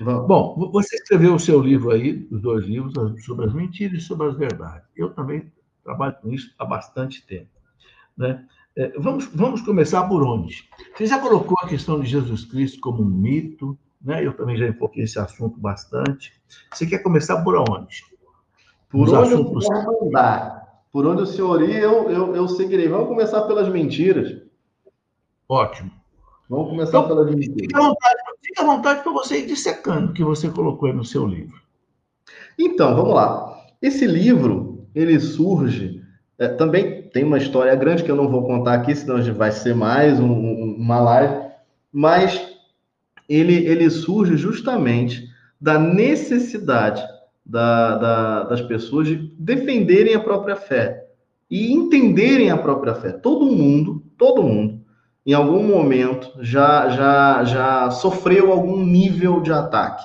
Vamos. 0.00 0.26
Bom, 0.26 0.70
você 0.72 0.96
escreveu 0.96 1.34
o 1.34 1.40
seu 1.40 1.60
livro 1.60 1.90
aí, 1.90 2.26
os 2.30 2.40
dois 2.40 2.64
livros, 2.64 2.94
sobre 3.24 3.46
as 3.46 3.52
mentiras 3.52 4.02
e 4.02 4.04
sobre 4.04 4.28
as 4.28 4.36
verdades. 4.36 4.88
Eu 4.96 5.12
também 5.12 5.52
trabalho 5.82 6.14
com 6.22 6.32
isso 6.32 6.54
há 6.58 6.64
bastante 6.64 7.26
tempo. 7.26 7.50
Né? 8.16 8.46
É, 8.76 8.98
vamos, 8.98 9.26
vamos 9.34 9.60
começar 9.62 10.04
por 10.04 10.22
onde? 10.22 10.68
Você 10.96 11.06
já 11.06 11.18
colocou 11.18 11.56
a 11.62 11.68
questão 11.68 12.00
de 12.00 12.06
Jesus 12.08 12.44
Cristo 12.44 12.80
como 12.80 13.02
um 13.02 13.08
mito, 13.08 13.76
né? 14.00 14.24
eu 14.24 14.32
também 14.34 14.56
já 14.56 14.68
enfoquei 14.68 15.04
esse 15.04 15.18
assunto 15.18 15.58
bastante. 15.58 16.32
Você 16.72 16.86
quer 16.86 16.98
começar 16.98 17.42
por 17.42 17.56
onde? 17.56 18.04
Por 18.88 19.08
Os 19.08 19.12
onde 19.12 19.34
assuntos... 19.34 19.64
eu. 19.64 20.61
Por 20.92 21.06
onde 21.06 21.22
o 21.22 21.26
senhor 21.26 21.62
ir, 21.62 21.82
eu, 21.82 22.10
eu, 22.10 22.36
eu 22.36 22.48
seguirei. 22.48 22.86
Vamos 22.86 23.08
começar 23.08 23.42
pelas 23.42 23.68
mentiras. 23.68 24.42
Ótimo. 25.48 25.90
Vamos 26.50 26.68
começar 26.68 26.98
então, 26.98 27.08
pelas 27.08 27.34
mentiras. 27.34 27.56
Fique 27.60 27.74
à 27.74 27.80
vontade, 27.80 28.16
fique 28.42 28.60
à 28.60 28.64
vontade 28.64 29.02
para 29.02 29.12
você 29.12 29.38
ir 29.38 29.46
dissecando 29.46 30.10
o 30.10 30.12
que 30.12 30.22
você 30.22 30.50
colocou 30.50 30.86
aí 30.86 30.94
no 30.94 31.04
seu 31.04 31.26
livro. 31.26 31.58
Então, 32.58 32.94
vamos 32.94 33.14
lá. 33.14 33.56
Esse 33.80 34.06
livro, 34.06 34.86
ele 34.94 35.18
surge, 35.18 36.02
é, 36.38 36.48
também 36.48 37.08
tem 37.08 37.24
uma 37.24 37.38
história 37.38 37.74
grande 37.74 38.04
que 38.04 38.10
eu 38.10 38.16
não 38.16 38.28
vou 38.28 38.46
contar 38.46 38.74
aqui, 38.74 38.94
senão 38.94 39.16
a 39.16 39.22
gente 39.22 39.36
vai 39.36 39.50
ser 39.50 39.74
mais 39.74 40.20
um, 40.20 40.76
uma 40.76 41.00
live, 41.00 41.50
mas 41.90 42.52
ele, 43.26 43.66
ele 43.66 43.88
surge 43.88 44.36
justamente 44.36 45.26
da 45.58 45.78
necessidade 45.78 47.02
da, 47.44 47.96
da, 47.96 48.42
das 48.44 48.60
pessoas 48.60 49.08
de 49.08 49.16
defenderem 49.38 50.14
a 50.14 50.20
própria 50.20 50.56
fé 50.56 51.06
e 51.50 51.72
entenderem 51.72 52.50
a 52.50 52.56
própria 52.56 52.94
fé. 52.94 53.12
Todo 53.12 53.44
mundo, 53.44 54.02
todo 54.16 54.42
mundo, 54.42 54.80
em 55.26 55.34
algum 55.34 55.62
momento 55.62 56.32
já, 56.40 56.88
já, 56.88 57.44
já 57.44 57.90
sofreu 57.90 58.50
algum 58.50 58.84
nível 58.84 59.40
de 59.40 59.52
ataque. 59.52 60.04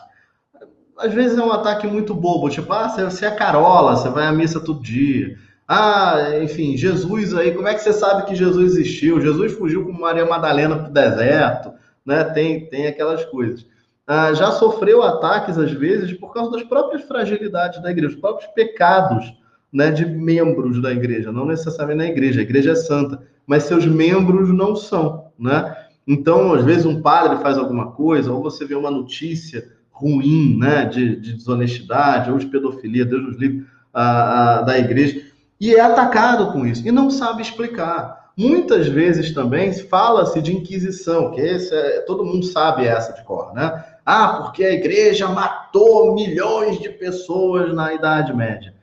Às 0.98 1.14
vezes 1.14 1.38
é 1.38 1.42
um 1.42 1.52
ataque 1.52 1.86
muito 1.88 2.14
bobo, 2.14 2.50
tipo, 2.50 2.74
ah, 2.74 2.90
você 2.90 3.26
é 3.26 3.32
carola, 3.32 3.96
você 3.96 4.10
vai 4.10 4.26
à 4.26 4.32
missa 4.32 4.60
todo 4.60 4.82
dia. 4.82 5.38
Ah, 5.68 6.40
enfim, 6.42 6.76
Jesus 6.76 7.36
aí, 7.36 7.54
como 7.54 7.68
é 7.68 7.74
que 7.74 7.82
você 7.82 7.94
sabe 7.94 8.26
que 8.26 8.36
Jesus 8.36 8.72
existiu? 8.72 9.22
Jesus 9.22 9.54
fugiu 9.54 9.86
com 9.86 9.92
Maria 9.92 10.26
Madalena 10.26 10.76
para 10.76 10.90
o 10.90 10.94
deserto, 10.94 11.74
né? 12.06 12.24
Tem, 12.24 12.68
tem 12.68 12.88
aquelas 12.88 13.24
coisas 13.26 13.66
ah, 14.08 14.34
já 14.34 14.51
sofreu 14.51 15.03
ataques, 15.03 15.58
às 15.58 15.72
vezes, 15.72 16.14
por 16.14 16.34
causa 16.34 16.51
das 16.51 16.64
próprias 16.64 17.03
fragilidades 17.03 17.82
da 17.82 17.91
igreja, 17.91 18.16
os 18.16 18.20
próprios 18.20 18.49
pecados 18.53 19.34
né, 19.72 19.91
de 19.91 20.05
membros 20.05 20.82
da 20.82 20.93
igreja, 20.93 21.32
não 21.32 21.45
necessariamente 21.45 22.05
na 22.05 22.12
igreja, 22.12 22.39
a 22.39 22.43
igreja 22.43 22.72
é 22.72 22.76
santa, 22.76 23.22
mas 23.45 23.64
seus 23.64 23.86
membros 23.86 24.49
não 24.53 24.76
são, 24.76 25.26
né? 25.38 25.76
Então, 26.08 26.53
às 26.53 26.64
vezes, 26.64 26.86
um 26.86 27.01
padre 27.01 27.41
faz 27.41 27.58
alguma 27.58 27.91
coisa, 27.91 28.32
ou 28.32 28.41
você 28.41 28.66
vê 28.66 28.76
uma 28.76 28.89
notícia 28.89 29.70
ruim, 29.91 30.58
né, 30.58 30.86
de, 30.86 31.18
de 31.18 31.34
desonestidade, 31.34 32.32
ou 32.32 32.38
de 32.38 32.45
pedofilia, 32.45 33.03
Deus 33.03 33.24
nos 33.24 33.38
livre, 33.38 33.66
a, 33.93 34.60
a, 34.60 34.62
da 34.62 34.78
igreja, 34.78 35.22
e 35.60 35.74
é 35.74 35.82
atacado 35.82 36.53
com 36.53 36.66
isso, 36.66 36.88
e 36.88 36.91
não 36.91 37.10
sabe 37.10 37.41
explicar. 37.41 38.32
Muitas 38.38 38.88
vezes 38.88 39.34
também 39.34 39.74
fala-se 39.74 40.39
de 40.41 40.55
inquisição, 40.55 41.32
que 41.32 41.41
esse 41.41 41.74
é, 41.74 42.01
todo 42.01 42.24
mundo 42.24 42.45
sabe 42.45 42.86
essa 42.86 43.12
de 43.12 43.24
cor, 43.24 43.51
né? 43.53 43.84
Ah, 44.10 44.41
porque 44.41 44.64
a 44.64 44.72
igreja 44.72 45.28
matou 45.28 46.16
milhões 46.16 46.80
de 46.80 46.88
pessoas 46.88 47.76
na 47.76 47.93
Idade 47.93 48.34
Média. 48.34 48.74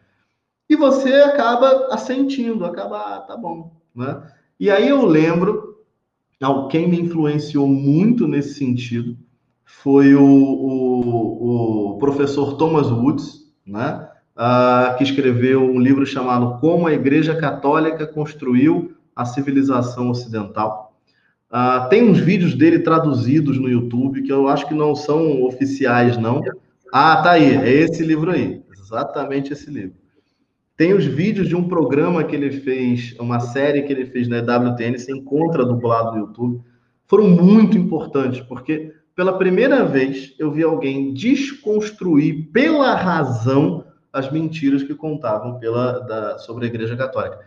E 0.69 0.77
você 0.77 1.15
acaba 1.15 1.89
assentindo, 1.91 2.63
acaba, 2.67 2.99
ah, 2.99 3.21
tá 3.21 3.35
bom. 3.35 3.73
Né? 3.95 4.23
E 4.61 4.71
aí 4.71 4.87
eu 4.87 5.07
lembro, 5.07 5.79
quem 6.71 6.87
me 6.87 7.01
influenciou 7.01 7.67
muito 7.67 8.29
nesse 8.29 8.53
sentido 8.53 9.17
foi 9.65 10.15
o, 10.15 10.23
o, 10.23 11.93
o 11.93 11.99
professor 11.99 12.59
Thomas 12.59 12.91
Woods, 12.91 13.51
né? 13.67 14.07
Ah, 14.37 14.95
que 14.99 15.05
escreveu 15.05 15.63
um 15.63 15.81
livro 15.81 16.05
chamado 16.05 16.59
Como 16.61 16.87
a 16.87 16.93
Igreja 16.93 17.35
Católica 17.35 18.07
Construiu 18.07 18.95
a 19.17 19.25
Civilização 19.25 20.11
Ocidental. 20.11 20.84
Uh, 21.51 21.89
tem 21.89 22.03
uns 22.03 22.19
vídeos 22.19 22.55
dele 22.55 22.81
traduzidos 22.81 23.59
no 23.59 23.69
YouTube 23.69 24.23
que 24.23 24.33
eu 24.33 24.49
acho 24.49 24.67
que 24.67 24.75
não 24.75 24.95
são 24.95 25.43
oficiais, 25.45 26.17
não. 26.17 26.43
Ah, 26.93 27.23
tá 27.23 27.33
aí, 27.33 27.57
é 27.57 27.71
esse 27.71 28.05
livro 28.05 28.31
aí, 28.31 28.63
exatamente 28.73 29.53
esse 29.53 29.71
livro. 29.71 29.97
Tem 30.77 30.93
os 30.93 31.05
vídeos 31.05 31.49
de 31.49 31.55
um 31.55 31.69
programa 31.69 32.25
que 32.25 32.35
ele 32.35 32.51
fez, 32.51 33.15
uma 33.21 33.39
série 33.39 33.83
que 33.83 33.93
ele 33.93 34.07
fez 34.07 34.27
na 34.27 34.39
EWTN, 34.39 34.99
se 34.99 35.13
encontra 35.13 35.65
dublado 35.65 36.13
no 36.13 36.19
YouTube. 36.19 36.61
Foram 37.07 37.29
muito 37.29 37.79
importantes, 37.79 38.41
porque 38.41 38.93
pela 39.15 39.39
primeira 39.39 39.85
vez 39.85 40.35
eu 40.37 40.51
vi 40.51 40.65
alguém 40.65 41.15
desconstruir 41.15 42.51
pela 42.53 42.97
razão 42.97 43.85
as 44.13 44.31
mentiras 44.33 44.83
que 44.83 44.95
contavam 44.95 45.59
pela, 45.61 46.01
da, 46.01 46.39
sobre 46.39 46.65
a 46.65 46.69
Igreja 46.69 46.97
Católica. 46.97 47.39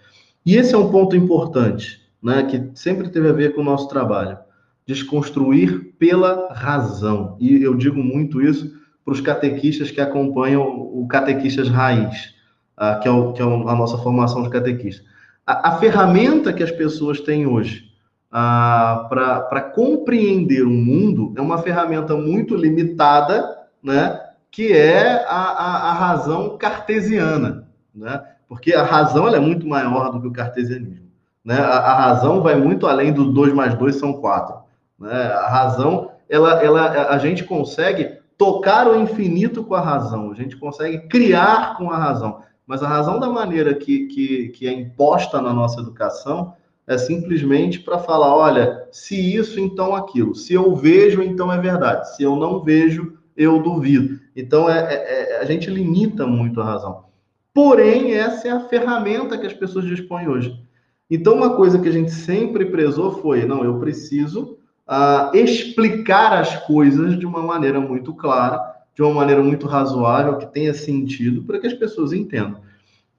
E 0.45 0.55
esse 0.55 0.73
é 0.73 0.77
um 0.77 0.89
ponto 0.89 1.15
importante 1.15 2.06
né, 2.21 2.43
que 2.43 2.71
sempre 2.73 3.09
teve 3.09 3.29
a 3.29 3.33
ver 3.33 3.53
com 3.53 3.61
o 3.61 3.65
nosso 3.65 3.87
trabalho. 3.87 4.37
Desconstruir 4.85 5.93
pela 5.99 6.53
razão. 6.53 7.37
E 7.39 7.61
eu 7.61 7.75
digo 7.75 8.01
muito 8.01 8.41
isso 8.41 8.73
para 9.03 9.13
os 9.13 9.21
catequistas 9.21 9.91
que 9.91 10.01
acompanham 10.01 10.63
o 10.63 11.07
Catequistas 11.07 11.69
Raiz, 11.69 12.33
uh, 12.77 12.99
que, 13.01 13.07
é 13.07 13.11
o, 13.11 13.33
que, 13.33 13.41
é 13.41 13.45
a 13.45 13.75
nossa 13.75 13.97
formação 13.97 14.43
de 14.43 14.49
catequista. 14.49 15.03
A, 15.45 15.69
a 15.69 15.77
ferramenta 15.77 16.51
que 16.51 16.63
as 16.63 16.71
pessoas 16.71 17.21
têm 17.21 17.45
hoje 17.45 17.85
uh, 18.27 19.07
para 19.07 19.71
compreender 19.73 20.63
o 20.63 20.69
mundo 20.69 21.33
é 21.37 21.41
uma 21.41 21.59
ferramenta 21.59 22.15
muito 22.15 22.55
limitada, 22.55 23.57
né, 23.81 24.19
que 24.51 24.73
é 24.73 25.25
a, 25.25 25.35
a, 25.35 25.91
a 25.91 25.93
razão 25.93 26.57
cartesiana. 26.57 27.67
Né? 27.93 28.21
Porque 28.47 28.73
a 28.73 28.83
razão 28.83 29.27
é 29.33 29.39
muito 29.39 29.67
maior 29.67 30.11
do 30.11 30.21
que 30.21 30.27
o 30.27 30.33
cartesianismo. 30.33 31.06
Né? 31.47 31.57
A, 31.57 31.77
a, 31.77 31.93
razão 31.93 32.41
vai 32.41 32.57
muito 32.57 32.85
além 32.85 33.13
do 33.13 33.31
2 33.31 33.53
mais 33.53 33.73
2 33.73 33.95
são 33.95 34.11
4. 34.11 34.53
Né? 34.99 35.27
A 35.27 35.47
razão, 35.47 36.11
ela, 36.27 36.61
ela, 36.61 37.07
a 37.07 37.17
gente 37.17 37.45
consegue 37.45 38.17
tocar 38.37 38.85
o 38.85 38.99
infinito 38.99 39.63
com 39.63 39.73
a 39.73 39.79
razão, 39.79 40.29
a 40.29 40.35
gente 40.35 40.57
consegue 40.57 41.07
criar 41.07 41.77
com 41.77 41.89
a 41.89 41.97
razão. 41.97 42.41
Mas 42.65 42.83
a 42.83 42.87
razão 42.89 43.17
da 43.17 43.29
maneira 43.29 43.73
que, 43.73 44.07
que, 44.07 44.49
que 44.49 44.67
é 44.67 44.73
imposta 44.73 45.41
na 45.41 45.53
nossa 45.53 45.79
educação 45.79 46.53
é 46.85 46.97
simplesmente 46.97 47.79
para 47.79 47.97
falar: 47.97 48.35
olha, 48.35 48.85
se 48.91 49.15
isso, 49.15 49.57
então 49.57 49.95
aquilo. 49.95 50.35
Se 50.35 50.53
eu 50.53 50.75
vejo, 50.75 51.23
então 51.23 51.49
é 51.49 51.57
verdade. 51.57 52.13
Se 52.13 52.23
eu 52.23 52.35
não 52.35 52.61
vejo, 52.61 53.17
eu 53.37 53.63
duvido. 53.63 54.19
Então 54.35 54.69
é, 54.69 54.79
é, 54.79 55.31
é 55.35 55.39
a 55.39 55.45
gente 55.45 55.69
limita 55.69 56.27
muito 56.27 56.59
a 56.59 56.65
razão. 56.65 57.05
Porém, 57.53 58.15
essa 58.15 58.49
é 58.49 58.51
a 58.51 58.59
ferramenta 58.67 59.37
que 59.37 59.47
as 59.47 59.53
pessoas 59.53 59.85
dispõem 59.85 60.27
hoje. 60.27 60.66
Então, 61.09 61.35
uma 61.35 61.55
coisa 61.55 61.79
que 61.79 61.87
a 61.87 61.91
gente 61.91 62.11
sempre 62.11 62.65
prezou 62.65 63.21
foi: 63.21 63.45
não, 63.45 63.63
eu 63.63 63.79
preciso 63.79 64.57
uh, 64.87 65.35
explicar 65.35 66.33
as 66.33 66.55
coisas 66.65 67.17
de 67.17 67.25
uma 67.25 67.41
maneira 67.41 67.79
muito 67.79 68.13
clara, 68.13 68.61
de 68.95 69.01
uma 69.01 69.13
maneira 69.13 69.41
muito 69.41 69.67
razoável, 69.67 70.37
que 70.37 70.51
tenha 70.51 70.73
sentido, 70.73 71.43
para 71.43 71.59
que 71.59 71.67
as 71.67 71.73
pessoas 71.73 72.13
entendam. 72.13 72.61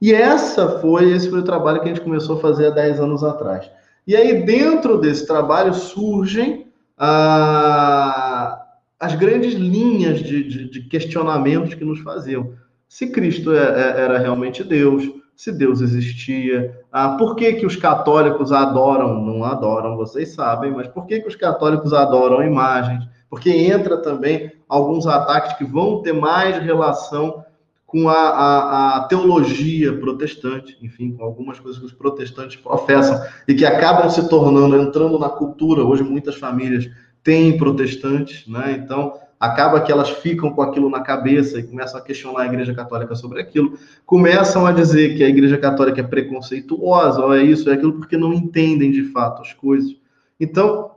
E 0.00 0.12
essa 0.12 0.78
foi, 0.80 1.10
esse 1.10 1.28
foi 1.28 1.40
o 1.40 1.44
trabalho 1.44 1.80
que 1.80 1.86
a 1.86 1.94
gente 1.94 2.04
começou 2.04 2.36
a 2.36 2.40
fazer 2.40 2.66
há 2.66 2.70
10 2.70 3.00
anos 3.00 3.24
atrás. 3.24 3.68
E 4.06 4.14
aí, 4.14 4.44
dentro 4.44 4.98
desse 4.98 5.26
trabalho, 5.26 5.74
surgem 5.74 6.66
uh, 6.98 8.58
as 8.98 9.14
grandes 9.16 9.54
linhas 9.54 10.20
de, 10.20 10.44
de, 10.44 10.70
de 10.70 10.82
questionamentos 10.82 11.74
que 11.74 11.84
nos 11.84 12.00
faziam. 12.00 12.52
Se 12.88 13.10
Cristo 13.10 13.52
é, 13.52 13.58
é, 13.58 14.00
era 14.00 14.18
realmente 14.18 14.64
Deus, 14.64 15.08
se 15.36 15.52
Deus 15.52 15.80
existia, 15.80 16.77
ah, 16.90 17.10
por 17.10 17.36
que, 17.36 17.54
que 17.54 17.66
os 17.66 17.76
católicos 17.76 18.50
adoram, 18.50 19.20
não 19.20 19.44
adoram, 19.44 19.96
vocês 19.96 20.32
sabem, 20.34 20.72
mas 20.72 20.88
por 20.88 21.06
que, 21.06 21.20
que 21.20 21.28
os 21.28 21.36
católicos 21.36 21.92
adoram 21.92 22.42
imagens? 22.42 23.06
Porque 23.28 23.50
entra 23.50 23.98
também 23.98 24.50
alguns 24.68 25.06
ataques 25.06 25.52
que 25.54 25.64
vão 25.64 26.00
ter 26.00 26.14
mais 26.14 26.62
relação 26.62 27.44
com 27.86 28.08
a, 28.08 28.12
a, 28.12 28.96
a, 28.96 29.00
teologia 29.04 29.98
protestante, 29.98 30.76
enfim, 30.82 31.12
com 31.12 31.24
algumas 31.24 31.58
coisas 31.58 31.80
que 31.80 31.86
os 31.86 31.92
protestantes 31.92 32.56
professam 32.56 33.18
e 33.46 33.54
que 33.54 33.64
acabam 33.64 34.10
se 34.10 34.28
tornando, 34.28 34.76
entrando 34.76 35.18
na 35.18 35.30
cultura. 35.30 35.82
Hoje, 35.82 36.02
muitas 36.02 36.34
famílias 36.34 36.86
têm 37.22 37.56
protestantes, 37.56 38.46
né? 38.46 38.78
Então, 38.78 39.14
acaba 39.38 39.80
que 39.80 39.92
elas 39.92 40.10
ficam 40.10 40.50
com 40.50 40.62
aquilo 40.62 40.90
na 40.90 41.00
cabeça 41.00 41.58
e 41.58 41.62
começam 41.62 41.98
a 41.98 42.02
questionar 42.02 42.42
a 42.42 42.46
Igreja 42.46 42.74
Católica 42.74 43.14
sobre 43.14 43.40
aquilo, 43.40 43.78
começam 44.04 44.66
a 44.66 44.72
dizer 44.72 45.16
que 45.16 45.22
a 45.22 45.28
Igreja 45.28 45.56
Católica 45.56 46.00
é 46.00 46.04
preconceituosa, 46.04 47.24
ou 47.24 47.34
é 47.34 47.42
isso, 47.42 47.70
é 47.70 47.74
aquilo, 47.74 47.92
porque 47.94 48.16
não 48.16 48.32
entendem 48.32 48.90
de 48.90 49.04
fato 49.04 49.42
as 49.42 49.52
coisas. 49.52 49.94
Então, 50.40 50.90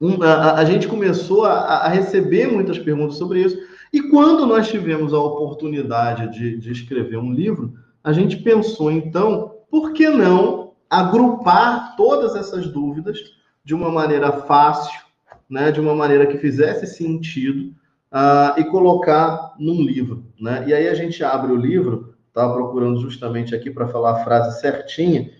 um, 0.00 0.22
a, 0.22 0.54
a, 0.54 0.64
gente 0.64 0.86
começou 0.86 1.44
a, 1.44 1.52
a, 1.52 1.88
receber 1.88 2.46
muitas 2.50 2.78
perguntas 2.78 3.16
sobre 3.16 3.42
isso, 3.42 3.58
e 3.92 4.02
quando 4.02 4.46
nós 4.46 4.68
tivemos 4.68 5.12
a 5.12 5.18
oportunidade 5.18 6.32
de, 6.32 6.58
de 6.58 6.72
escrever 6.72 7.18
um 7.18 7.32
livro, 7.32 7.72
a 8.02 8.12
gente 8.12 8.36
pensou, 8.36 8.90
então, 8.90 9.56
por 9.70 9.92
que 9.92 10.08
não 10.08 10.72
agrupar 10.88 11.96
todas 11.96 12.34
essas 12.34 12.66
dúvidas 12.66 13.18
de 13.64 13.74
uma 13.74 13.90
maneira 13.90 14.32
fácil, 14.32 15.00
né, 15.52 15.70
de 15.70 15.78
uma 15.78 15.94
maneira 15.94 16.26
que 16.26 16.38
fizesse 16.38 16.86
sentido 16.86 17.74
uh, 18.10 18.58
e 18.58 18.64
colocar 18.64 19.54
num 19.58 19.82
livro. 19.82 20.24
Né? 20.40 20.64
E 20.66 20.72
aí 20.72 20.88
a 20.88 20.94
gente 20.94 21.22
abre 21.22 21.52
o 21.52 21.56
livro, 21.56 22.14
estava 22.28 22.54
procurando 22.54 22.98
justamente 23.02 23.54
aqui 23.54 23.70
para 23.70 23.86
falar 23.86 24.12
a 24.12 24.24
frase 24.24 24.62
certinha, 24.62 25.30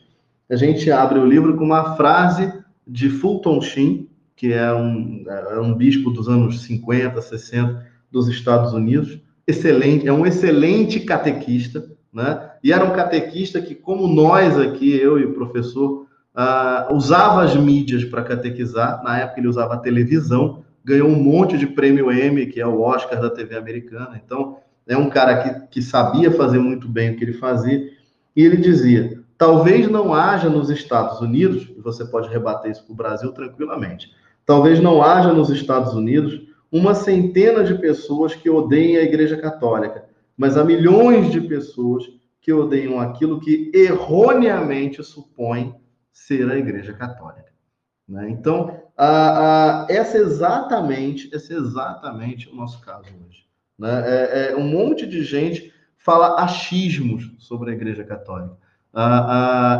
a 0.50 0.56
gente 0.56 0.90
abre 0.90 1.18
o 1.18 1.24
livro 1.24 1.56
com 1.56 1.64
uma 1.64 1.96
frase 1.96 2.52
de 2.86 3.08
Fulton 3.08 3.62
Sheen, 3.62 4.06
que 4.36 4.52
é 4.52 4.70
um, 4.74 5.24
é 5.26 5.58
um 5.58 5.72
bispo 5.72 6.10
dos 6.10 6.28
anos 6.28 6.60
50, 6.64 7.22
60 7.22 7.86
dos 8.10 8.28
Estados 8.28 8.74
Unidos, 8.74 9.18
excelente, 9.46 10.06
é 10.06 10.12
um 10.12 10.26
excelente 10.26 11.00
catequista, 11.00 11.90
né? 12.12 12.50
E 12.62 12.70
era 12.70 12.84
um 12.84 12.92
catequista 12.92 13.62
que, 13.62 13.74
como 13.74 14.06
nós 14.06 14.58
aqui, 14.58 14.94
eu 14.94 15.18
e 15.18 15.24
o 15.24 15.32
professor, 15.32 16.06
uh, 16.34 16.94
usava 16.94 17.42
as 17.42 17.54
mídias 17.54 18.04
para 18.04 18.22
catequizar. 18.22 19.02
Na 19.02 19.18
época 19.18 19.40
ele 19.40 19.48
usava 19.48 19.74
a 19.74 19.78
televisão, 19.78 20.64
ganhou 20.84 21.08
um 21.08 21.22
monte 21.22 21.56
de 21.56 21.66
prêmio 21.66 22.12
Emmy, 22.12 22.46
que 22.46 22.60
é 22.60 22.66
o 22.66 22.80
Oscar 22.80 23.20
da 23.20 23.30
TV 23.30 23.56
americana. 23.56 24.20
Então, 24.24 24.58
é 24.86 24.96
um 24.96 25.08
cara 25.08 25.42
que, 25.42 25.66
que 25.68 25.82
sabia 25.82 26.30
fazer 26.30 26.58
muito 26.58 26.88
bem 26.88 27.10
o 27.10 27.16
que 27.16 27.24
ele 27.24 27.34
fazia. 27.34 27.88
E 28.34 28.44
ele 28.44 28.56
dizia: 28.56 29.22
talvez 29.38 29.88
não 29.88 30.12
haja 30.14 30.48
nos 30.48 30.70
Estados 30.70 31.20
Unidos, 31.20 31.68
e 31.76 31.80
você 31.80 32.04
pode 32.04 32.28
rebater 32.28 32.70
isso 32.70 32.84
para 32.84 32.92
o 32.92 32.96
Brasil 32.96 33.32
tranquilamente, 33.32 34.10
talvez 34.44 34.80
não 34.80 35.02
haja 35.02 35.32
nos 35.32 35.50
Estados 35.50 35.94
Unidos 35.94 36.40
uma 36.70 36.94
centena 36.94 37.62
de 37.62 37.74
pessoas 37.74 38.34
que 38.34 38.48
odeiem 38.48 38.96
a 38.96 39.02
Igreja 39.02 39.36
Católica, 39.36 40.04
mas 40.36 40.56
há 40.56 40.64
milhões 40.64 41.30
de 41.30 41.40
pessoas 41.40 42.04
que 42.40 42.52
odeiam 42.52 42.98
aquilo 42.98 43.38
que 43.38 43.70
erroneamente 43.74 45.04
supõe 45.04 45.74
ser 46.12 46.50
a 46.50 46.56
Igreja 46.56 46.92
Católica. 46.92 47.52
Né? 48.08 48.28
Então, 48.30 48.80
a, 48.96 49.84
a, 49.84 49.86
essa 49.88 50.18
é 50.18 50.20
exatamente, 50.20 51.30
esse 51.34 51.52
é 51.52 51.56
exatamente 51.56 52.48
o 52.50 52.54
nosso 52.54 52.80
caso 52.80 53.08
hoje. 53.26 53.44
Né? 53.78 54.02
É, 54.06 54.52
é, 54.52 54.56
um 54.56 54.64
monte 54.64 55.06
de 55.06 55.24
gente 55.24 55.72
fala 55.96 56.42
achismos 56.42 57.32
sobre 57.38 57.70
a 57.70 57.74
Igreja 57.74 58.04
Católica 58.04 58.56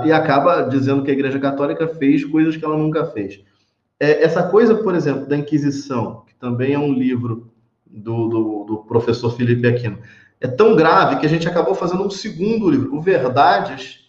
e 0.07 0.13
acaba 0.13 0.63
dizendo 0.63 1.03
que 1.03 1.11
a 1.11 1.15
Igreja 1.15 1.39
Católica 1.39 1.87
fez 1.87 2.25
coisas 2.25 2.57
que 2.57 2.65
ela 2.65 2.77
nunca 2.77 3.05
fez. 3.05 3.45
É, 4.01 4.23
essa 4.25 4.43
coisa, 4.49 4.75
por 4.77 4.95
exemplo, 4.95 5.27
da 5.27 5.37
Inquisição, 5.37 6.25
que 6.27 6.35
também 6.35 6.73
é 6.73 6.79
um 6.79 6.93
livro 6.93 7.53
do, 7.87 8.29
do, 8.29 8.65
do 8.65 8.77
professor 8.79 9.37
Felipe 9.37 9.67
Aquino, 9.69 9.99
é 10.41 10.49
tão 10.49 10.75
grave 10.75 11.17
que 11.17 11.27
a 11.27 11.29
gente 11.29 11.47
acabou 11.47 11.75
fazendo 11.75 12.05
um 12.05 12.11
segundo 12.11 12.71
livro, 12.71 12.97
o 12.97 13.01
Verdades 13.01 14.02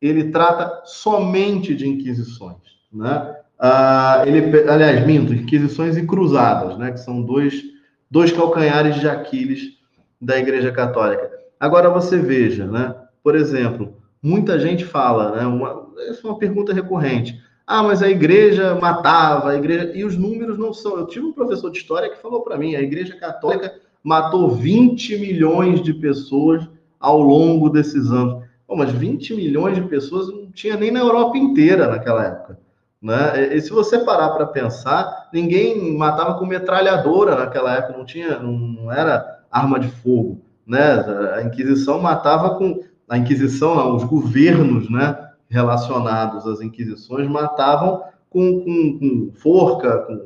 ele 0.00 0.30
trata 0.30 0.82
somente 0.84 1.74
de 1.74 1.88
inquisições, 1.88 2.56
né? 2.92 3.36
Ah, 3.58 4.22
ele, 4.24 4.56
aliás, 4.68 5.04
minto, 5.04 5.34
inquisições 5.34 5.96
e 5.96 6.06
cruzadas, 6.06 6.78
né? 6.78 6.92
Que 6.92 7.00
são 7.00 7.20
dois, 7.20 7.62
dois 8.10 8.30
calcanhares 8.30 9.00
de 9.00 9.08
Aquiles 9.08 9.78
da 10.20 10.38
Igreja 10.38 10.70
Católica. 10.70 11.28
Agora 11.58 11.90
você 11.90 12.18
veja, 12.18 12.66
né? 12.66 12.94
Por 13.22 13.34
exemplo, 13.34 13.96
muita 14.22 14.58
gente 14.60 14.84
fala, 14.84 15.36
né? 15.36 15.46
Uma, 15.46 15.88
essa 16.08 16.26
é 16.26 16.30
uma 16.30 16.38
pergunta 16.38 16.72
recorrente. 16.72 17.42
Ah, 17.66 17.82
mas 17.82 18.02
a 18.02 18.08
igreja 18.08 18.76
matava, 18.76 19.50
a 19.50 19.56
igreja. 19.56 19.92
E 19.94 20.04
os 20.04 20.16
números 20.16 20.56
não 20.56 20.72
são. 20.72 20.96
Eu 20.96 21.06
tive 21.06 21.26
um 21.26 21.32
professor 21.32 21.70
de 21.70 21.78
história 21.78 22.08
que 22.08 22.22
falou 22.22 22.42
para 22.42 22.56
mim: 22.56 22.76
a 22.76 22.80
igreja 22.80 23.16
católica 23.16 23.74
matou 24.02 24.50
20 24.50 25.18
milhões 25.18 25.82
de 25.82 25.92
pessoas 25.92 26.66
ao 26.98 27.20
longo 27.20 27.68
desses 27.68 28.10
anos. 28.10 28.47
Pô, 28.68 28.76
mas 28.76 28.92
20 28.92 29.34
milhões 29.34 29.74
de 29.74 29.82
pessoas 29.88 30.28
não 30.28 30.52
tinha 30.52 30.76
nem 30.76 30.90
na 30.90 31.00
Europa 31.00 31.38
inteira 31.38 31.88
naquela 31.88 32.22
época. 32.22 32.60
Né? 33.00 33.54
E 33.54 33.60
se 33.62 33.70
você 33.70 33.98
parar 34.00 34.28
para 34.30 34.46
pensar, 34.46 35.30
ninguém 35.32 35.96
matava 35.96 36.38
com 36.38 36.44
metralhadora 36.44 37.34
naquela 37.34 37.74
época, 37.74 37.96
não 37.96 38.04
tinha, 38.04 38.38
não 38.38 38.92
era 38.92 39.40
arma 39.50 39.80
de 39.80 39.88
fogo, 39.88 40.42
né? 40.66 41.00
A 41.34 41.42
Inquisição 41.42 41.98
matava 41.98 42.56
com 42.56 42.80
a 43.08 43.16
Inquisição, 43.16 43.74
não, 43.74 43.96
os 43.96 44.04
governos, 44.04 44.90
né, 44.90 45.16
relacionados 45.48 46.46
às 46.46 46.60
Inquisições 46.60 47.26
matavam 47.26 48.02
com, 48.28 48.60
com, 48.60 48.98
com 48.98 49.32
forca, 49.32 49.98
com 50.00 50.20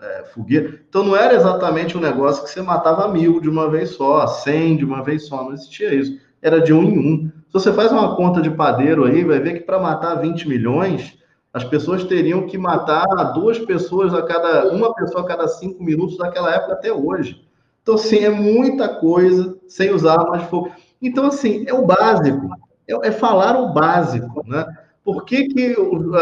é, 0.00 0.24
fogueira. 0.26 0.80
Então 0.88 1.02
não 1.02 1.16
era 1.16 1.34
exatamente 1.34 1.96
um 1.96 2.00
negócio 2.00 2.44
que 2.44 2.50
você 2.50 2.62
matava 2.62 3.08
mil 3.08 3.40
de 3.40 3.48
uma 3.48 3.68
vez 3.68 3.90
só, 3.90 4.26
cem 4.26 4.76
de 4.76 4.84
uma 4.84 5.02
vez 5.02 5.26
só, 5.26 5.42
não 5.42 5.52
existia 5.52 5.92
isso. 5.92 6.20
Era 6.40 6.60
de 6.60 6.72
um 6.72 6.84
em 6.84 6.98
um. 6.98 7.32
Se 7.48 7.54
você 7.54 7.72
faz 7.72 7.90
uma 7.90 8.14
conta 8.14 8.42
de 8.42 8.50
padeiro 8.50 9.04
aí, 9.04 9.24
vai 9.24 9.40
ver 9.40 9.54
que 9.54 9.60
para 9.60 9.78
matar 9.78 10.16
20 10.16 10.46
milhões, 10.46 11.18
as 11.52 11.64
pessoas 11.64 12.04
teriam 12.04 12.46
que 12.46 12.58
matar 12.58 13.06
duas 13.32 13.58
pessoas 13.58 14.12
a 14.12 14.22
cada, 14.22 14.70
uma 14.70 14.94
pessoa 14.94 15.24
a 15.24 15.26
cada 15.26 15.48
cinco 15.48 15.82
minutos 15.82 16.18
daquela 16.18 16.54
época 16.54 16.74
até 16.74 16.92
hoje. 16.92 17.42
Então, 17.82 17.94
assim, 17.94 18.18
é 18.18 18.28
muita 18.28 18.86
coisa 18.86 19.56
sem 19.66 19.90
usar 19.90 20.20
armas 20.20 20.42
de 20.42 20.48
fogo. 20.48 20.70
Então, 21.00 21.26
assim, 21.26 21.64
é 21.66 21.72
o 21.72 21.86
básico, 21.86 22.50
é, 22.86 23.08
é, 23.08 23.10
falar 23.10 23.58
o 23.58 23.72
básico, 23.72 24.46
né? 24.46 24.66
Por 25.02 25.24
que 25.24 25.48
que, 25.48 25.74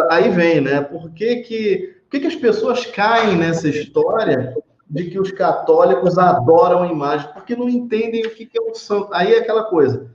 aí 0.08 0.30
vem, 0.30 0.60
né? 0.60 0.80
Por 0.80 1.10
que 1.10 1.36
que, 1.36 1.96
por 2.04 2.10
que 2.12 2.20
que 2.20 2.26
as 2.28 2.36
pessoas 2.36 2.86
caem 2.86 3.36
nessa 3.36 3.68
história 3.68 4.54
de 4.88 5.10
que 5.10 5.18
os 5.18 5.32
católicos 5.32 6.16
adoram 6.18 6.84
a 6.84 6.86
imagem? 6.86 7.28
Porque 7.32 7.56
não 7.56 7.68
entendem 7.68 8.24
o 8.24 8.30
que 8.30 8.46
que 8.46 8.56
é 8.56 8.62
um 8.62 8.72
santo. 8.72 9.08
Aí 9.12 9.34
é 9.34 9.40
aquela 9.40 9.64
coisa, 9.64 10.08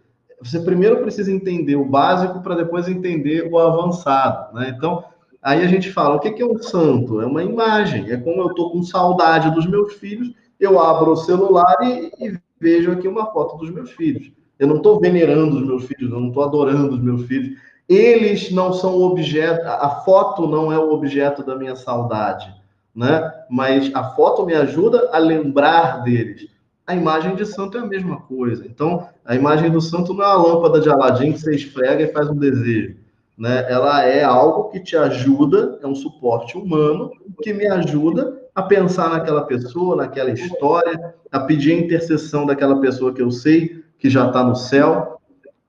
você 0.44 0.60
primeiro 0.60 1.02
precisa 1.02 1.32
entender 1.32 1.76
o 1.76 1.86
básico 1.86 2.42
para 2.42 2.56
depois 2.56 2.88
entender 2.88 3.48
o 3.52 3.60
avançado, 3.60 4.54
né? 4.56 4.74
Então, 4.76 5.04
aí 5.42 5.64
a 5.64 5.68
gente 5.68 5.92
fala, 5.92 6.16
o 6.16 6.20
que 6.20 6.42
é 6.42 6.46
um 6.46 6.58
santo? 6.58 7.22
É 7.22 7.26
uma 7.26 7.44
imagem, 7.44 8.12
é 8.12 8.18
como 8.18 8.42
eu 8.42 8.48
estou 8.48 8.72
com 8.72 8.84
saudade 8.84 9.52
dos 9.52 9.66
meus 9.66 9.94
filhos, 9.94 10.34
eu 10.60 10.80
abro 10.80 11.12
o 11.12 11.18
celular 11.18 11.76
e, 11.82 12.12
e 12.20 12.38
vejo 12.60 12.92
aqui 12.92 13.08
uma 13.08 13.26
foto 13.32 13.58
dos 13.58 13.72
meus 13.72 13.92
filhos. 13.92 14.32
Eu 14.60 14.68
não 14.68 14.78
estou 14.78 15.00
venerando 15.00 15.58
os 15.58 15.66
meus 15.66 15.86
filhos, 15.86 16.12
eu 16.12 16.20
não 16.20 16.28
estou 16.28 16.44
adorando 16.44 16.94
os 16.94 17.02
meus 17.02 17.26
filhos. 17.26 17.60
Eles 17.90 18.52
não 18.52 18.72
são 18.72 18.96
o 18.96 19.04
objeto, 19.04 19.68
a 19.68 19.90
foto 20.06 20.48
não 20.48 20.72
é 20.72 20.78
o 20.78 20.92
objeto 20.92 21.44
da 21.44 21.56
minha 21.56 21.76
saudade, 21.76 22.54
né? 22.96 23.34
Mas 23.50 23.94
a 23.94 24.12
foto 24.12 24.46
me 24.46 24.54
ajuda 24.54 25.10
a 25.12 25.18
lembrar 25.18 26.04
deles. 26.04 26.48
A 26.92 26.96
imagem 26.96 27.36
de 27.36 27.46
santo 27.46 27.78
é 27.78 27.82
a 27.82 27.86
mesma 27.86 28.18
coisa. 28.18 28.66
Então, 28.66 29.08
a 29.24 29.34
imagem 29.34 29.72
do 29.72 29.80
santo 29.80 30.14
não 30.14 30.26
é 30.26 30.28
a 30.28 30.36
lâmpada 30.36 30.82
de 30.82 30.90
Aladim 30.90 31.32
que 31.32 31.40
você 31.40 31.56
esfrega 31.56 32.04
e 32.04 32.12
faz 32.12 32.30
um 32.30 32.36
desejo. 32.36 32.98
Né? 33.38 33.66
Ela 33.72 34.04
é 34.04 34.26
algo 34.26 34.70
que 34.70 34.80
te 34.82 34.98
ajuda, 34.98 35.80
é 35.82 35.88
um 35.88 35.96
suporte 35.96 36.58
humano 36.58 37.10
que 37.42 37.54
me 37.54 37.66
ajuda 37.66 38.38
a 38.54 38.62
pensar 38.62 39.10
naquela 39.10 39.44
pessoa, 39.44 39.96
naquela 39.96 40.32
história, 40.32 41.16
a 41.32 41.40
pedir 41.40 41.72
a 41.72 41.80
intercessão 41.80 42.46
daquela 42.46 42.82
pessoa 42.82 43.14
que 43.14 43.22
eu 43.22 43.32
sei 43.32 43.86
que 43.98 44.10
já 44.10 44.28
está 44.28 44.44
no 44.44 44.58
céu. 44.58 45.22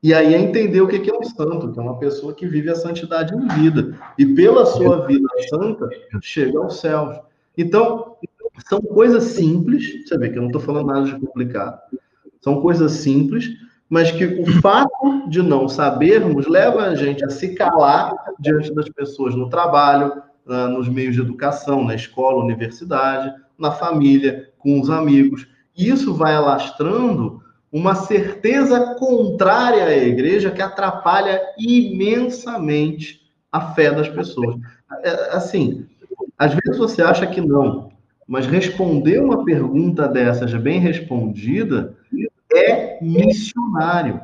E 0.03 0.13
aí 0.13 0.35
é 0.35 0.41
entender 0.41 0.81
o 0.81 0.89
que 0.89 1.09
é 1.09 1.17
um 1.17 1.23
santo, 1.23 1.71
que 1.71 1.79
é 1.79 1.83
uma 1.83 2.01
pessoa 2.01 2.35
que 2.35 2.49
vive 2.49 2.69
a 2.69 2.75
santidade 2.75 3.33
em 3.33 3.47
vida. 3.47 3.97
E 4.19 4.27
pela 4.27 4.67
sua 4.67 5.07
vida 5.07 5.29
santa, 5.49 5.89
chega 6.21 6.59
aos 6.59 6.81
céus. 6.81 7.17
Então, 7.57 8.17
são 8.69 8.81
coisas 8.81 9.25
simples, 9.25 10.07
você 10.07 10.19
vê 10.19 10.31
que 10.31 10.39
eu 10.39 10.43
não 10.43 10.49
estou 10.49 10.61
falando 10.61 10.87
nada 10.87 11.05
de 11.05 11.19
complicado. 11.19 11.79
São 12.41 12.61
coisas 12.61 12.93
simples, 12.93 13.49
mas 13.89 14.11
que 14.11 14.25
o 14.25 14.47
fato 14.61 15.29
de 15.29 15.43
não 15.43 15.69
sabermos 15.69 16.47
leva 16.47 16.83
a 16.83 16.95
gente 16.95 17.25
a 17.25 17.31
se 17.31 17.55
calar 17.55 18.15
diante 18.41 18.75
das 18.75 18.89
pessoas 18.89 19.35
no 19.35 19.49
trabalho, 19.49 20.23
nos 20.47 20.89
meios 20.89 21.15
de 21.15 21.21
educação, 21.21 21.85
na 21.85 21.95
escola, 21.95 22.43
universidade, 22.43 23.33
na 23.59 23.71
família, 23.71 24.51
com 24.59 24.81
os 24.81 24.91
amigos. 24.91 25.47
E 25.77 25.89
isso 25.89 26.15
vai 26.15 26.35
alastrando 26.35 27.41
uma 27.71 27.95
certeza 27.95 28.95
contrária 28.99 29.85
à 29.85 29.97
igreja 29.97 30.51
que 30.51 30.61
atrapalha 30.61 31.41
imensamente 31.59 33.21
a 33.51 33.73
fé 33.73 33.93
das 33.93 34.09
pessoas. 34.09 34.57
É, 35.03 35.37
assim, 35.37 35.87
às 36.37 36.53
vezes 36.53 36.77
você 36.77 37.03
acha 37.03 37.27
que 37.27 37.41
não, 37.41 37.92
Mas 38.27 38.47
responder 38.47 39.23
uma 39.23 39.45
pergunta 39.45 40.09
dessas 40.09 40.53
bem 40.55 40.79
respondida 40.79 41.97
é 42.53 43.03
missionário. 43.03 44.21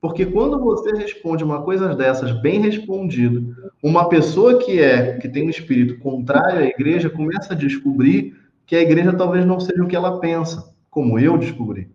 Porque 0.00 0.24
quando 0.24 0.58
você 0.58 0.96
responde 0.96 1.44
uma 1.44 1.62
coisa 1.62 1.94
dessas 1.94 2.32
bem 2.40 2.60
respondido, 2.60 3.54
uma 3.82 4.08
pessoa 4.08 4.58
que 4.58 4.80
é 4.80 5.18
que 5.18 5.28
tem 5.28 5.46
um 5.46 5.50
espírito 5.50 5.98
contrário 5.98 6.60
à 6.60 6.64
igreja 6.64 7.10
começa 7.10 7.52
a 7.52 7.56
descobrir 7.56 8.34
que 8.66 8.76
a 8.76 8.80
igreja 8.80 9.12
talvez 9.12 9.44
não 9.44 9.60
seja 9.60 9.82
o 9.82 9.88
que 9.88 9.96
ela 9.96 10.20
pensa, 10.20 10.72
como 10.90 11.18
eu 11.18 11.36
descobri. 11.36 11.90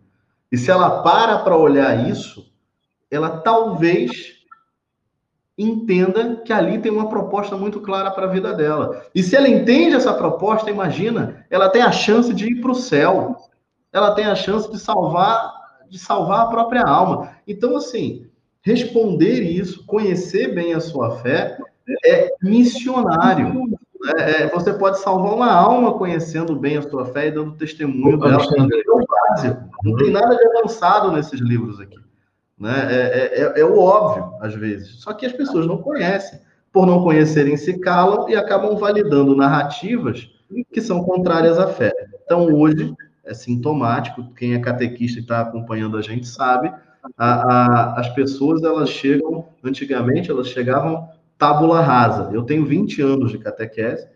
E 0.52 0.56
se 0.56 0.70
ela 0.70 1.02
para 1.02 1.38
para 1.38 1.56
olhar 1.56 2.08
isso, 2.08 2.52
ela 3.10 3.38
talvez 3.38 4.35
entenda 5.58 6.36
que 6.44 6.52
ali 6.52 6.78
tem 6.78 6.92
uma 6.92 7.08
proposta 7.08 7.56
muito 7.56 7.80
clara 7.80 8.10
para 8.10 8.26
a 8.26 8.30
vida 8.30 8.52
dela. 8.52 9.04
E 9.14 9.22
se 9.22 9.34
ela 9.34 9.48
entende 9.48 9.96
essa 9.96 10.12
proposta, 10.12 10.70
imagina, 10.70 11.46
ela 11.50 11.68
tem 11.68 11.82
a 11.82 11.92
chance 11.92 12.32
de 12.34 12.52
ir 12.52 12.60
para 12.60 12.72
o 12.72 12.74
céu. 12.74 13.36
Ela 13.92 14.14
tem 14.14 14.26
a 14.26 14.34
chance 14.34 14.70
de 14.70 14.78
salvar 14.78 15.56
de 15.88 15.98
salvar 15.98 16.40
a 16.40 16.46
própria 16.46 16.82
alma. 16.82 17.30
Então, 17.46 17.76
assim, 17.76 18.26
responder 18.62 19.42
isso, 19.42 19.84
conhecer 19.86 20.54
bem 20.54 20.74
a 20.74 20.80
sua 20.80 21.18
fé, 21.18 21.56
é 22.04 22.30
missionário. 22.42 23.62
É, 24.18 24.42
é, 24.42 24.48
você 24.48 24.72
pode 24.72 25.00
salvar 25.00 25.34
uma 25.34 25.50
alma 25.50 25.94
conhecendo 25.94 26.54
bem 26.54 26.76
a 26.76 26.82
sua 26.82 27.06
fé 27.06 27.28
e 27.28 27.30
dando 27.30 27.56
testemunho 27.56 28.18
dela. 28.18 28.42
É 28.42 28.92
o 28.92 29.06
básico. 29.06 29.70
Não 29.84 29.96
tem 29.96 30.10
nada 30.10 30.36
de 30.36 30.46
avançado 30.46 31.12
nesses 31.12 31.40
livros 31.40 31.80
aqui. 31.80 31.96
Né? 32.58 32.88
É, 32.90 32.96
é, 32.96 33.42
é, 33.42 33.60
é, 33.60 33.64
o 33.64 33.78
óbvio, 33.78 34.34
às 34.40 34.54
vezes. 34.54 35.00
Só 35.00 35.12
que 35.12 35.26
as 35.26 35.32
pessoas 35.32 35.66
não 35.66 35.78
conhecem. 35.78 36.40
Por 36.72 36.86
não 36.86 37.02
conhecerem, 37.02 37.56
se 37.56 37.78
calam 37.78 38.28
e 38.28 38.36
acabam 38.36 38.76
validando 38.76 39.36
narrativas 39.36 40.30
que 40.72 40.80
são 40.80 41.02
contrárias 41.02 41.58
à 41.58 41.68
fé. 41.68 41.92
Então, 42.24 42.52
hoje, 42.52 42.94
é 43.24 43.34
sintomático, 43.34 44.32
quem 44.34 44.54
é 44.54 44.58
catequista 44.58 45.18
e 45.18 45.22
está 45.22 45.40
acompanhando 45.40 45.96
a 45.96 46.02
gente 46.02 46.26
sabe, 46.26 46.72
a, 47.16 47.26
a, 47.26 48.00
as 48.00 48.08
pessoas, 48.10 48.62
elas 48.62 48.90
chegam, 48.90 49.48
antigamente, 49.64 50.30
elas 50.30 50.48
chegavam 50.48 51.08
tábula 51.38 51.80
rasa. 51.80 52.30
Eu 52.32 52.42
tenho 52.42 52.64
20 52.64 53.02
anos 53.02 53.30
de 53.30 53.38
catequese. 53.38 54.08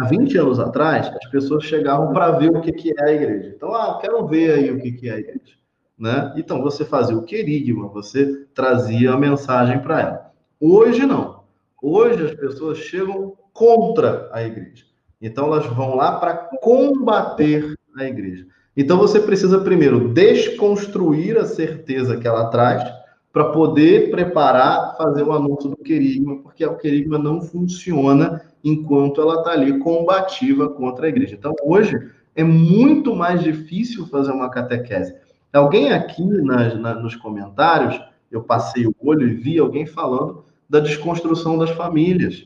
Há 0.00 0.06
20 0.06 0.38
anos 0.38 0.60
atrás, 0.60 1.08
as 1.08 1.30
pessoas 1.30 1.64
chegavam 1.64 2.12
para 2.12 2.30
ver 2.32 2.50
o 2.50 2.60
que, 2.60 2.72
que 2.72 2.94
é 2.96 3.04
a 3.04 3.12
igreja. 3.12 3.52
Então, 3.54 3.74
ah, 3.74 3.98
quero 4.00 4.26
ver 4.26 4.52
aí 4.52 4.70
o 4.70 4.80
que, 4.80 4.92
que 4.92 5.08
é 5.08 5.14
a 5.14 5.18
igreja. 5.18 5.57
Né? 5.98 6.32
Então, 6.36 6.62
você 6.62 6.84
fazia 6.84 7.16
o 7.16 7.24
querigma, 7.24 7.88
você 7.88 8.46
trazia 8.54 9.12
a 9.12 9.18
mensagem 9.18 9.80
para 9.80 10.00
ela. 10.00 10.32
Hoje, 10.60 11.04
não. 11.04 11.40
Hoje, 11.82 12.24
as 12.24 12.34
pessoas 12.34 12.78
chegam 12.78 13.34
contra 13.52 14.28
a 14.32 14.42
igreja. 14.42 14.84
Então, 15.20 15.46
elas 15.46 15.66
vão 15.66 15.96
lá 15.96 16.12
para 16.12 16.34
combater 16.62 17.74
a 17.96 18.04
igreja. 18.04 18.46
Então, 18.76 18.96
você 18.96 19.18
precisa, 19.18 19.58
primeiro, 19.60 20.08
desconstruir 20.08 21.36
a 21.36 21.44
certeza 21.44 22.16
que 22.16 22.28
ela 22.28 22.48
traz 22.48 22.84
para 23.32 23.50
poder 23.50 24.10
preparar, 24.10 24.96
fazer 24.96 25.24
o 25.24 25.32
anúncio 25.32 25.70
do 25.70 25.76
querigma, 25.76 26.42
porque 26.42 26.64
o 26.64 26.76
querigma 26.76 27.18
não 27.18 27.40
funciona 27.40 28.40
enquanto 28.62 29.20
ela 29.20 29.40
está 29.40 29.50
ali 29.50 29.78
combativa 29.80 30.68
contra 30.68 31.06
a 31.06 31.08
igreja. 31.08 31.34
Então, 31.34 31.54
hoje, 31.64 31.98
é 32.36 32.44
muito 32.44 33.16
mais 33.16 33.42
difícil 33.42 34.06
fazer 34.06 34.30
uma 34.30 34.48
catequese. 34.48 35.14
Alguém 35.52 35.92
aqui 35.92 36.22
nas, 36.22 36.78
na, 36.78 36.94
nos 36.94 37.16
comentários, 37.16 38.00
eu 38.30 38.42
passei 38.42 38.86
o 38.86 38.94
olho 39.00 39.26
e 39.26 39.34
vi 39.34 39.58
alguém 39.58 39.86
falando 39.86 40.44
da 40.68 40.80
desconstrução 40.80 41.56
das 41.58 41.70
famílias. 41.70 42.44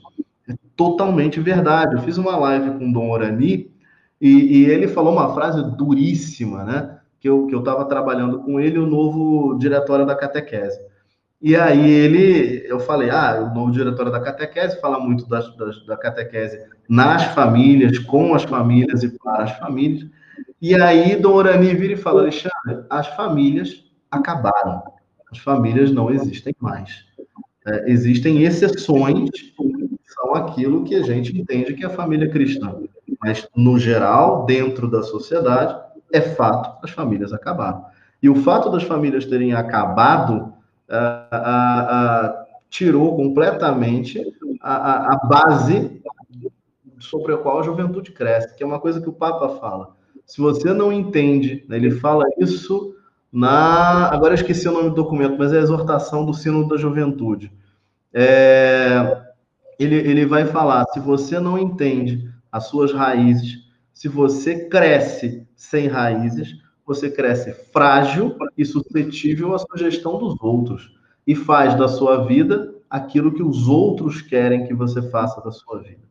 É 0.49 0.55
totalmente 0.77 1.41
verdade. 1.41 1.97
Eu 1.97 2.03
fiz 2.03 2.17
uma 2.17 2.37
live 2.37 2.79
com 2.79 2.89
o 2.89 2.93
Dom 2.93 3.11
Orani 3.11 3.71
e, 4.21 4.59
e 4.59 4.65
ele 4.67 4.87
falou 4.87 5.13
uma 5.13 5.35
frase 5.35 5.63
duríssima, 5.77 6.65
né? 6.65 6.99
Que 7.19 7.29
eu 7.29 7.47
estava 7.47 7.79
que 7.79 7.83
eu 7.83 7.89
trabalhando 7.89 8.41
com 8.41 8.61
ele, 8.61 8.79
o 8.79 8.87
novo 8.87 9.59
diretório 9.59 10.07
da 10.07 10.15
catequese. 10.15 10.79
E 11.41 11.57
aí 11.57 11.91
ele, 11.91 12.65
eu 12.69 12.79
falei, 12.79 13.11
ah, 13.11 13.51
o 13.51 13.53
novo 13.53 13.73
diretório 13.73 14.13
da 14.13 14.21
catequese 14.21 14.81
fala 14.81 15.01
muito 15.01 15.29
das, 15.29 15.55
das, 15.57 15.85
da 15.85 15.97
catequese 15.97 16.61
nas 16.89 17.25
famílias, 17.35 17.99
com 17.99 18.33
as 18.33 18.45
famílias 18.45 19.03
e 19.03 19.09
para 19.19 19.43
as 19.43 19.59
famílias. 19.59 20.09
E 20.63 20.77
aí 20.77 21.17
Dom 21.17 21.33
Orani 21.33 21.75
vira 21.75 21.95
e 21.95 21.97
fala, 21.97 22.21
Alexandre, 22.21 22.87
as 22.89 23.09
famílias 23.09 23.83
acabaram. 24.09 24.81
As 25.33 25.39
famílias 25.39 25.91
não 25.91 26.09
existem 26.09 26.55
mais. 26.61 27.05
É, 27.67 27.91
existem 27.91 28.45
exceções, 28.45 29.29
que 29.31 29.53
são 30.07 30.37
aquilo 30.37 30.85
que 30.85 30.95
a 30.95 31.03
gente 31.03 31.37
entende 31.37 31.75
que 31.75 31.83
é 31.83 31.89
a 31.89 31.91
família 31.91 32.31
cristã. 32.31 32.77
Mas, 33.21 33.49
no 33.57 33.77
geral, 33.77 34.47
dentro 34.47 34.89
da 34.89 35.03
sociedade, 35.03 35.77
é 36.13 36.21
fato, 36.21 36.79
as 36.85 36.93
famílias 36.93 37.33
acabaram. 37.33 37.85
E 38.23 38.29
o 38.29 38.37
fato 38.37 38.71
das 38.71 38.85
famílias 38.85 39.27
terem 39.27 39.53
acabado 39.55 40.53
tirou 42.71 43.17
completamente 43.17 44.23
a, 44.61 45.15
a, 45.15 45.17
base 45.27 46.01
sobre 47.01 47.35
a 47.35 47.39
qual 47.39 47.59
a 47.59 47.63
juventude 47.65 48.13
cresce, 48.13 48.55
que 48.55 48.63
é 48.63 48.67
uma 48.67 48.79
coisa 48.79 49.01
que 49.01 49.09
o 49.09 49.13
Papa 49.13 49.59
fala. 49.59 50.01
Se 50.27 50.41
você 50.41 50.73
não 50.73 50.93
entende, 50.93 51.65
né, 51.69 51.77
ele 51.77 51.91
fala 51.93 52.25
isso 52.39 52.95
na. 53.33 54.11
Agora 54.13 54.33
eu 54.33 54.37
esqueci 54.37 54.69
o 54.69 54.73
nome 54.73 54.91
do 54.91 54.97
documento, 54.97 55.37
mas 55.39 55.53
é 55.53 55.59
a 55.59 55.63
exortação 55.63 56.25
do 56.25 56.35
sino 56.35 56.69
da 56.69 56.77
juventude. 56.77 57.53
É, 58.13 59.23
ele, 59.79 59.97
ele 59.97 60.27
vai 60.27 60.47
falar: 60.47 60.85
se 60.87 61.01
você 61.01 61.41
não 61.41 61.59
entende 61.59 62.31
as 62.51 62.67
suas 62.69 62.93
raízes, 62.93 63.63
se 63.93 64.09
você 64.09 64.69
cresce 64.69 65.47
sem 65.57 65.87
raízes, 65.87 66.57
você 66.85 67.11
cresce 67.11 67.53
frágil 67.73 68.37
e 68.57 68.65
suscetível 68.65 69.55
à 69.55 69.59
sugestão 69.59 70.19
dos 70.19 70.37
outros 70.43 70.93
e 71.27 71.35
faz 71.35 71.77
da 71.77 71.89
sua 71.89 72.25
vida 72.27 72.75
aquilo 72.91 73.33
que 73.33 73.43
os 73.43 73.69
outros 73.69 74.21
querem 74.21 74.67
que 74.67 74.75
você 74.75 75.01
faça 75.01 75.41
da 75.41 75.51
sua 75.51 75.79
vida. 75.79 76.03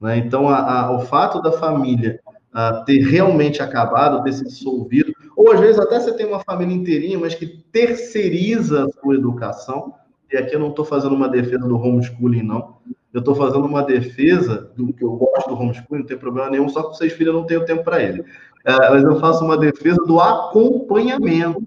Né? 0.00 0.18
Então, 0.18 0.48
a, 0.48 0.80
a, 0.80 0.92
o 0.92 1.00
fato 1.00 1.40
da 1.40 1.52
família 1.52 2.20
a, 2.56 2.82
ter 2.86 3.00
realmente 3.00 3.60
acabado, 3.60 4.24
ter 4.24 4.32
se 4.32 4.42
dissolvido, 4.42 5.12
ou 5.36 5.52
às 5.52 5.60
vezes 5.60 5.78
até 5.78 6.00
você 6.00 6.14
tem 6.14 6.24
uma 6.24 6.40
família 6.40 6.74
inteirinha, 6.74 7.18
mas 7.18 7.34
que 7.34 7.46
terceiriza 7.46 8.86
a 8.86 8.88
sua 8.88 9.14
educação, 9.14 9.92
e 10.32 10.38
aqui 10.38 10.56
eu 10.56 10.60
não 10.60 10.70
estou 10.70 10.84
fazendo 10.84 11.14
uma 11.14 11.28
defesa 11.28 11.68
do 11.68 11.76
homeschooling, 11.76 12.42
não, 12.42 12.78
eu 13.12 13.18
estou 13.18 13.34
fazendo 13.34 13.66
uma 13.66 13.82
defesa 13.82 14.70
do 14.74 14.90
que 14.90 15.04
eu 15.04 15.10
gosto 15.10 15.48
do 15.48 15.54
homeschooling, 15.54 16.00
não 16.00 16.06
tem 16.06 16.16
problema 16.16 16.48
nenhum, 16.48 16.66
só 16.70 16.82
que 16.84 16.96
vocês 16.96 17.12
filhos 17.12 17.34
não 17.34 17.44
têm 17.44 17.58
o 17.58 17.64
tempo 17.66 17.84
para 17.84 18.02
ele. 18.02 18.24
É, 18.64 18.90
mas 18.90 19.04
eu 19.04 19.20
faço 19.20 19.44
uma 19.44 19.58
defesa 19.58 20.02
do 20.06 20.18
acompanhamento, 20.18 21.62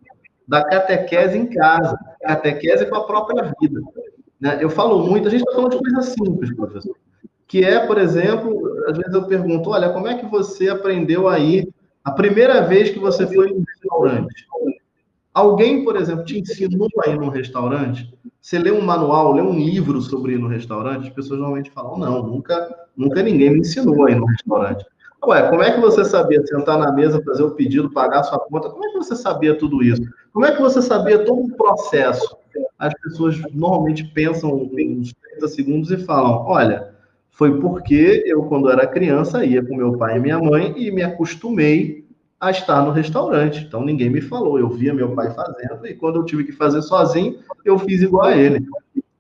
da 0.47 0.65
catequese 0.65 1.37
em 1.37 1.45
casa, 1.45 1.95
catequese 2.23 2.87
com 2.87 2.95
a 2.95 3.05
própria 3.05 3.53
vida. 3.61 3.79
Né? 4.41 4.57
Eu 4.59 4.71
falo 4.71 5.05
muito, 5.05 5.27
a 5.27 5.31
gente 5.31 5.41
está 5.41 5.53
falando 5.53 5.71
de 5.71 5.77
coisas 5.77 6.05
simples, 6.07 6.55
professor, 6.55 6.95
que 7.47 7.63
é, 7.63 7.85
por 7.85 7.99
exemplo, 7.99 8.68
às 8.87 8.97
vezes 8.97 9.13
eu 9.13 9.23
pergunto, 9.23 9.69
olha, 9.69 9.89
como 9.89 10.07
é 10.07 10.17
que 10.17 10.25
você 10.25 10.69
aprendeu 10.69 11.27
aí 11.27 11.67
a 12.03 12.11
primeira 12.11 12.61
vez 12.61 12.89
que 12.89 12.99
você 12.99 13.27
foi 13.27 13.51
no 13.51 13.63
restaurante? 13.67 14.47
Alguém, 15.33 15.83
por 15.83 15.95
exemplo, 15.95 16.25
te 16.25 16.39
ensinou 16.39 16.89
a 17.05 17.09
ir 17.09 17.17
restaurante? 17.29 18.11
Você 18.41 18.57
lê 18.57 18.71
um 18.71 18.81
manual, 18.81 19.33
lê 19.33 19.41
um 19.41 19.53
livro 19.53 20.01
sobre 20.01 20.33
ir 20.33 20.39
no 20.39 20.47
restaurante? 20.47 21.07
As 21.07 21.13
pessoas 21.13 21.39
normalmente 21.39 21.71
falam, 21.71 21.97
não, 21.97 22.23
nunca, 22.23 22.87
nunca 22.95 23.21
ninguém 23.21 23.51
me 23.51 23.59
ensinou 23.59 24.05
a 24.05 24.11
ir 24.11 24.15
no 24.15 24.25
restaurante. 24.25 24.85
Ué, 25.25 25.49
como 25.49 25.61
é 25.61 25.73
que 25.73 25.81
você 25.81 26.05
sabia 26.05 26.41
sentar 26.47 26.77
na 26.77 26.91
mesa, 26.93 27.21
fazer 27.23 27.43
o 27.43 27.51
pedido, 27.51 27.91
pagar 27.91 28.21
a 28.21 28.23
sua 28.23 28.39
conta? 28.39 28.69
Como 28.69 28.85
é 28.85 28.91
que 28.91 28.97
você 28.97 29.15
sabia 29.15 29.57
tudo 29.57 29.83
isso? 29.83 30.01
Como 30.33 30.45
é 30.45 30.55
que 30.55 30.61
você 30.61 30.81
sabia 30.81 31.25
todo 31.25 31.41
o 31.41 31.55
processo? 31.55 32.37
As 32.77 32.93
pessoas 33.01 33.37
normalmente 33.53 34.05
pensam 34.05 34.53
uns 34.53 35.13
30 35.13 35.47
segundos 35.49 35.91
e 35.91 35.97
falam: 35.97 36.45
olha, 36.47 36.95
foi 37.31 37.59
porque 37.59 38.23
eu, 38.25 38.43
quando 38.43 38.69
era 38.69 38.85
criança, 38.85 39.45
ia 39.45 39.63
com 39.63 39.75
meu 39.75 39.97
pai 39.97 40.17
e 40.17 40.19
minha 40.19 40.39
mãe 40.39 40.73
e 40.75 40.91
me 40.91 41.01
acostumei 41.01 42.05
a 42.39 42.51
estar 42.51 42.83
no 42.83 42.91
restaurante. 42.91 43.65
Então 43.65 43.83
ninguém 43.83 44.09
me 44.09 44.21
falou, 44.21 44.57
eu 44.59 44.69
via 44.69 44.93
meu 44.93 45.13
pai 45.13 45.33
fazendo 45.33 45.85
e 45.85 45.93
quando 45.93 46.17
eu 46.17 46.25
tive 46.25 46.43
que 46.43 46.51
fazer 46.51 46.81
sozinho, 46.81 47.39
eu 47.65 47.77
fiz 47.79 48.01
igual 48.01 48.27
a 48.27 48.35
ele. 48.35 48.65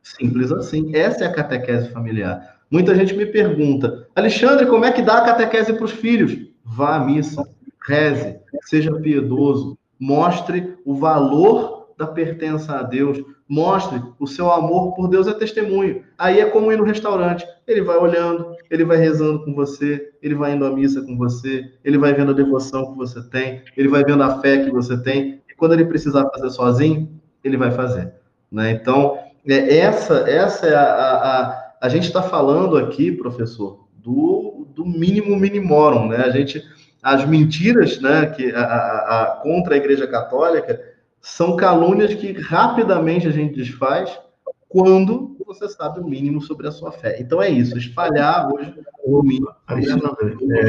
Simples 0.01 0.51
assim. 0.51 0.95
Essa 0.95 1.25
é 1.25 1.27
a 1.27 1.33
catequese 1.33 1.89
familiar. 1.89 2.57
Muita 2.71 2.95
gente 2.95 3.15
me 3.15 3.25
pergunta, 3.25 4.07
Alexandre, 4.15 4.67
como 4.67 4.85
é 4.85 4.91
que 4.91 5.01
dá 5.01 5.17
a 5.17 5.25
catequese 5.25 5.73
para 5.73 5.85
os 5.85 5.91
filhos? 5.91 6.37
Vá 6.63 6.97
à 6.97 6.99
missa, 6.99 7.43
reze, 7.87 8.37
seja 8.61 8.93
piedoso, 8.93 9.77
mostre 9.99 10.75
o 10.85 10.93
valor 10.93 11.89
da 11.97 12.05
pertença 12.05 12.77
a 12.77 12.83
Deus, 12.83 13.17
mostre 13.49 14.01
o 14.19 14.27
seu 14.27 14.51
amor 14.51 14.93
por 14.93 15.07
Deus 15.07 15.27
é 15.27 15.33
testemunho. 15.33 16.03
Aí 16.17 16.39
é 16.39 16.45
como 16.45 16.71
ir 16.71 16.77
no 16.77 16.83
restaurante. 16.83 17.45
Ele 17.67 17.81
vai 17.81 17.97
olhando, 17.97 18.55
ele 18.69 18.85
vai 18.85 18.97
rezando 18.97 19.43
com 19.43 19.53
você, 19.55 20.11
ele 20.21 20.35
vai 20.35 20.53
indo 20.53 20.65
à 20.65 20.71
missa 20.71 21.01
com 21.01 21.17
você, 21.17 21.65
ele 21.83 21.97
vai 21.97 22.13
vendo 22.13 22.31
a 22.31 22.35
devoção 22.35 22.91
que 22.91 22.97
você 22.97 23.21
tem, 23.29 23.63
ele 23.75 23.87
vai 23.87 24.03
vendo 24.03 24.21
a 24.21 24.39
fé 24.39 24.63
que 24.63 24.69
você 24.69 25.01
tem. 25.01 25.41
E 25.49 25.55
quando 25.55 25.73
ele 25.73 25.85
precisar 25.85 26.29
fazer 26.29 26.49
sozinho, 26.51 27.09
ele 27.43 27.57
vai 27.57 27.71
fazer. 27.71 28.13
Né? 28.51 28.71
Então, 28.71 29.17
é, 29.47 29.79
essa, 29.79 30.29
essa 30.29 30.67
é 30.67 30.75
a, 30.75 30.83
a, 30.83 31.41
a 31.41 31.69
a 31.81 31.87
gente 31.87 32.07
está 32.07 32.21
falando 32.21 32.77
aqui, 32.77 33.11
professor, 33.11 33.87
do, 33.95 34.67
do 34.75 34.85
mínimo 34.85 35.35
minimorum, 35.37 36.09
né? 36.09 36.17
A 36.17 36.29
gente, 36.29 36.61
as 37.01 37.25
mentiras, 37.25 38.01
né, 38.01 38.25
que 38.27 38.51
a, 38.51 38.61
a, 38.61 39.21
a, 39.21 39.25
contra 39.41 39.75
a 39.75 39.77
Igreja 39.77 40.05
Católica 40.05 40.79
são 41.21 41.55
calúnias 41.55 42.13
que 42.13 42.31
rapidamente 42.33 43.27
a 43.27 43.31
gente 43.31 43.55
desfaz 43.55 44.19
quando 44.67 45.35
você 45.45 45.67
sabe 45.67 45.99
o 45.99 46.07
mínimo 46.07 46.41
sobre 46.41 46.67
a 46.67 46.71
sua 46.71 46.91
fé. 46.91 47.19
Então 47.19 47.41
é 47.41 47.49
isso, 47.49 47.77
espalhar 47.77 48.47
hoje 48.51 48.73
o 49.03 49.23
mínimo. 49.23 49.49
Alexandre, 49.67 50.37
é... 50.51 50.65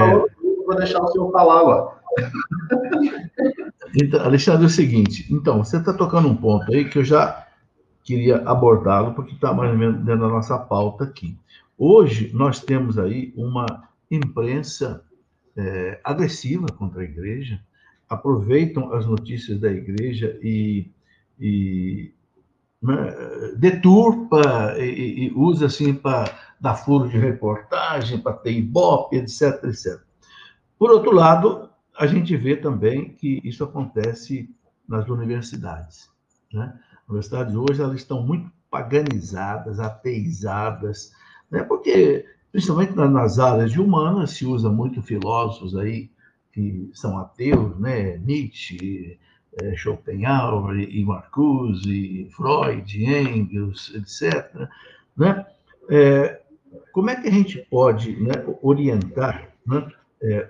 vou 0.67 0.77
deixar 0.77 1.03
o 1.03 1.09
senhor 1.09 1.31
falar 1.31 1.61
agora. 1.61 2.01
Então, 4.01 4.21
Alexandre, 4.25 4.65
é 4.65 4.67
o 4.67 4.71
seguinte, 4.71 5.27
então, 5.31 5.63
você 5.63 5.77
está 5.77 5.93
tocando 5.93 6.29
um 6.29 6.37
ponto 6.37 6.73
aí 6.73 6.89
que 6.89 6.99
eu 6.99 7.05
já 7.05 7.47
queria 8.05 8.37
abordá-lo, 8.39 9.15
porque 9.15 9.35
está 9.35 9.53
mais 9.53 9.71
ou 9.71 9.77
menos 9.77 9.97
dentro 9.99 10.23
da 10.23 10.29
nossa 10.29 10.59
pauta 10.59 11.05
aqui. 11.05 11.37
Hoje, 11.77 12.31
nós 12.35 12.61
temos 12.61 12.99
aí 12.99 13.33
uma 13.37 13.67
imprensa 14.11 15.05
é, 15.57 16.01
agressiva 16.05 16.67
contra 16.77 17.01
a 17.01 17.05
igreja, 17.05 17.61
aproveitam 18.11 18.93
as 18.93 19.07
notícias 19.07 19.61
da 19.61 19.71
igreja 19.71 20.37
e, 20.43 20.91
e 21.39 22.13
né, 22.83 23.15
deturpa 23.57 24.75
e, 24.79 25.29
e, 25.29 25.33
usa 25.33 25.67
assim 25.67 25.95
para 25.95 26.25
dar 26.61 26.75
furo 26.75 27.09
de 27.09 27.17
reportagem, 27.17 28.19
para 28.19 28.33
ter 28.33 28.51
ibope, 28.51 29.17
etc, 29.17 29.63
etc. 29.65 30.01
Por 30.77 30.91
outro 30.91 31.13
lado, 31.13 31.71
a 31.97 32.07
gente 32.07 32.37
vê 32.37 32.57
também 32.57 33.15
que 33.15 33.41
isso 33.45 33.63
acontece 33.63 34.51
nas 34.89 35.09
universidades. 35.09 36.11
Né? 36.53 36.75
As 37.03 37.09
universidades 37.09 37.55
hoje 37.55 37.81
elas 37.81 37.97
estão 37.97 38.27
muito 38.27 38.51
paganizadas, 38.69 39.79
ateizadas, 39.79 41.13
né? 41.49 41.63
porque 41.63 42.27
principalmente 42.51 42.97
nas 42.97 43.39
áreas 43.39 43.71
de 43.71 43.81
humanas 43.81 44.33
se 44.33 44.45
usa 44.45 44.69
muito 44.69 45.01
filósofos 45.01 45.77
aí 45.77 46.11
que 46.53 46.91
são 46.95 47.19
ateus, 47.19 47.79
né? 47.79 48.19
Nietzsche, 48.19 49.19
é, 49.61 49.77
Schopenhauer 49.77 50.79
e 50.79 51.05
Marcuse, 51.05 52.29
Freud, 52.37 53.05
Engels, 53.05 53.93
etc. 53.95 54.69
Né? 55.17 55.45
É, 55.89 56.41
como 56.93 57.11
é 57.11 57.17
que 57.17 57.29
a 57.29 57.33
gente 57.33 57.59
pode 57.71 58.17
né, 58.21 58.33
orientar 58.63 59.49
né, 59.67 59.89
é, 60.23 60.49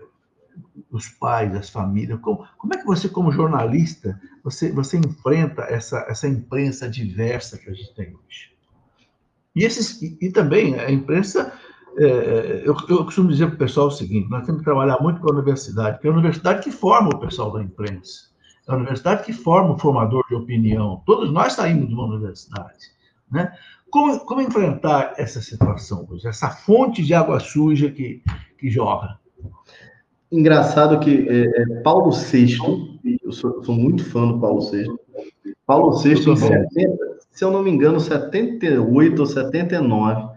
os 0.90 1.08
pais, 1.08 1.54
as 1.54 1.70
famílias? 1.70 2.20
Como, 2.20 2.46
como, 2.58 2.74
é 2.74 2.78
que 2.78 2.84
você, 2.84 3.08
como 3.08 3.32
jornalista, 3.32 4.20
você, 4.42 4.70
você 4.70 4.98
enfrenta 4.98 5.62
essa, 5.62 6.06
essa 6.08 6.28
imprensa 6.28 6.88
diversa 6.88 7.58
que 7.58 7.70
a 7.70 7.72
gente 7.72 7.94
tem 7.94 8.08
hoje? 8.08 8.50
E, 9.54 9.64
esses, 9.64 10.00
e, 10.02 10.18
e 10.20 10.30
também 10.30 10.78
a 10.78 10.90
imprensa 10.90 11.52
é, 11.96 12.04
é, 12.04 12.62
eu, 12.64 12.76
eu, 12.88 13.04
costumo 13.04 13.28
dizer 13.28 13.46
para 13.46 13.54
o 13.54 13.58
pessoal 13.58 13.88
o 13.88 13.90
seguinte: 13.90 14.28
nós 14.30 14.44
temos 14.44 14.60
que 14.60 14.64
trabalhar 14.64 14.98
muito 15.00 15.20
com 15.20 15.30
a 15.30 15.34
universidade, 15.34 15.96
porque 15.96 16.08
é 16.08 16.10
a 16.10 16.14
universidade 16.14 16.62
que 16.62 16.70
forma 16.70 17.10
o 17.10 17.18
pessoal 17.18 17.52
da 17.52 17.62
imprensa, 17.62 18.28
é 18.68 18.72
a 18.72 18.76
universidade 18.76 19.24
que 19.24 19.32
forma 19.32 19.74
o 19.74 19.78
formador 19.78 20.24
de 20.28 20.34
opinião. 20.34 21.02
Todos 21.04 21.32
nós 21.32 21.54
saímos 21.54 21.88
de 21.88 21.94
uma 21.94 22.04
universidade. 22.04 22.90
Né? 23.30 23.52
Como, 23.90 24.20
como 24.20 24.40
enfrentar 24.40 25.14
essa 25.16 25.40
situação 25.40 26.06
hoje, 26.08 26.26
essa 26.26 26.48
fonte 26.48 27.02
de 27.02 27.12
água 27.12 27.40
suja 27.40 27.90
que, 27.90 28.22
que 28.58 28.70
jorra? 28.70 29.18
Engraçado 30.30 31.00
que 31.00 31.28
é, 31.28 31.62
é 31.62 31.80
Paulo 31.82 32.12
VI, 32.12 32.56
eu 33.24 33.32
sou, 33.32 33.64
sou, 33.64 33.74
muito 33.74 34.04
fã 34.04 34.28
do 34.28 34.38
Paulo 34.38 34.60
VI. 34.70 34.86
Paulo 35.66 35.98
VI, 35.98 36.12
em 36.12 36.36
70, 36.36 37.18
se 37.32 37.44
eu 37.44 37.50
não 37.50 37.62
me 37.62 37.70
engano, 37.70 37.98
78 37.98 39.18
ou 39.18 39.26
79 39.26 40.29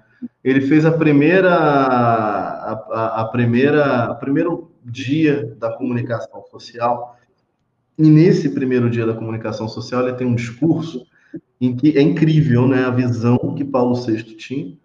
ele 0.43 0.61
fez 0.61 0.85
a 0.85 0.91
primeira, 0.91 1.53
a, 1.53 3.21
a, 3.21 3.25
primeira, 3.25 4.11
o 4.11 4.15
primeiro 4.15 4.71
dia 4.83 5.55
da 5.57 5.71
comunicação 5.71 6.43
social. 6.51 7.17
E 7.97 8.09
nesse 8.09 8.49
primeiro 8.49 8.89
dia 8.89 9.05
da 9.05 9.13
comunicação 9.13 9.67
social, 9.67 10.07
ele 10.07 10.17
tem 10.17 10.27
um 10.27 10.35
discurso 10.35 11.05
em 11.61 11.75
que 11.75 11.97
é 11.97 12.01
incrível, 12.01 12.67
né, 12.67 12.83
a 12.83 12.91
visão 12.91 13.37
que 13.55 13.63
Paulo 13.63 13.95
VI 13.95 14.23
tinha. 14.35 14.77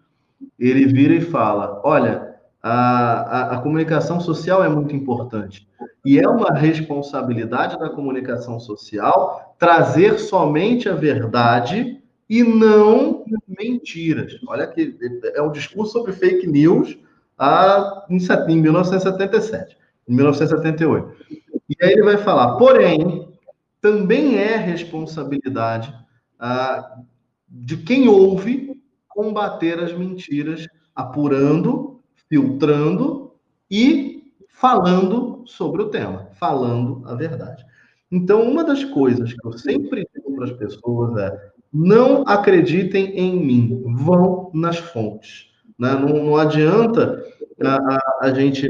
Ele 0.57 0.85
vira 0.85 1.13
e 1.13 1.21
fala: 1.21 1.81
olha, 1.83 2.35
a, 2.61 2.71
a, 2.71 3.55
a, 3.55 3.61
comunicação 3.61 4.19
social 4.19 4.63
é 4.63 4.69
muito 4.69 4.95
importante. 4.95 5.67
E 6.05 6.19
é 6.19 6.27
uma 6.27 6.53
responsabilidade 6.53 7.77
da 7.77 7.89
comunicação 7.89 8.59
social 8.59 9.55
trazer 9.57 10.19
somente 10.19 10.87
a 10.87 10.95
verdade 10.95 11.98
e 12.29 12.43
não 12.43 13.25
mentiras. 13.47 14.39
Olha 14.47 14.67
que 14.67 14.95
é 15.33 15.41
um 15.41 15.51
discurso 15.51 15.93
sobre 15.93 16.13
fake 16.13 16.45
news 16.45 16.97
a, 17.37 18.05
em, 18.09 18.17
em 18.17 18.61
1977, 18.61 19.75
em 20.07 20.15
1978. 20.15 21.15
E 21.69 21.83
aí 21.83 21.93
ele 21.93 22.03
vai 22.03 22.17
falar, 22.17 22.57
porém, 22.57 23.27
também 23.81 24.37
é 24.37 24.57
responsabilidade 24.57 25.93
ah, 26.37 26.99
de 27.47 27.77
quem 27.77 28.07
ouve 28.07 28.79
combater 29.07 29.79
as 29.79 29.97
mentiras, 29.97 30.67
apurando, 30.93 31.99
filtrando 32.29 33.33
e 33.69 34.33
falando 34.49 35.43
sobre 35.45 35.81
o 35.81 35.89
tema, 35.89 36.29
falando 36.33 37.01
a 37.05 37.15
verdade. 37.15 37.65
Então, 38.11 38.43
uma 38.43 38.63
das 38.63 38.83
coisas 38.83 39.33
que 39.33 39.47
eu 39.47 39.53
sempre 39.53 40.07
digo 40.13 40.35
para 40.35 40.45
as 40.45 40.51
pessoas 40.51 41.17
é: 41.17 41.51
não 41.71 42.23
acreditem 42.27 43.17
em 43.17 43.35
mim, 43.35 43.83
vão 43.85 44.49
nas 44.53 44.77
fontes. 44.77 45.47
Né? 45.77 45.93
Não, 45.93 46.23
não, 46.23 46.35
adianta 46.35 47.23
a, 47.63 47.75
a, 47.75 48.19
a, 48.23 48.33
gente 48.33 48.69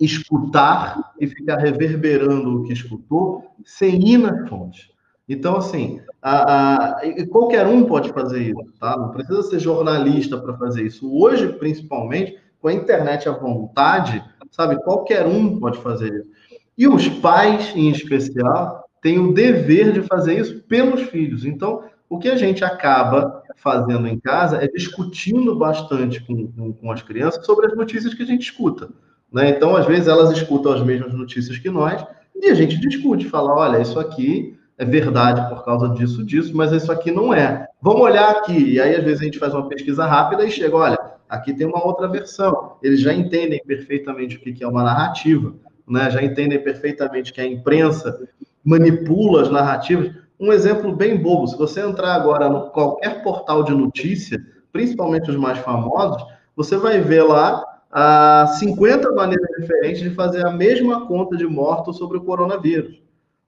escutar 0.00 1.12
e 1.20 1.26
ficar 1.26 1.56
reverberando 1.56 2.56
o 2.56 2.64
que 2.64 2.72
escutou 2.72 3.44
sem 3.64 4.06
ir 4.06 4.18
nas 4.18 4.48
fontes. 4.48 4.90
Então, 5.28 5.56
assim, 5.56 6.00
a, 6.22 7.00
qualquer 7.30 7.66
um 7.66 7.84
pode 7.84 8.12
fazer 8.12 8.42
isso, 8.42 8.72
tá? 8.78 8.96
Não 8.96 9.10
precisa 9.10 9.42
ser 9.42 9.58
jornalista 9.58 10.38
para 10.38 10.56
fazer 10.56 10.86
isso. 10.86 11.10
Hoje, 11.12 11.48
principalmente, 11.54 12.38
com 12.60 12.68
a 12.68 12.72
internet 12.72 13.28
à 13.28 13.32
vontade, 13.32 14.22
sabe? 14.50 14.82
Qualquer 14.82 15.26
um 15.26 15.58
pode 15.58 15.78
fazer 15.78 16.12
isso. 16.12 16.30
E 16.76 16.86
os 16.86 17.08
pais, 17.08 17.72
em 17.74 17.90
especial, 17.90 18.84
têm 19.00 19.18
o 19.18 19.32
dever 19.32 19.92
de 19.92 20.02
fazer 20.02 20.38
isso 20.38 20.62
pelos 20.62 21.02
filhos. 21.02 21.44
Então, 21.44 21.84
o 22.08 22.18
que 22.18 22.28
a 22.28 22.36
gente 22.36 22.64
acaba 22.64 23.42
fazendo 23.56 24.06
em 24.06 24.18
casa 24.18 24.62
é 24.62 24.68
discutindo 24.68 25.56
bastante 25.56 26.20
com, 26.24 26.46
com, 26.52 26.72
com 26.72 26.92
as 26.92 27.02
crianças 27.02 27.44
sobre 27.44 27.66
as 27.66 27.76
notícias 27.76 28.14
que 28.14 28.22
a 28.22 28.26
gente 28.26 28.42
escuta. 28.42 28.88
Né? 29.32 29.50
Então, 29.50 29.76
às 29.76 29.86
vezes, 29.86 30.06
elas 30.06 30.30
escutam 30.30 30.72
as 30.72 30.82
mesmas 30.82 31.12
notícias 31.12 31.58
que 31.58 31.70
nós 31.70 32.04
e 32.34 32.48
a 32.48 32.54
gente 32.54 32.78
discute, 32.78 33.28
fala: 33.28 33.54
olha, 33.54 33.80
isso 33.80 33.98
aqui 33.98 34.56
é 34.78 34.84
verdade 34.84 35.48
por 35.48 35.64
causa 35.64 35.88
disso, 35.88 36.24
disso, 36.24 36.54
mas 36.54 36.70
isso 36.72 36.92
aqui 36.92 37.10
não 37.10 37.32
é. 37.32 37.66
Vamos 37.80 38.02
olhar 38.02 38.30
aqui. 38.30 38.74
E 38.74 38.80
aí, 38.80 38.94
às 38.94 39.02
vezes, 39.02 39.20
a 39.20 39.24
gente 39.24 39.38
faz 39.38 39.54
uma 39.54 39.68
pesquisa 39.68 40.04
rápida 40.04 40.44
e 40.44 40.50
chega: 40.50 40.76
olha, 40.76 40.98
aqui 41.28 41.54
tem 41.54 41.66
uma 41.66 41.84
outra 41.84 42.06
versão. 42.08 42.76
Eles 42.82 43.00
já 43.00 43.12
entendem 43.12 43.60
perfeitamente 43.66 44.36
o 44.36 44.40
que 44.40 44.62
é 44.62 44.68
uma 44.68 44.82
narrativa, 44.82 45.54
né? 45.88 46.10
já 46.10 46.22
entendem 46.22 46.62
perfeitamente 46.62 47.32
que 47.32 47.40
a 47.40 47.46
imprensa 47.46 48.28
manipula 48.64 49.42
as 49.42 49.50
narrativas. 49.50 50.12
Um 50.38 50.52
exemplo 50.52 50.94
bem 50.94 51.16
bobo: 51.16 51.46
se 51.46 51.56
você 51.56 51.80
entrar 51.80 52.14
agora 52.14 52.48
no 52.48 52.70
qualquer 52.70 53.22
portal 53.22 53.62
de 53.62 53.72
notícia, 53.72 54.38
principalmente 54.72 55.30
os 55.30 55.36
mais 55.36 55.58
famosos, 55.58 56.22
você 56.54 56.76
vai 56.76 57.00
ver 57.00 57.22
lá 57.22 57.64
ah, 57.90 58.46
50 58.58 59.12
maneiras 59.12 59.48
diferentes 59.58 60.02
de 60.02 60.10
fazer 60.10 60.46
a 60.46 60.50
mesma 60.50 61.06
conta 61.06 61.36
de 61.36 61.46
mortos 61.46 61.96
sobre 61.96 62.18
o 62.18 62.24
coronavírus. 62.24 63.00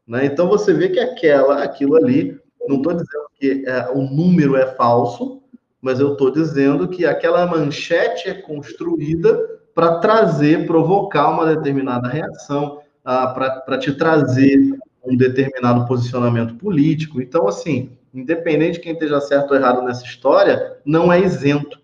Né? 0.07 0.25
Então 0.25 0.49
você 0.49 0.73
vê 0.73 0.89
que 0.89 0.99
aquela, 0.99 1.63
aquilo 1.63 1.97
ali, 1.97 2.41
não 2.67 2.77
estou 2.77 2.95
dizendo 2.95 3.27
que 3.39 3.65
é, 3.67 3.91
o 3.93 4.03
número 4.03 4.57
é 4.57 4.67
falso, 4.75 5.43
mas 5.83 6.01
eu 6.01 6.13
estou 6.13 6.31
dizendo 6.31 6.89
que 6.89 7.05
aquela 7.05 7.47
manchete 7.47 8.29
é 8.29 8.35
construída 8.35 9.39
para 9.75 9.99
trazer, 9.99 10.67
provocar 10.67 11.29
uma 11.29 11.55
determinada 11.55 12.09
reação, 12.09 12.81
ah, 13.05 13.29
para 13.29 13.79
te 13.79 13.93
trazer 13.93 14.77
um 15.09 15.17
determinado 15.17 15.87
posicionamento 15.87 16.55
político. 16.55 17.21
Então, 17.21 17.49
assim, 17.49 17.91
independente 18.13 18.75
de 18.75 18.81
quem 18.81 18.93
esteja 18.93 19.21
certo 19.21 19.51
ou 19.51 19.57
errado 19.57 19.83
nessa 19.83 20.05
história, 20.05 20.79
não 20.85 21.13
é 21.13 21.21
isento. 21.21 21.81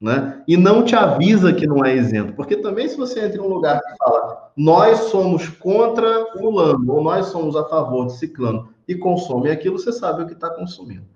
Né? 0.00 0.42
E 0.46 0.56
não 0.56 0.84
te 0.84 0.94
avisa 0.94 1.54
que 1.54 1.66
não 1.66 1.82
é 1.82 1.96
isento, 1.96 2.34
porque 2.34 2.56
também 2.56 2.86
se 2.86 2.98
você 2.98 3.24
entra 3.24 3.38
em 3.38 3.40
um 3.40 3.48
lugar 3.48 3.80
que 3.80 3.96
fala 3.96 4.46
nós 4.56 5.10
somos 5.10 5.48
contra 5.48 6.32
fulano 6.32 6.92
ou 6.92 7.02
nós 7.02 7.26
somos 7.26 7.56
a 7.56 7.64
favor 7.64 8.06
de 8.06 8.16
ciclano 8.16 8.70
e 8.88 8.94
consome 8.94 9.50
aquilo, 9.50 9.78
você 9.78 9.92
sabe 9.92 10.22
o 10.22 10.26
que 10.26 10.32
está 10.32 10.50
consumindo. 10.50 11.06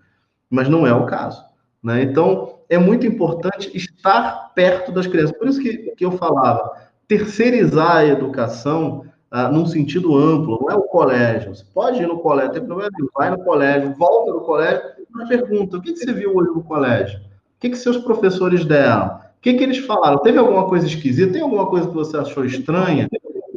Mas 0.48 0.68
não 0.68 0.86
é 0.86 0.92
o 0.92 1.06
caso. 1.06 1.42
Né? 1.82 2.02
Então, 2.02 2.58
é 2.68 2.76
muito 2.76 3.06
importante 3.06 3.74
estar 3.74 4.52
perto 4.54 4.92
das 4.92 5.06
crianças. 5.06 5.36
Por 5.36 5.48
isso 5.48 5.60
que, 5.60 5.94
que 5.94 6.04
eu 6.04 6.12
falava, 6.12 6.70
terceirizar 7.08 7.96
a 7.96 8.06
educação 8.06 9.04
ah, 9.30 9.48
num 9.48 9.64
sentido 9.64 10.16
amplo, 10.16 10.58
não 10.60 10.70
é 10.70 10.74
o 10.74 10.82
colégio. 10.82 11.54
Você 11.54 11.64
pode 11.72 12.02
ir 12.02 12.06
no 12.06 12.18
colégio, 12.18 12.52
tem 12.52 12.64
problema 12.64 12.90
nenhum, 12.96 13.08
vai 13.14 13.30
no 13.30 13.44
colégio, 13.44 13.94
volta 13.96 14.32
no 14.32 14.40
colégio, 14.40 14.82
mas 15.10 15.28
pergunta, 15.28 15.76
o 15.76 15.82
que, 15.82 15.92
que 15.92 15.98
você 16.00 16.12
viu 16.12 16.34
hoje 16.34 16.50
no 16.50 16.62
colégio? 16.64 17.18
O 17.20 17.60
que, 17.60 17.70
que 17.70 17.76
seus 17.76 17.98
professores 17.98 18.64
deram? 18.64 19.06
O 19.06 19.40
que, 19.40 19.54
que 19.54 19.62
eles 19.62 19.78
falaram? 19.78 20.18
Teve 20.18 20.38
alguma 20.38 20.66
coisa 20.66 20.86
esquisita? 20.86 21.32
Tem 21.32 21.42
alguma 21.42 21.66
coisa 21.66 21.88
que 21.88 21.94
você 21.94 22.16
achou 22.16 22.44
estranha? 22.44 23.08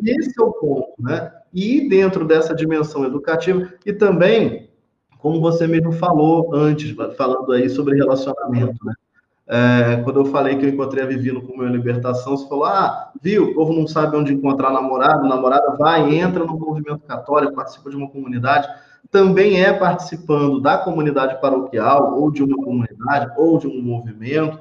Esse 0.06 0.40
é 0.40 0.44
o 0.44 0.52
ponto, 0.52 0.94
né? 1.00 1.32
E 1.54 1.88
dentro 1.88 2.26
dessa 2.26 2.54
dimensão 2.54 3.06
educativa, 3.06 3.72
e 3.86 3.94
também, 3.94 4.70
como 5.20 5.40
você 5.40 5.66
mesmo 5.66 5.92
falou 5.94 6.54
antes, 6.54 6.96
falando 7.18 7.52
aí 7.52 7.70
sobre 7.70 7.96
relacionamento, 7.96 8.78
né? 8.86 8.94
É, 9.46 9.98
quando 10.04 10.22
eu 10.22 10.26
falei 10.26 10.56
que 10.56 10.66
eu 10.66 10.70
encontrei 10.70 11.04
a 11.04 11.08
Vivino 11.08 11.42
com 11.42 11.58
minha 11.58 11.70
libertação, 11.70 12.38
você 12.38 12.48
falou: 12.48 12.66
ah, 12.66 13.12
viu, 13.22 13.50
o 13.50 13.54
povo 13.54 13.74
não 13.74 13.86
sabe 13.86 14.16
onde 14.16 14.34
encontrar 14.34 14.72
namorado, 14.72 15.28
namorada 15.28 15.76
vai, 15.78 16.16
entra 16.16 16.46
no 16.46 16.58
movimento 16.58 17.02
católico, 17.06 17.54
participa 17.54 17.90
de 17.90 17.98
uma 17.98 18.10
comunidade. 18.10 18.68
Também 19.12 19.62
é 19.62 19.74
participando 19.74 20.62
da 20.62 20.78
comunidade 20.78 21.40
paroquial, 21.42 22.20
ou 22.20 22.32
de 22.32 22.42
uma 22.42 22.56
comunidade, 22.56 23.32
ou 23.38 23.60
de 23.60 23.68
um 23.68 23.82
movimento, 23.82 24.60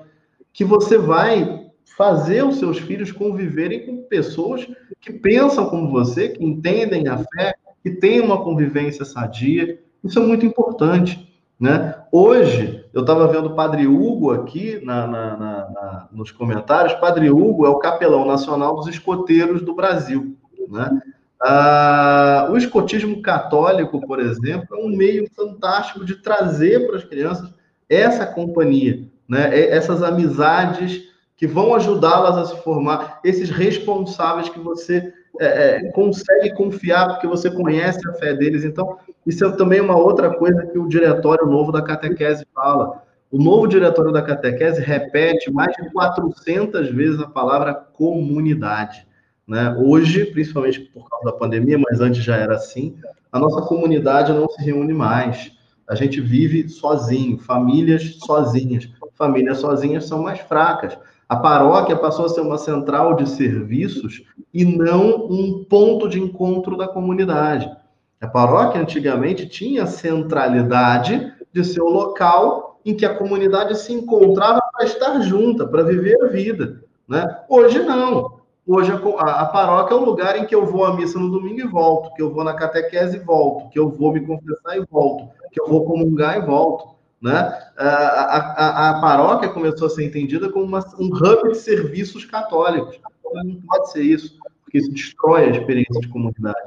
que 0.52 0.64
você 0.64 0.98
vai 0.98 1.70
fazer 1.96 2.44
os 2.44 2.56
seus 2.56 2.78
filhos 2.78 3.12
conviverem 3.12 3.86
com 3.86 4.02
pessoas 4.02 4.66
que 5.00 5.12
pensam 5.12 5.68
como 5.68 5.90
você, 5.90 6.30
que 6.30 6.44
entendem 6.44 7.06
a 7.08 7.18
fé, 7.18 7.54
que 7.82 7.90
têm 7.90 8.20
uma 8.20 8.42
convivência 8.42 9.04
sadia. 9.04 9.78
Isso 10.02 10.18
é 10.18 10.22
muito 10.22 10.44
importante. 10.44 11.32
Né? 11.58 11.94
Hoje, 12.10 12.81
eu 12.92 13.00
estava 13.00 13.26
vendo 13.26 13.46
o 13.46 13.54
Padre 13.54 13.86
Hugo 13.86 14.32
aqui 14.32 14.80
na, 14.84 15.06
na, 15.06 15.36
na, 15.36 16.08
nos 16.12 16.30
comentários. 16.30 16.94
Padre 16.94 17.30
Hugo 17.30 17.64
é 17.64 17.68
o 17.68 17.78
capelão 17.78 18.26
nacional 18.26 18.76
dos 18.76 18.86
escoteiros 18.86 19.62
do 19.62 19.74
Brasil. 19.74 20.36
Né? 20.68 21.00
Ah, 21.42 22.48
o 22.50 22.56
escotismo 22.56 23.22
católico, 23.22 24.00
por 24.06 24.20
exemplo, 24.20 24.76
é 24.76 24.84
um 24.84 24.94
meio 24.94 25.26
fantástico 25.34 26.04
de 26.04 26.16
trazer 26.16 26.86
para 26.86 26.96
as 26.96 27.04
crianças 27.04 27.52
essa 27.88 28.26
companhia, 28.26 29.08
né? 29.28 29.58
essas 29.58 30.02
amizades 30.02 31.02
que 31.36 31.46
vão 31.46 31.74
ajudá-las 31.74 32.36
a 32.36 32.44
se 32.44 32.62
formar, 32.62 33.20
esses 33.24 33.50
responsáveis 33.50 34.48
que 34.48 34.60
você 34.60 35.12
é, 35.40 35.46
é, 35.46 35.90
consegue 35.92 36.54
confiar 36.54 37.08
porque 37.08 37.26
você 37.26 37.50
conhece 37.50 38.06
a 38.08 38.12
fé 38.14 38.34
deles. 38.34 38.64
Então, 38.64 38.98
isso 39.26 39.44
é 39.44 39.52
também 39.56 39.80
uma 39.80 39.96
outra 39.96 40.34
coisa 40.34 40.66
que 40.66 40.78
o 40.78 40.88
diretório 40.88 41.46
novo 41.46 41.72
da 41.72 41.82
catequese 41.82 42.46
fala. 42.54 43.02
O 43.30 43.42
novo 43.42 43.66
diretório 43.66 44.12
da 44.12 44.20
catequese 44.20 44.82
repete 44.82 45.50
mais 45.50 45.74
de 45.76 45.90
400 45.90 46.90
vezes 46.90 47.20
a 47.20 47.26
palavra 47.26 47.74
comunidade. 47.74 49.06
Né? 49.48 49.74
Hoje, 49.78 50.26
principalmente 50.26 50.80
por 50.80 51.08
causa 51.08 51.24
da 51.26 51.32
pandemia, 51.32 51.78
mas 51.78 52.00
antes 52.00 52.22
já 52.22 52.36
era 52.36 52.56
assim, 52.56 52.96
a 53.30 53.38
nossa 53.38 53.62
comunidade 53.62 54.32
não 54.32 54.48
se 54.48 54.62
reúne 54.62 54.92
mais. 54.92 55.52
A 55.88 55.94
gente 55.94 56.20
vive 56.20 56.68
sozinho, 56.68 57.38
famílias 57.38 58.16
sozinhas. 58.18 58.88
Famílias 59.14 59.58
sozinhas 59.58 60.06
são 60.06 60.22
mais 60.22 60.40
fracas. 60.40 60.96
A 61.32 61.36
paróquia 61.36 61.96
passou 61.96 62.26
a 62.26 62.28
ser 62.28 62.42
uma 62.42 62.58
central 62.58 63.14
de 63.14 63.26
serviços 63.26 64.22
e 64.52 64.66
não 64.66 65.28
um 65.30 65.64
ponto 65.64 66.06
de 66.06 66.20
encontro 66.20 66.76
da 66.76 66.86
comunidade. 66.86 67.74
A 68.20 68.28
paróquia 68.28 68.82
antigamente 68.82 69.48
tinha 69.48 69.84
a 69.84 69.86
centralidade 69.86 71.32
de 71.50 71.64
ser 71.64 71.80
o 71.80 71.88
local 71.88 72.78
em 72.84 72.94
que 72.94 73.06
a 73.06 73.14
comunidade 73.14 73.78
se 73.78 73.94
encontrava 73.94 74.60
para 74.74 74.84
estar 74.84 75.22
junta, 75.22 75.66
para 75.66 75.82
viver 75.82 76.22
a 76.22 76.26
vida. 76.26 76.82
Né? 77.08 77.26
Hoje 77.48 77.78
não. 77.78 78.40
Hoje 78.66 78.92
a, 78.92 79.30
a, 79.40 79.46
paróquia 79.46 79.94
é 79.94 79.98
o 79.98 80.04
lugar 80.04 80.36
em 80.36 80.44
que 80.44 80.54
eu 80.54 80.66
vou 80.66 80.84
à 80.84 80.94
missa 80.94 81.18
no 81.18 81.30
domingo 81.30 81.60
e 81.60 81.66
volto, 81.66 82.12
que 82.12 82.20
eu 82.20 82.30
vou 82.30 82.44
na 82.44 82.52
catequese 82.52 83.16
e 83.16 83.20
volto, 83.20 83.70
que 83.70 83.78
eu 83.78 83.88
vou 83.88 84.12
me 84.12 84.20
confessar 84.20 84.76
e 84.76 84.84
volto, 84.84 85.30
que 85.50 85.58
eu 85.58 85.66
vou 85.66 85.86
comungar 85.86 86.36
e 86.36 86.44
volto. 86.44 86.92
Né? 87.22 87.56
A, 87.78 87.86
a, 87.86 88.90
a, 88.90 89.00
paróquia 89.00 89.48
começou 89.48 89.86
a 89.86 89.90
ser 89.90 90.04
entendida 90.04 90.50
como 90.50 90.64
uma, 90.64 90.80
um 90.98 91.06
hub 91.06 91.50
de 91.50 91.56
serviços 91.56 92.24
católicos. 92.24 92.98
Não 93.32 93.60
pode 93.60 93.92
ser 93.92 94.02
isso, 94.02 94.36
porque 94.64 94.78
isso 94.78 94.90
destrói 94.90 95.44
a 95.44 95.50
experiência 95.50 96.00
de 96.00 96.08
comunidade. 96.08 96.58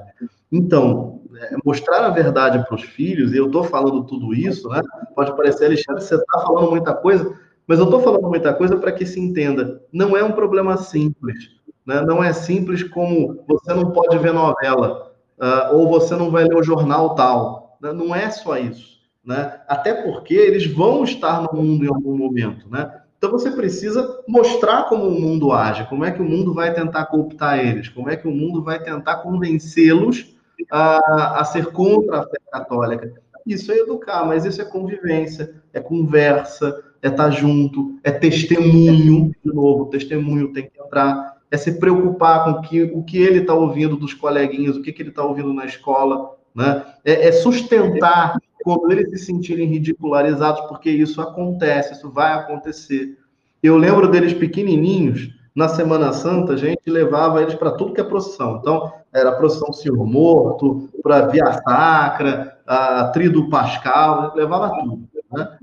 Então, 0.49 1.22
é, 1.36 1.58
mostrar 1.66 2.06
a 2.06 2.10
verdade 2.10 2.66
para 2.66 2.76
os 2.76 2.84
filhos, 2.84 3.34
e 3.34 3.38
eu 3.38 3.47
estou 3.47 3.66
falando 3.66 4.06
tudo 4.06 4.34
isso, 4.34 4.70
né? 4.70 4.82
pode 5.14 5.36
parecer, 5.36 5.66
Alexandre, 5.66 6.01
você 6.01 6.16
está 6.16 6.39
falando 6.39 6.70
muita 6.70 6.93
coisa, 6.93 7.38
mas 7.68 7.78
eu 7.78 7.86
estou 7.86 7.99
falando 7.99 8.30
muita 8.30 8.53
coisa 8.53 8.78
para 8.78 8.93
que 8.93 9.06
se 9.06 9.20
entenda. 9.20 9.82
Não 9.91 10.16
é 10.16 10.24
um 10.24 10.32
problema 10.32 10.78
simples. 10.78 11.49
Né? 11.86 11.99
Não 12.01 12.24
é 12.24 12.32
simples 12.32 12.82
como 12.82 13.43
você 13.45 13.74
não 13.74 13.91
pode 13.91 14.18
ver 14.20 14.32
novela, 14.32 15.12
uh, 15.38 15.76
ou 15.76 15.89
você 15.89 16.16
não 16.16 16.32
vai 16.32 16.45
ler 16.45 16.56
o 16.56 16.64
jornal 16.64 17.14
tal. 17.14 17.78
Né? 17.82 17.91
Não 17.91 18.16
é 18.16 18.30
só 18.30 18.58
isso 18.58 18.95
né? 19.26 19.59
Até 19.67 19.93
porque 19.93 20.34
eles 20.34 20.65
vão 20.65 21.03
estar 21.03 21.41
no 21.41 21.61
mundo 21.61 21.84
em 21.84 21.88
algum 21.88 22.15
momento, 22.15 22.69
né? 22.69 23.01
Então 23.17 23.32
você 23.32 23.49
precisa 23.49 24.19
mostrar 24.28 24.84
como 24.84 25.07
o 25.07 25.19
mundo 25.19 25.51
age, 25.51 25.88
como 25.89 26.05
é 26.05 26.11
que 26.11 26.21
o 26.21 26.26
mundo 26.26 26.53
vai 26.53 26.73
tentar 26.73 27.05
cooptar 27.05 27.59
eles, 27.59 27.89
como 27.89 28.09
é 28.09 28.15
que 28.15 28.28
o 28.28 28.32
mundo 28.32 28.63
vai 28.63 28.82
tentar 28.84 29.17
convencê-los 29.17 30.36
a, 30.71 31.39
a 31.39 31.43
ser 31.43 31.67
contra 31.67 32.19
a 32.19 32.23
fé 32.23 32.38
católica. 32.51 33.13
Isso 33.45 33.71
é 33.71 33.78
educar, 33.78 34.26
mas 34.26 34.45
isso 34.45 34.61
é 34.61 34.65
convivência, 34.65 35.55
é 35.73 35.80
conversa, 35.80 36.84
é 37.01 37.07
estar 37.07 37.30
junto, 37.30 37.99
é 38.03 38.11
testemunho, 38.11 39.32
de 39.43 39.53
novo, 39.53 39.86
testemunho 39.86 40.51
tem 40.51 40.69
que 40.69 40.80
entrar, 40.80 41.38
é 41.49 41.57
se 41.57 41.80
preocupar 41.80 42.43
com 42.43 42.61
que, 42.61 42.84
o 42.84 43.03
que 43.03 43.17
ele 43.17 43.39
está 43.39 43.53
ouvindo 43.53 43.95
dos 43.95 44.13
coleguinhas, 44.13 44.76
o 44.76 44.82
que, 44.82 44.91
que 44.91 45.01
ele 45.01 45.09
está 45.09 45.23
ouvindo 45.23 45.53
na 45.53 45.65
escola, 45.65 46.36
né? 46.55 46.84
é, 47.03 47.28
é 47.28 47.32
sustentar 47.32 48.38
quando 48.66 48.91
eles 48.91 49.11
se 49.11 49.28
sentirem 49.28 49.68
ridicularizados, 49.68 50.61
porque 50.61 50.89
isso 50.89 51.22
acontece, 51.22 51.93
isso 51.93 52.09
vai 52.09 52.34
acontecer. 52.34 53.16
Eu 53.61 53.78
lembro 53.78 54.09
deles 54.09 54.34
pequenininhos, 54.34 55.30
na 55.53 55.70
Semana 55.70 56.11
Santa, 56.11 56.53
a 56.53 56.57
gente 56.57 56.82
levava 56.88 57.43
eles 57.43 57.53
para 57.53 57.72
tudo 57.72 57.93
que 57.93 58.01
é 58.01 58.03
procissão. 58.03 58.57
Então, 58.57 58.91
era 59.13 59.32
procissão 59.34 59.72
Senhor 59.72 60.03
Morto, 60.05 60.89
para 61.03 61.28
Via 61.28 61.61
Sacra, 61.63 62.57
a 62.66 63.05
Trido 63.09 63.47
Pascal, 63.49 64.34
levava 64.36 64.82
tudo. 64.82 65.07
Né? 65.32 65.57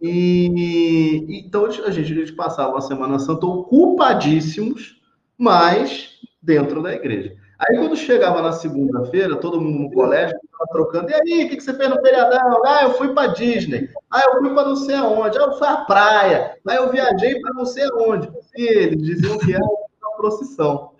E 0.00 1.42
então 1.46 1.66
a 1.66 1.70
gente, 1.70 2.10
a 2.12 2.14
gente 2.14 2.32
passava 2.32 2.78
a 2.78 2.80
Semana 2.80 3.18
Santa 3.18 3.46
ocupadíssimos, 3.46 5.00
mas 5.36 6.18
dentro 6.42 6.82
da 6.82 6.94
igreja. 6.94 7.36
Aí 7.58 7.78
quando 7.78 7.96
chegava 7.96 8.42
na 8.42 8.52
segunda-feira, 8.52 9.36
todo 9.36 9.60
mundo 9.60 9.78
no 9.84 9.92
colégio 9.92 10.36
estava 10.44 10.66
trocando. 10.70 11.10
E 11.10 11.14
aí, 11.14 11.44
o 11.46 11.48
que, 11.48 11.56
que 11.56 11.62
você 11.62 11.72
fez 11.72 11.88
no 11.88 12.00
feriadão? 12.02 12.62
Ah, 12.66 12.82
eu 12.82 12.94
fui 12.94 13.14
para 13.14 13.32
Disney. 13.32 13.88
Ah, 14.10 14.22
eu 14.26 14.38
fui 14.40 14.54
para 14.54 14.68
não 14.68 14.76
sei 14.76 14.94
aonde. 14.94 15.38
Ah, 15.38 15.42
eu 15.42 15.58
fui 15.58 15.66
à 15.66 15.76
praia. 15.78 16.58
Ah, 16.68 16.74
eu 16.74 16.90
viajei 16.90 17.40
para 17.40 17.54
não 17.54 17.64
sei 17.64 17.84
aonde. 17.84 18.30
E 18.56 18.62
eles 18.62 19.02
diziam 19.02 19.38
que 19.38 19.54
era 19.54 19.64
uma 19.64 20.16
procissão. 20.16 20.92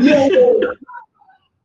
E 0.00 0.12
é, 0.12 0.28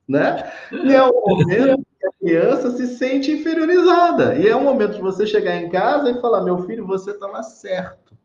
né? 0.07 0.51
e 0.71 0.93
é 0.93 1.03
o 1.03 1.11
momento 1.13 1.85
que 1.99 2.07
a 2.07 2.11
criança 2.19 2.71
se 2.71 2.97
sente 2.97 3.31
inferiorizada. 3.31 4.35
E 4.35 4.47
é 4.47 4.55
o 4.55 4.63
momento 4.63 4.93
de 4.95 5.01
você 5.01 5.25
chegar 5.25 5.55
em 5.55 5.69
casa 5.69 6.11
e 6.11 6.21
falar: 6.21 6.43
meu 6.43 6.59
filho, 6.59 6.85
você 6.85 7.11
estava 7.11 7.41
certo. 7.41 8.15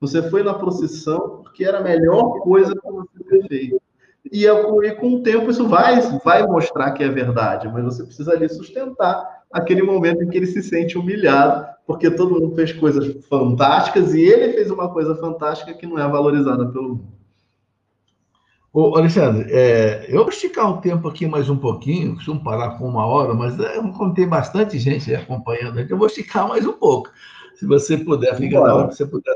Você 0.00 0.22
foi 0.30 0.42
na 0.42 0.54
procissão 0.54 1.42
porque 1.42 1.64
era 1.64 1.78
a 1.78 1.82
melhor 1.82 2.40
coisa 2.40 2.74
para 2.74 2.90
você 2.90 3.24
ter 3.28 3.48
feito. 3.48 3.87
E, 4.32 4.46
e, 4.46 4.94
com 4.96 5.14
o 5.14 5.22
tempo 5.22 5.50
isso 5.50 5.66
vai, 5.68 6.00
vai 6.24 6.46
mostrar 6.46 6.92
que 6.92 7.02
é 7.02 7.08
verdade, 7.08 7.68
mas 7.68 7.84
você 7.84 8.04
precisa 8.04 8.32
ali 8.32 8.48
sustentar 8.48 9.44
aquele 9.52 9.82
momento 9.82 10.22
em 10.22 10.28
que 10.28 10.36
ele 10.36 10.46
se 10.46 10.62
sente 10.62 10.98
humilhado, 10.98 11.66
porque 11.86 12.10
todo 12.10 12.38
mundo 12.38 12.54
fez 12.54 12.72
coisas 12.72 13.24
fantásticas 13.26 14.14
e 14.14 14.20
ele 14.20 14.52
fez 14.52 14.70
uma 14.70 14.92
coisa 14.92 15.14
fantástica 15.16 15.74
que 15.74 15.86
não 15.86 15.98
é 15.98 16.06
valorizada 16.08 16.66
pelo 16.66 16.90
mundo. 16.90 17.18
Ô, 18.70 18.96
Alexandre, 18.96 19.46
é, 19.50 20.06
eu 20.08 20.20
vou 20.20 20.28
esticar 20.28 20.70
o 20.70 20.80
tempo 20.80 21.08
aqui 21.08 21.26
mais 21.26 21.48
um 21.48 21.56
pouquinho, 21.56 22.14
costumo 22.14 22.44
parar 22.44 22.78
com 22.78 22.86
uma 22.86 23.06
hora, 23.06 23.32
mas 23.32 23.58
é, 23.58 23.78
eu 23.78 23.92
contei 23.92 24.26
bastante 24.26 24.78
gente 24.78 25.14
acompanhando 25.14 25.80
aqui, 25.80 25.92
eu 25.92 25.98
vou 25.98 26.06
esticar 26.06 26.46
mais 26.46 26.66
um 26.66 26.74
pouco, 26.74 27.10
se 27.54 27.66
você 27.66 27.96
puder, 27.96 28.36
fica 28.36 28.60
na 28.60 28.74
hora 28.74 28.88
que 28.88 28.94
você 28.94 29.06
puder. 29.06 29.34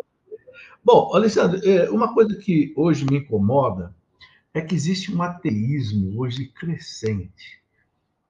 Bom, 0.84 1.11
Alexandre, 1.14 1.66
é, 1.66 1.90
uma 1.90 2.12
coisa 2.12 2.36
que 2.36 2.72
hoje 2.76 3.07
me 3.11 3.18
incomoda 3.18 3.95
é 4.55 4.61
que 4.61 4.74
existe 4.74 5.14
um 5.14 5.22
ateísmo 5.22 6.20
hoje 6.20 6.46
crescente. 6.46 7.62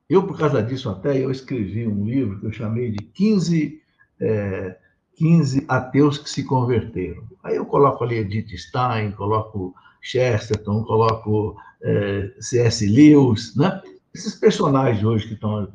Eu, 0.08 0.26
por 0.26 0.38
causa 0.38 0.62
disso, 0.62 0.88
até 0.90 1.18
eu 1.18 1.30
escrevi 1.30 1.86
um 1.86 2.04
livro 2.04 2.38
que 2.38 2.46
eu 2.46 2.52
chamei 2.52 2.90
de 2.90 2.98
15, 2.98 3.80
é, 4.20 4.78
15 5.16 5.64
ateus 5.68 6.18
que 6.18 6.28
se 6.28 6.44
converteram. 6.44 7.24
Aí 7.42 7.56
eu 7.56 7.64
coloco 7.64 8.04
ali 8.04 8.16
Edith 8.16 8.56
Stein, 8.56 9.12
coloco 9.12 9.74
Chesterton, 10.00 10.84
coloco 10.84 11.56
é, 11.82 12.32
C.S. 12.40 12.86
Lewis, 12.86 13.56
né? 13.56 13.80
Esses 14.14 14.34
personagens 14.34 15.02
hoje 15.02 15.28
que 15.28 15.34
estão. 15.34 15.72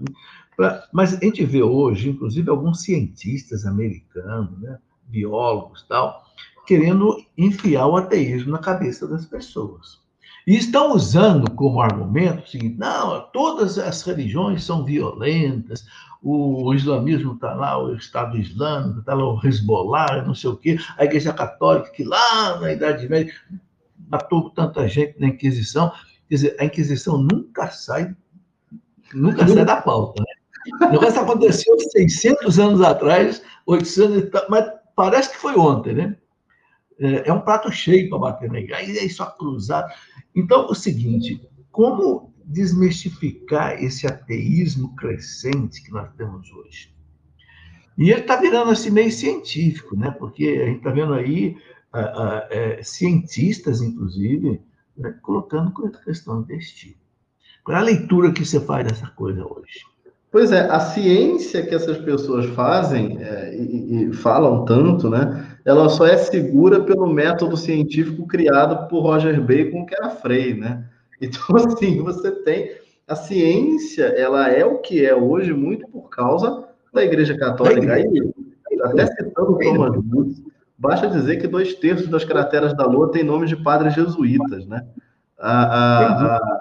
Pra... 0.55 0.87
Mas 0.93 1.13
a 1.13 1.19
gente 1.19 1.43
vê 1.43 1.63
hoje, 1.63 2.09
inclusive, 2.09 2.49
alguns 2.49 2.83
cientistas 2.83 3.65
americanos, 3.65 4.59
né? 4.59 4.77
biólogos 5.07 5.85
tal, 5.87 6.23
querendo 6.65 7.17
enfiar 7.37 7.87
o 7.87 7.95
ateísmo 7.95 8.51
na 8.51 8.59
cabeça 8.59 9.07
das 9.07 9.25
pessoas. 9.25 9.99
E 10.47 10.55
estão 10.55 10.93
usando 10.93 11.51
como 11.51 11.81
argumento 11.81 12.45
o 12.45 12.47
seguinte: 12.47 12.77
não, 12.77 13.29
todas 13.33 13.77
as 13.77 14.01
religiões 14.01 14.63
são 14.63 14.85
violentas, 14.85 15.85
o, 16.23 16.73
islamismo 16.73 17.33
está 17.33 17.53
lá, 17.53 17.77
o 17.77 17.93
Estado 17.93 18.37
Islâmico, 18.37 18.99
está 18.99 19.13
lá 19.13 19.33
o 19.33 19.45
Hezbollah, 19.45 20.23
não 20.25 20.33
sei 20.33 20.49
o 20.49 20.55
quê, 20.55 20.79
a 20.97 21.03
Igreja 21.03 21.33
Católica, 21.33 21.91
que 21.91 22.03
lá 22.03 22.59
na 22.61 22.71
Idade 22.71 23.07
Média 23.09 23.33
matou 24.09 24.49
tanta 24.51 24.87
gente 24.87 25.19
na 25.19 25.27
Inquisição. 25.27 25.91
Quer 26.29 26.35
dizer, 26.35 26.55
a 26.59 26.65
Inquisição 26.65 27.17
nunca 27.17 27.69
sai, 27.69 28.15
nunca 29.13 29.45
sai 29.45 29.65
da 29.65 29.81
pauta, 29.81 30.23
né? 30.23 30.85
O 30.87 30.91
negócio 30.91 31.21
aconteceu 31.21 31.77
600 31.79 32.59
anos 32.59 32.81
atrás, 32.81 33.41
800, 33.65 34.29
mas 34.49 34.65
parece 34.95 35.31
que 35.31 35.37
foi 35.37 35.55
ontem, 35.55 35.93
né? 35.93 36.17
É, 36.99 37.29
é 37.29 37.33
um 37.33 37.41
prato 37.41 37.71
cheio 37.71 38.09
para 38.09 38.19
bater 38.19 38.51
na 38.51 38.59
igreja. 38.59 38.81
Aí 38.81 38.97
é 38.97 39.09
só 39.09 39.25
cruzado. 39.25 39.91
Então, 40.35 40.67
o 40.67 40.75
seguinte, 40.75 41.41
como 41.71 42.33
desmistificar 42.45 43.83
esse 43.83 44.07
ateísmo 44.07 44.95
crescente 44.95 45.83
que 45.83 45.91
nós 45.91 46.09
temos 46.15 46.51
hoje? 46.51 46.95
E 47.97 48.11
ele 48.11 48.21
está 48.21 48.35
virando 48.35 48.71
assim 48.71 48.91
meio 48.91 49.11
científico, 49.11 49.97
né? 49.97 50.11
Porque 50.11 50.45
a 50.61 50.65
gente 50.67 50.77
está 50.77 50.91
vendo 50.91 51.13
aí 51.13 51.57
uh, 51.93 52.83
cientistas, 52.83 53.81
inclusive, 53.81 54.61
né? 54.95 55.17
colocando 55.21 55.73
questão 56.03 56.43
desse 56.43 56.75
tipo. 56.75 56.99
Qual 57.63 57.75
é 57.75 57.79
a 57.79 57.83
leitura 57.83 58.31
que 58.31 58.45
você 58.45 58.61
faz 58.61 58.87
dessa 58.87 59.07
coisa 59.07 59.43
hoje? 59.45 59.85
Pois 60.37 60.51
é, 60.51 60.69
a 60.69 60.79
ciência 60.79 61.65
que 61.65 61.73
essas 61.73 61.97
pessoas 61.97 62.45
fazem 62.51 63.17
é, 63.19 63.55
e, 63.55 64.03
e, 64.03 64.13
falam 64.13 64.65
tanto, 64.65 65.09
né? 65.09 65.43
Ela 65.65 65.89
só 65.89 66.05
é 66.05 66.15
segura 66.15 66.79
pelo 66.79 67.11
método 67.11 67.57
científico 67.57 68.27
criado 68.27 68.87
por 68.87 69.01
Roger 69.01 69.41
Bacon, 69.41 69.83
que 69.87 69.95
era 69.95 70.11
Frey, 70.11 70.53
né? 70.53 70.85
Então, 71.19 71.55
assim, 71.55 72.03
você 72.03 72.29
tem 72.43 72.69
a 73.07 73.15
ciência, 73.15 74.03
ela 74.15 74.47
é 74.47 74.63
o 74.63 74.77
que 74.77 75.03
é 75.03 75.15
hoje 75.15 75.51
muito 75.55 75.87
por 75.87 76.07
causa 76.07 76.65
da 76.93 77.03
Igreja 77.03 77.35
Católica. 77.35 77.93
Aí, 77.93 78.05
até 78.83 79.07
citando 79.07 79.57
Thomas 79.57 79.99
Woods, 80.13 80.43
basta 80.77 81.07
dizer 81.07 81.37
que 81.37 81.47
dois 81.47 81.73
terços 81.73 82.09
das 82.09 82.23
crateras 82.23 82.77
da 82.77 82.85
Lua 82.85 83.11
têm 83.11 83.23
nome 83.23 83.47
de 83.47 83.55
padres 83.55 83.95
jesuítas, 83.95 84.67
né? 84.67 84.85
A, 85.39 86.35
a, 86.35 86.59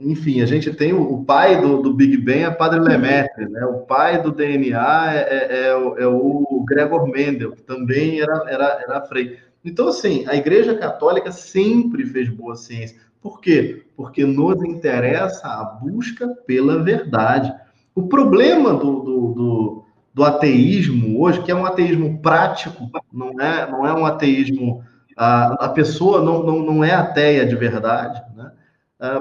enfim, 0.00 0.40
a 0.40 0.46
gente 0.46 0.72
tem 0.72 0.94
o, 0.94 1.22
pai 1.24 1.60
do, 1.60 1.82
do, 1.82 1.92
Big 1.92 2.16
Bang 2.16 2.42
é 2.44 2.50
Padre 2.50 2.80
Lemaitre, 2.80 3.46
né? 3.48 3.64
O 3.66 3.80
pai 3.80 4.22
do 4.22 4.32
DNA 4.32 5.14
é, 5.14 5.18
é, 5.18 5.66
é, 5.66 5.76
o, 5.76 5.98
é 5.98 6.06
o 6.06 6.64
Gregor 6.66 7.06
Mendel, 7.06 7.52
que 7.52 7.62
também 7.62 8.20
era, 8.20 8.44
era, 8.48 8.82
era 8.82 9.02
frei. 9.02 9.38
Então, 9.62 9.88
assim, 9.88 10.24
a 10.26 10.34
Igreja 10.34 10.74
Católica 10.74 11.30
sempre 11.30 12.06
fez 12.06 12.30
boa 12.30 12.56
ciência. 12.56 12.96
Por 13.20 13.40
quê? 13.42 13.82
Porque 13.94 14.24
nos 14.24 14.64
interessa 14.64 15.46
a 15.46 15.64
busca 15.64 16.28
pela 16.46 16.82
verdade. 16.82 17.52
O 17.94 18.08
problema 18.08 18.72
do, 18.72 19.00
do, 19.00 19.34
do, 19.34 19.84
do 20.14 20.24
ateísmo 20.24 21.20
hoje, 21.20 21.42
que 21.42 21.50
é 21.50 21.54
um 21.54 21.66
ateísmo 21.66 22.20
prático, 22.22 22.90
não 23.12 23.38
é, 23.38 23.70
não 23.70 23.86
é 23.86 23.92
um 23.92 24.06
ateísmo. 24.06 24.82
A, 25.14 25.66
a 25.66 25.68
pessoa 25.68 26.22
não, 26.22 26.42
não, 26.42 26.60
não 26.60 26.84
é 26.84 26.92
ateia 26.92 27.44
de 27.44 27.54
verdade? 27.54 28.18
Ah, 28.18 28.29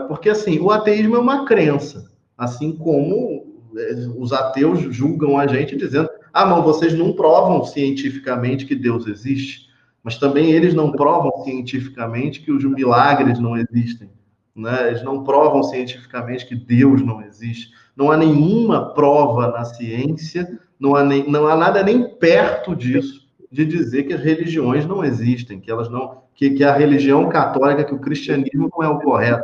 porque, 0.08 0.30
assim, 0.30 0.60
o 0.60 0.72
ateísmo 0.72 1.16
é 1.16 1.20
uma 1.20 1.46
crença, 1.46 2.12
assim 2.38 2.72
como 2.74 3.50
é, 3.78 3.94
os 4.18 4.34
ateus 4.34 4.80
julgam 4.94 5.38
a 5.38 5.48
gente 5.48 5.76
dizendo: 5.76 6.10
ah, 6.34 6.46
não, 6.46 6.62
vocês 6.62 6.94
não 6.94 7.14
provam 7.14 7.64
cientificamente 7.64 8.66
que 8.66 8.76
Deus 8.76 9.08
existe, 9.08 9.70
mas 10.04 10.18
também 10.18 10.52
eles 10.52 10.74
não 10.74 10.92
provam 10.92 11.44
cientificamente 11.44 12.42
que 12.42 12.52
os 12.52 12.64
milagres 12.64 13.40
não 13.40 13.58
existem. 13.58 14.10
Né? 14.56 14.90
Eles 14.90 15.04
não 15.04 15.24
provam 15.24 15.64
cientificamente 15.64 16.46
que 16.46 16.56
Deus 16.56 17.02
não 17.02 17.22
existe. 17.22 17.72
Não 17.96 18.12
há 18.12 18.18
nenhuma 18.18 18.94
prova 18.94 19.48
na 19.48 19.64
ciência, 19.64 20.60
não 20.80 20.96
há, 20.96 21.04
nem, 21.04 21.30
não 21.30 21.48
há 21.48 21.56
nada 21.56 21.84
nem 21.84 22.16
perto 22.18 22.76
disso 22.76 23.28
de 23.52 23.66
dizer 23.66 24.04
que 24.04 24.14
as 24.14 24.22
religiões 24.22 24.86
não 24.86 25.04
existem, 25.04 25.60
que 25.60 25.72
elas 25.72 25.90
não, 25.90 26.24
que, 26.36 26.52
que 26.52 26.64
a 26.64 26.74
religião 26.74 27.28
católica, 27.30 27.84
que 27.84 27.94
o 27.94 28.00
cristianismo 28.00 28.70
não 28.72 28.84
é 28.84 28.88
o 28.88 29.00
correto. 29.00 29.44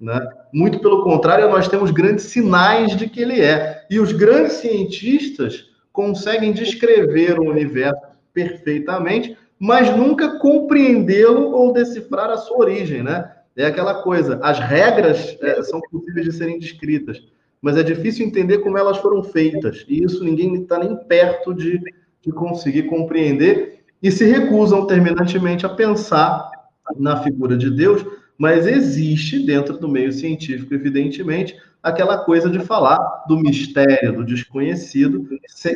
Né? 0.00 0.18
Muito 0.52 0.78
pelo 0.78 1.02
contrário, 1.02 1.50
nós 1.50 1.68
temos 1.68 1.90
grandes 1.90 2.24
sinais 2.24 2.96
de 2.96 3.08
que 3.08 3.20
ele 3.20 3.40
é. 3.40 3.84
E 3.90 4.00
os 4.00 4.12
grandes 4.12 4.54
cientistas 4.54 5.66
conseguem 5.92 6.52
descrever 6.52 7.38
o 7.38 7.50
universo 7.50 8.00
perfeitamente, 8.32 9.36
mas 9.58 9.94
nunca 9.94 10.38
compreendê-lo 10.38 11.50
ou 11.50 11.72
decifrar 11.72 12.30
a 12.30 12.38
sua 12.38 12.58
origem. 12.58 13.02
Né? 13.02 13.30
É 13.54 13.66
aquela 13.66 14.02
coisa, 14.02 14.38
as 14.42 14.58
regras 14.58 15.36
é, 15.42 15.62
são 15.62 15.80
possíveis 15.80 16.24
de 16.24 16.32
serem 16.32 16.58
descritas, 16.58 17.22
mas 17.60 17.76
é 17.76 17.82
difícil 17.82 18.26
entender 18.26 18.58
como 18.58 18.78
elas 18.78 18.96
foram 18.96 19.22
feitas. 19.22 19.84
E 19.86 20.02
isso 20.02 20.24
ninguém 20.24 20.54
está 20.54 20.78
nem 20.78 20.96
perto 20.96 21.52
de, 21.52 21.78
de 22.22 22.32
conseguir 22.32 22.84
compreender 22.84 23.80
e 24.02 24.10
se 24.10 24.24
recusam 24.24 24.86
terminantemente 24.86 25.66
a 25.66 25.68
pensar 25.68 26.50
na 26.96 27.22
figura 27.22 27.56
de 27.56 27.70
Deus 27.70 28.02
mas 28.40 28.66
existe 28.66 29.38
dentro 29.38 29.76
do 29.76 29.86
meio 29.86 30.10
científico, 30.10 30.72
evidentemente, 30.72 31.54
aquela 31.82 32.24
coisa 32.24 32.48
de 32.48 32.58
falar 32.60 33.24
do 33.28 33.36
mistério, 33.38 34.14
do 34.14 34.24
desconhecido, 34.24 35.28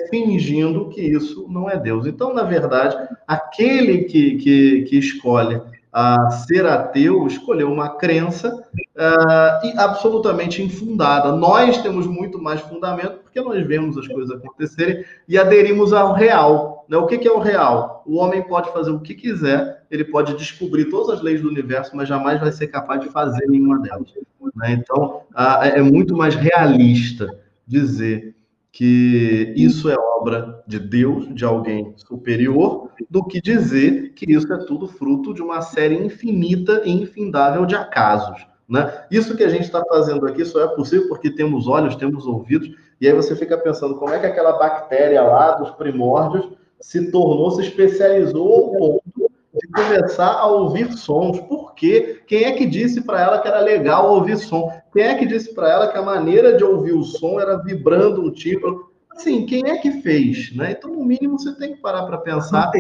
fingindo 0.08 0.88
que 0.88 1.02
isso 1.02 1.46
não 1.50 1.68
é 1.68 1.76
Deus. 1.76 2.06
Então, 2.06 2.32
na 2.32 2.42
verdade, 2.42 2.96
aquele 3.28 4.04
que, 4.04 4.36
que, 4.36 4.82
que 4.84 4.96
escolhe 4.96 5.60
a 5.92 6.30
ser 6.30 6.64
ateu 6.64 7.26
escolheu 7.26 7.70
uma 7.70 7.98
crença 7.98 8.66
uh, 8.96 9.78
absolutamente 9.78 10.62
infundada. 10.62 11.32
Nós 11.32 11.82
temos 11.82 12.06
muito 12.06 12.40
mais 12.40 12.62
fundamento 12.62 13.18
porque 13.22 13.42
nós 13.42 13.64
vemos 13.66 13.98
as 13.98 14.08
coisas 14.08 14.34
acontecerem 14.34 15.04
e 15.28 15.36
aderimos 15.36 15.92
ao 15.92 16.14
real. 16.14 16.73
Né? 16.88 16.96
O 16.96 17.06
que, 17.06 17.18
que 17.18 17.28
é 17.28 17.32
o 17.32 17.38
real? 17.38 18.02
O 18.06 18.16
homem 18.16 18.42
pode 18.42 18.72
fazer 18.72 18.90
o 18.90 19.00
que 19.00 19.14
quiser, 19.14 19.84
ele 19.90 20.04
pode 20.04 20.36
descobrir 20.36 20.86
todas 20.86 21.16
as 21.16 21.22
leis 21.22 21.40
do 21.40 21.48
universo, 21.48 21.96
mas 21.96 22.08
jamais 22.08 22.40
vai 22.40 22.52
ser 22.52 22.68
capaz 22.68 23.00
de 23.00 23.08
fazer 23.08 23.46
nenhuma 23.48 23.80
delas. 23.80 24.12
Né? 24.56 24.72
Então, 24.72 25.22
uh, 25.32 25.64
é 25.64 25.82
muito 25.82 26.16
mais 26.16 26.34
realista 26.34 27.28
dizer 27.66 28.34
que 28.70 29.54
isso 29.56 29.88
é 29.88 29.94
obra 29.96 30.62
de 30.66 30.80
Deus, 30.80 31.32
de 31.32 31.44
alguém 31.44 31.94
superior, 31.96 32.90
do 33.08 33.24
que 33.24 33.40
dizer 33.40 34.14
que 34.14 34.32
isso 34.32 34.52
é 34.52 34.64
tudo 34.64 34.88
fruto 34.88 35.32
de 35.32 35.40
uma 35.40 35.62
série 35.62 35.94
infinita 35.94 36.82
e 36.84 36.90
infindável 36.90 37.66
de 37.66 37.76
acasos. 37.76 38.44
Né? 38.68 39.04
Isso 39.10 39.36
que 39.36 39.44
a 39.44 39.48
gente 39.48 39.64
está 39.64 39.84
fazendo 39.84 40.26
aqui 40.26 40.44
só 40.44 40.64
é 40.64 40.68
possível 40.74 41.08
porque 41.08 41.30
temos 41.30 41.68
olhos, 41.68 41.94
temos 41.94 42.26
ouvidos, 42.26 42.70
e 43.00 43.06
aí 43.06 43.12
você 43.12 43.36
fica 43.36 43.56
pensando 43.58 43.96
como 43.96 44.12
é 44.12 44.18
que 44.18 44.26
aquela 44.26 44.58
bactéria 44.58 45.22
lá 45.22 45.52
dos 45.52 45.70
primórdios 45.72 46.48
se 46.84 47.10
tornou, 47.10 47.50
se 47.52 47.62
especializou 47.62 48.52
ao 48.52 48.70
ponto 48.72 49.30
de 49.54 49.68
começar 49.68 50.32
a 50.32 50.46
ouvir 50.46 50.92
sons. 50.92 51.40
Por 51.40 51.74
quê? 51.74 52.20
Quem 52.26 52.44
é 52.44 52.52
que 52.52 52.66
disse 52.66 53.00
para 53.00 53.22
ela 53.22 53.40
que 53.40 53.48
era 53.48 53.60
legal 53.60 54.12
ouvir 54.12 54.36
som? 54.36 54.70
Quem 54.92 55.02
é 55.02 55.14
que 55.14 55.24
disse 55.24 55.54
para 55.54 55.70
ela 55.70 55.88
que 55.88 55.96
a 55.96 56.02
maneira 56.02 56.58
de 56.58 56.62
ouvir 56.62 56.92
o 56.92 57.02
som 57.02 57.40
era 57.40 57.56
vibrando 57.56 58.20
um 58.20 58.30
tímpano? 58.30 58.84
Assim, 59.10 59.46
quem 59.46 59.66
é 59.66 59.78
que 59.78 60.02
fez? 60.02 60.54
Né? 60.54 60.72
Então, 60.72 60.90
no 60.90 61.02
mínimo, 61.06 61.38
você 61.38 61.56
tem 61.56 61.74
que 61.74 61.80
parar 61.80 62.02
para 62.02 62.18
pensar. 62.18 62.70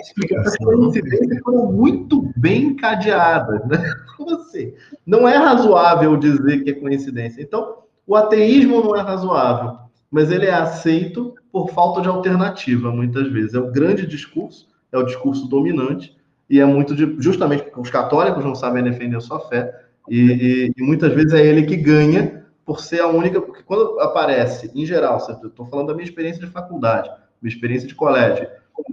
As 0.44 0.56
coincidências 0.58 1.38
foram 1.42 1.72
muito 1.72 2.30
bem 2.36 2.64
encadeadas. 2.64 3.66
Né? 3.66 3.82
Você. 4.18 4.74
Não 5.06 5.26
é 5.26 5.36
razoável 5.36 6.16
dizer 6.16 6.62
que 6.62 6.70
é 6.70 6.74
coincidência. 6.74 7.40
Então, 7.40 7.78
o 8.06 8.14
ateísmo 8.14 8.82
não 8.82 8.94
é 8.94 9.00
razoável, 9.00 9.78
mas 10.14 10.30
ele 10.30 10.46
é 10.46 10.54
aceito 10.54 11.34
por 11.50 11.70
falta 11.70 12.00
de 12.00 12.06
alternativa, 12.06 12.92
muitas 12.92 13.26
vezes. 13.32 13.52
É 13.52 13.58
o 13.58 13.72
grande 13.72 14.06
discurso, 14.06 14.68
é 14.92 14.96
o 14.96 15.02
discurso 15.02 15.48
dominante, 15.48 16.16
e 16.48 16.60
é 16.60 16.64
muito 16.64 16.94
de, 16.94 17.16
justamente 17.18 17.64
porque 17.64 17.80
os 17.80 17.90
católicos 17.90 18.44
não 18.44 18.54
sabem 18.54 18.84
defender 18.84 19.16
a 19.16 19.20
sua 19.20 19.40
fé, 19.40 19.74
e, 20.08 20.20
e, 20.20 20.72
e, 20.76 20.82
muitas 20.84 21.12
vezes 21.12 21.32
é 21.32 21.44
ele 21.44 21.64
que 21.66 21.76
ganha 21.76 22.44
por 22.64 22.78
ser 22.78 23.00
a 23.00 23.08
única. 23.08 23.40
Porque 23.40 23.64
quando 23.64 23.98
aparece, 23.98 24.70
em 24.72 24.86
geral, 24.86 25.16
estou 25.16 25.66
falando 25.66 25.88
da 25.88 25.94
minha 25.94 26.06
experiência 26.06 26.46
de 26.46 26.52
faculdade, 26.52 27.10
minha 27.42 27.52
experiência 27.52 27.88
de 27.88 27.94
colégio, 27.96 28.46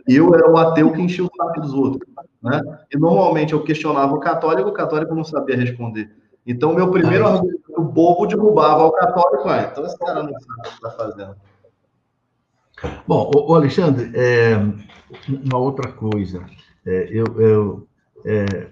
eu 0.07 0.33
era 0.33 0.49
o 0.49 0.57
ateu 0.57 0.91
que 0.91 1.03
enchia 1.03 1.23
o 1.23 1.29
saco 1.37 1.61
dos 1.61 1.73
outros. 1.75 2.09
Né? 2.41 2.59
E 2.91 2.97
normalmente 2.97 3.53
eu 3.53 3.63
questionava 3.63 4.15
o 4.15 4.19
católico, 4.19 4.69
o 4.69 4.73
católico 4.73 5.13
não 5.13 5.23
sabia 5.23 5.55
responder. 5.55 6.09
Então, 6.45 6.73
meu 6.73 6.89
primeiro 6.89 7.27
argumento, 7.27 7.61
o 7.77 7.83
bobo 7.83 8.25
derrubava 8.25 8.85
o 8.85 8.91
católico. 8.91 9.47
Ah, 9.47 9.69
então 9.71 9.85
esse 9.85 9.97
cara 9.97 10.23
não 10.23 10.33
sabe 10.33 10.59
o 10.59 10.61
que 10.63 10.69
está 10.69 10.91
fazendo. 10.91 11.35
Bom, 13.07 13.31
o 13.33 13.53
Alexandre, 13.53 14.11
é, 14.15 14.55
uma 15.29 15.59
outra 15.59 15.91
coisa. 15.91 16.43
É, 16.85 17.07
eu, 17.11 17.25
eu 17.39 17.87
é, 18.25 18.71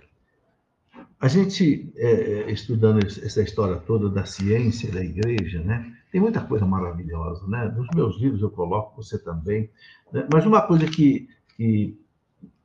a 1.20 1.28
gente, 1.28 1.92
é, 1.98 2.12
é, 2.12 2.52
estudando 2.52 3.06
essa 3.06 3.42
história 3.42 3.76
toda 3.76 4.10
da 4.10 4.26
ciência 4.26 4.90
da 4.92 5.04
igreja, 5.04 5.62
né, 5.62 5.94
tem 6.12 6.22
muita 6.22 6.42
coisa 6.42 6.66
maravilhosa. 6.66 7.46
Né? 7.48 7.66
Nos 7.76 7.88
meus 7.94 8.18
livros 8.20 8.42
eu 8.42 8.50
coloco, 8.50 9.02
você 9.02 9.20
também. 9.20 9.70
Né? 10.12 10.26
Mas 10.32 10.46
uma 10.46 10.62
coisa 10.62 10.88
que, 10.88 11.28
que 11.56 12.00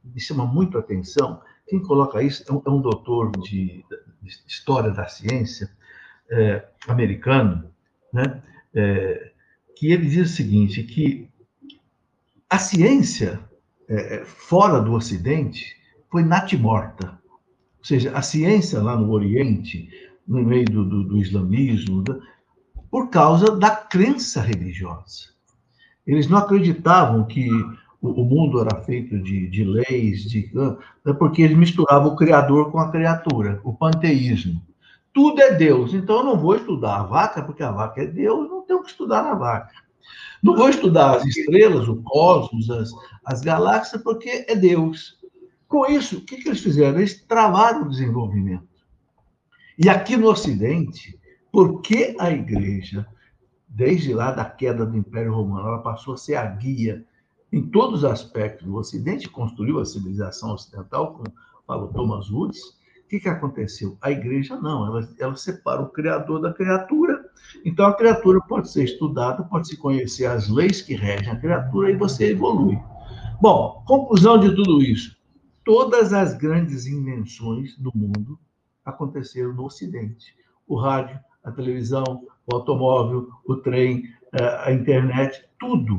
me 0.04 0.20
chama 0.20 0.46
muito 0.46 0.76
a 0.76 0.80
atenção 0.80 1.40
quem 1.66 1.80
coloca 1.80 2.22
isso 2.22 2.44
é 2.48 2.52
um, 2.52 2.62
é 2.66 2.70
um 2.70 2.80
doutor 2.80 3.30
de, 3.38 3.84
de, 4.22 4.30
história 4.46 4.90
da 4.90 5.06
ciência 5.08 5.70
é, 6.30 6.66
americano, 6.86 7.70
né? 8.12 8.42
É, 8.74 9.32
que 9.76 9.90
ele 9.90 10.06
diz 10.06 10.30
o 10.30 10.34
seguinte, 10.34 10.82
que 10.84 11.28
a 12.48 12.58
ciência 12.58 13.40
é, 13.88 14.16
é 14.16 14.24
fora 14.24 14.80
do 14.80 14.92
Ocidente 14.92 15.76
foi 16.10 16.22
natimorta. 16.22 17.18
Ou 17.78 17.84
seja, 17.84 18.16
a 18.16 18.22
ciência 18.22 18.80
lá 18.80 18.96
no 18.96 19.10
Oriente, 19.10 19.90
no 20.26 20.42
meio 20.42 20.64
do, 20.66 20.84
do, 20.84 21.04
do 21.04 21.18
islamismo, 21.18 22.04
por 22.90 23.10
causa 23.10 23.56
da 23.56 23.70
crença 23.70 24.40
religiosa. 24.40 25.34
Eles 26.06 26.28
não 26.28 26.38
acreditavam 26.38 27.24
que 27.24 27.48
o, 28.04 28.24
mundo 28.24 28.60
era 28.60 28.82
feito 28.82 29.18
de, 29.18 29.48
de 29.48 29.64
leis, 29.64 30.24
de, 30.24 30.50
né, 30.52 31.12
porque 31.14 31.40
eles 31.40 31.56
misturavam 31.56 32.12
o 32.12 32.16
Criador 32.16 32.70
com 32.70 32.78
a 32.78 32.90
criatura, 32.90 33.60
o 33.64 33.72
panteísmo. 33.72 34.60
Tudo 35.12 35.40
é 35.40 35.54
Deus, 35.54 35.94
então 35.94 36.18
eu 36.18 36.24
não 36.24 36.36
vou 36.36 36.56
estudar 36.56 36.96
a 36.96 37.02
vaca, 37.04 37.42
porque 37.42 37.62
a 37.62 37.70
vaca 37.70 38.02
é 38.02 38.06
Deus, 38.06 38.50
não 38.50 38.62
tenho 38.62 38.82
que 38.82 38.90
estudar 38.90 39.20
a 39.20 39.34
vaca. 39.34 39.72
Não 40.42 40.54
vou 40.54 40.68
estudar 40.68 41.16
as 41.16 41.24
estrelas, 41.24 41.88
o 41.88 42.02
cosmos, 42.02 42.68
as, 42.68 42.90
as 43.24 43.40
galáxias, 43.40 44.02
porque 44.02 44.44
é 44.46 44.54
Deus. 44.54 45.18
Com 45.66 45.86
isso, 45.86 46.18
o 46.18 46.20
que, 46.20 46.36
que 46.36 46.48
eles 46.48 46.60
fizeram? 46.60 46.98
Eles 46.98 47.22
travaram 47.22 47.82
o 47.82 47.88
desenvolvimento. 47.88 48.68
E 49.78 49.88
aqui 49.88 50.16
no 50.16 50.28
Ocidente, 50.28 51.18
por 51.50 51.80
que 51.80 52.14
a 52.18 52.30
igreja, 52.30 53.06
desde 53.66 54.12
lá 54.12 54.30
da 54.30 54.44
queda 54.44 54.84
do 54.84 54.98
Império 54.98 55.34
Romano, 55.34 55.68
ela 55.68 55.78
passou 55.78 56.14
a 56.14 56.18
ser 56.18 56.34
a 56.34 56.44
guia 56.44 57.04
em 57.52 57.62
todos 57.62 58.00
os 58.00 58.04
aspectos 58.04 58.66
do 58.66 58.76
Ocidente, 58.76 59.28
construiu 59.28 59.78
a 59.78 59.84
civilização 59.84 60.52
ocidental, 60.52 61.14
como 61.14 61.32
falou 61.66 61.88
Thomas 61.88 62.30
Woods, 62.30 62.60
o 63.04 63.08
que, 63.08 63.20
que 63.20 63.28
aconteceu? 63.28 63.96
A 64.00 64.10
igreja 64.10 64.56
não, 64.56 64.86
ela, 64.86 65.08
ela 65.20 65.36
separa 65.36 65.82
o 65.82 65.90
Criador 65.90 66.40
da 66.40 66.52
criatura. 66.52 67.22
Então, 67.64 67.86
a 67.86 67.94
criatura 67.94 68.40
pode 68.48 68.70
ser 68.70 68.84
estudada, 68.84 69.44
pode 69.44 69.68
se 69.68 69.76
conhecer 69.76 70.24
as 70.24 70.48
leis 70.48 70.80
que 70.80 70.94
regem 70.94 71.30
a 71.30 71.38
criatura 71.38 71.90
e 71.90 71.96
você 71.96 72.30
evolui. 72.30 72.78
Bom, 73.40 73.84
conclusão 73.86 74.38
de 74.38 74.54
tudo 74.54 74.82
isso. 74.82 75.16
Todas 75.64 76.12
as 76.12 76.36
grandes 76.36 76.86
invenções 76.86 77.76
do 77.78 77.92
mundo 77.94 78.38
aconteceram 78.84 79.52
no 79.52 79.66
Ocidente. 79.66 80.34
O 80.66 80.76
rádio, 80.76 81.18
a 81.42 81.52
televisão, 81.52 82.26
o 82.46 82.54
automóvel, 82.54 83.28
o 83.46 83.56
trem, 83.56 84.04
eh, 84.32 84.62
a 84.64 84.72
internet, 84.72 85.44
tudo. 85.58 85.98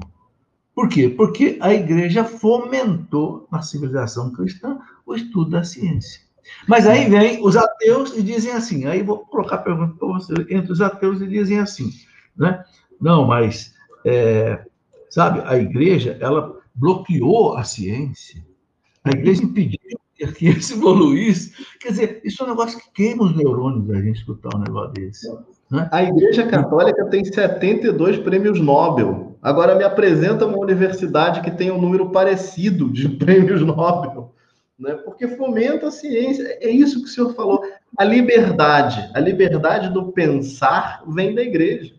Por 0.75 0.89
quê? 0.89 1.09
Porque 1.09 1.57
a 1.61 1.73
igreja 1.73 2.25
fomentou 2.25 3.47
na 3.49 3.61
civilização 3.61 4.31
cristã 4.33 4.77
o 5.05 5.15
estudo 5.15 5.51
da 5.51 5.63
ciência. 5.63 6.19
Mas 6.67 6.85
aí 6.85 7.09
vem 7.09 7.43
os 7.43 7.55
ateus 7.55 8.15
e 8.15 8.21
dizem 8.21 8.51
assim, 8.51 8.85
aí 8.85 9.01
vou 9.01 9.19
colocar 9.19 9.55
a 9.55 9.59
pergunta 9.59 9.95
para 9.97 10.07
você, 10.07 10.33
entre 10.49 10.71
os 10.71 10.81
ateus 10.81 11.21
e 11.21 11.27
dizem 11.27 11.59
assim, 11.59 11.89
né? 12.37 12.63
Não, 13.01 13.25
mas, 13.25 13.73
é, 14.05 14.63
sabe, 15.09 15.41
a 15.45 15.57
igreja, 15.57 16.17
ela 16.19 16.59
bloqueou 16.75 17.55
a 17.55 17.63
ciência, 17.63 18.45
a 19.03 19.09
igreja 19.11 19.43
impediu 19.43 19.79
que 20.33 20.47
isso 20.47 20.73
evoluísse. 20.77 21.53
Quer 21.79 21.89
dizer, 21.89 22.21
isso 22.23 22.43
é 22.43 22.45
um 22.45 22.49
negócio 22.49 22.79
que 22.79 22.91
queima 22.91 23.23
os 23.23 23.35
neurônios 23.35 23.87
da 23.87 24.01
gente 24.01 24.19
escutar 24.19 24.55
um 24.55 24.59
negócio 24.59 24.93
desse. 24.93 25.27
Né? 25.71 25.87
A 25.91 26.03
Igreja 26.03 26.47
Católica 26.47 27.05
tem 27.05 27.23
72 27.23 28.17
prêmios 28.19 28.59
Nobel. 28.59 29.24
Agora 29.45 29.75
me 29.75 29.83
apresenta 29.83 30.47
uma 30.47 30.57
universidade 30.57 31.41
que 31.41 31.51
tem 31.51 31.69
um 31.69 31.79
número 31.79 32.09
parecido 32.09 32.89
de 32.89 33.07
prêmios 33.15 33.61
Nobel. 33.61 34.33
Né? 34.77 34.95
Porque 34.95 35.27
fomenta 35.27 35.89
a 35.89 35.91
ciência. 35.91 36.57
É 36.59 36.67
isso 36.67 37.03
que 37.03 37.05
o 37.05 37.11
senhor 37.11 37.35
falou. 37.35 37.61
A 37.95 38.03
liberdade, 38.03 39.07
a 39.13 39.19
liberdade 39.19 39.93
do 39.93 40.11
pensar 40.11 41.03
vem 41.07 41.35
da 41.35 41.43
igreja. 41.43 41.93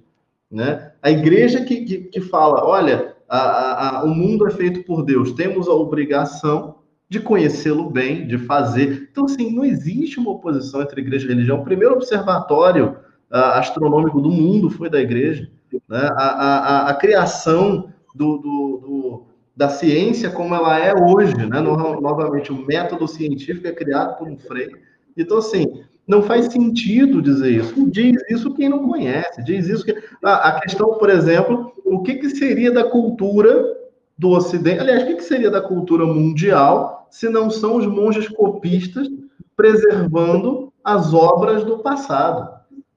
Né? 0.51 0.90
A 1.01 1.09
igreja 1.09 1.64
que, 1.64 1.85
que, 1.85 1.98
que 1.98 2.20
fala: 2.20 2.66
olha, 2.66 3.14
a, 3.28 3.98
a, 4.01 4.05
o 4.05 4.09
mundo 4.09 4.44
é 4.48 4.51
feito 4.51 4.82
por 4.82 5.05
Deus, 5.05 5.31
temos 5.31 5.68
a 5.68 5.73
obrigação 5.73 6.81
de 7.09 7.20
conhecê-lo 7.20 7.89
bem, 7.89 8.27
de 8.27 8.39
fazer. 8.39 9.09
Então, 9.12 9.27
assim, 9.27 9.55
não 9.55 9.64
existe 9.64 10.18
uma 10.18 10.32
oposição 10.32 10.82
entre 10.82 11.01
igreja 11.01 11.27
e 11.27 11.28
religião. 11.28 11.60
O 11.60 11.64
primeiro 11.64 11.94
observatório 11.94 12.97
uh, 13.31 13.36
astronômico 13.55 14.20
do 14.20 14.32
mundo 14.32 14.68
foi 14.68 14.90
da 14.90 15.01
igreja. 15.01 15.48
Né? 15.89 16.09
A, 16.12 16.28
a, 16.28 16.90
a, 16.90 16.94
criação 16.94 17.90
do, 18.15 18.39
do, 18.39 18.78
do, 18.78 19.23
da 19.57 19.69
ciência 19.69 20.31
como 20.31 20.55
ela 20.55 20.78
é 20.78 20.94
hoje, 20.94 21.36
né? 21.36 21.61
No, 21.61 22.01
novamente, 22.01 22.53
o 22.53 22.66
método 22.66 23.07
científico 23.07 23.66
é 23.66 23.73
criado 23.73 24.16
por 24.19 24.28
um 24.28 24.39
freio. 24.39 24.78
Então, 25.16 25.39
assim, 25.39 25.82
não 26.07 26.23
faz 26.23 26.47
sentido 26.47 27.20
dizer 27.20 27.51
isso. 27.51 27.90
Diz 27.90 28.16
isso 28.31 28.55
quem 28.55 28.69
não 28.69 28.89
conhece, 28.89 29.43
diz 29.43 29.66
isso 29.66 29.85
que. 29.85 29.97
A, 30.23 30.61
questão, 30.61 30.94
por 30.94 31.11
exemplo, 31.11 31.73
o 31.85 32.03
que, 32.03 32.15
que 32.15 32.31
seria 32.31 32.70
da 32.70 32.85
cultura 32.85 33.77
do 34.16 34.31
Ocidente? 34.31 34.81
Aliás, 34.81 35.03
o 35.03 35.07
que, 35.07 35.15
que 35.16 35.24
seria 35.24 35.51
da 35.51 35.61
cultura 35.61 36.07
mundial 36.07 37.09
se 37.11 37.28
não 37.28 37.51
são 37.51 37.77
os 37.77 37.86
monges 37.86 38.28
copistas 38.28 39.09
preservando 39.57 40.73
as 40.85 41.12
obras 41.12 41.65
do 41.65 41.78
passado, 41.78 42.48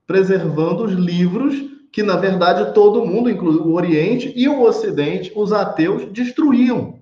preservando 0.06 0.84
os 0.84 0.92
livros 0.92 1.56
que, 1.92 2.04
na 2.04 2.16
verdade, 2.16 2.74
todo 2.74 3.06
mundo, 3.06 3.30
inclusive 3.30 3.64
o 3.64 3.74
Oriente 3.74 4.32
e 4.36 4.48
o 4.48 4.62
Ocidente, 4.62 5.32
os 5.36 5.52
ateus, 5.52 6.06
destruíam, 6.12 7.00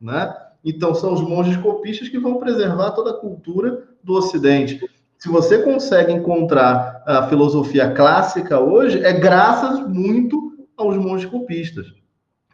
né? 0.00 0.34
Então, 0.64 0.94
são 0.94 1.12
os 1.12 1.20
monges 1.20 1.56
copistas 1.56 2.08
que 2.08 2.18
vão 2.18 2.38
preservar 2.38 2.90
toda 2.90 3.10
a 3.10 3.20
cultura 3.20 3.84
do 4.02 4.14
Ocidente. 4.14 4.80
Se 5.18 5.28
você 5.28 5.62
consegue 5.62 6.12
encontrar 6.12 7.02
a 7.06 7.26
filosofia 7.28 7.90
clássica 7.92 8.58
hoje, 8.58 9.04
é 9.04 9.12
graças 9.12 9.86
muito 9.86 10.66
aos 10.76 10.96
monges 10.96 11.30
copistas. 11.30 11.86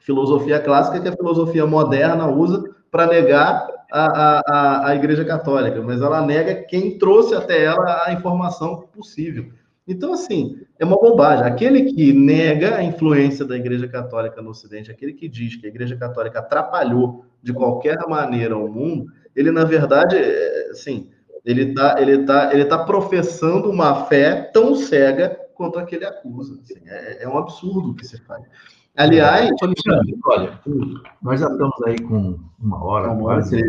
Filosofia 0.01 0.61
clássica 0.61 1.01
que 1.01 1.09
a 1.09 1.17
filosofia 1.17 1.67
moderna 1.67 2.29
usa 2.29 2.65
para 2.91 3.07
negar 3.07 3.69
a, 3.91 4.41
a, 4.47 4.89
a 4.89 4.95
Igreja 4.97 5.25
Católica, 5.25 5.81
mas 5.83 6.01
ela 6.01 6.25
nega 6.25 6.55
quem 6.55 6.99
trouxe 6.99 7.35
até 7.35 7.65
ela 7.65 8.05
a 8.05 8.13
informação 8.13 8.83
possível. 8.93 9.51
Então, 9.87 10.13
assim, 10.13 10.61
é 10.79 10.85
uma 10.85 10.97
bobagem. 10.97 11.45
Aquele 11.45 11.93
que 11.93 12.13
nega 12.13 12.77
a 12.77 12.83
influência 12.83 13.45
da 13.45 13.57
Igreja 13.57 13.87
Católica 13.87 14.43
no 14.43 14.51
Ocidente, 14.51 14.91
aquele 14.91 15.13
que 15.13 15.29
diz 15.29 15.57
que 15.57 15.67
a 15.67 15.69
Igreja 15.69 15.97
Católica 15.97 16.41
atrapalhou 16.41 17.25
de 17.41 17.53
qualquer 17.53 17.97
maneira 18.09 18.57
o 18.57 18.69
mundo, 18.69 19.07
ele, 19.35 19.53
na 19.53 19.65
verdade, 19.65 20.17
é, 20.17 20.71
assim, 20.71 21.09
ele 21.45 21.71
está 21.71 22.01
ele 22.01 22.25
tá, 22.25 22.53
ele 22.53 22.65
tá 22.65 22.85
professando 22.85 23.71
uma 23.71 24.07
fé 24.07 24.51
tão 24.53 24.75
cega 24.75 25.39
quanto 25.55 25.79
a 25.79 25.85
que 25.85 25.95
ele 25.95 26.05
acusa. 26.05 26.59
Assim, 26.61 26.81
é, 26.87 27.23
é 27.23 27.29
um 27.29 27.39
absurdo 27.39 27.91
o 27.91 27.95
que 27.95 28.05
se 28.05 28.21
faz. 28.23 28.43
Aliás. 28.97 29.51
Alexandre, 29.63 30.19
olha, 30.25 30.61
nós 31.23 31.39
já 31.39 31.49
estamos 31.49 31.83
aí 31.87 31.99
com 32.01 32.41
uma 32.59 32.83
hora 32.83 33.15
quase. 33.15 33.61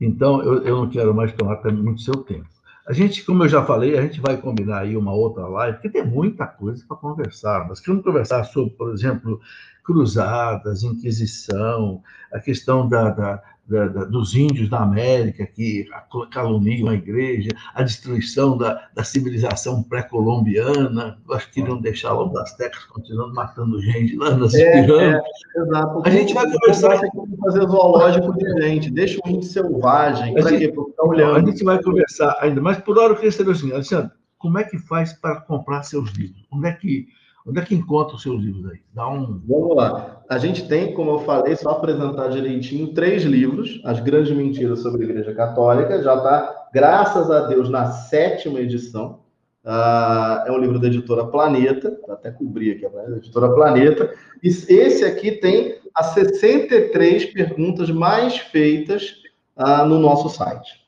Então, 0.00 0.42
eu, 0.42 0.62
eu 0.62 0.76
não 0.76 0.88
quero 0.88 1.14
mais 1.14 1.32
tomar 1.32 1.60
muito 1.72 2.02
seu 2.02 2.14
tempo. 2.16 2.46
A 2.86 2.92
gente, 2.92 3.24
como 3.24 3.44
eu 3.44 3.48
já 3.48 3.64
falei, 3.64 3.96
a 3.96 4.02
gente 4.02 4.20
vai 4.20 4.36
combinar 4.36 4.80
aí 4.80 4.96
uma 4.96 5.12
outra 5.12 5.46
live, 5.48 5.78
porque 5.78 5.88
tem 5.88 6.04
muita 6.04 6.46
coisa 6.46 6.84
para 6.86 6.96
conversar. 6.96 7.66
Nós 7.66 7.80
queremos 7.80 8.04
conversar 8.04 8.44
sobre, 8.44 8.74
por 8.74 8.92
exemplo, 8.92 9.40
cruzadas, 9.82 10.82
Inquisição, 10.82 12.02
a 12.32 12.38
questão 12.40 12.86
da, 12.88 13.10
da 13.10 13.42
da, 13.66 13.88
da, 13.88 14.04
dos 14.04 14.34
índios 14.34 14.68
da 14.68 14.80
América 14.80 15.46
que 15.46 15.86
caluniam 16.30 16.88
a 16.88 16.94
igreja, 16.94 17.48
a 17.74 17.82
destruição 17.82 18.56
da, 18.56 18.88
da 18.94 19.02
civilização 19.02 19.82
pré-colombiana, 19.82 21.18
acho 21.30 21.46
que 21.48 21.60
queriam 21.60 21.80
deixar 21.80 22.12
lá 22.12 22.26
os 22.26 22.36
astecas 22.36 22.84
continuando 22.84 23.34
matando 23.34 23.80
gente 23.80 24.16
lá 24.16 24.36
nas 24.36 24.54
é, 24.54 24.82
pirâmides. 24.82 25.22
É, 25.56 25.60
exato. 25.60 26.02
A 26.04 26.10
gente 26.10 26.34
vai 26.34 26.50
conversar. 26.50 27.00
fazer 27.40 27.66
zoológico 27.66 28.36
de 28.36 28.62
gente, 28.62 28.90
deixa 28.90 29.18
o 29.24 29.28
índio 29.28 29.48
selvagem, 29.48 30.34
para 30.34 30.56
quê? 30.56 30.72
Olhando. 31.00 31.36
A 31.36 31.50
gente 31.50 31.64
vai 31.64 31.82
conversar 31.82 32.36
ainda, 32.40 32.60
mas 32.60 32.78
por 32.78 32.98
hora 32.98 33.12
eu 33.12 33.16
queria 33.16 33.32
saber 33.32 33.52
assim, 33.52 33.72
Alexandre, 33.72 34.10
como 34.38 34.58
é 34.58 34.64
que 34.64 34.78
faz 34.78 35.12
para 35.14 35.40
comprar 35.40 35.82
seus 35.84 36.10
livros? 36.12 36.44
Onde 36.52 36.68
é 36.68 36.72
que 36.72 37.08
Onde 37.46 37.60
é 37.60 37.64
que 37.64 37.74
encontra 37.74 38.16
os 38.16 38.22
seus 38.22 38.40
livros 38.42 38.70
aí? 38.70 38.80
Dá 38.94 39.06
um. 39.06 39.40
Vamos 39.46 39.76
lá. 39.76 40.22
A 40.30 40.38
gente 40.38 40.66
tem, 40.66 40.94
como 40.94 41.10
eu 41.10 41.18
falei, 41.20 41.54
só 41.56 41.70
apresentar 41.70 42.28
direitinho, 42.28 42.94
três 42.94 43.22
livros: 43.22 43.82
As 43.84 44.00
Grandes 44.00 44.34
Mentiras 44.34 44.80
sobre 44.80 45.02
a 45.02 45.08
Igreja 45.10 45.34
Católica. 45.34 46.02
Já 46.02 46.16
está, 46.16 46.68
graças 46.72 47.30
a 47.30 47.46
Deus, 47.46 47.68
na 47.68 47.90
sétima 47.90 48.60
edição. 48.60 49.20
Uh, 49.62 50.46
é 50.46 50.52
um 50.52 50.58
livro 50.58 50.78
da 50.78 50.86
editora 50.86 51.26
Planeta, 51.26 51.98
até 52.08 52.30
cobrir 52.30 52.72
aqui 52.72 52.86
a 52.86 53.16
editora 53.16 53.50
Planeta. 53.50 54.14
E 54.42 54.48
esse 54.48 55.04
aqui 55.04 55.32
tem 55.32 55.78
as 55.94 56.08
63 56.08 57.26
perguntas 57.26 57.90
mais 57.90 58.38
feitas 58.38 59.16
uh, 59.56 59.86
no 59.86 59.98
nosso 59.98 60.30
site. 60.30 60.84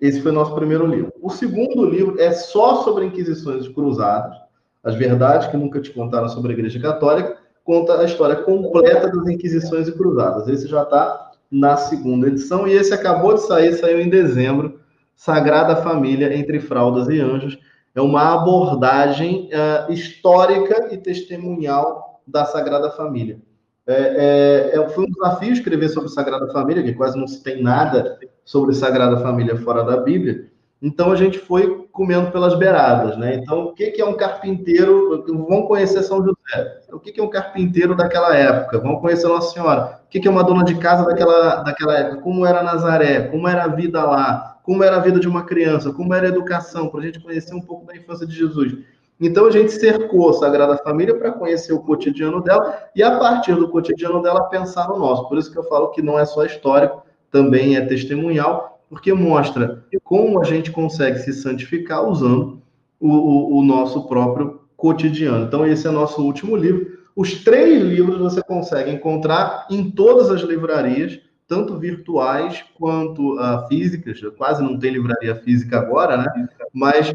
Esse 0.00 0.20
foi 0.20 0.32
o 0.32 0.34
nosso 0.34 0.54
primeiro 0.54 0.84
livro. 0.84 1.12
O 1.22 1.30
segundo 1.30 1.84
livro 1.84 2.20
é 2.20 2.32
só 2.32 2.82
sobre 2.82 3.04
Inquisições 3.04 3.68
Cruzadas. 3.68 4.36
As 4.82 4.94
Verdades 4.94 5.48
que 5.48 5.56
Nunca 5.56 5.80
Te 5.80 5.90
Contaram 5.90 6.28
sobre 6.28 6.52
a 6.52 6.54
Igreja 6.54 6.80
Católica, 6.80 7.36
conta 7.64 8.00
a 8.00 8.04
história 8.04 8.36
completa 8.36 9.08
das 9.08 9.28
Inquisições 9.28 9.88
e 9.88 9.92
Cruzadas. 9.92 10.48
Esse 10.48 10.66
já 10.66 10.82
está 10.82 11.30
na 11.50 11.76
segunda 11.76 12.28
edição, 12.28 12.66
e 12.66 12.72
esse 12.72 12.94
acabou 12.94 13.34
de 13.34 13.42
sair, 13.42 13.74
saiu 13.74 14.00
em 14.00 14.08
dezembro, 14.08 14.80
Sagrada 15.14 15.76
Família 15.76 16.34
entre 16.34 16.58
Fraldas 16.58 17.08
e 17.08 17.20
Anjos. 17.20 17.58
É 17.94 18.00
uma 18.00 18.34
abordagem 18.34 19.50
uh, 19.52 19.92
histórica 19.92 20.88
e 20.92 20.96
testemunhal 20.96 22.22
da 22.26 22.44
Sagrada 22.44 22.90
Família. 22.90 23.40
É, 23.86 24.72
é, 24.74 24.78
é, 24.78 24.88
foi 24.90 25.04
um 25.04 25.10
desafio 25.10 25.52
escrever 25.52 25.88
sobre 25.88 26.08
Sagrada 26.08 26.50
Família, 26.52 26.82
que 26.82 26.94
quase 26.94 27.18
não 27.18 27.26
se 27.26 27.42
tem 27.42 27.62
nada 27.62 28.18
sobre 28.44 28.74
Sagrada 28.74 29.18
Família 29.18 29.56
fora 29.56 29.82
da 29.82 29.96
Bíblia. 29.96 30.51
Então 30.82 31.12
a 31.12 31.16
gente 31.16 31.38
foi 31.38 31.86
comendo 31.92 32.32
pelas 32.32 32.58
beiradas, 32.58 33.16
né? 33.16 33.36
Então 33.36 33.66
o 33.66 33.72
que, 33.72 33.94
é 34.00 34.04
um 34.04 34.16
carpinteiro? 34.16 35.24
Vão 35.48 35.62
conhecer 35.62 36.02
São 36.02 36.18
José. 36.18 36.80
O 36.92 36.98
que, 36.98 37.20
é 37.20 37.22
um 37.22 37.30
carpinteiro 37.30 37.94
daquela 37.94 38.36
época? 38.36 38.80
Vão 38.80 38.96
conhecer 38.96 39.28
Nossa 39.28 39.54
Senhora. 39.54 40.00
O 40.04 40.08
que, 40.08 40.18
que 40.18 40.26
é 40.26 40.30
uma 40.30 40.42
dona 40.42 40.64
de 40.64 40.74
casa 40.74 41.04
daquela, 41.04 41.62
daquela 41.62 41.96
época? 41.96 42.22
Como 42.22 42.44
era 42.44 42.64
Nazaré? 42.64 43.28
Como 43.28 43.46
era 43.46 43.62
a 43.62 43.68
vida 43.68 44.02
lá? 44.02 44.58
Como 44.64 44.82
era 44.82 44.96
a 44.96 45.00
vida 45.00 45.20
de 45.20 45.28
uma 45.28 45.44
criança? 45.44 45.92
Como 45.92 46.12
era 46.12 46.26
a 46.26 46.30
educação? 46.30 46.88
Para 46.88 47.00
a 47.00 47.04
gente 47.04 47.20
conhecer 47.20 47.54
um 47.54 47.60
pouco 47.60 47.86
da 47.86 47.96
infância 47.96 48.26
de 48.26 48.34
Jesus. 48.34 48.76
Então 49.20 49.46
a 49.46 49.50
gente 49.52 49.70
cercou 49.70 50.30
a 50.30 50.32
Sagrada 50.32 50.76
Família 50.78 51.16
para 51.16 51.30
conhecer 51.30 51.72
o 51.72 51.80
cotidiano 51.80 52.42
dela 52.42 52.76
e 52.96 53.04
a 53.04 53.20
partir 53.20 53.54
do 53.54 53.68
cotidiano 53.68 54.20
dela 54.20 54.48
pensar 54.48 54.88
no 54.88 54.98
nosso. 54.98 55.28
Por 55.28 55.38
isso 55.38 55.52
que 55.52 55.58
eu 55.58 55.64
falo 55.64 55.90
que 55.90 56.02
não 56.02 56.18
é 56.18 56.24
só 56.24 56.44
histórico, 56.44 57.04
também 57.30 57.76
é 57.76 57.86
testemunhal 57.86 58.71
porque 58.92 59.10
mostra 59.10 59.86
como 60.04 60.38
a 60.38 60.44
gente 60.44 60.70
consegue 60.70 61.18
se 61.20 61.32
santificar 61.32 62.06
usando 62.06 62.60
o, 63.00 63.08
o, 63.08 63.58
o 63.58 63.64
nosso 63.64 64.06
próprio 64.06 64.60
cotidiano. 64.76 65.46
Então, 65.46 65.66
esse 65.66 65.88
é 65.88 65.90
nosso 65.90 66.22
último 66.22 66.54
livro. 66.54 66.98
Os 67.16 67.42
três 67.42 67.82
livros 67.82 68.18
você 68.18 68.42
consegue 68.42 68.90
encontrar 68.90 69.66
em 69.70 69.90
todas 69.90 70.28
as 70.28 70.42
livrarias, 70.42 71.18
tanto 71.48 71.78
virtuais 71.78 72.62
quanto 72.74 73.40
uh, 73.40 73.66
físicas. 73.66 74.20
Quase 74.36 74.62
não 74.62 74.78
tem 74.78 74.92
livraria 74.92 75.36
física 75.36 75.78
agora, 75.78 76.18
né? 76.18 76.48
Mas 76.70 77.14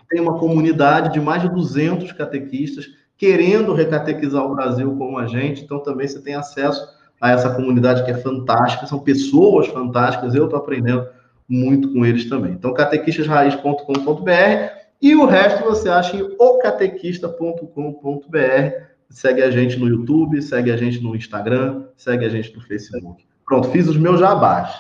tem 0.10 0.20
uma 0.20 0.40
comunidade 0.40 1.14
de 1.14 1.20
mais 1.20 1.44
de 1.44 1.50
200 1.50 2.12
catequistas 2.14 2.88
querendo 3.16 3.74
recatequizar 3.74 4.44
o 4.44 4.56
Brasil 4.56 4.96
como 4.98 5.20
a 5.20 5.28
gente, 5.28 5.64
então 5.64 5.78
também 5.78 6.08
você 6.08 6.20
tem 6.20 6.34
acesso 6.34 6.84
a 7.22 7.32
essa 7.32 7.54
comunidade 7.54 8.04
que 8.04 8.12
é 8.12 8.18
fantástica, 8.18 8.88
são 8.88 9.00
pessoas 9.00 9.68
fantásticas, 9.68 10.34
eu 10.34 10.46
estou 10.46 10.60
aprendendo 10.60 11.08
muito 11.48 11.94
com 11.94 12.04
eles 12.04 12.28
também. 12.28 12.54
Então, 12.54 12.74
catequistasraiz.com.br 12.74 14.82
e 15.00 15.16
o 15.16 15.26
resto 15.26 15.64
você 15.64 15.90
acha 15.90 16.18
em 16.18 16.36
ocatequista.com.br. 16.40 18.92
Segue 19.10 19.42
a 19.42 19.52
gente 19.52 19.78
no 19.78 19.88
YouTube, 19.88 20.42
segue 20.42 20.72
a 20.72 20.78
gente 20.78 21.02
no 21.02 21.16
Instagram, 21.16 21.84
segue 21.98 22.26
a 22.26 22.30
gente 22.30 22.56
no 22.56 22.62
Facebook. 22.62 23.26
Pronto, 23.46 23.70
fiz 23.70 23.88
os 23.88 23.98
meus 23.98 24.20
jabás. 24.20 24.74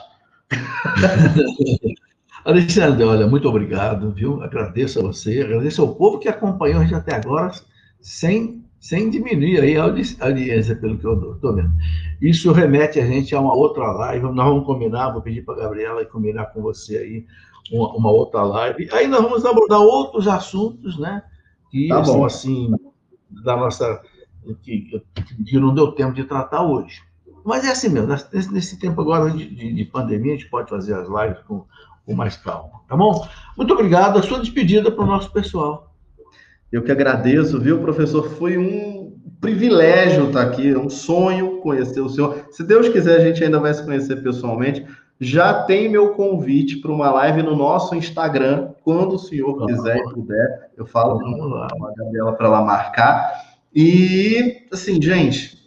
Alexandre, 2.43 3.03
olha, 3.03 3.27
muito 3.27 3.47
obrigado, 3.47 4.11
viu? 4.11 4.41
Agradeço 4.41 4.99
a 4.99 5.03
você, 5.03 5.41
agradeço 5.41 5.81
ao 5.81 5.95
povo 5.95 6.17
que 6.17 6.27
acompanhou 6.27 6.79
a 6.79 6.83
gente 6.83 6.95
até 6.95 7.15
agora, 7.15 7.51
sem 7.99 8.60
sem 8.81 9.11
diminuir 9.11 9.61
aí 9.61 9.77
a 9.77 9.83
audiência, 9.83 10.75
pelo 10.75 10.97
que 10.97 11.05
eu 11.05 11.35
estou 11.35 11.55
vendo. 11.55 11.71
Isso 12.19 12.51
remete 12.51 12.99
a 12.99 13.05
gente 13.05 13.33
a 13.35 13.39
uma 13.39 13.55
outra 13.55 13.91
live, 13.91 14.23
nós 14.23 14.47
vamos 14.47 14.65
combinar, 14.65 15.11
vou 15.11 15.21
pedir 15.21 15.43
para 15.43 15.53
a 15.53 15.59
Gabriela 15.59 16.03
combinar 16.03 16.47
com 16.47 16.63
você 16.63 16.97
aí 16.97 17.25
uma, 17.71 17.95
uma, 17.95 18.09
outra 18.11 18.41
live. 18.41 18.89
Aí 18.91 19.07
nós 19.07 19.21
vamos 19.21 19.45
abordar 19.45 19.79
outros 19.79 20.27
assuntos, 20.27 20.97
né? 20.97 21.23
Que 21.69 21.89
tá 21.89 22.03
são 22.03 22.25
assim, 22.25 22.73
da 23.29 23.55
nossa. 23.55 24.01
Que, 24.63 24.99
que 25.45 25.59
não 25.59 25.75
deu 25.75 25.91
tempo 25.91 26.13
de 26.13 26.23
tratar 26.23 26.63
hoje. 26.63 27.03
Mas 27.45 27.63
é 27.63 27.71
assim 27.71 27.89
mesmo, 27.89 28.07
nesse, 28.07 28.51
nesse 28.51 28.79
tempo 28.79 28.99
agora 28.99 29.29
de, 29.29 29.47
de, 29.47 29.73
de, 29.73 29.85
pandemia, 29.85 30.33
a 30.33 30.35
gente 30.35 30.49
pode 30.49 30.69
fazer 30.69 30.95
as 30.95 31.07
lives 31.07 31.43
com, 31.47 31.65
com 32.03 32.15
mais 32.15 32.35
calma, 32.35 32.81
tá 32.87 32.97
bom? 32.97 33.27
Muito 33.55 33.73
obrigado. 33.73 34.17
A 34.17 34.23
sua 34.23 34.39
despedida 34.39 34.91
para 34.91 35.03
o 35.03 35.07
nosso 35.07 35.31
pessoal. 35.31 35.90
Eu 36.71 36.81
que 36.81 36.91
agradeço, 36.91 37.59
viu, 37.59 37.81
professor? 37.81 38.29
Foi 38.37 38.57
um 38.57 39.19
privilégio 39.41 40.27
estar 40.27 40.43
aqui, 40.43 40.69
é 40.71 40.77
um 40.77 40.89
sonho 40.89 41.57
conhecer 41.57 41.99
o 41.99 42.07
senhor. 42.07 42.45
Se 42.51 42.63
Deus 42.63 42.87
quiser, 42.87 43.19
a 43.19 43.23
gente 43.23 43.43
ainda 43.43 43.59
vai 43.59 43.73
se 43.73 43.83
conhecer 43.83 44.23
pessoalmente. 44.23 44.85
Já 45.19 45.63
tem 45.63 45.89
meu 45.89 46.13
convite 46.13 46.77
para 46.77 46.91
uma 46.91 47.11
live 47.11 47.43
no 47.43 47.55
nosso 47.55 47.93
Instagram, 47.93 48.69
quando 48.83 49.15
o 49.15 49.19
senhor 49.19 49.65
quiser 49.65 49.97
e 49.97 50.13
puder. 50.13 50.71
Eu 50.77 50.85
falo 50.85 51.19
com 51.19 51.55
a 51.55 51.93
Gabriela 51.97 52.33
para 52.33 52.47
ela 52.47 52.61
marcar. 52.61 53.31
E, 53.75 54.65
assim, 54.71 55.01
gente, 55.01 55.57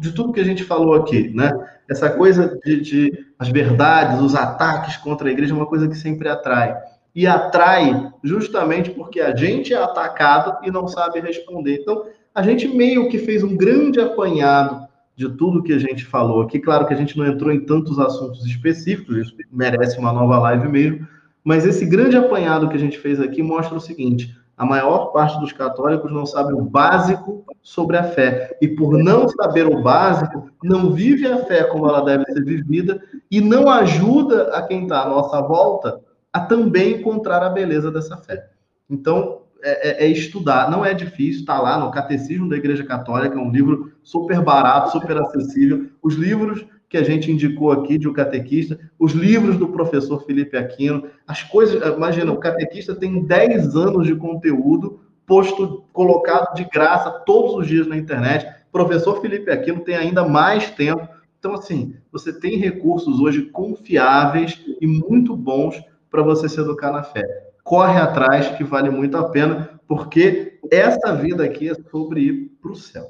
de 0.00 0.12
tudo 0.12 0.32
que 0.32 0.40
a 0.40 0.44
gente 0.44 0.64
falou 0.64 0.94
aqui, 0.94 1.30
né? 1.34 1.50
Essa 1.88 2.10
coisa 2.10 2.58
de, 2.64 2.80
de 2.80 3.26
as 3.38 3.48
verdades, 3.48 4.20
os 4.20 4.34
ataques 4.34 4.98
contra 4.98 5.28
a 5.28 5.32
igreja 5.32 5.54
é 5.54 5.56
uma 5.56 5.66
coisa 5.66 5.88
que 5.88 5.96
sempre 5.96 6.28
atrai 6.28 6.76
e 7.14 7.26
atrai 7.26 8.10
justamente 8.22 8.90
porque 8.90 9.20
a 9.20 9.36
gente 9.36 9.74
é 9.74 9.76
atacado 9.76 10.64
e 10.66 10.70
não 10.70 10.88
sabe 10.88 11.20
responder. 11.20 11.80
Então, 11.80 12.04
a 12.34 12.42
gente 12.42 12.66
meio 12.68 13.08
que 13.08 13.18
fez 13.18 13.42
um 13.42 13.56
grande 13.56 14.00
apanhado 14.00 14.88
de 15.14 15.28
tudo 15.28 15.62
que 15.62 15.72
a 15.72 15.78
gente 15.78 16.04
falou 16.04 16.40
aqui. 16.40 16.58
Claro 16.58 16.86
que 16.86 16.94
a 16.94 16.96
gente 16.96 17.16
não 17.18 17.26
entrou 17.26 17.52
em 17.52 17.60
tantos 17.60 17.98
assuntos 17.98 18.46
específicos, 18.46 19.16
isso 19.16 19.36
merece 19.50 19.98
uma 19.98 20.12
nova 20.12 20.38
live 20.38 20.68
mesmo, 20.68 21.06
mas 21.44 21.66
esse 21.66 21.84
grande 21.84 22.16
apanhado 22.16 22.68
que 22.68 22.76
a 22.76 22.80
gente 22.80 22.98
fez 22.98 23.20
aqui 23.20 23.42
mostra 23.42 23.76
o 23.76 23.80
seguinte: 23.80 24.34
a 24.56 24.64
maior 24.64 25.06
parte 25.12 25.38
dos 25.40 25.52
católicos 25.52 26.10
não 26.10 26.24
sabe 26.24 26.54
o 26.54 26.62
básico 26.62 27.44
sobre 27.60 27.98
a 27.98 28.04
fé. 28.04 28.56
E 28.62 28.68
por 28.68 28.96
não 28.96 29.28
saber 29.28 29.66
o 29.66 29.82
básico, 29.82 30.50
não 30.62 30.92
vive 30.92 31.26
a 31.26 31.38
fé 31.44 31.64
como 31.64 31.88
ela 31.88 32.04
deve 32.04 32.24
ser 32.26 32.42
vivida 32.44 33.02
e 33.30 33.40
não 33.40 33.68
ajuda 33.68 34.56
a 34.56 34.62
quem 34.62 34.84
está 34.84 35.02
à 35.02 35.08
nossa 35.08 35.40
volta 35.42 36.00
a 36.32 36.40
também 36.40 37.00
encontrar 37.00 37.42
a 37.42 37.50
beleza 37.50 37.90
dessa 37.90 38.16
fé. 38.16 38.48
Então, 38.88 39.42
é, 39.62 40.04
é, 40.04 40.06
é 40.06 40.08
estudar, 40.08 40.70
não 40.70 40.84
é 40.84 40.92
difícil, 40.92 41.40
está 41.40 41.60
lá 41.60 41.78
no 41.78 41.90
Catecismo 41.90 42.48
da 42.48 42.56
Igreja 42.56 42.84
Católica, 42.84 43.36
é 43.36 43.40
um 43.40 43.50
livro 43.50 43.92
super 44.02 44.40
barato, 44.40 44.90
super 44.90 45.16
acessível. 45.18 45.88
Os 46.02 46.14
livros 46.14 46.66
que 46.88 46.98
a 46.98 47.02
gente 47.02 47.30
indicou 47.30 47.72
aqui 47.72 47.96
de 47.96 48.06
O 48.06 48.12
Catequista, 48.12 48.78
os 48.98 49.12
livros 49.12 49.56
do 49.56 49.68
professor 49.68 50.24
Felipe 50.26 50.56
Aquino, 50.58 51.06
as 51.26 51.42
coisas, 51.42 51.80
imagina, 51.96 52.30
o 52.32 52.36
catequista 52.36 52.94
tem 52.94 53.24
10 53.24 53.74
anos 53.76 54.06
de 54.06 54.14
conteúdo 54.14 55.00
posto, 55.24 55.84
colocado 55.92 56.54
de 56.54 56.64
graça 56.64 57.10
todos 57.24 57.54
os 57.54 57.66
dias 57.66 57.86
na 57.86 57.96
internet. 57.96 58.46
O 58.68 58.72
professor 58.72 59.20
Felipe 59.22 59.50
Aquino 59.50 59.80
tem 59.80 59.94
ainda 59.94 60.28
mais 60.28 60.70
tempo 60.70 61.08
Então, 61.38 61.54
assim, 61.54 61.94
você 62.12 62.32
tem 62.32 62.58
recursos 62.58 63.20
hoje 63.20 63.42
confiáveis 63.42 64.60
e 64.80 64.86
muito 64.86 65.34
bons 65.34 65.82
para 66.12 66.22
você 66.22 66.48
se 66.48 66.60
educar 66.60 66.92
na 66.92 67.02
fé. 67.02 67.24
Corre 67.64 67.98
atrás, 67.98 68.54
que 68.56 68.62
vale 68.62 68.90
muito 68.90 69.16
a 69.16 69.30
pena, 69.30 69.80
porque 69.88 70.60
essa 70.70 71.16
vida 71.16 71.42
aqui 71.42 71.70
é 71.70 71.74
sobre 71.90 72.20
ir 72.20 72.58
para 72.60 72.70
o 72.70 72.76
céu. 72.76 73.06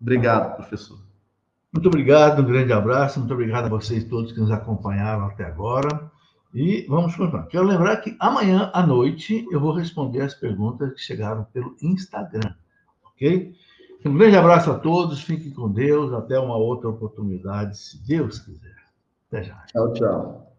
Obrigado, 0.00 0.56
professor. 0.56 0.98
Muito 1.72 1.86
obrigado, 1.86 2.42
um 2.42 2.46
grande 2.46 2.72
abraço, 2.72 3.20
muito 3.20 3.32
obrigado 3.32 3.66
a 3.66 3.68
vocês 3.68 4.02
todos 4.04 4.32
que 4.32 4.40
nos 4.40 4.50
acompanharam 4.50 5.26
até 5.26 5.44
agora. 5.44 6.10
E 6.52 6.84
vamos 6.88 7.14
continuar. 7.14 7.46
Quero 7.46 7.64
lembrar 7.64 7.98
que 7.98 8.16
amanhã 8.18 8.70
à 8.74 8.84
noite 8.84 9.46
eu 9.52 9.60
vou 9.60 9.72
responder 9.72 10.22
as 10.22 10.34
perguntas 10.34 10.92
que 10.94 11.00
chegaram 11.00 11.44
pelo 11.52 11.76
Instagram, 11.80 12.54
ok? 13.04 13.54
Um 14.04 14.16
grande 14.16 14.36
abraço 14.36 14.70
a 14.70 14.78
todos, 14.78 15.22
fiquem 15.22 15.52
com 15.52 15.70
Deus, 15.70 16.12
até 16.12 16.38
uma 16.38 16.56
outra 16.56 16.88
oportunidade, 16.88 17.78
se 17.78 18.04
Deus 18.04 18.40
quiser. 18.40 18.76
Até 19.28 19.44
já. 19.44 19.64
Tchau, 19.66 19.92
tchau. 19.92 20.49